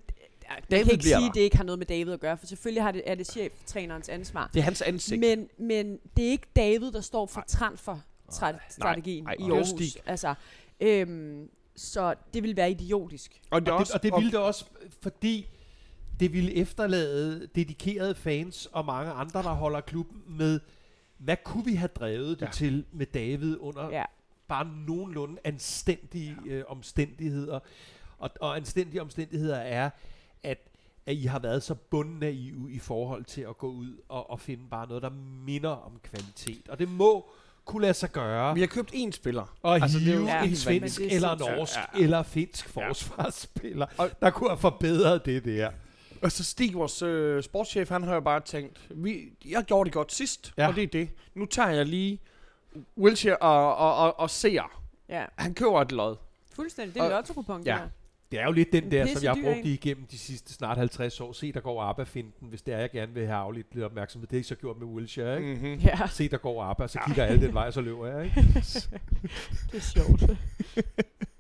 Jeg 0.56 0.72
David 0.72 0.84
kan 0.84 0.92
ikke 0.94 1.04
sige, 1.04 1.16
der. 1.16 1.30
at 1.30 1.36
det 1.36 1.42
ikke 1.42 1.58
har 1.58 1.64
noget 1.64 1.80
med 1.80 1.86
David 1.86 2.14
at 2.14 2.20
gøre, 2.20 2.38
for 2.38 2.46
selvfølgelig 2.46 2.84
har 2.84 2.92
det, 2.92 3.02
er 3.06 3.16
det 3.16 3.28
cheftrænerens 3.28 4.10
ansvar. 4.10 4.50
Det 4.54 4.60
er 4.60 4.64
hans 4.64 4.82
ansigt. 4.82 5.20
Men, 5.20 5.50
men 5.58 6.00
det 6.18 6.26
er 6.28 6.30
ikke 6.32 6.48
David, 6.56 6.92
der 6.92 7.02
står 7.02 7.26
for 7.26 7.44
transfer-strategien 7.48 9.24
nej, 9.24 9.34
i 9.34 9.38
nej. 9.38 9.48
Det 9.48 9.54
er 9.54 9.56
Aarhus. 9.58 9.68
Stig. 9.90 10.02
Altså, 10.06 10.34
øhm, 10.80 11.50
så 11.76 12.16
det 12.34 12.44
vil 12.44 12.56
være 12.56 12.72
idiotisk. 12.72 13.42
og 13.52 13.62
det, 13.62 13.70
Og 13.70 13.74
det, 13.74 13.80
også, 13.82 13.94
og 13.94 14.04
det 14.04 14.14
ville 14.16 14.32
det 14.32 14.40
også, 14.40 14.66
fordi 15.02 15.48
det 16.20 16.34
ville 16.34 16.54
efterlade 16.56 17.48
dedikerede 17.56 18.16
fans 18.16 18.66
og 18.66 18.86
mange 18.86 19.12
andre, 19.12 19.44
der 19.44 19.50
holder 19.54 19.82
klubben 19.82 20.38
med, 20.38 20.60
hvad 21.18 21.38
kunne 21.44 21.66
vi 21.66 21.76
have 21.76 21.88
drevet 21.96 22.40
det 22.40 22.42
Ja. 22.42 22.46
ja. 22.46 22.52
til 22.52 22.86
med 22.92 23.06
David 23.06 23.58
under 23.60 23.90
Ja. 23.90 24.04
bare 24.48 24.66
nogenlunde 24.88 25.40
anstændige 25.44 26.36
øh, 26.46 26.64
omstændigheder. 26.68 27.60
Og, 28.18 28.30
og 28.40 28.56
anstændige 28.58 29.02
omstændigheder 29.02 29.58
er, 29.58 29.90
at, 30.44 30.58
at 31.06 31.16
I 31.16 31.24
har 31.26 31.40
været 31.40 31.64
så 31.64 31.76
bundnaive 31.76 32.72
i 32.72 32.80
forhold 32.80 33.24
til 33.26 33.42
at 33.42 33.58
gå 33.58 33.68
ud 33.68 33.98
og, 34.10 34.30
og 34.30 34.40
finde 34.40 34.64
bare 34.72 34.88
noget, 34.88 35.04
der 35.04 35.10
minder 35.46 35.70
om 35.70 36.00
kvalitet. 36.04 36.70
Og 36.70 36.80
det 36.80 36.90
må 36.90 37.30
kunne 37.66 37.82
lade 37.82 37.94
sig 37.94 38.12
gøre. 38.12 38.54
vi 38.54 38.60
har 38.60 38.68
købt 38.68 38.92
én 38.94 39.12
spiller. 39.12 39.56
Og 39.62 39.74
Altså, 39.74 39.84
altså, 39.84 40.00
det 40.00 40.08
er 40.16 40.20
jo 40.20 40.26
hive 40.26 40.50
en 40.50 40.56
svensk 40.56 40.98
det 41.00 41.12
er 41.12 41.16
eller 41.16 41.36
norsk 41.38 41.76
Ja, 41.76 41.80
ja, 41.82 41.86
ja. 41.94 41.98
ja. 42.00 42.04
eller 42.04 42.24
finsk 42.24 42.76
Ja. 42.78 42.88
forsvarsspiller, 42.90 43.86
Og- 43.98 44.10
der 44.22 44.30
kunne 44.30 44.50
have 44.50 44.58
forbedret 44.60 45.26
det 45.26 45.46
der. 45.46 45.72
Og 46.22 46.32
så 46.32 46.44
Stig, 46.44 46.74
vores 46.74 47.02
øh, 47.02 47.44
sportschef, 47.44 47.90
han 47.90 48.04
har 48.04 48.14
jo 48.14 48.20
bare 48.20 48.40
tænkt, 48.40 48.88
vi, 48.90 49.30
jeg 49.46 49.64
gjorde 49.64 49.86
det 49.88 49.94
godt 49.94 50.14
sidst, 50.14 50.54
ja. 50.58 50.64
Ja. 50.64 50.70
og 50.70 50.76
det 50.76 50.84
er 50.84 50.88
det. 50.88 51.10
Nu 51.36 51.46
tager 51.46 51.70
jeg 51.70 51.86
lige 51.86 52.20
Wilshere 52.98 53.38
og, 53.38 53.76
og, 53.78 53.96
og, 53.96 54.20
og 54.20 54.30
Seer. 54.30 54.82
Ja, 55.10 55.26
Han 55.36 55.54
køber 55.54 55.82
et 55.82 55.92
lod. 55.92 56.16
fuldstændig. 56.56 56.94
Det 56.94 57.00
er 57.00 57.04
Og- 57.06 57.10
lotto-kupon, 57.12 57.64
ja. 57.66 57.72
det 57.72 57.80
her. 57.80 57.88
Det 58.34 58.42
er 58.42 58.46
jo 58.46 58.52
lidt 58.52 58.72
den 58.72 58.84
En 58.84 58.92
der, 58.92 59.06
som 59.06 59.24
jeg 59.24 59.32
har 59.32 59.42
brugt 59.44 59.66
igennem 59.66 60.06
de 60.12 60.18
sidste 60.18 60.54
snart 60.54 60.78
50 60.78 61.22
år. 61.22 61.32
Se, 61.32 61.52
der 61.52 61.60
går 61.60 61.82
ABBA 61.82 62.04
finden, 62.04 62.34
hvis 62.40 62.62
det 62.62 62.74
er, 62.74 62.78
jeg 62.80 62.92
gerne 62.92 63.14
vil 63.14 63.26
have 63.26 63.38
afledt 63.38 63.68
lidt 63.74 63.86
opmærksomhed. 63.86 64.28
Det 64.28 64.34
er 64.34 64.38
ikke 64.38 64.48
så 64.48 64.56
gjort 64.56 64.78
med 64.80 64.88
Wilshere, 64.88 65.38
ikke? 65.38 65.54
Mm-hmm. 65.54 65.74
Ja, 65.74 66.08
Se, 66.08 66.30
der 66.30 66.38
går 66.38 66.64
ABBA, 66.64 66.88
så 66.88 67.00
kigger 67.06 67.24
alle 67.24 67.46
den 67.48 67.54
vej, 67.54 67.68
og 67.68 67.74
så 67.74 67.82
løber 67.82 68.08
jeg, 68.08 68.24
ikke? 68.26 68.42
det 69.72 69.78
er 69.78 69.80
sjovt. 69.80 70.24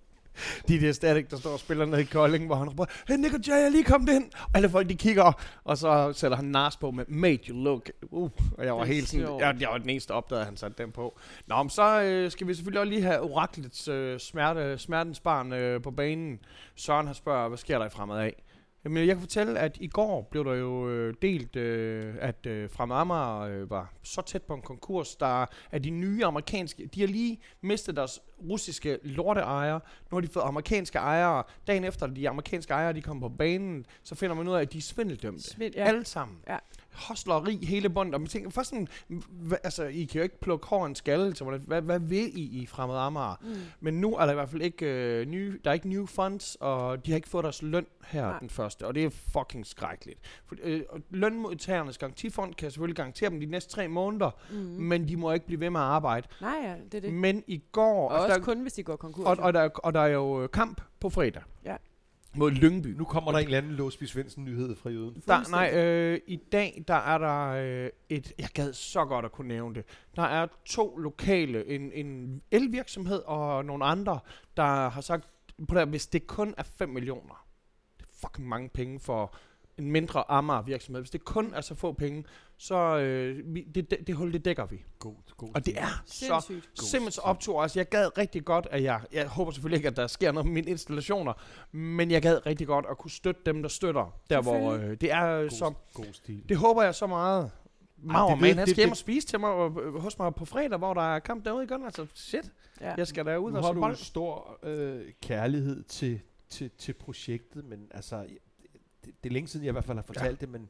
de 0.68 0.82
der 0.82 0.92
static, 0.92 1.28
der 1.30 1.38
står 1.38 1.50
og 1.50 1.60
spiller 1.60 1.86
nede 1.86 2.02
i 2.02 2.06
Kolding, 2.06 2.46
hvor 2.46 2.56
han 2.56 2.70
råber, 2.70 2.86
hey 3.08 3.16
Nick 3.16 3.34
og 3.34 3.40
Jay, 3.48 3.54
jeg 3.54 3.66
er 3.66 3.70
lige 3.70 3.84
kommet 3.84 4.14
ind. 4.14 4.32
Og 4.34 4.50
alle 4.54 4.70
folk, 4.70 4.90
de 4.90 4.96
kigger, 4.96 5.32
og 5.64 5.78
så 5.78 6.14
sætter 6.14 6.38
han 6.38 6.46
nars 6.46 6.78
på 6.78 6.92
med, 6.92 7.06
made 7.08 7.40
you 7.50 7.64
look. 7.64 7.90
Uh, 8.12 8.30
og 8.58 8.66
jeg 8.66 8.76
var 8.76 8.86
helt 8.86 9.10
sådan, 9.10 9.40
jeg, 9.40 9.56
jeg 9.60 9.70
var 9.70 9.78
den 9.78 9.90
eneste, 9.90 10.08
der 10.08 10.14
opdagede, 10.14 10.42
at 10.42 10.48
han 10.48 10.58
satte 10.58 10.84
den 10.84 10.92
på. 10.92 11.20
Nå, 11.48 11.64
men 11.64 11.70
så 11.70 12.02
øh, 12.02 12.32
skal 12.32 12.48
vi 12.48 12.54
selvfølgelig 12.54 12.80
også 12.82 12.90
lige 12.90 13.04
have 13.04 13.22
oraklets 13.22 13.88
øh, 13.88 14.20
smerte, 14.20 14.78
smertens 14.78 15.20
barn 15.20 15.54
øh, 15.54 15.82
på 15.82 15.92
banen. 15.92 16.40
Søren 16.76 17.08
har 17.08 17.14
spørger, 17.14 17.48
hvad 17.48 17.58
sker 17.58 17.78
der 17.78 17.86
i 17.86 17.90
fremad 17.90 18.20
af? 18.20 18.44
Jamen, 18.86 19.08
jeg 19.08 19.16
kan 19.16 19.20
fortælle, 19.20 19.60
at 19.60 19.78
i 19.82 19.88
går 19.88 20.28
blev 20.32 20.46
der 20.46 20.54
jo 20.54 20.90
øh, 20.90 21.14
delt, 21.22 21.56
øh, 21.56 22.16
at 22.20 22.46
øh, 22.46 22.70
Fremad 22.70 22.98
Amager 22.98 23.40
øh, 23.40 23.70
var 23.70 23.94
så 24.04 24.22
tæt 24.22 24.44
på 24.44 24.54
en 24.54 24.62
konkurs, 24.62 25.16
der 25.16 25.46
er 25.72 25.80
de 25.80 25.90
nye 25.90 26.26
amerikanske, 26.26 26.90
de 26.96 27.00
har 27.00 27.08
lige 27.08 27.40
mistet 27.62 27.96
deres 27.96 28.20
russiske 28.50 29.00
lorteejere, 29.04 29.80
nu 30.12 30.16
har 30.16 30.22
de 30.22 30.28
fået 30.28 30.44
amerikanske 30.44 30.98
ejere. 30.98 31.44
Dagen 31.68 31.84
efter 31.84 32.08
de 32.08 32.30
amerikanske 32.30 32.74
ejere, 32.74 32.94
de 32.94 33.02
kom 33.02 33.20
på 33.20 33.30
banen, 33.30 33.86
så 34.04 34.16
finder 34.16 34.36
man 34.36 34.48
ud 34.48 34.54
af, 34.54 34.62
at 34.62 34.74
de 34.74 34.78
er 34.78 34.82
svindeldømte. 34.82 35.44
Svind, 35.44 35.74
Ja. 35.76 35.84
Alle 35.84 36.06
sammen. 36.06 36.38
Ja. 36.48 36.58
Hostleri 36.94 37.66
hele 37.66 37.90
bundet. 37.90 38.14
Og 38.16 38.22
man 38.22 38.28
tænker, 38.28 38.50
først 38.50 38.70
sådan, 38.70 38.88
hva, 39.30 39.56
altså, 39.64 39.84
I 39.84 40.04
kan 40.04 40.20
jo 40.20 40.24
ikke 40.24 40.40
plukke 40.40 40.68
hår 40.68 40.86
en 40.86 40.96
skalle 40.96 41.34
hvordan, 41.42 41.62
hvad, 41.68 41.82
hvad 41.82 42.00
vil 42.00 42.38
I 42.40 42.62
i 42.62 42.66
Fremad 42.66 42.98
Amager? 42.98 43.36
Mm. 43.42 43.56
Men 43.80 43.94
nu 44.02 44.16
er 44.16 44.26
der 44.26 44.32
i 44.32 44.36
hvert 44.36 44.50
fald 44.50 44.62
ikke 44.62 44.86
øh, 44.86 45.26
nye, 45.26 45.60
der 45.64 45.70
er 45.70 45.74
ikke 45.74 45.90
new 45.90 46.06
funds, 46.06 46.58
og 46.60 47.06
de 47.06 47.12
har 47.12 47.16
ikke 47.16 47.30
fået 47.30 47.44
deres 47.44 47.62
løn 47.62 47.86
her 48.06 48.22
Nej. 48.28 48.40
Den 48.40 48.50
første, 48.50 48.88
og 48.88 48.96
det 48.96 49.04
er 49.06 49.10
fucking 49.10 49.66
skrækkeligt. 49.68 50.20
For, 50.46 50.56
øh, 50.64 50.82
lønmodtagernes 51.10 51.98
garantifond 51.98 52.54
kan 52.54 52.72
selvfølgelig 52.72 52.96
garantere 52.96 53.30
dem 53.30 53.40
de 53.40 53.46
næste 53.46 53.72
tre 53.72 53.88
måneder, 53.88 54.32
Mm. 54.52 54.56
mm. 54.58 54.64
men 54.64 55.08
de 55.08 55.18
må 55.18 55.32
ikke 55.32 55.46
blive 55.46 55.60
ved 55.60 55.70
med 55.70 55.80
at 55.80 55.86
arbejde. 55.86 56.28
Nej, 56.42 56.56
ja, 56.64 56.76
det 56.92 56.94
er 56.98 57.02
det. 57.02 57.14
Men 57.14 57.44
i 57.48 57.64
går, 57.72 58.10
Og 58.10 58.30
også 58.34 58.40
der, 58.40 58.46
kun, 58.56 58.62
hvis 58.62 58.74
de 58.74 58.84
går 58.84 58.96
konkurs. 58.96 59.26
og, 59.26 59.38
og, 59.40 59.54
der, 59.54 59.70
og 59.70 59.94
der 59.94 60.00
er 60.00 60.08
jo 60.08 60.44
øh, 60.44 60.50
kamp 60.50 60.82
på 61.00 61.10
fredag 61.10 61.42
Ja. 61.66 61.76
mod 62.36 62.52
Lyngby. 62.52 62.88
Nu 62.88 63.04
kommer 63.06 63.32
der 63.32 63.40
en 63.40 63.46
eller 63.46 63.58
anden 63.58 63.72
Låsby 63.72 64.04
Svendsen 64.04 64.46
nyhed 64.46 64.76
fra 64.76 64.90
jøden. 64.90 65.24
Der, 65.28 65.50
nej, 65.52 65.72
øh, 65.76 66.20
i 66.28 66.36
dag 66.36 66.84
der 66.88 66.94
er 66.94 67.18
der 67.18 67.48
øh, 67.84 67.90
et, 68.10 68.34
jeg 68.40 68.50
gad 68.54 68.74
så 68.74 69.06
godt 69.06 69.26
at 69.26 69.32
kunne 69.32 69.48
nævne 69.48 69.76
det. 69.76 69.86
Der 70.16 70.22
er 70.24 70.48
to 70.66 70.98
lokale, 70.98 71.66
en, 71.68 71.92
en 71.94 72.42
elvirksomhed 72.52 73.22
og 73.26 73.66
nogle 73.66 73.86
andre, 73.86 74.20
der 74.58 74.90
har 74.90 75.02
sagt, 75.02 75.30
på 75.68 75.76
der, 75.76 75.86
hvis 75.86 76.08
det 76.08 76.28
kun 76.28 76.54
er 76.58 76.64
5 76.64 76.90
millioner, 76.90 77.46
det 77.98 78.04
er 78.04 78.28
fucking 78.28 78.48
mange 78.48 78.70
penge 78.70 79.00
for 79.00 79.36
en 79.78 79.92
mindre 79.92 80.32
Amager 80.32 80.62
virksomhed. 80.62 81.02
Hvis 81.02 81.10
det 81.10 81.26
kun 81.26 81.54
er 81.54 81.62
så 81.62 81.76
få 81.76 81.94
penge, 81.94 82.26
så 82.58 82.98
øh, 82.98 83.56
vi, 83.56 83.62
det, 83.62 83.92
det, 83.92 84.08
det 84.08 84.16
hul, 84.16 84.34
det 84.34 84.46
dækker 84.46 84.66
vi. 84.66 84.84
God, 85.00 85.16
god 85.38 85.50
Og 85.54 85.66
det 85.66 85.80
er 85.80 86.04
så 86.06 86.42
simpelthen 86.76 87.12
så 87.12 87.22
optur. 87.22 87.62
Altså, 87.62 87.80
jeg 87.80 87.90
gad 87.90 88.18
rigtig 88.18 88.46
godt, 88.46 88.68
at 88.72 88.84
jeg... 88.84 89.02
Jeg 89.12 89.28
håber 89.28 89.52
selvfølgelig 89.52 89.78
ikke, 89.78 89.88
at 89.88 89.98
der 89.98 90.08
sker 90.08 90.32
noget 90.32 90.46
med 90.46 90.54
mine 90.54 90.70
installationer, 90.70 91.34
men 91.72 92.12
jeg 92.12 92.22
gad 92.22 92.46
rigtig 92.46 92.68
godt 92.68 92.86
at 92.90 92.98
kunne 92.98 93.12
støtte 93.12 93.42
dem, 93.46 93.62
der 93.62 93.70
støtter. 93.70 94.20
Der 94.30 94.42
hvor 94.42 94.72
øh, 94.72 94.98
det 95.02 95.12
er 95.12 95.26
øh, 95.38 95.42
God, 95.42 95.50
så... 95.50 95.74
god 95.94 96.06
stil. 96.14 96.50
Det 96.50 96.58
håber 96.58 96.84
jeg 96.84 96.96
så 96.96 97.08
meget. 97.08 97.52
Ved- 97.98 98.38
man, 98.42 98.58
han 98.58 98.68
skal 98.68 98.76
hjem 98.78 98.92
og 98.92 98.98
spise 98.98 99.28
til 99.28 99.40
mig 99.40 99.50
øh, 99.50 99.96
hos 99.96 100.20
mig 100.20 100.36
på 100.36 100.46
fredag, 100.46 100.78
hvor 100.78 100.94
der 100.94 101.16
er 101.16 101.20
kamp 101.20 101.46
derude 101.46 101.64
igen. 101.64 101.86
Altså, 101.86 102.06
shit. 102.14 102.52
Ja. 102.82 102.94
Jeg 102.98 103.08
skal 103.08 103.26
derud 103.26 103.52
Nu 103.52 103.58
og 103.58 103.64
har 103.64 103.70
så 103.70 103.74
du 103.74 103.80
bold. 103.80 103.92
en 103.92 103.98
stor 103.98 104.60
øh, 104.64 105.02
kærlighed 105.22 105.84
til, 105.84 106.20
til, 106.50 106.72
til 106.78 106.94
projektet, 106.94 107.66
men 107.66 107.88
altså, 107.92 108.26
det, 109.06 109.24
det 109.24 109.30
er 109.30 109.34
længe 109.34 109.48
siden, 109.48 109.66
jeg 109.66 109.72
i 109.72 109.74
hvert 109.74 109.86
fald 109.86 109.98
har 109.98 110.04
fortalt 110.04 110.42
ja. 110.42 110.46
det, 110.46 110.50
men 110.50 110.70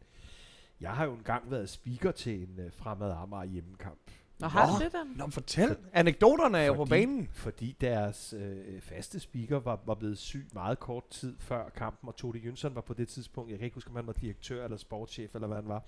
jeg 0.81 0.91
har 0.91 1.05
jo 1.05 1.13
engang 1.13 1.51
været 1.51 1.69
speaker 1.69 2.11
til 2.11 2.41
en 2.41 2.59
øh, 2.59 2.71
fremad 2.73 3.11
Amager 3.11 3.43
hjemmekamp. 3.43 3.99
Nå, 4.39 4.47
har 4.47 4.77
du 4.77 4.83
det 4.83 4.91
der? 4.91 5.03
Nå, 5.15 5.29
fortæl. 5.29 5.77
Anekdoterne 5.93 6.57
er 6.57 6.65
jo 6.65 6.73
på 6.73 6.85
banen. 6.85 7.29
Fordi 7.33 7.75
deres 7.81 8.33
øh, 8.37 8.81
faste 8.81 9.19
speaker 9.19 9.59
var, 9.59 9.79
var 9.85 9.93
blevet 9.93 10.17
syg 10.17 10.47
meget 10.53 10.79
kort 10.79 11.09
tid 11.09 11.35
før 11.39 11.69
kampen, 11.69 12.07
og 12.07 12.15
Tode 12.15 12.39
Jønsson 12.39 12.75
var 12.75 12.81
på 12.81 12.93
det 12.93 13.07
tidspunkt, 13.07 13.51
jeg 13.51 13.59
kan 13.59 13.65
ikke 13.65 13.75
huske, 13.75 13.89
om 13.89 13.95
han 13.95 14.07
var 14.07 14.13
direktør 14.13 14.63
eller 14.63 14.77
sportschef, 14.77 15.35
eller 15.35 15.47
hvad 15.47 15.57
han 15.57 15.67
var, 15.67 15.83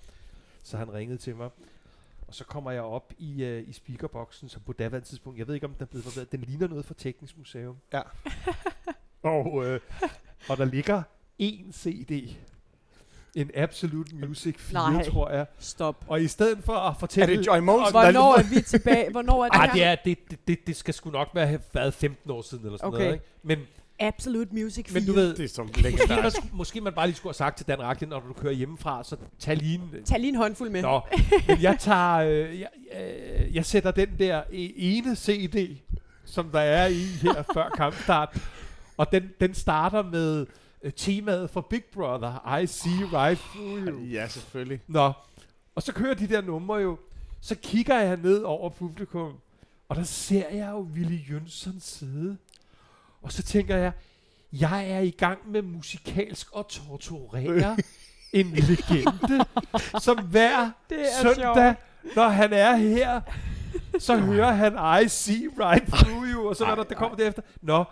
så 0.62 0.76
han 0.76 0.92
ringede 0.92 1.18
til 1.18 1.36
mig. 1.36 1.50
Og 2.28 2.34
så 2.34 2.44
kommer 2.44 2.70
jeg 2.70 2.82
op 2.82 3.12
i, 3.18 3.44
øh, 3.44 3.68
i 3.68 3.72
speakerboksen, 3.72 4.48
som 4.48 4.62
på 4.62 4.72
daværende 4.72 5.08
tidspunkt, 5.08 5.38
jeg 5.38 5.46
ved 5.46 5.54
ikke, 5.54 5.66
om 5.66 5.72
den 5.72 5.82
er 5.82 5.86
blevet 5.86 6.04
forbedret, 6.04 6.32
den 6.32 6.40
ligner 6.40 6.68
noget 6.68 6.84
fra 6.84 6.94
Teknisk 6.98 7.38
Museum. 7.38 7.76
Ja. 7.92 8.02
og, 9.22 9.64
øh, 9.66 9.80
og 10.48 10.56
der 10.56 10.64
ligger 10.64 11.02
en 11.38 11.72
CD. 11.72 12.36
En 13.34 13.50
Absolute 13.54 14.14
Music 14.16 14.54
4, 14.58 14.92
Nej. 14.92 15.04
tror 15.04 15.30
jeg. 15.30 15.46
Stop. 15.58 16.04
Og 16.08 16.22
i 16.22 16.26
stedet 16.28 16.58
for 16.64 16.72
at 16.72 16.90
Er 16.94 16.98
fortælle... 16.98 17.36
det 17.38 17.46
Joy 17.46 17.58
Mogensen, 17.58 17.94
der 17.94 18.02
Hvornår 18.02 18.34
er 18.34 18.38
er 18.38 18.42
vi 18.54 18.60
tilbage? 18.60 19.10
Hvornår 19.10 19.44
er 19.44 19.48
det 19.48 19.56
Ej, 19.58 19.66
her? 19.66 19.72
det, 19.72 19.84
er, 19.84 19.94
det, 20.04 20.30
det, 20.30 20.48
det, 20.48 20.66
det 20.66 20.76
skal 20.76 20.94
sgu 20.94 21.10
nok 21.10 21.28
være 21.34 21.46
have 21.46 21.60
været 21.72 21.94
15 21.94 22.30
år 22.30 22.42
siden 22.42 22.64
eller 22.64 22.78
sådan 22.78 22.88
Okay. 22.88 22.98
noget, 22.98 23.12
ikke? 23.14 23.24
Men, 23.42 23.58
Absolute 24.00 24.54
Music 24.54 24.86
4. 24.88 24.94
men 25.00 25.06
du 25.06 25.12
ved, 25.12 25.36
Det 25.36 25.44
er 25.44 25.48
som 25.48 25.70
måske 26.24 26.42
måske 26.52 26.80
man 26.80 26.92
bare 26.92 27.06
lige 27.06 27.16
skulle 27.16 27.30
have 27.30 27.34
sagt 27.34 27.56
til 27.56 27.66
Dan 27.66 27.82
Racklin, 27.82 28.08
når 28.08 28.20
du 28.20 28.32
kører 28.32 28.52
hjemmefra, 28.52 29.04
så 29.04 29.16
tag 29.38 29.56
lige 29.56 29.74
en... 29.74 30.04
Tag 30.04 30.20
lige 30.20 30.28
en 30.28 30.36
håndfuld 30.36 30.70
med. 30.70 30.82
Nå, 30.82 31.00
men 31.48 31.62
jeg 31.62 31.76
tager... 31.80 32.14
Øh, 32.16 32.60
jeg, 32.60 32.68
øh, 33.00 33.54
jeg 33.54 33.66
sætter 33.66 33.90
den 33.90 34.08
der 34.18 34.42
e- 34.42 34.46
ene 34.76 35.16
CD, 35.16 35.76
som 36.24 36.48
der 36.50 36.60
er 36.60 36.86
i 36.86 37.02
her 37.22 37.42
før 37.54 37.68
kampstart, 37.76 38.38
og 38.96 39.12
den, 39.12 39.30
den 39.40 39.54
starter 39.54 40.02
med 40.02 40.46
temaet 40.90 41.50
for 41.50 41.60
Big 41.60 41.84
Brother, 41.84 42.58
I 42.62 42.66
See 42.66 43.04
Right 43.12 43.38
Through 43.38 43.86
You. 43.86 44.04
Ja, 44.04 44.28
selvfølgelig. 44.28 44.80
Nå, 44.86 45.12
og 45.74 45.82
så 45.82 45.92
kører 45.92 46.14
de 46.14 46.26
der 46.26 46.40
numre 46.40 46.76
jo. 46.76 46.98
Så 47.40 47.54
kigger 47.54 48.00
jeg 48.00 48.16
ned 48.16 48.42
over 48.42 48.70
publikum, 48.70 49.32
og 49.88 49.96
der 49.96 50.02
ser 50.02 50.48
jeg 50.48 50.70
jo 50.70 50.78
Willy 50.78 51.30
Jønsson 51.30 51.80
sidde. 51.80 52.36
Og 53.22 53.32
så 53.32 53.42
tænker 53.42 53.76
jeg, 53.76 53.92
jeg 54.52 54.90
er 54.90 55.00
i 55.00 55.10
gang 55.10 55.50
med 55.50 55.62
musikalsk 55.62 56.48
at 56.58 56.66
torturere 56.66 57.76
en 58.32 58.46
legende, 58.46 59.44
som 60.00 60.18
hver 60.24 60.70
Det 60.88 61.00
er 61.00 61.22
søndag, 61.22 61.74
når 62.16 62.28
han 62.28 62.52
er 62.52 62.76
her, 62.76 63.20
så 63.98 64.16
hører 64.16 64.52
han 64.52 65.02
I 65.04 65.08
see 65.08 65.48
right 65.58 65.86
through 65.92 66.28
you, 66.28 66.48
og 66.48 66.56
så 66.56 66.64
hvad 66.64 66.76
der, 66.76 66.82
der 66.82 66.94
kommer 66.94 67.16
derefter. 67.16 67.42
Nå, 67.62 67.84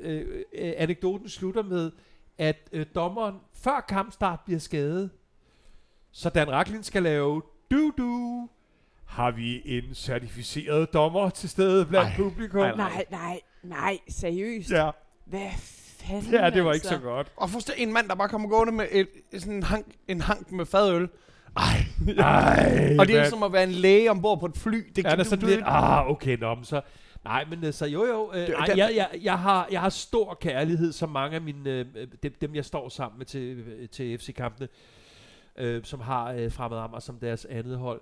øh, 0.00 0.44
øh, 0.54 0.72
anekdoten 0.76 1.28
slutter 1.28 1.62
med, 1.62 1.90
at 2.38 2.68
øh, 2.72 2.86
dommeren 2.94 3.34
før 3.54 3.84
kampstart 3.88 4.40
bliver 4.40 4.58
skadet, 4.60 5.10
så 6.12 6.28
Dan 6.30 6.50
Racklin 6.50 6.82
skal 6.82 7.02
lave 7.02 7.42
du-du, 7.70 8.48
har 9.04 9.30
vi 9.30 9.62
en 9.64 9.94
certificeret 9.94 10.92
dommer 10.92 11.30
til 11.30 11.48
stede 11.48 11.86
blandt 11.86 12.08
Ej, 12.08 12.16
publikum. 12.16 12.60
ej, 12.60 12.74
Nej, 12.76 13.04
nej, 13.10 13.40
nej. 13.62 13.98
Seriøst. 14.08 14.70
Ja, 14.70 14.90
Hvad 15.24 15.48
fanden, 16.00 16.32
ja, 16.32 16.50
det 16.50 16.64
var 16.64 16.70
altså? 16.72 16.94
ikke 16.94 16.96
så 16.96 17.08
godt. 17.08 17.32
Og 17.36 17.50
forstå 17.50 17.72
en 17.76 17.92
mand, 17.92 18.08
der 18.08 18.14
bare 18.14 18.28
kommer 18.28 18.48
gående 18.48 18.72
med 18.72 18.86
et, 18.92 19.08
sådan 19.38 19.52
en, 19.54 19.62
hank, 19.62 19.86
en 20.08 20.20
hank 20.20 20.52
med 20.52 20.66
fadøl. 20.66 21.08
Ej. 21.56 21.64
Ej, 22.18 22.96
Og 22.98 23.06
det 23.06 23.14
er 23.16 23.20
mand. 23.20 23.30
som 23.30 23.42
at 23.42 23.52
være 23.52 23.62
en 23.64 23.70
læge 23.70 24.10
ombord 24.10 24.40
på 24.40 24.46
et 24.46 24.56
fly. 24.56 24.92
Det, 24.96 25.04
Ja, 25.04 25.10
der 25.10 25.10
er 25.16 25.16
du- 25.16 25.24
sådan 25.28 25.40
du- 25.40 25.46
lidt, 25.46 25.60
ah, 25.64 26.10
okay, 26.10 26.38
nå, 26.38 26.54
men 26.54 26.64
så... 26.64 26.80
Nej, 27.26 27.44
men 27.50 27.64
øh, 27.64 27.72
så 27.72 27.86
jo 27.86 28.04
jo, 28.04 28.32
øh, 28.34 28.40
Det- 28.46 28.54
ej, 28.54 28.66
den- 28.66 28.78
jeg, 28.78 28.92
jeg, 28.96 29.08
jeg, 29.22 29.38
har, 29.38 29.68
jeg 29.70 29.80
har 29.80 29.88
stor 29.88 30.34
kærlighed, 30.40 30.92
som 30.92 31.08
mange 31.08 31.34
af 31.36 31.42
mine, 31.42 31.70
øh, 31.70 31.86
dem, 32.22 32.34
dem 32.40 32.54
jeg 32.54 32.64
står 32.64 32.88
sammen 32.88 33.18
med 33.18 33.26
til, 33.26 33.40
øh, 33.58 33.88
til 33.88 34.18
FC-kampene, 34.18 34.68
øh, 35.58 35.84
som 35.84 36.00
har 36.00 36.32
øh, 36.32 36.52
Fremad 36.52 36.78
Amager 36.78 37.00
som 37.00 37.18
deres 37.18 37.44
andet 37.44 37.78
hold. 37.78 38.00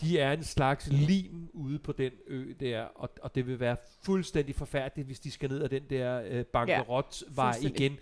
De 0.00 0.18
er 0.18 0.32
en 0.32 0.44
slags 0.44 0.88
lim 0.92 1.48
ude 1.52 1.78
på 1.78 1.92
den 1.92 2.12
ø 2.26 2.52
der, 2.60 2.82
og, 2.94 3.10
og 3.22 3.34
det 3.34 3.46
vil 3.46 3.60
være 3.60 3.76
fuldstændig 4.04 4.54
forfærdeligt, 4.54 5.06
hvis 5.06 5.20
de 5.20 5.30
skal 5.30 5.50
ned 5.50 5.62
ad 5.62 5.68
den 5.68 5.82
der 5.90 6.22
øh, 6.28 6.44
bankerotvej 6.44 7.52
fuldstændig. 7.52 7.80
igen. 7.80 7.98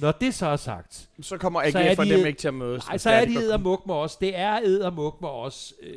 Når 0.00 0.12
det 0.12 0.34
så 0.34 0.46
er 0.46 0.56
sagt, 0.56 1.08
Så 1.20 1.36
kommer 1.38 1.70
Så 1.70 1.78
er 1.78 1.90
AGF 1.90 1.98
og 1.98 2.06
de- 2.06 2.10
dem 2.18 2.26
ikke 2.26 2.38
til 2.38 2.48
at 2.48 2.54
mødes. 2.54 2.86
nej, 2.86 2.98
så 2.98 3.10
er 3.10 3.24
de 3.24 3.34
eddermuk 3.34 3.86
med 3.86 3.94
os. 3.94 4.16
Det 4.16 4.36
er 4.38 4.60
eddermuk 4.64 5.20
med 5.20 5.28
os 5.28 5.74
øh, 5.82 5.94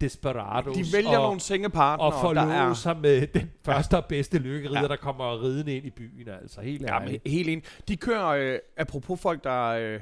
desperados. 0.00 0.76
De 0.76 0.96
vælger 0.96 1.18
og, 1.18 1.24
nogle 1.24 1.40
sengepartnere, 1.40 2.06
og 2.08 2.12
der 2.12 2.20
forlove 2.20 2.52
er... 2.52 2.74
sig 2.74 2.96
med 2.96 3.26
den 3.26 3.50
første 3.64 3.96
og 3.96 4.04
bedste 4.04 4.38
lykkerider, 4.38 4.80
Ja. 4.80 4.88
der 4.88 4.96
kommer 4.96 5.42
ridende 5.42 5.76
ind 5.76 5.86
i 5.86 5.90
byen. 5.90 6.28
Altså 6.28 6.60
helt 6.60 6.82
Ja, 6.82 6.98
men 6.98 7.18
helt 7.26 7.48
enig. 7.48 7.64
De 7.88 7.96
kører, 7.96 8.26
øh, 8.26 8.58
apropos 8.76 9.20
folk, 9.20 9.44
der 9.44 9.64
øh, 9.66 10.00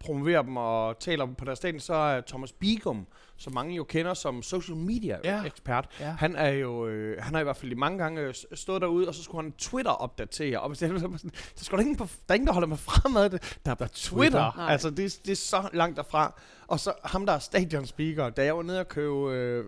promoverer 0.00 0.42
dem 0.42 0.56
og 0.56 0.98
taler 0.98 1.26
på 1.26 1.44
deres 1.44 1.58
stadion, 1.58 1.80
så 1.80 1.94
er 1.94 2.20
Thomas 2.20 2.52
Bigum, 2.52 3.06
som 3.40 3.54
mange 3.54 3.74
jo 3.76 3.84
kender 3.84 4.14
som 4.14 4.42
social 4.42 4.76
media 4.76 5.18
Ja. 5.24 5.42
ekspert. 5.44 5.88
Ja. 6.00 6.10
Han 6.10 6.36
er 6.36 6.48
jo, 6.48 6.86
øh, 6.86 7.22
han 7.22 7.34
har 7.34 7.40
i 7.40 7.44
hvert 7.44 7.56
fald 7.56 7.72
i 7.72 7.74
mange 7.74 7.98
gange 7.98 8.20
øh, 8.20 8.34
stået 8.54 8.82
derude, 8.82 9.08
og 9.08 9.14
så 9.14 9.22
skulle 9.22 9.42
han 9.42 9.52
Twitter 9.52 9.90
opdatere. 9.90 10.60
Og 10.60 10.68
hvis 10.68 10.78
det, 10.78 10.90
er 10.90 10.98
sådan, 10.98 11.32
der, 11.70 11.78
ingen 11.80 11.96
på, 11.96 12.04
der 12.04 12.32
er 12.32 12.34
ingen, 12.34 12.46
der 12.46 12.52
holder 12.52 12.68
mig 12.68 12.78
fremad. 12.78 13.30
Det, 13.30 13.58
der 13.64 13.70
er 13.70 13.74
bare 13.74 13.88
Twitter. 13.94 14.52
Nej. 14.56 14.72
Altså, 14.72 14.90
det, 14.90 15.20
det 15.24 15.32
er 15.32 15.36
så 15.36 15.68
langt 15.72 15.96
derfra. 15.96 16.40
Og 16.66 16.80
så 16.80 16.92
ham, 17.04 17.26
der 17.26 17.32
er 17.32 17.38
stadion 17.38 17.86
speaker, 17.86 18.30
da 18.30 18.44
jeg 18.44 18.56
var 18.56 18.62
nede 18.62 18.80
og 18.80 18.88
købe 18.88 19.32
øh, 19.32 19.64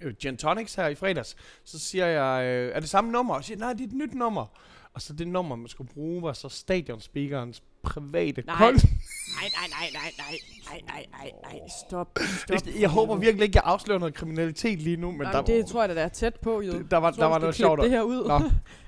øh, 0.00 0.14
gin 0.14 0.36
tonics 0.36 0.74
her 0.74 0.86
i 0.86 0.94
fredags, 0.94 1.36
så 1.64 1.78
siger 1.78 2.06
jeg, 2.06 2.44
øh, 2.46 2.72
er 2.74 2.80
det 2.80 2.88
samme 2.88 3.10
nummer? 3.10 3.34
Og 3.34 3.38
jeg 3.40 3.44
siger, 3.44 3.58
nej, 3.58 3.72
det 3.72 3.80
er 3.80 3.86
et 3.86 3.92
nyt 3.92 4.14
nummer. 4.14 4.46
Og 4.94 5.02
så 5.02 5.12
det 5.12 5.28
nummer, 5.28 5.56
man 5.56 5.68
skulle 5.68 5.90
bruge, 5.94 6.22
var 6.22 6.32
så 6.32 6.48
stadionspeakerens 6.48 7.62
private 7.82 8.42
Nej. 8.46 8.56
konto. 8.58 8.86
Nej, 8.86 9.50
nej, 9.58 9.68
nej, 9.70 9.90
nej, 9.92 10.12
nej, 10.18 10.38
nej, 10.66 10.80
nej, 10.86 11.06
nej, 11.12 11.30
nej, 11.42 11.60
stop, 11.88 12.18
stop. 12.38 12.58
Jeg 12.80 12.88
håber 12.88 13.16
virkelig 13.16 13.44
ikke, 13.44 13.56
jeg 13.56 13.62
afslører 13.66 13.98
noget 13.98 14.14
kriminalitet 14.14 14.78
lige 14.82 14.96
nu, 14.96 15.10
men 15.10 15.18
Men 15.18 15.26
der, 15.26 15.42
det 15.42 15.66
tror 15.66 15.82
jeg 15.82 15.88
da, 15.88 15.94
der 15.94 16.02
er 16.02 16.08
tæt 16.08 16.34
på, 16.34 16.60
jo. 16.60 16.72
der 16.90 16.96
var, 16.96 17.12
Så 17.12 17.20
der 17.20 17.26
var 17.26 17.38
noget 17.38 17.54
sjovt. 17.54 17.82
det 17.82 17.90
her 17.90 18.02
ud. 18.02 18.28
Nå. 18.28 18.40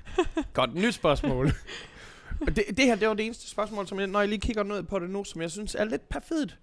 Godt, 0.53 0.75
nyt 0.75 0.93
spørgsmål. 0.93 1.51
Det, 2.45 2.63
det 2.77 2.85
her, 2.85 2.95
det 2.95 3.07
var 3.07 3.13
det 3.13 3.25
eneste 3.25 3.49
spørgsmål, 3.49 3.87
som 3.87 3.99
jeg, 3.99 4.07
når 4.07 4.19
jeg 4.19 4.29
lige 4.29 4.39
kigger 4.39 4.63
ned 4.63 4.83
på 4.83 4.99
det 4.99 5.09
nu, 5.09 5.23
som 5.23 5.41
jeg 5.41 5.51
synes 5.51 5.75
er 5.75 5.83
lidt 5.83 6.09
perfidt. 6.09 6.57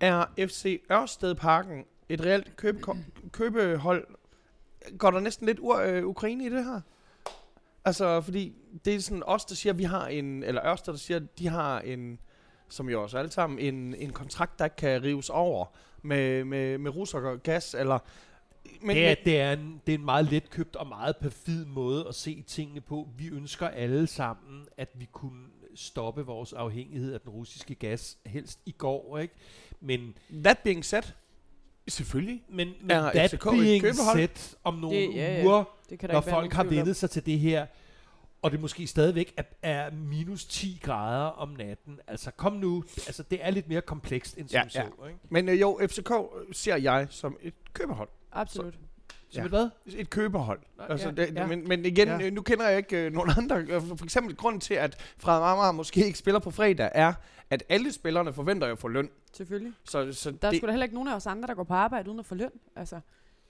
Er 0.00 0.24
FC 0.38 0.80
Ørsted 0.92 1.34
Parken 1.34 1.84
et 2.08 2.20
reelt 2.20 2.56
købe, 2.56 2.80
købehold? 3.32 4.06
Går 4.98 5.10
der 5.10 5.20
næsten 5.20 5.46
lidt 5.46 5.58
ur, 5.60 5.76
øh, 5.76 6.06
Ukraine 6.06 6.44
i 6.46 6.48
det 6.48 6.64
her? 6.64 6.80
Altså, 7.84 8.20
fordi 8.20 8.54
det 8.84 8.94
er 8.94 9.00
sådan 9.00 9.22
os, 9.26 9.44
der 9.44 9.54
siger, 9.54 9.72
at 9.72 9.78
vi 9.78 9.84
har 9.84 10.06
en, 10.06 10.42
eller 10.42 10.66
Ørsted, 10.66 10.92
der 10.92 10.98
siger, 10.98 11.16
at 11.16 11.38
de 11.38 11.48
har 11.48 11.80
en, 11.80 12.18
som 12.68 12.88
jo 12.88 13.02
også 13.02 13.18
alle 13.18 13.30
sammen, 13.30 13.58
en, 13.58 13.94
en 13.94 14.12
kontrakt, 14.12 14.58
der 14.58 14.64
ikke 14.64 14.76
kan 14.76 15.02
rives 15.02 15.30
over 15.30 15.66
med, 16.02 16.44
med, 16.44 16.78
med 16.78 16.96
russer 16.96 17.18
og 17.18 17.42
gas, 17.42 17.74
eller... 17.74 17.98
Men, 18.82 18.96
det, 18.96 19.06
er, 19.06 19.08
men, 19.08 19.24
det, 19.24 19.40
er 19.40 19.52
en, 19.52 19.82
det 19.86 19.94
er 19.94 19.98
en 19.98 20.04
meget 20.04 20.24
letkøbt 20.24 20.76
og 20.76 20.86
meget 20.86 21.16
perfid 21.16 21.64
måde 21.64 22.08
at 22.08 22.14
se 22.14 22.42
tingene 22.42 22.80
på. 22.80 23.08
Vi 23.16 23.28
ønsker 23.28 23.68
alle 23.68 24.06
sammen, 24.06 24.66
at 24.76 24.88
vi 24.94 25.08
kunne 25.12 25.46
stoppe 25.74 26.26
vores 26.26 26.52
afhængighed 26.52 27.14
af 27.14 27.20
den 27.20 27.30
russiske 27.30 27.74
gas, 27.74 28.18
helst 28.26 28.60
i 28.66 28.72
går, 28.78 29.18
ikke? 29.18 29.34
Men, 29.80 30.14
that 30.44 30.58
being 30.58 30.84
said, 30.84 31.02
selvfølgelig. 31.90 32.42
men, 32.48 32.68
men 32.80 32.90
Er 32.90 33.10
that 33.12 33.30
FCK 33.30 33.44
being 33.50 33.94
said, 33.96 34.28
om 34.64 34.74
nogle 34.74 34.96
Det- 34.96 35.14
ja, 35.14 35.34
ja. 35.38 35.44
uger, 35.44 35.64
Det 35.90 35.98
kan 35.98 36.10
når 36.10 36.20
folk 36.20 36.52
har 36.52 36.64
vendet 36.64 36.96
sig 36.96 37.10
til 37.10 37.26
det 37.26 37.38
her, 37.38 37.66
og 38.42 38.50
det 38.50 38.60
måske 38.60 38.86
stadigvæk 38.86 39.32
er, 39.36 39.42
er 39.62 39.90
minus 39.90 40.44
10 40.44 40.80
grader 40.82 41.26
om 41.26 41.48
natten. 41.48 41.98
Altså 42.06 42.30
kom 42.30 42.52
nu, 42.52 42.84
altså 43.06 43.22
det 43.22 43.38
er 43.42 43.50
lidt 43.50 43.68
mere 43.68 43.80
komplekst 43.80 44.38
end 44.38 44.48
Ja, 44.52 44.60
som 44.68 44.82
ja. 44.82 44.88
så. 45.00 45.06
Ikke? 45.06 45.18
Men 45.28 45.48
øh, 45.48 45.60
jo, 45.60 45.80
FCK 45.86 46.10
ser 46.52 46.76
jeg 46.76 47.06
som 47.10 47.36
et 47.42 47.54
købehold. 47.72 48.08
Absolut. 48.32 48.74
Som 49.30 49.40
Ja. 49.40 49.44
et 49.44 49.48
hvad? 49.50 49.68
Et 49.96 50.10
købehold. 50.10 50.60
Nå, 50.78 50.84
Altså, 50.84 51.08
ja, 51.08 51.14
det, 51.14 51.34
ja. 51.34 51.46
Men, 51.46 51.68
men 51.68 51.84
igen, 51.84 52.08
Ja. 52.08 52.18
ja. 52.18 52.30
nu 52.30 52.42
kender 52.42 52.68
jeg 52.68 52.76
ikke 52.78 52.96
øh, 53.06 53.12
nogen 53.14 53.30
andre. 53.38 53.56
Øh, 53.56 53.82
For 53.82 54.04
eksempel 54.04 54.36
grunden 54.36 54.60
til, 54.60 54.74
at 54.74 54.96
Frederik 55.18 55.40
Marmar 55.40 55.72
måske 55.72 56.06
ikke 56.06 56.18
spiller 56.18 56.38
på 56.38 56.50
fredag, 56.50 56.90
er, 56.94 57.12
at 57.50 57.62
alle 57.68 57.92
spillerne 57.92 58.32
forventer 58.32 58.66
jo 58.66 58.72
at 58.72 58.78
få 58.78 58.88
løn. 58.88 59.08
Selvfølgelig. 59.32 59.72
Så, 59.84 60.12
så 60.12 60.30
Der 60.30 60.46
er 60.46 60.50
det, 60.50 60.58
sgu 60.58 60.66
da 60.66 60.72
heller 60.72 60.84
ikke 60.84 60.94
nogen 60.94 61.08
af 61.08 61.14
os 61.14 61.26
andre, 61.26 61.46
der 61.46 61.54
går 61.54 61.64
på 61.64 61.74
arbejde 61.74 62.08
uden 62.08 62.20
at 62.20 62.26
få 62.26 62.34
løn. 62.34 62.50
Altså, 62.76 63.00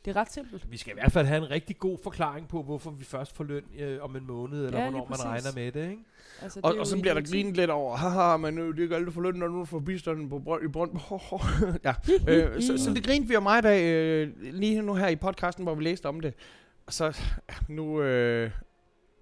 det 0.04 0.10
er 0.10 0.16
ret 0.16 0.32
simpelt. 0.32 0.70
Vi 0.70 0.76
skal 0.76 0.92
i 0.92 0.94
hvert 0.94 1.12
fald 1.12 1.26
have 1.26 1.38
en 1.44 1.50
rigtig 1.50 1.78
god 1.78 1.98
forklaring 2.02 2.48
på, 2.48 2.62
hvorfor 2.62 2.90
vi 2.90 3.04
først 3.04 3.36
får 3.36 3.44
løn 3.44 3.64
øh, 3.78 4.02
om 4.02 4.16
en 4.16 4.26
måned, 4.26 4.66
eller 4.66 4.78
Ja, 4.78 4.90
hvornår 4.90 5.06
man 5.08 5.24
regner 5.24 5.54
med 5.54 5.72
det, 5.72 5.90
ikke? 5.90 6.04
Altså, 6.42 6.60
det 6.60 6.64
og, 6.64 6.76
og 6.78 6.86
så 6.86 7.00
bliver 7.00 7.14
der 7.14 7.20
grinet 7.30 7.56
lidt 7.56 7.70
over, 7.70 7.96
haha, 7.96 8.36
men 8.36 8.58
øh, 8.58 8.68
det 8.68 8.78
er 8.78 8.82
ikke 8.82 8.94
alle, 8.94 9.06
der 9.06 9.12
får 9.12 9.20
løn, 9.20 9.34
når 9.34 9.48
nu 9.48 9.64
får 9.64 9.78
bistanden 9.78 10.28
på 10.28 10.38
Brønd, 10.38 10.64
i 10.64 10.68
Brønd. 10.68 10.90
ja. 11.84 11.94
øh, 12.28 12.62
så, 12.62 12.84
så 12.84 12.90
det 12.94 13.04
grinte 13.04 13.28
vi 13.28 13.34
jo 13.34 13.40
meget 13.40 13.64
af, 13.64 13.80
øh, 13.82 14.28
lige 14.40 14.82
nu 14.82 14.94
her 14.94 15.08
i 15.08 15.16
podcasten, 15.16 15.64
hvor 15.64 15.74
vi 15.74 15.84
læste 15.84 16.06
om 16.06 16.20
det. 16.20 16.34
Og 16.86 16.92
så, 16.92 17.04
ja, 17.48 17.54
nu, 17.68 18.02
øh, 18.02 18.50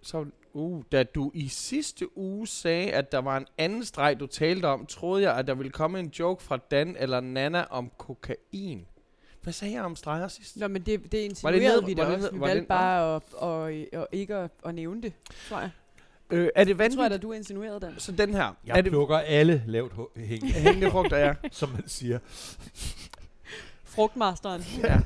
så, 0.03 0.27
uh, 0.55 0.83
da 0.93 1.03
du 1.03 1.31
i 1.35 1.49
sidste 1.49 2.19
uge 2.19 2.47
sagde, 2.47 2.93
at 2.93 3.13
der 3.13 3.19
var 3.19 3.37
en 3.37 3.47
anden 3.59 3.85
streg, 3.85 4.21
du 4.21 4.27
talte 4.27 4.67
om, 4.67 4.87
troede 4.87 5.23
jeg, 5.23 5.37
at 5.37 5.47
der 5.47 5.55
ville 5.55 5.73
komme 5.73 6.01
en 6.01 6.07
joke 6.19 6.43
fra 6.43 6.57
Dan 6.71 6.97
eller 6.99 7.21
Nana 7.21 7.65
om 7.71 7.91
kokain. 7.99 8.87
Hvad 9.43 9.53
sagde 9.53 9.75
jeg 9.75 9.83
om 9.83 9.97
streger 9.97 10.29
sidst? 10.29 10.57
Nå, 10.57 10.69
men 10.69 10.83
det, 10.83 10.87
det 10.87 11.03
Var 11.03 11.09
det 11.11 11.25
insinuerede 11.25 11.81
ned- 11.81 11.87
vi 11.87 11.95
da 11.95 12.03
var 12.03 12.09
det 12.09 12.17
også. 12.17 12.27
ned- 12.27 12.33
Vi 12.35 12.41
var 12.41 12.47
det- 12.47 12.55
valgte 12.55 12.69
bare 12.69 13.17
at, 13.17 13.23
at, 13.93 14.01
at, 14.01 14.07
ikke 14.13 14.35
at, 14.35 14.51
at 14.65 14.75
nævne 14.75 15.03
det, 15.03 15.13
tror 15.49 15.59
jeg. 15.61 15.71
Øh, 16.31 16.49
er 16.55 16.65
det 16.65 16.71
Jeg 16.71 16.77
tror 16.79 16.85
jeg, 16.85 16.91
vanvittigt? 16.91 17.13
at 17.15 17.23
du 17.23 17.33
insinuerede 17.33 17.81
den. 17.87 17.95
Så 17.99 18.13
den 18.13 18.35
her, 18.35 18.57
Jeg 18.67 18.79
er 18.79 18.81
det 18.81 18.93
plukker 18.93 19.19
alle 19.19 19.63
lavt 19.67 19.93
hængende, 20.17 20.53
hængende 20.55 20.91
frugter, 20.91 21.17
ja. 21.19 21.35
som 21.51 21.69
man 21.69 21.89
siger. 21.89 22.19
Frugtmasteren. 23.85 24.63
ja. 24.85 24.97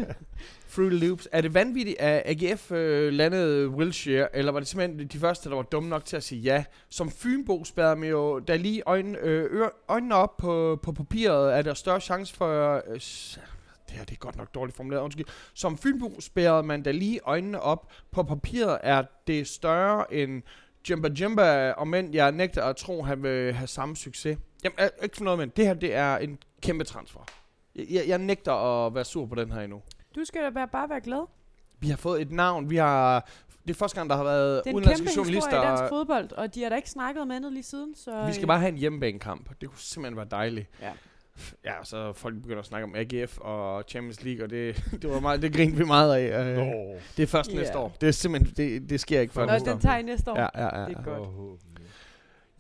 Fruity 0.73 1.05
Loops. 1.05 1.29
Er 1.33 1.41
det 1.41 1.55
vanvittigt, 1.55 2.01
at 2.01 2.23
AGF 2.25 2.73
øh, 2.73 3.13
landede 3.13 3.69
Wilshire, 3.69 4.37
eller 4.37 4.53
var 4.53 4.61
det 4.61 4.69
simpelthen 4.69 5.07
de 5.09 5.19
første, 5.19 5.49
der 5.51 5.57
var 5.57 5.63
dumme 5.63 5.89
nok 5.89 6.05
til 6.05 6.17
at 6.17 6.23
sige 6.23 6.41
ja? 6.41 6.65
Som 6.89 7.11
Fynbo 7.11 7.65
spærrede 7.65 7.97
mig 7.97 8.11
jo 8.11 8.39
da 8.39 8.57
lige 8.57 8.83
øjne, 8.87 9.19
øh, 9.19 9.69
øjnene 9.89 10.15
op 10.15 10.37
på, 10.37 10.79
på 10.83 10.93
papiret, 10.93 11.55
er 11.55 11.63
der 11.63 11.75
større 11.75 12.01
chance 12.01 12.35
for... 12.35 12.83
Øh, 12.89 13.01
det 13.89 13.99
her 13.99 14.05
det 14.05 14.13
er 14.13 14.19
godt 14.19 14.37
nok 14.37 14.55
dårligt 14.55 14.77
formuleret, 14.77 15.03
undskyld. 15.03 15.27
Som 15.55 15.79
Fynbo 15.79 16.21
spærrede 16.21 16.63
man 16.63 16.83
da 16.83 16.91
lige 16.91 17.21
øjnene 17.25 17.61
op 17.61 17.93
på 18.11 18.23
papiret, 18.23 18.79
er 18.83 19.03
det 19.27 19.49
større 19.49 20.15
end 20.15 20.43
Jumba 20.91 21.09
Jumba, 21.09 21.71
og 21.71 21.89
men 21.89 22.15
jeg 22.15 22.33
nægter 22.33 22.65
at 22.65 22.77
tro, 22.77 23.03
han 23.03 23.23
vil 23.23 23.53
have 23.53 23.67
samme 23.67 23.97
succes. 23.97 24.39
Jamen, 24.65 24.91
ikke 25.03 25.17
for 25.17 25.25
noget, 25.25 25.39
men 25.39 25.49
det 25.57 25.67
her 25.67 25.75
det 25.75 25.95
er 25.95 26.17
en 26.17 26.39
kæmpe 26.63 26.85
transfer. 26.85 27.21
Jeg, 27.75 27.87
jeg, 27.91 28.05
jeg 28.09 28.19
nægter 28.19 28.53
at 28.87 28.95
være 28.95 29.05
sur 29.05 29.27
på 29.27 29.35
den 29.35 29.53
her 29.53 29.61
endnu. 29.61 29.83
Du 30.15 30.25
skal 30.25 30.43
da 30.43 30.51
bare, 30.51 30.69
bare 30.69 30.89
være 30.89 31.01
glad. 31.01 31.27
Vi 31.81 31.89
har 31.89 31.97
fået 31.97 32.23
et 32.23 32.33
navn. 32.33 32.71
Vi 32.71 32.77
har... 32.77 33.29
Det 33.67 33.71
er 33.71 33.75
første 33.75 33.97
gang, 33.97 34.11
der 34.11 34.17
har 34.17 34.25
været 34.25 34.57
Det 34.65 34.67
er 34.67 34.71
en 34.71 34.77
udenlandske 34.77 35.05
kæmpe 35.07 35.17
journalister. 35.17 35.63
i 35.63 35.67
dansk 35.67 35.83
fodbold, 35.89 36.33
og 36.33 36.55
de 36.55 36.63
har 36.63 36.69
da 36.69 36.77
ikke 36.77 36.91
snakket 36.91 37.23
om 37.23 37.31
andet 37.31 37.53
lige 37.53 37.63
siden. 37.63 37.95
Så 37.95 38.27
Vi 38.27 38.33
skal 38.33 38.47
bare 38.47 38.59
have 38.59 38.69
en 38.69 38.79
hjemmebanekamp. 38.79 39.51
Det 39.61 39.69
kunne 39.69 39.79
simpelthen 39.79 40.17
være 40.17 40.27
dejligt. 40.31 40.69
Ja. 40.81 40.91
Ja, 41.65 41.79
og 41.81 41.87
så 41.87 42.13
folk 42.13 42.35
begynder 42.43 42.59
at 42.59 42.67
snakke 42.67 42.85
om 42.85 42.95
AGF 42.95 43.39
og 43.39 43.85
Champions 43.89 44.25
League, 44.25 44.45
og 44.45 44.51
det, 44.51 44.85
det 45.03 45.11
var 45.11 45.21
meget, 45.21 45.43
det 45.43 45.55
grinte 45.55 45.77
vi 45.79 45.85
meget 45.85 46.15
af. 46.15 46.45
Øh, 46.47 46.57
Nå. 46.57 46.95
Det 47.17 47.23
er 47.23 47.27
først 47.27 47.51
Ja. 47.53 47.57
næste 47.57 47.79
år. 47.79 47.97
Det 48.01 48.09
er 48.09 48.13
simpelthen, 48.13 48.55
det, 48.57 48.91
det 48.91 49.01
sker 49.01 49.21
ikke 49.21 49.35
før 49.35 49.47
Nå, 49.47 49.53
næste 49.53 49.71
år. 49.71 49.75
den 49.75 49.83
tager 49.83 49.97
I 49.97 50.03
næste 50.03 50.31
år. 50.33 50.39
Ja, 50.41 50.47
ja, 50.55 50.81
ja. 50.81 50.87
Det 50.89 50.97
er 50.97 51.03
godt. 51.03 51.29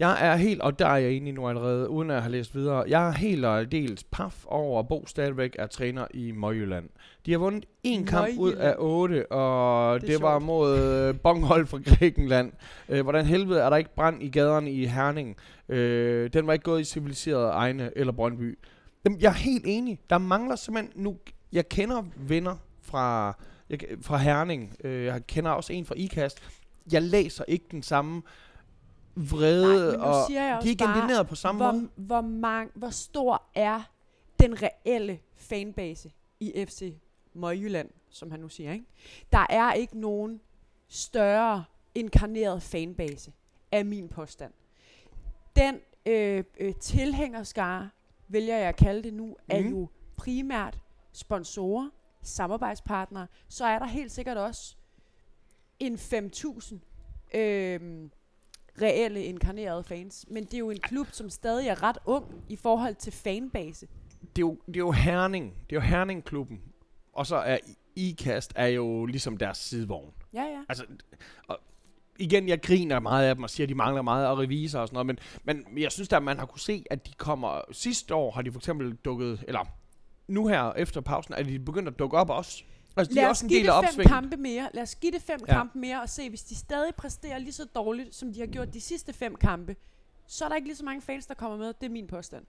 Jeg 0.02 0.26
er 0.26 0.36
helt, 0.36 0.60
og 0.60 0.78
der 0.78 0.86
er 0.86 0.96
jeg 0.96 1.12
enig 1.12 1.32
nu 1.32 1.48
allerede, 1.48 1.88
uden 1.88 2.10
at 2.10 2.22
have 2.22 2.32
læst 2.32 2.54
videre. 2.54 2.84
Jeg 2.88 3.08
er 3.08 3.12
helt 3.12 3.44
og 3.44 3.72
dels 3.72 4.04
paf 4.04 4.44
over, 4.46 4.80
at 4.80 4.88
Bo 4.88 5.06
stadigvæk 5.06 5.56
er 5.58 5.66
træner 5.66 6.06
i 6.14 6.32
Møjjylland. 6.32 6.88
De 7.26 7.32
har 7.32 7.38
vundet 7.38 7.64
en 7.82 8.06
kamp 8.06 8.28
ud 8.38 8.52
af 8.52 8.74
otte, 8.78 9.32
og 9.32 9.94
Det 9.94 10.08
det, 10.08 10.14
det 10.14 10.22
var 10.22 10.32
sjovt. 10.32 10.46
mod 10.46 10.78
øh, 10.78 11.20
Bonghold 11.20 11.66
fra 11.66 11.78
Grækenland. 11.78 12.52
Øh, 12.88 13.02
hvordan 13.02 13.26
helvede 13.26 13.60
er 13.60 13.70
der 13.70 13.76
ikke 13.76 13.94
brand 13.94 14.22
i 14.22 14.28
gaderne 14.28 14.72
i 14.72 14.86
Herning? 14.86 15.36
Øh, 15.68 16.32
den 16.32 16.46
var 16.46 16.52
ikke 16.52 16.62
gået 16.62 16.80
i 16.80 16.84
civiliserede 16.84 17.48
egne 17.48 17.90
eller 17.96 18.12
Brøndby. 18.12 18.58
Jamen, 19.04 19.20
jeg 19.20 19.28
er 19.28 19.32
helt 19.34 19.64
enig. 19.66 19.98
Der 20.10 20.18
mangler 20.18 20.56
simpelthen 20.56 21.02
nu... 21.02 21.16
Jeg 21.52 21.68
kender 21.68 22.02
venner 22.16 22.56
fra, 22.82 23.36
jeg, 23.70 23.78
fra 24.00 24.16
Herning. 24.16 24.74
Øh, 24.84 25.04
jeg 25.04 25.26
kender 25.26 25.50
også 25.50 25.72
en 25.72 25.84
fra 25.86 25.94
IKAST. 25.96 26.42
Jeg 26.92 27.02
læser 27.02 27.44
ikke 27.48 27.64
den 27.70 27.82
samme 27.82 28.22
vrede, 29.14 29.96
Nej, 29.96 30.06
og 30.08 30.28
de 30.28 30.36
er 30.36 30.60
ikke 30.60 30.84
indigneret 30.84 31.26
på 31.28 31.34
samme 31.34 31.58
måde. 31.58 31.72
hvor, 31.96 32.04
hvor, 32.04 32.20
mang, 32.20 32.70
hvor 32.74 32.90
stor 32.90 33.42
er 33.54 33.82
den 34.40 34.62
reelle 34.62 35.18
fanbase 35.36 36.12
i 36.40 36.64
FC 36.68 36.94
Møjjylland, 37.34 37.90
som 38.10 38.30
han 38.30 38.40
nu 38.40 38.48
siger, 38.48 38.72
ikke? 38.72 38.84
Der 39.32 39.46
er 39.50 39.72
ikke 39.72 39.98
nogen 40.00 40.40
større 40.88 41.64
inkarneret 41.94 42.62
fanbase, 42.62 43.32
af 43.72 43.84
min 43.86 44.08
påstand. 44.08 44.52
Den 45.56 45.78
øh, 46.06 46.44
øh, 46.60 46.74
tilhængerskare, 46.74 47.90
vælger 48.28 48.56
jeg 48.56 48.68
at 48.68 48.76
kalde 48.76 49.02
det 49.02 49.14
nu, 49.14 49.36
er 49.48 49.60
Mhm. 49.60 49.68
jo 49.70 49.88
primært 50.16 50.78
sponsorer, 51.12 51.88
samarbejdspartnere. 52.22 53.26
Så 53.48 53.64
er 53.66 53.78
der 53.78 53.86
helt 53.86 54.12
sikkert 54.12 54.36
også 54.36 54.76
en 55.78 55.94
5.000 55.98 57.36
øh, 57.38 58.08
reelle 58.82 59.24
inkarnerede 59.24 59.84
fans. 59.84 60.26
Men 60.30 60.44
det 60.44 60.54
er 60.54 60.58
jo 60.58 60.70
en 60.70 60.80
klub, 60.80 61.06
som 61.12 61.30
stadig 61.30 61.68
er 61.68 61.82
ret 61.82 61.98
ung 62.04 62.44
i 62.48 62.56
forhold 62.56 62.94
til 62.94 63.12
fanbase. 63.12 63.86
det 64.20 64.42
er 64.42 64.46
jo, 64.46 64.58
det 64.66 64.76
er 64.76 64.80
jo 64.80 64.90
Herning. 64.90 65.54
Det 65.70 65.76
er 65.76 65.80
jo 65.80 65.86
Herning-klubben. 65.86 66.60
Og 67.12 67.26
så 67.26 67.36
er 67.36 67.58
IKAST 67.96 68.52
er 68.56 68.66
jo 68.66 69.06
ligesom 69.06 69.36
deres 69.36 69.58
sidevogn. 69.58 70.12
Ja, 70.34 70.42
ja. 70.42 70.60
Altså, 70.68 70.84
og 71.48 71.58
igen, 72.18 72.48
jeg 72.48 72.62
griner 72.62 73.00
meget 73.00 73.28
af 73.28 73.34
dem 73.34 73.44
og 73.44 73.50
siger, 73.50 73.64
at 73.64 73.68
de 73.68 73.74
mangler 73.74 74.02
meget 74.02 74.26
og 74.26 74.38
revisor 74.38 74.80
og 74.80 74.88
sådan 74.88 75.06
noget, 75.06 75.18
men, 75.44 75.64
men 75.72 75.82
jeg 75.82 75.92
synes 75.92 76.08
da, 76.08 76.16
at 76.16 76.22
man 76.22 76.38
har 76.38 76.46
kunne 76.46 76.60
se, 76.60 76.84
at 76.90 77.06
de 77.06 77.12
kommer... 77.12 77.60
Sidste 77.72 78.14
år 78.14 78.30
har 78.30 78.42
de 78.42 78.52
for 78.52 78.58
eksempel 78.58 78.94
dukket, 78.94 79.44
eller 79.48 79.66
nu 80.28 80.46
her 80.46 80.72
efter 80.72 81.00
pausen, 81.00 81.34
er 81.34 81.42
de 81.42 81.58
begyndt 81.58 81.88
at 81.88 81.98
dukke 81.98 82.16
op 82.16 82.30
også. 82.30 82.64
Altså, 82.96 83.10
de 83.10 83.14
Lad 83.14 83.24
er 83.24 83.26
os 83.28 83.30
også 83.30 83.44
en 83.44 83.48
give 83.48 83.58
del 83.58 83.66
det 83.66 83.72
af 83.72 83.78
fem 83.82 83.88
opsvinget. 83.88 84.08
kampe 84.12 84.36
mere. 84.36 84.70
Lad 84.74 84.82
os 84.82 84.94
give 84.94 85.12
det 85.12 85.22
fem 85.22 85.40
Ja. 85.40 85.52
ja. 85.52 85.58
kampe 85.58 85.78
mere 85.78 86.02
og 86.02 86.08
se, 86.08 86.28
hvis 86.28 86.42
de 86.42 86.54
stadig 86.56 86.94
præsterer 86.94 87.38
lige 87.38 87.52
så 87.52 87.64
dårligt, 87.64 88.14
som 88.14 88.32
de 88.32 88.40
har 88.40 88.46
gjort 88.46 88.74
de 88.74 88.80
sidste 88.80 89.12
fem 89.12 89.34
kampe, 89.36 89.76
så 90.26 90.44
er 90.44 90.48
der 90.48 90.56
ikke 90.56 90.68
lige 90.68 90.76
så 90.76 90.84
mange 90.84 91.02
fans, 91.02 91.26
der 91.26 91.34
kommer 91.34 91.56
med. 91.58 91.66
Det 91.80 91.86
er 91.86 91.90
min 91.90 92.06
påstand. 92.06 92.44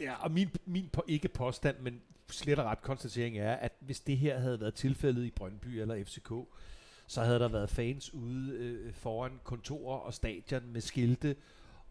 Ja, 0.00 0.14
og 0.20 0.30
min, 0.30 0.50
min 0.66 0.88
på, 0.92 1.04
ikke 1.08 1.28
påstand, 1.28 1.76
men 1.80 2.00
slet 2.30 2.58
og 2.58 2.64
ret 2.64 2.82
konstatering 2.82 3.38
er, 3.38 3.52
at 3.52 3.72
hvis 3.80 4.00
det 4.00 4.18
her 4.18 4.38
havde 4.38 4.60
været 4.60 4.74
tilfældet 4.74 5.24
i 5.24 5.30
Brøndby 5.30 5.66
eller 5.66 6.04
FCK, 6.04 6.32
så 7.06 7.22
havde 7.22 7.38
der 7.38 7.48
været 7.48 7.70
fans 7.70 8.14
ude 8.14 8.52
øh, 8.52 8.94
foran 8.94 9.32
kontorer 9.44 9.98
og 9.98 10.14
stadion 10.14 10.62
med 10.72 10.80
skilte 10.80 11.36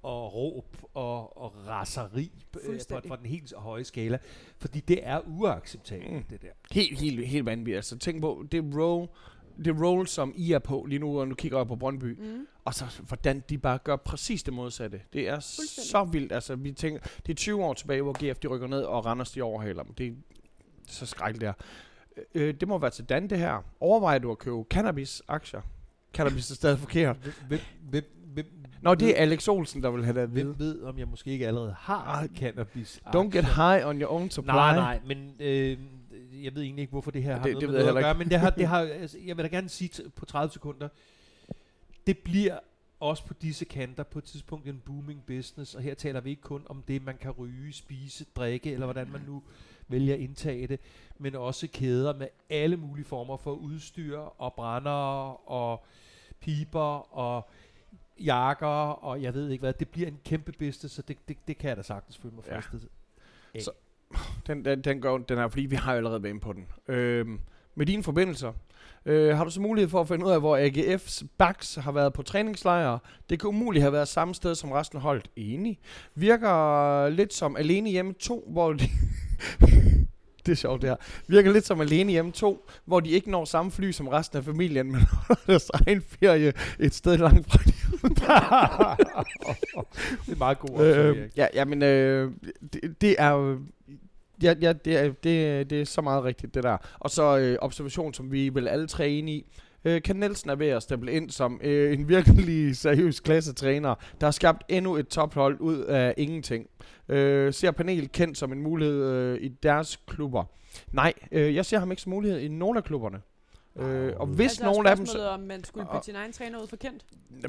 og 0.04 0.34
råb 0.36 0.78
og, 0.94 1.38
og 1.42 1.54
raseri 1.68 2.32
øh, 2.64 2.80
på 3.08 3.16
den 3.16 3.26
helt 3.26 3.54
høje 3.58 3.84
skala. 3.84 4.18
Fordi 4.58 4.80
det 4.80 5.00
er 5.04 5.20
uacceptabelt, 5.28 6.12
Mm. 6.14 6.24
det 6.24 6.42
der. 6.42 6.48
Helt, 6.72 7.00
helt, 7.00 7.28
helt 7.28 7.46
vanvittigt. 7.46 7.76
Altså, 7.76 7.98
tænk 7.98 8.22
på, 8.22 8.46
det 8.52 8.64
Row, 8.76 9.08
det 9.66 9.82
role, 9.82 10.08
som 10.08 10.34
I 10.36 10.52
er 10.52 10.60
på 10.60 10.86
lige 10.90 11.00
nu, 11.00 11.20
og 11.20 11.28
nu 11.28 11.36
kigger 11.36 11.58
jeg 11.58 11.68
på 11.68 11.76
Brøndby, 11.76 12.20
Mm. 12.20 12.48
og 12.66 12.74
så 12.74 12.86
hvordan 13.08 13.44
de 13.50 13.58
bare 13.58 13.78
gør 13.78 13.96
præcis 13.96 14.44
det 14.44 14.54
modsatte. 14.54 15.02
Det 15.14 15.28
er 15.30 15.40
så 15.40 16.04
vildt. 16.12 16.32
Altså, 16.32 16.56
vi 16.56 16.72
tænker, 16.72 17.00
det 17.26 17.30
er 17.30 17.36
20 17.36 17.64
år 17.64 17.74
tilbage, 17.74 18.02
hvor 18.02 18.32
GF 18.32 18.40
de 18.40 18.48
rykker 18.48 18.68
ned, 18.68 18.82
og 18.84 19.06
Randers 19.06 19.32
de 19.32 19.42
overhaler 19.42 19.84
dem. 19.84 19.94
Det 19.94 20.08
er 20.08 20.12
så 20.88 21.06
skrækkeligt 21.06 21.42
der. 21.48 21.54
Øh, 22.36 22.54
det 22.54 22.68
må 22.68 22.78
være 22.78 22.92
til 22.92 23.06
Dan, 23.06 23.28
det 23.30 23.38
her. 23.38 23.66
Overvejer 23.80 24.20
du 24.20 24.32
at 24.32 24.38
købe 24.38 24.64
cannabis-aktier? 24.70 25.62
Cannabis 26.14 26.52
er 26.52 26.56
stadig 26.56 26.80
forkert. 26.80 27.18
Hvem, 27.48 27.60
hvem, 27.90 28.04
Nå, 28.82 28.96
det 28.96 29.10
er 29.10 29.22
Alex 29.22 29.48
Olsen, 29.48 29.84
der 29.84 29.90
vil 29.92 30.04
have 30.06 30.16
det 30.16 30.22
at 30.22 30.36
vide. 30.36 30.44
hvem 30.46 30.60
ved, 30.60 30.82
om 30.84 31.00
jeg 31.00 31.08
måske 31.08 31.32
ikke 31.32 31.48
allerede 31.48 31.76
har 31.80 32.04
Ah, 32.24 32.30
cannabis 32.38 33.02
Don't 33.08 33.30
get 33.30 33.46
high 33.46 33.88
on 33.88 34.02
your 34.02 34.12
own 34.12 34.30
supply. 34.30 34.52
Nej, 34.52 34.76
nej, 34.76 35.00
men 35.06 35.36
øh, 35.40 35.78
jeg 36.44 36.56
ved 36.56 36.62
egentlig 36.62 36.82
ikke, 36.82 36.92
hvorfor 36.92 37.12
det 37.12 37.24
her 37.24 37.32
Ja, 37.32 37.38
har 37.38 37.44
det- 37.44 37.54
noget 37.54 37.62
det 37.62 37.70
med 37.70 37.78
ved 37.78 37.84
jeg 37.86 37.94
noget 37.94 38.06
at 38.06 38.16
gøre, 38.16 38.18
men 38.18 38.30
det 38.30 38.40
har, 38.40 38.50
det 38.50 38.68
har, 38.74 38.80
altså, 38.80 39.18
jeg 39.26 39.38
vil 39.38 39.44
da 39.46 39.50
gerne 39.50 39.70
sige 39.70 39.90
t- 39.94 40.10
på 40.10 40.26
30 40.26 40.52
sekunder, 40.54 40.88
det 42.08 42.18
bliver 42.18 42.60
også 43.00 43.26
på 43.26 43.34
disse 43.42 43.66
kanter 43.66 44.04
på 44.04 44.20
et 44.20 44.26
tidspunkt 44.26 44.68
en 44.68 44.82
booming 44.86 45.24
business, 45.28 45.76
og 45.76 45.82
her 45.82 45.94
taler 45.94 46.22
vi 46.22 46.30
ikke 46.30 46.42
kun 46.42 46.64
om 46.70 46.84
det, 46.88 47.06
man 47.06 47.18
kan 47.18 47.32
ryge, 47.32 47.74
spise, 47.74 48.26
drikke, 48.36 48.72
eller 48.74 48.86
hvordan 48.86 49.12
man 49.12 49.22
nu 49.28 49.44
vælger 49.88 50.14
at 50.14 50.20
indtage 50.20 50.68
det, 50.68 50.80
men 51.18 51.36
også 51.36 51.68
kæder 51.74 52.16
med 52.18 52.28
alle 52.50 52.78
mulige 52.78 53.06
former 53.06 53.38
for 53.38 53.52
udstyr 53.54 54.18
og 54.18 54.54
brændere 54.54 55.36
og 55.36 55.86
piber 56.40 57.18
og 57.18 57.50
jakker, 58.26 58.68
og 59.04 59.22
jeg 59.22 59.34
ved 59.34 59.50
ikke 59.50 59.62
hvad. 59.62 59.74
Det 59.74 59.90
bliver 59.90 60.08
en 60.08 60.18
kæmpe 60.26 60.52
business, 60.52 60.96
så 60.96 61.02
det, 61.02 61.18
det, 61.28 61.38
det 61.48 61.58
kan 61.58 61.70
jeg 61.70 61.78
da 61.78 61.82
sagtens 61.82 62.18
føle 62.18 62.36
mig 62.36 62.44
Ja. 62.48 62.58
fristet. 62.60 62.90
af. 63.56 63.62
Så- 63.62 63.72
Den, 64.48 64.66
den, 64.66 64.82
den, 64.82 65.02
går, 65.02 65.18
den 65.18 65.38
er, 65.38 65.48
fordi 65.48 65.66
vi 65.66 65.76
har 65.76 65.92
jo 65.92 65.98
allerede 65.98 66.24
været 66.24 66.30
inde 66.34 66.42
på 66.42 66.54
den. 66.54 66.66
Øhm, 66.96 67.40
med 67.76 67.86
dine 67.86 68.04
forbindelser, 68.04 68.54
øh, 69.06 69.38
har 69.38 69.44
du 69.44 69.50
så 69.50 69.62
mulighed 69.62 69.90
for 69.90 70.02
at 70.02 70.08
finde 70.08 70.26
ud 70.26 70.32
af, 70.32 70.40
hvor 70.40 70.58
AGF's 70.68 71.26
backs 71.38 71.76
har 71.76 71.92
været 71.92 72.14
på 72.14 72.22
træningslejre? 72.24 73.00
Det 73.30 73.40
kan 73.40 73.48
umuligt 73.50 73.84
have 73.84 73.94
været 73.94 74.08
samme 74.08 74.36
sted 74.36 74.56
som 74.56 74.72
resten 74.72 74.96
af 74.98 75.02
holdet. 75.02 75.28
Enig. 75.36 75.80
Virker 76.16 77.10
lidt 77.10 77.34
som 77.34 77.56
Alene 77.58 77.90
Hjemme 77.90 78.14
2, 78.14 78.46
hvor 78.52 78.74
de... 78.74 78.84
det 80.46 80.52
er 80.52 80.56
sjovt 80.56 80.82
det 80.82 80.90
her. 80.90 80.96
Virker 81.28 81.52
lidt 81.52 81.66
som 81.66 81.82
Alene 81.82 82.12
Hjemme 82.12 82.32
2, 82.32 82.70
hvor 82.86 83.00
de 83.00 83.10
ikke 83.10 83.32
når 83.32 83.46
samme 83.46 83.72
fly 83.72 83.92
som 83.92 84.08
resten 84.08 84.38
af 84.38 84.44
familien, 84.44 84.92
men 84.92 85.02
holder 85.28 85.42
deres 85.48 85.70
egen 85.74 86.02
ferie 86.02 86.54
et 86.80 86.94
sted 86.94 87.18
langt 87.18 87.52
fra 87.52 87.60
det 90.26 90.32
er 90.32 90.38
meget 90.38 90.60
god 90.60 90.86
Øh, 90.86 91.30
ja, 91.38 91.48
ja, 91.54 91.66
men 91.66 91.84
øh, 91.84 92.32
det, 92.74 93.02
det 93.02 93.16
er 93.20 93.30
jo... 93.30 93.60
Ja, 94.44 94.54
ja 94.62 94.74
det, 94.74 94.98
er, 94.98 95.12
det, 95.24 95.70
det 95.70 95.82
er 95.82 95.86
så 95.86 96.02
meget 96.02 96.24
rigtigt, 96.24 96.54
det 96.54 96.64
der. 96.64 96.78
Og 97.00 97.10
så 97.10 97.38
øh, 97.38 97.58
observation, 97.62 98.14
som 98.14 98.32
vi 98.32 98.50
vel 98.50 98.68
alle 98.68 98.88
tre 98.88 99.10
enige 99.10 99.38
i. 99.38 99.46
Øh, 99.86 100.02
Ken 100.02 100.16
Nielsen 100.16 100.50
er 100.50 100.56
ved 100.56 100.68
at 100.68 100.84
stemple 100.84 101.12
ind 101.12 101.30
som 101.30 101.60
øh, 101.64 101.94
en 101.94 102.08
virkelig 102.08 102.76
seriøs 102.78 103.20
klassetræner, 103.20 103.96
der 104.22 104.28
har 104.28 104.32
skabt 104.32 104.64
endnu 104.70 104.96
et 104.96 105.08
tophold 105.08 105.58
ud 105.60 105.80
af 105.80 106.14
ingenting. 106.18 106.68
Øh, 107.10 107.54
ser 107.54 107.72
panelet 107.72 108.12
kendt 108.12 108.38
som 108.38 108.52
en 108.52 108.62
mulighed 108.62 109.04
øh, 109.04 109.42
i 109.42 109.48
deres 109.48 110.00
klubber? 110.08 110.44
Nej, 110.92 111.14
øh, 111.32 111.56
jeg 111.56 111.66
ser 111.66 111.80
ham 111.80 111.92
ikke 111.92 112.02
som 112.02 112.10
mulighed 112.10 112.40
i 112.40 112.48
nogen 112.48 112.78
af 112.78 112.84
klubberne. 112.84 113.22
Øh, 113.76 114.14
og 114.18 114.28
hvis 114.28 114.52
altså, 114.52 114.64
nogen 114.66 114.88
af 114.88 114.96
dem... 114.96 115.06
spørgsmålet, 115.06 115.30
om 115.30 115.40
man 115.40 115.64
skulle 115.64 115.88
putte 115.92 116.06
sin 116.06 116.16
egen 116.16 116.34
træner 116.34 116.62
ud 116.62 116.68
for 116.68 116.76
kendt. 116.76 117.04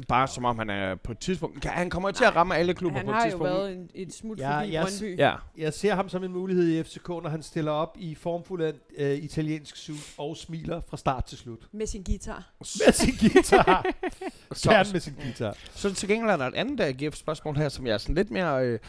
Bare 0.07 0.27
som 0.27 0.45
om 0.45 0.57
han 0.59 0.69
er 0.69 0.95
på 0.95 1.11
et 1.11 1.19
tidspunkt... 1.19 1.61
Kan- 1.61 1.71
Han 1.71 1.89
kommer 1.89 2.09
jo 2.09 2.13
til 2.13 2.23
at 2.25 2.35
ramme 2.35 2.55
alle 2.55 2.73
klubber 2.73 2.97
Han 2.97 3.05
på 3.05 3.11
et 3.11 3.15
har 3.15 3.21
jo 3.23 3.29
tidspunkt. 3.29 3.49
været 3.53 3.73
en, 3.73 3.89
et 3.95 4.13
smut 4.13 4.39
Ja, 4.39 4.59
forbi 4.59 4.73
jeg 4.73 4.83
Brøndby. 4.83 5.17
Ja, 5.19 5.35
Jeg 5.57 5.73
ser 5.73 5.95
ham 5.95 6.09
som 6.09 6.23
en 6.23 6.31
mulighed 6.31 6.67
i 6.79 6.83
FCK, 6.83 7.07
når 7.09 7.29
han 7.29 7.43
stiller 7.43 7.71
op 7.71 7.97
i 7.99 8.15
formfuld 8.15 8.73
øh, 8.97 9.11
italiensk 9.17 9.75
suit 9.75 10.13
og 10.17 10.37
smiler 10.37 10.81
fra 10.89 10.97
start 10.97 11.25
til 11.25 11.37
slut. 11.37 11.59
Med 11.71 11.87
sin 11.87 12.03
guitar. 12.03 12.51
Med 12.59 12.93
sin 12.93 13.13
guitar. 13.31 13.85
så, 14.53 14.69
Gerne 14.71 14.89
med 14.91 14.99
sin 14.99 15.13
guitar. 15.23 15.57
Så 15.71 15.93
til 15.93 16.07
gengæld 16.09 16.29
er 16.31 16.37
der 16.37 16.47
et 16.47 16.55
andet 16.55 16.79
AGF-spørgsmål 16.81 17.55
her, 17.57 17.69
som 17.69 17.87
jeg 17.87 17.93
er 17.93 17.97
sådan 17.97 18.15
lidt 18.15 18.31
mere... 18.31 18.65
Øh, 18.65 18.79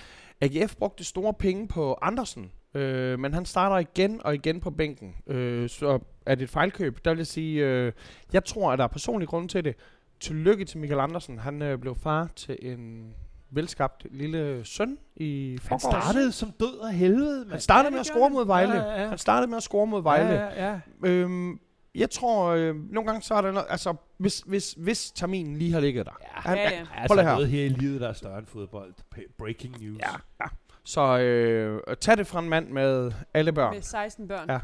AGF 0.40 0.76
brugte 0.76 1.04
store 1.04 1.34
penge 1.34 1.68
på 1.68 1.98
Andersen, 2.02 2.50
øh, 2.74 3.18
men 3.18 3.34
han 3.34 3.46
starter 3.46 3.78
igen 3.78 4.20
og 4.24 4.34
igen 4.34 4.60
på 4.60 4.70
bænken. 4.70 5.14
Øh, 5.26 5.68
så 5.68 5.98
er 6.26 6.34
det 6.34 6.44
et 6.44 6.50
fejlkøb? 6.50 7.04
Der 7.04 7.10
vil 7.10 7.18
jeg 7.18 7.26
sige, 7.26 7.64
øh, 7.66 7.92
jeg 8.32 8.44
tror, 8.44 8.72
at 8.72 8.78
der 8.78 8.84
er 8.84 8.88
personlig 8.88 9.28
grund 9.28 9.48
til 9.48 9.64
det. 9.64 9.74
Tillykke 10.20 10.64
til 10.64 10.78
Michael 10.78 11.00
Andersen. 11.00 11.38
Han 11.38 11.62
øh, 11.62 11.78
blev 11.78 11.94
far 11.96 12.28
til 12.36 12.58
en 12.62 13.14
velskabt 13.50 14.06
lille 14.10 14.64
søn 14.64 14.98
i 15.16 15.50
Han 15.50 15.58
forgårs. 15.68 15.82
startede 15.82 16.32
som 16.32 16.50
død 16.60 16.80
af 16.88 16.94
helvede, 16.94 17.38
Han 17.38 17.48
mand. 17.48 17.60
startede 17.60 17.86
Ja, 17.86 17.90
med 17.90 18.00
at 18.00 18.06
score 18.06 18.22
han. 18.22 18.32
mod 18.32 18.46
Vejle. 18.46 18.74
Ja, 18.74 18.82
ja, 18.92 19.02
ja. 19.02 19.08
Han 19.08 19.18
startede 19.18 19.50
med 19.50 19.56
at 19.56 19.62
score 19.62 19.86
mod 19.86 20.02
Vejle. 20.02 20.28
Ja, 20.34 20.64
ja, 20.66 20.80
ja. 21.04 21.08
Øhm, 21.08 21.60
jeg 21.94 22.10
tror, 22.10 22.46
øh, 22.48 22.74
nogle 22.92 23.10
gange 23.10 23.22
så 23.22 23.34
er 23.34 23.40
der 23.40 23.52
noget, 23.52 23.66
altså, 23.70 23.94
hvis, 24.18 24.40
hvis, 24.46 24.72
hvis 24.78 25.10
terminen 25.10 25.56
lige 25.56 25.72
har 25.72 25.80
ligget 25.80 26.06
der. 26.06 26.12
Ja, 26.22 26.26
Han, 26.40 26.56
Ja, 26.58 26.62
ja. 26.70 26.86
Altså 26.96 27.22
her. 27.22 27.32
noget 27.32 27.48
her 27.48 27.64
i 27.64 27.68
livet, 27.68 28.00
der 28.00 28.08
er 28.08 28.12
større 28.12 28.38
end 28.38 28.46
fodbold. 28.46 28.94
Breaking 29.38 29.76
news. 29.82 29.98
Ja, 30.00 30.10
ja. 30.40 30.46
Så 30.84 31.18
øh, 31.18 31.80
tag 32.00 32.16
det 32.16 32.26
fra 32.26 32.38
en 32.40 32.48
mand 32.48 32.68
med 32.68 33.12
alle 33.34 33.52
børn. 33.52 33.74
Med 33.74 33.82
16 33.82 34.28
børn. 34.28 34.50
Ja. 34.50 34.58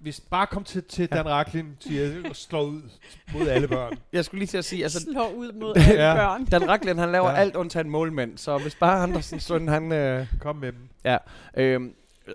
Hvis 0.00 0.20
bare 0.20 0.46
kom 0.46 0.64
til, 0.64 0.82
til 0.84 1.08
Dan 1.10 1.28
Racklin, 1.28 1.76
siger 1.80 2.02
jeg, 2.02 2.12
slår 2.36 2.62
ud 2.62 2.82
mod 3.34 3.48
alle 3.48 3.68
børn. 3.68 3.98
Jeg 4.12 4.24
skulle 4.24 4.38
lige 4.38 4.46
til 4.46 4.58
at 4.58 4.64
sige, 4.64 4.82
altså, 4.82 5.00
Slår 5.12 5.32
ud 5.36 5.52
mod 5.52 5.76
alle 5.88 6.02
Ja. 6.08 6.14
børn. 6.14 6.44
Dan 6.44 6.68
Racklin, 6.68 6.98
han 6.98 7.12
laver 7.12 7.26
Ja. 7.28 7.34
ja. 7.34 7.40
alt 7.40 7.56
undtagen 7.56 7.90
målmænd, 7.90 8.38
så 8.38 8.58
hvis 8.58 8.74
bare 8.74 9.02
Andersens 9.02 9.42
søn, 9.42 9.68
han... 9.68 9.92
Øh, 9.92 10.26
Kom 10.40 10.56
med 10.56 10.72
dem. 10.72 10.88
øh, 11.56 11.80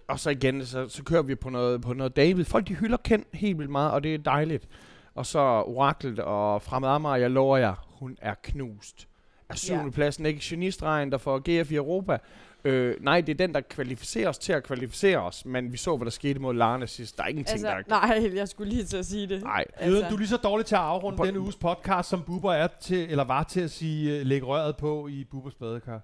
og 0.08 0.20
så 0.20 0.30
igen, 0.30 0.66
så, 0.66 0.90
så 0.90 1.04
kører 1.04 1.22
vi 1.22 1.36
på 1.36 1.50
noget, 1.50 1.82
på 1.82 1.94
noget 1.94 2.16
David. 2.16 2.46
Folk, 2.46 2.68
de 2.68 2.74
hylder 2.76 2.98
Ken 2.98 3.26
helt 3.34 3.58
vildt 3.58 3.72
meget, 3.72 3.92
og 3.92 4.04
det 4.04 4.14
er 4.14 4.18
dejligt. 4.18 4.68
Og 5.16 5.26
så 5.26 5.40
Oraklet 5.40 6.20
og 6.20 6.62
Fremad 6.62 6.90
Amager, 6.90 7.16
jeg 7.16 7.32
lover 7.32 7.58
jer, 7.58 7.88
hun 8.00 8.18
er 8.22 8.34
knust. 8.44 9.08
Er 9.50 9.56
syvende 9.56 9.84
Ja. 9.86 9.90
pladsen 9.92 10.26
ikke 10.26 10.40
genistregen, 10.44 11.12
der 11.12 11.18
får 11.18 11.40
GF 11.64 11.72
i 11.72 11.76
Europa? 11.76 12.18
Øh, 12.66 12.96
nej, 13.04 13.22
det 13.22 13.30
er 13.34 13.48
den, 13.48 13.54
der 13.56 13.62
kvalificerer 13.62 14.30
os 14.30 14.38
til 14.38 14.54
at 14.54 14.64
kvalificere 14.64 15.18
os. 15.18 15.46
Men 15.46 15.72
vi 15.72 15.78
så, 15.78 15.98
hvad 15.98 16.06
der 16.06 16.12
skete 16.12 16.40
mod 16.40 16.54
Larne 16.54 16.88
sidst. 16.88 17.18
Der 17.18 17.24
er 17.24 17.28
ingenting, 17.28 17.66
Altså, 17.68 17.84
der... 17.90 18.08
nej, 18.08 18.36
jeg 18.36 18.48
skulle 18.48 18.70
lige 18.70 18.84
til 18.86 18.98
at 18.98 19.06
sige 19.06 19.28
det. 19.28 19.44
Nej. 19.44 19.66
Altså. 19.76 20.08
Du 20.10 20.14
er 20.16 20.18
lige 20.18 20.28
så 20.28 20.38
dårlig 20.38 20.66
til 20.66 20.76
at 20.76 20.82
afrunde 20.82 21.18
På- 21.18 21.26
denne 21.26 21.40
uges 21.40 21.56
podcast, 21.56 22.10
som 22.10 22.22
Bubber 22.24 22.54
er 22.54 22.68
til, 22.82 23.10
eller 23.12 23.24
var 23.24 23.44
til 23.44 23.62
at 23.62 23.72
sige, 23.72 24.22
uh, 24.22 24.28
lægge 24.28 24.48
røret 24.48 24.78
på 24.78 25.08
i 25.08 25.24
Bubbers 25.24 25.56
badekar. 25.56 26.02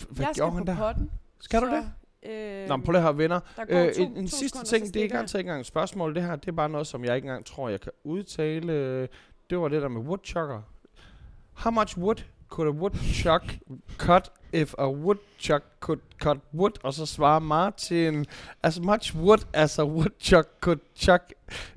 F- 0.00 0.14
Hvad 0.14 0.26
jeg 0.26 0.34
skal 0.34 0.34
gjorde 0.34 0.50
på 0.52 0.56
han 0.58 0.66
der? 0.66 0.76
potten. 0.76 1.10
Skal 1.40 1.60
du 1.60 1.66
så, 1.66 1.76
det? 1.76 2.30
Øh, 2.30 2.68
Nå, 2.68 2.76
men 2.76 2.84
prøv 2.84 2.92
lige 2.92 3.02
høre, 3.02 3.18
venner. 3.18 3.40
Øh, 3.68 3.94
to, 3.94 4.02
en, 4.02 4.16
en 4.16 4.26
to 4.28 4.36
sidste 4.36 4.64
ting, 4.64 4.86
det 4.86 4.96
er 4.96 5.02
ikke 5.02 5.18
altid 5.18 5.38
engang 5.38 5.60
et 5.60 5.66
spørgsmål. 5.66 6.14
Det 6.14 6.22
her, 6.22 6.36
det 6.36 6.48
er 6.48 6.52
bare 6.52 6.68
noget, 6.68 6.86
som 6.86 7.04
jeg 7.04 7.16
ikke 7.16 7.26
engang 7.26 7.44
tror, 7.46 7.68
jeg 7.68 7.80
kan 7.80 7.92
udtale. 8.04 8.72
Øh, 8.72 9.08
Det 9.50 9.58
var 9.58 9.68
det 9.68 9.82
der 9.82 9.88
med 9.88 10.00
woodchucker. 10.00 10.62
How 11.52 11.70
much 11.72 11.98
wood 11.98 12.16
could 12.54 12.68
a 12.68 12.70
woodchuck 12.70 13.42
cut 13.98 14.30
if 14.52 14.74
a 14.78 14.88
woodchuck 14.88 15.62
could 15.80 16.00
cut 16.22 16.38
wood? 16.54 16.70
Og 16.82 16.94
så 16.94 17.06
svarer 17.06 17.38
Martin, 17.38 18.26
as 18.62 18.80
much 18.80 19.14
wood 19.14 19.46
as 19.52 19.78
a 19.78 19.84
woodchuck 19.84 20.48
could 20.60 20.78
chuck 20.96 21.32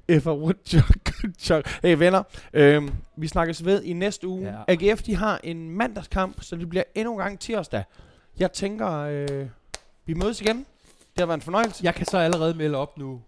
if 0.07 0.27
a 0.27 0.33
woodchuck 0.33 0.97
could 1.09 1.33
chuck. 1.39 1.67
Hey 1.83 1.99
venner, 1.99 2.23
øhm, 2.53 2.93
vi 3.15 3.27
snakkes 3.27 3.65
ved 3.65 3.83
i 3.83 3.93
næste 3.93 4.27
uge. 4.27 4.47
Ja. 4.67 4.73
AGF, 4.73 5.01
de 5.01 5.15
har 5.15 5.39
en 5.43 5.69
mandagskamp, 5.69 6.41
så 6.41 6.55
det 6.55 6.69
bliver 6.69 6.83
endnu 6.95 7.13
en 7.13 7.19
gang 7.19 7.39
tirsdag. 7.39 7.83
Jeg 8.39 8.51
tænker, 8.51 8.91
øh, 8.91 9.47
vi 10.05 10.13
mødes 10.13 10.41
igen. 10.41 10.57
Det 10.57 11.19
har 11.19 11.25
været 11.25 11.37
en 11.37 11.41
fornøjelse. 11.41 11.83
Jeg 11.83 11.95
kan 11.95 12.05
så 12.05 12.17
allerede 12.17 12.53
melde 12.53 12.77
op 12.77 12.97
nu. 12.97 13.21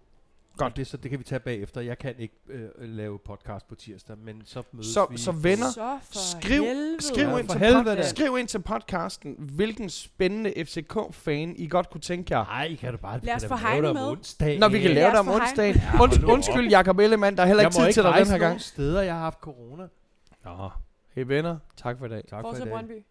Godt. 0.64 0.76
Det, 0.76 0.86
så 0.86 0.96
det 0.96 1.10
kan 1.10 1.18
vi 1.18 1.24
tage 1.24 1.38
bagefter. 1.40 1.80
Jeg 1.80 1.98
kan 1.98 2.14
ikke 2.18 2.34
øh, 2.48 2.68
lave 2.78 3.18
podcast 3.18 3.68
på 3.68 3.74
tirsdag, 3.74 4.16
men 4.18 4.42
så 4.44 4.62
mødes 4.72 4.86
Så- 4.86 5.06
vi. 5.10 5.18
så 5.18 5.32
venner, 5.32 5.70
Så 5.70 5.98
for 6.04 6.18
Skriv- 6.38 6.64
helvede. 6.64 6.96
Skriv, 7.02 7.24
Ja, 7.28 7.36
ind 7.38 7.46
for 7.48 7.52
til 7.54 7.60
helvede 7.66 7.92
pod- 7.92 7.96
da. 7.96 8.08
skriv 8.08 8.38
ind 8.38 8.48
til 8.48 8.58
podcasten, 8.62 9.34
hvilken 9.38 9.88
spændende 9.90 10.52
FCK-fan 10.64 11.54
I 11.56 11.68
godt 11.68 11.90
kunne 11.90 12.00
tænke 12.00 12.36
jer. 12.36 12.44
Nej, 12.44 12.76
kan 12.76 12.92
du 12.92 12.98
bare 12.98 13.20
Lad 13.22 13.34
os 13.34 13.44
få 13.44 13.54
om 13.54 13.94
med. 13.94 14.08
onsdag. 14.10 14.58
Når 14.58 14.68
vi 14.68 14.80
kan 14.80 14.90
lave 14.90 15.06
os 15.06 15.10
det 15.12 15.20
om 15.20 15.28
onsdagen. 15.28 15.76
Ja, 15.76 16.02
Und, 16.02 16.24
undskyld, 16.24 16.68
Jakob 16.68 16.98
Ellemann, 16.98 17.36
der 17.36 17.42
er 17.42 17.46
heller 17.46 17.62
jeg 17.62 17.68
ikke 17.68 17.74
må 17.78 17.80
tid 17.82 17.88
ikke 17.88 17.96
til 17.96 18.02
dig 18.02 18.14
den 18.18 18.26
her 18.26 18.38
gang. 18.38 18.50
nogen 18.50 18.58
steder, 18.60 19.02
jeg 19.02 19.14
har 19.14 19.20
haft 19.20 19.38
corona. 19.38 19.86
Nå, 20.44 20.70
hey 21.14 21.24
venner, 21.26 21.56
tak 21.76 21.98
for 21.98 22.06
i 22.06 22.08
dag. 22.08 22.22
Tak 22.30 22.30
for 22.30 22.38
i 22.38 22.42
Fortsæt 22.42 22.64
dag. 22.66 22.72
Brøndby. 22.72 23.04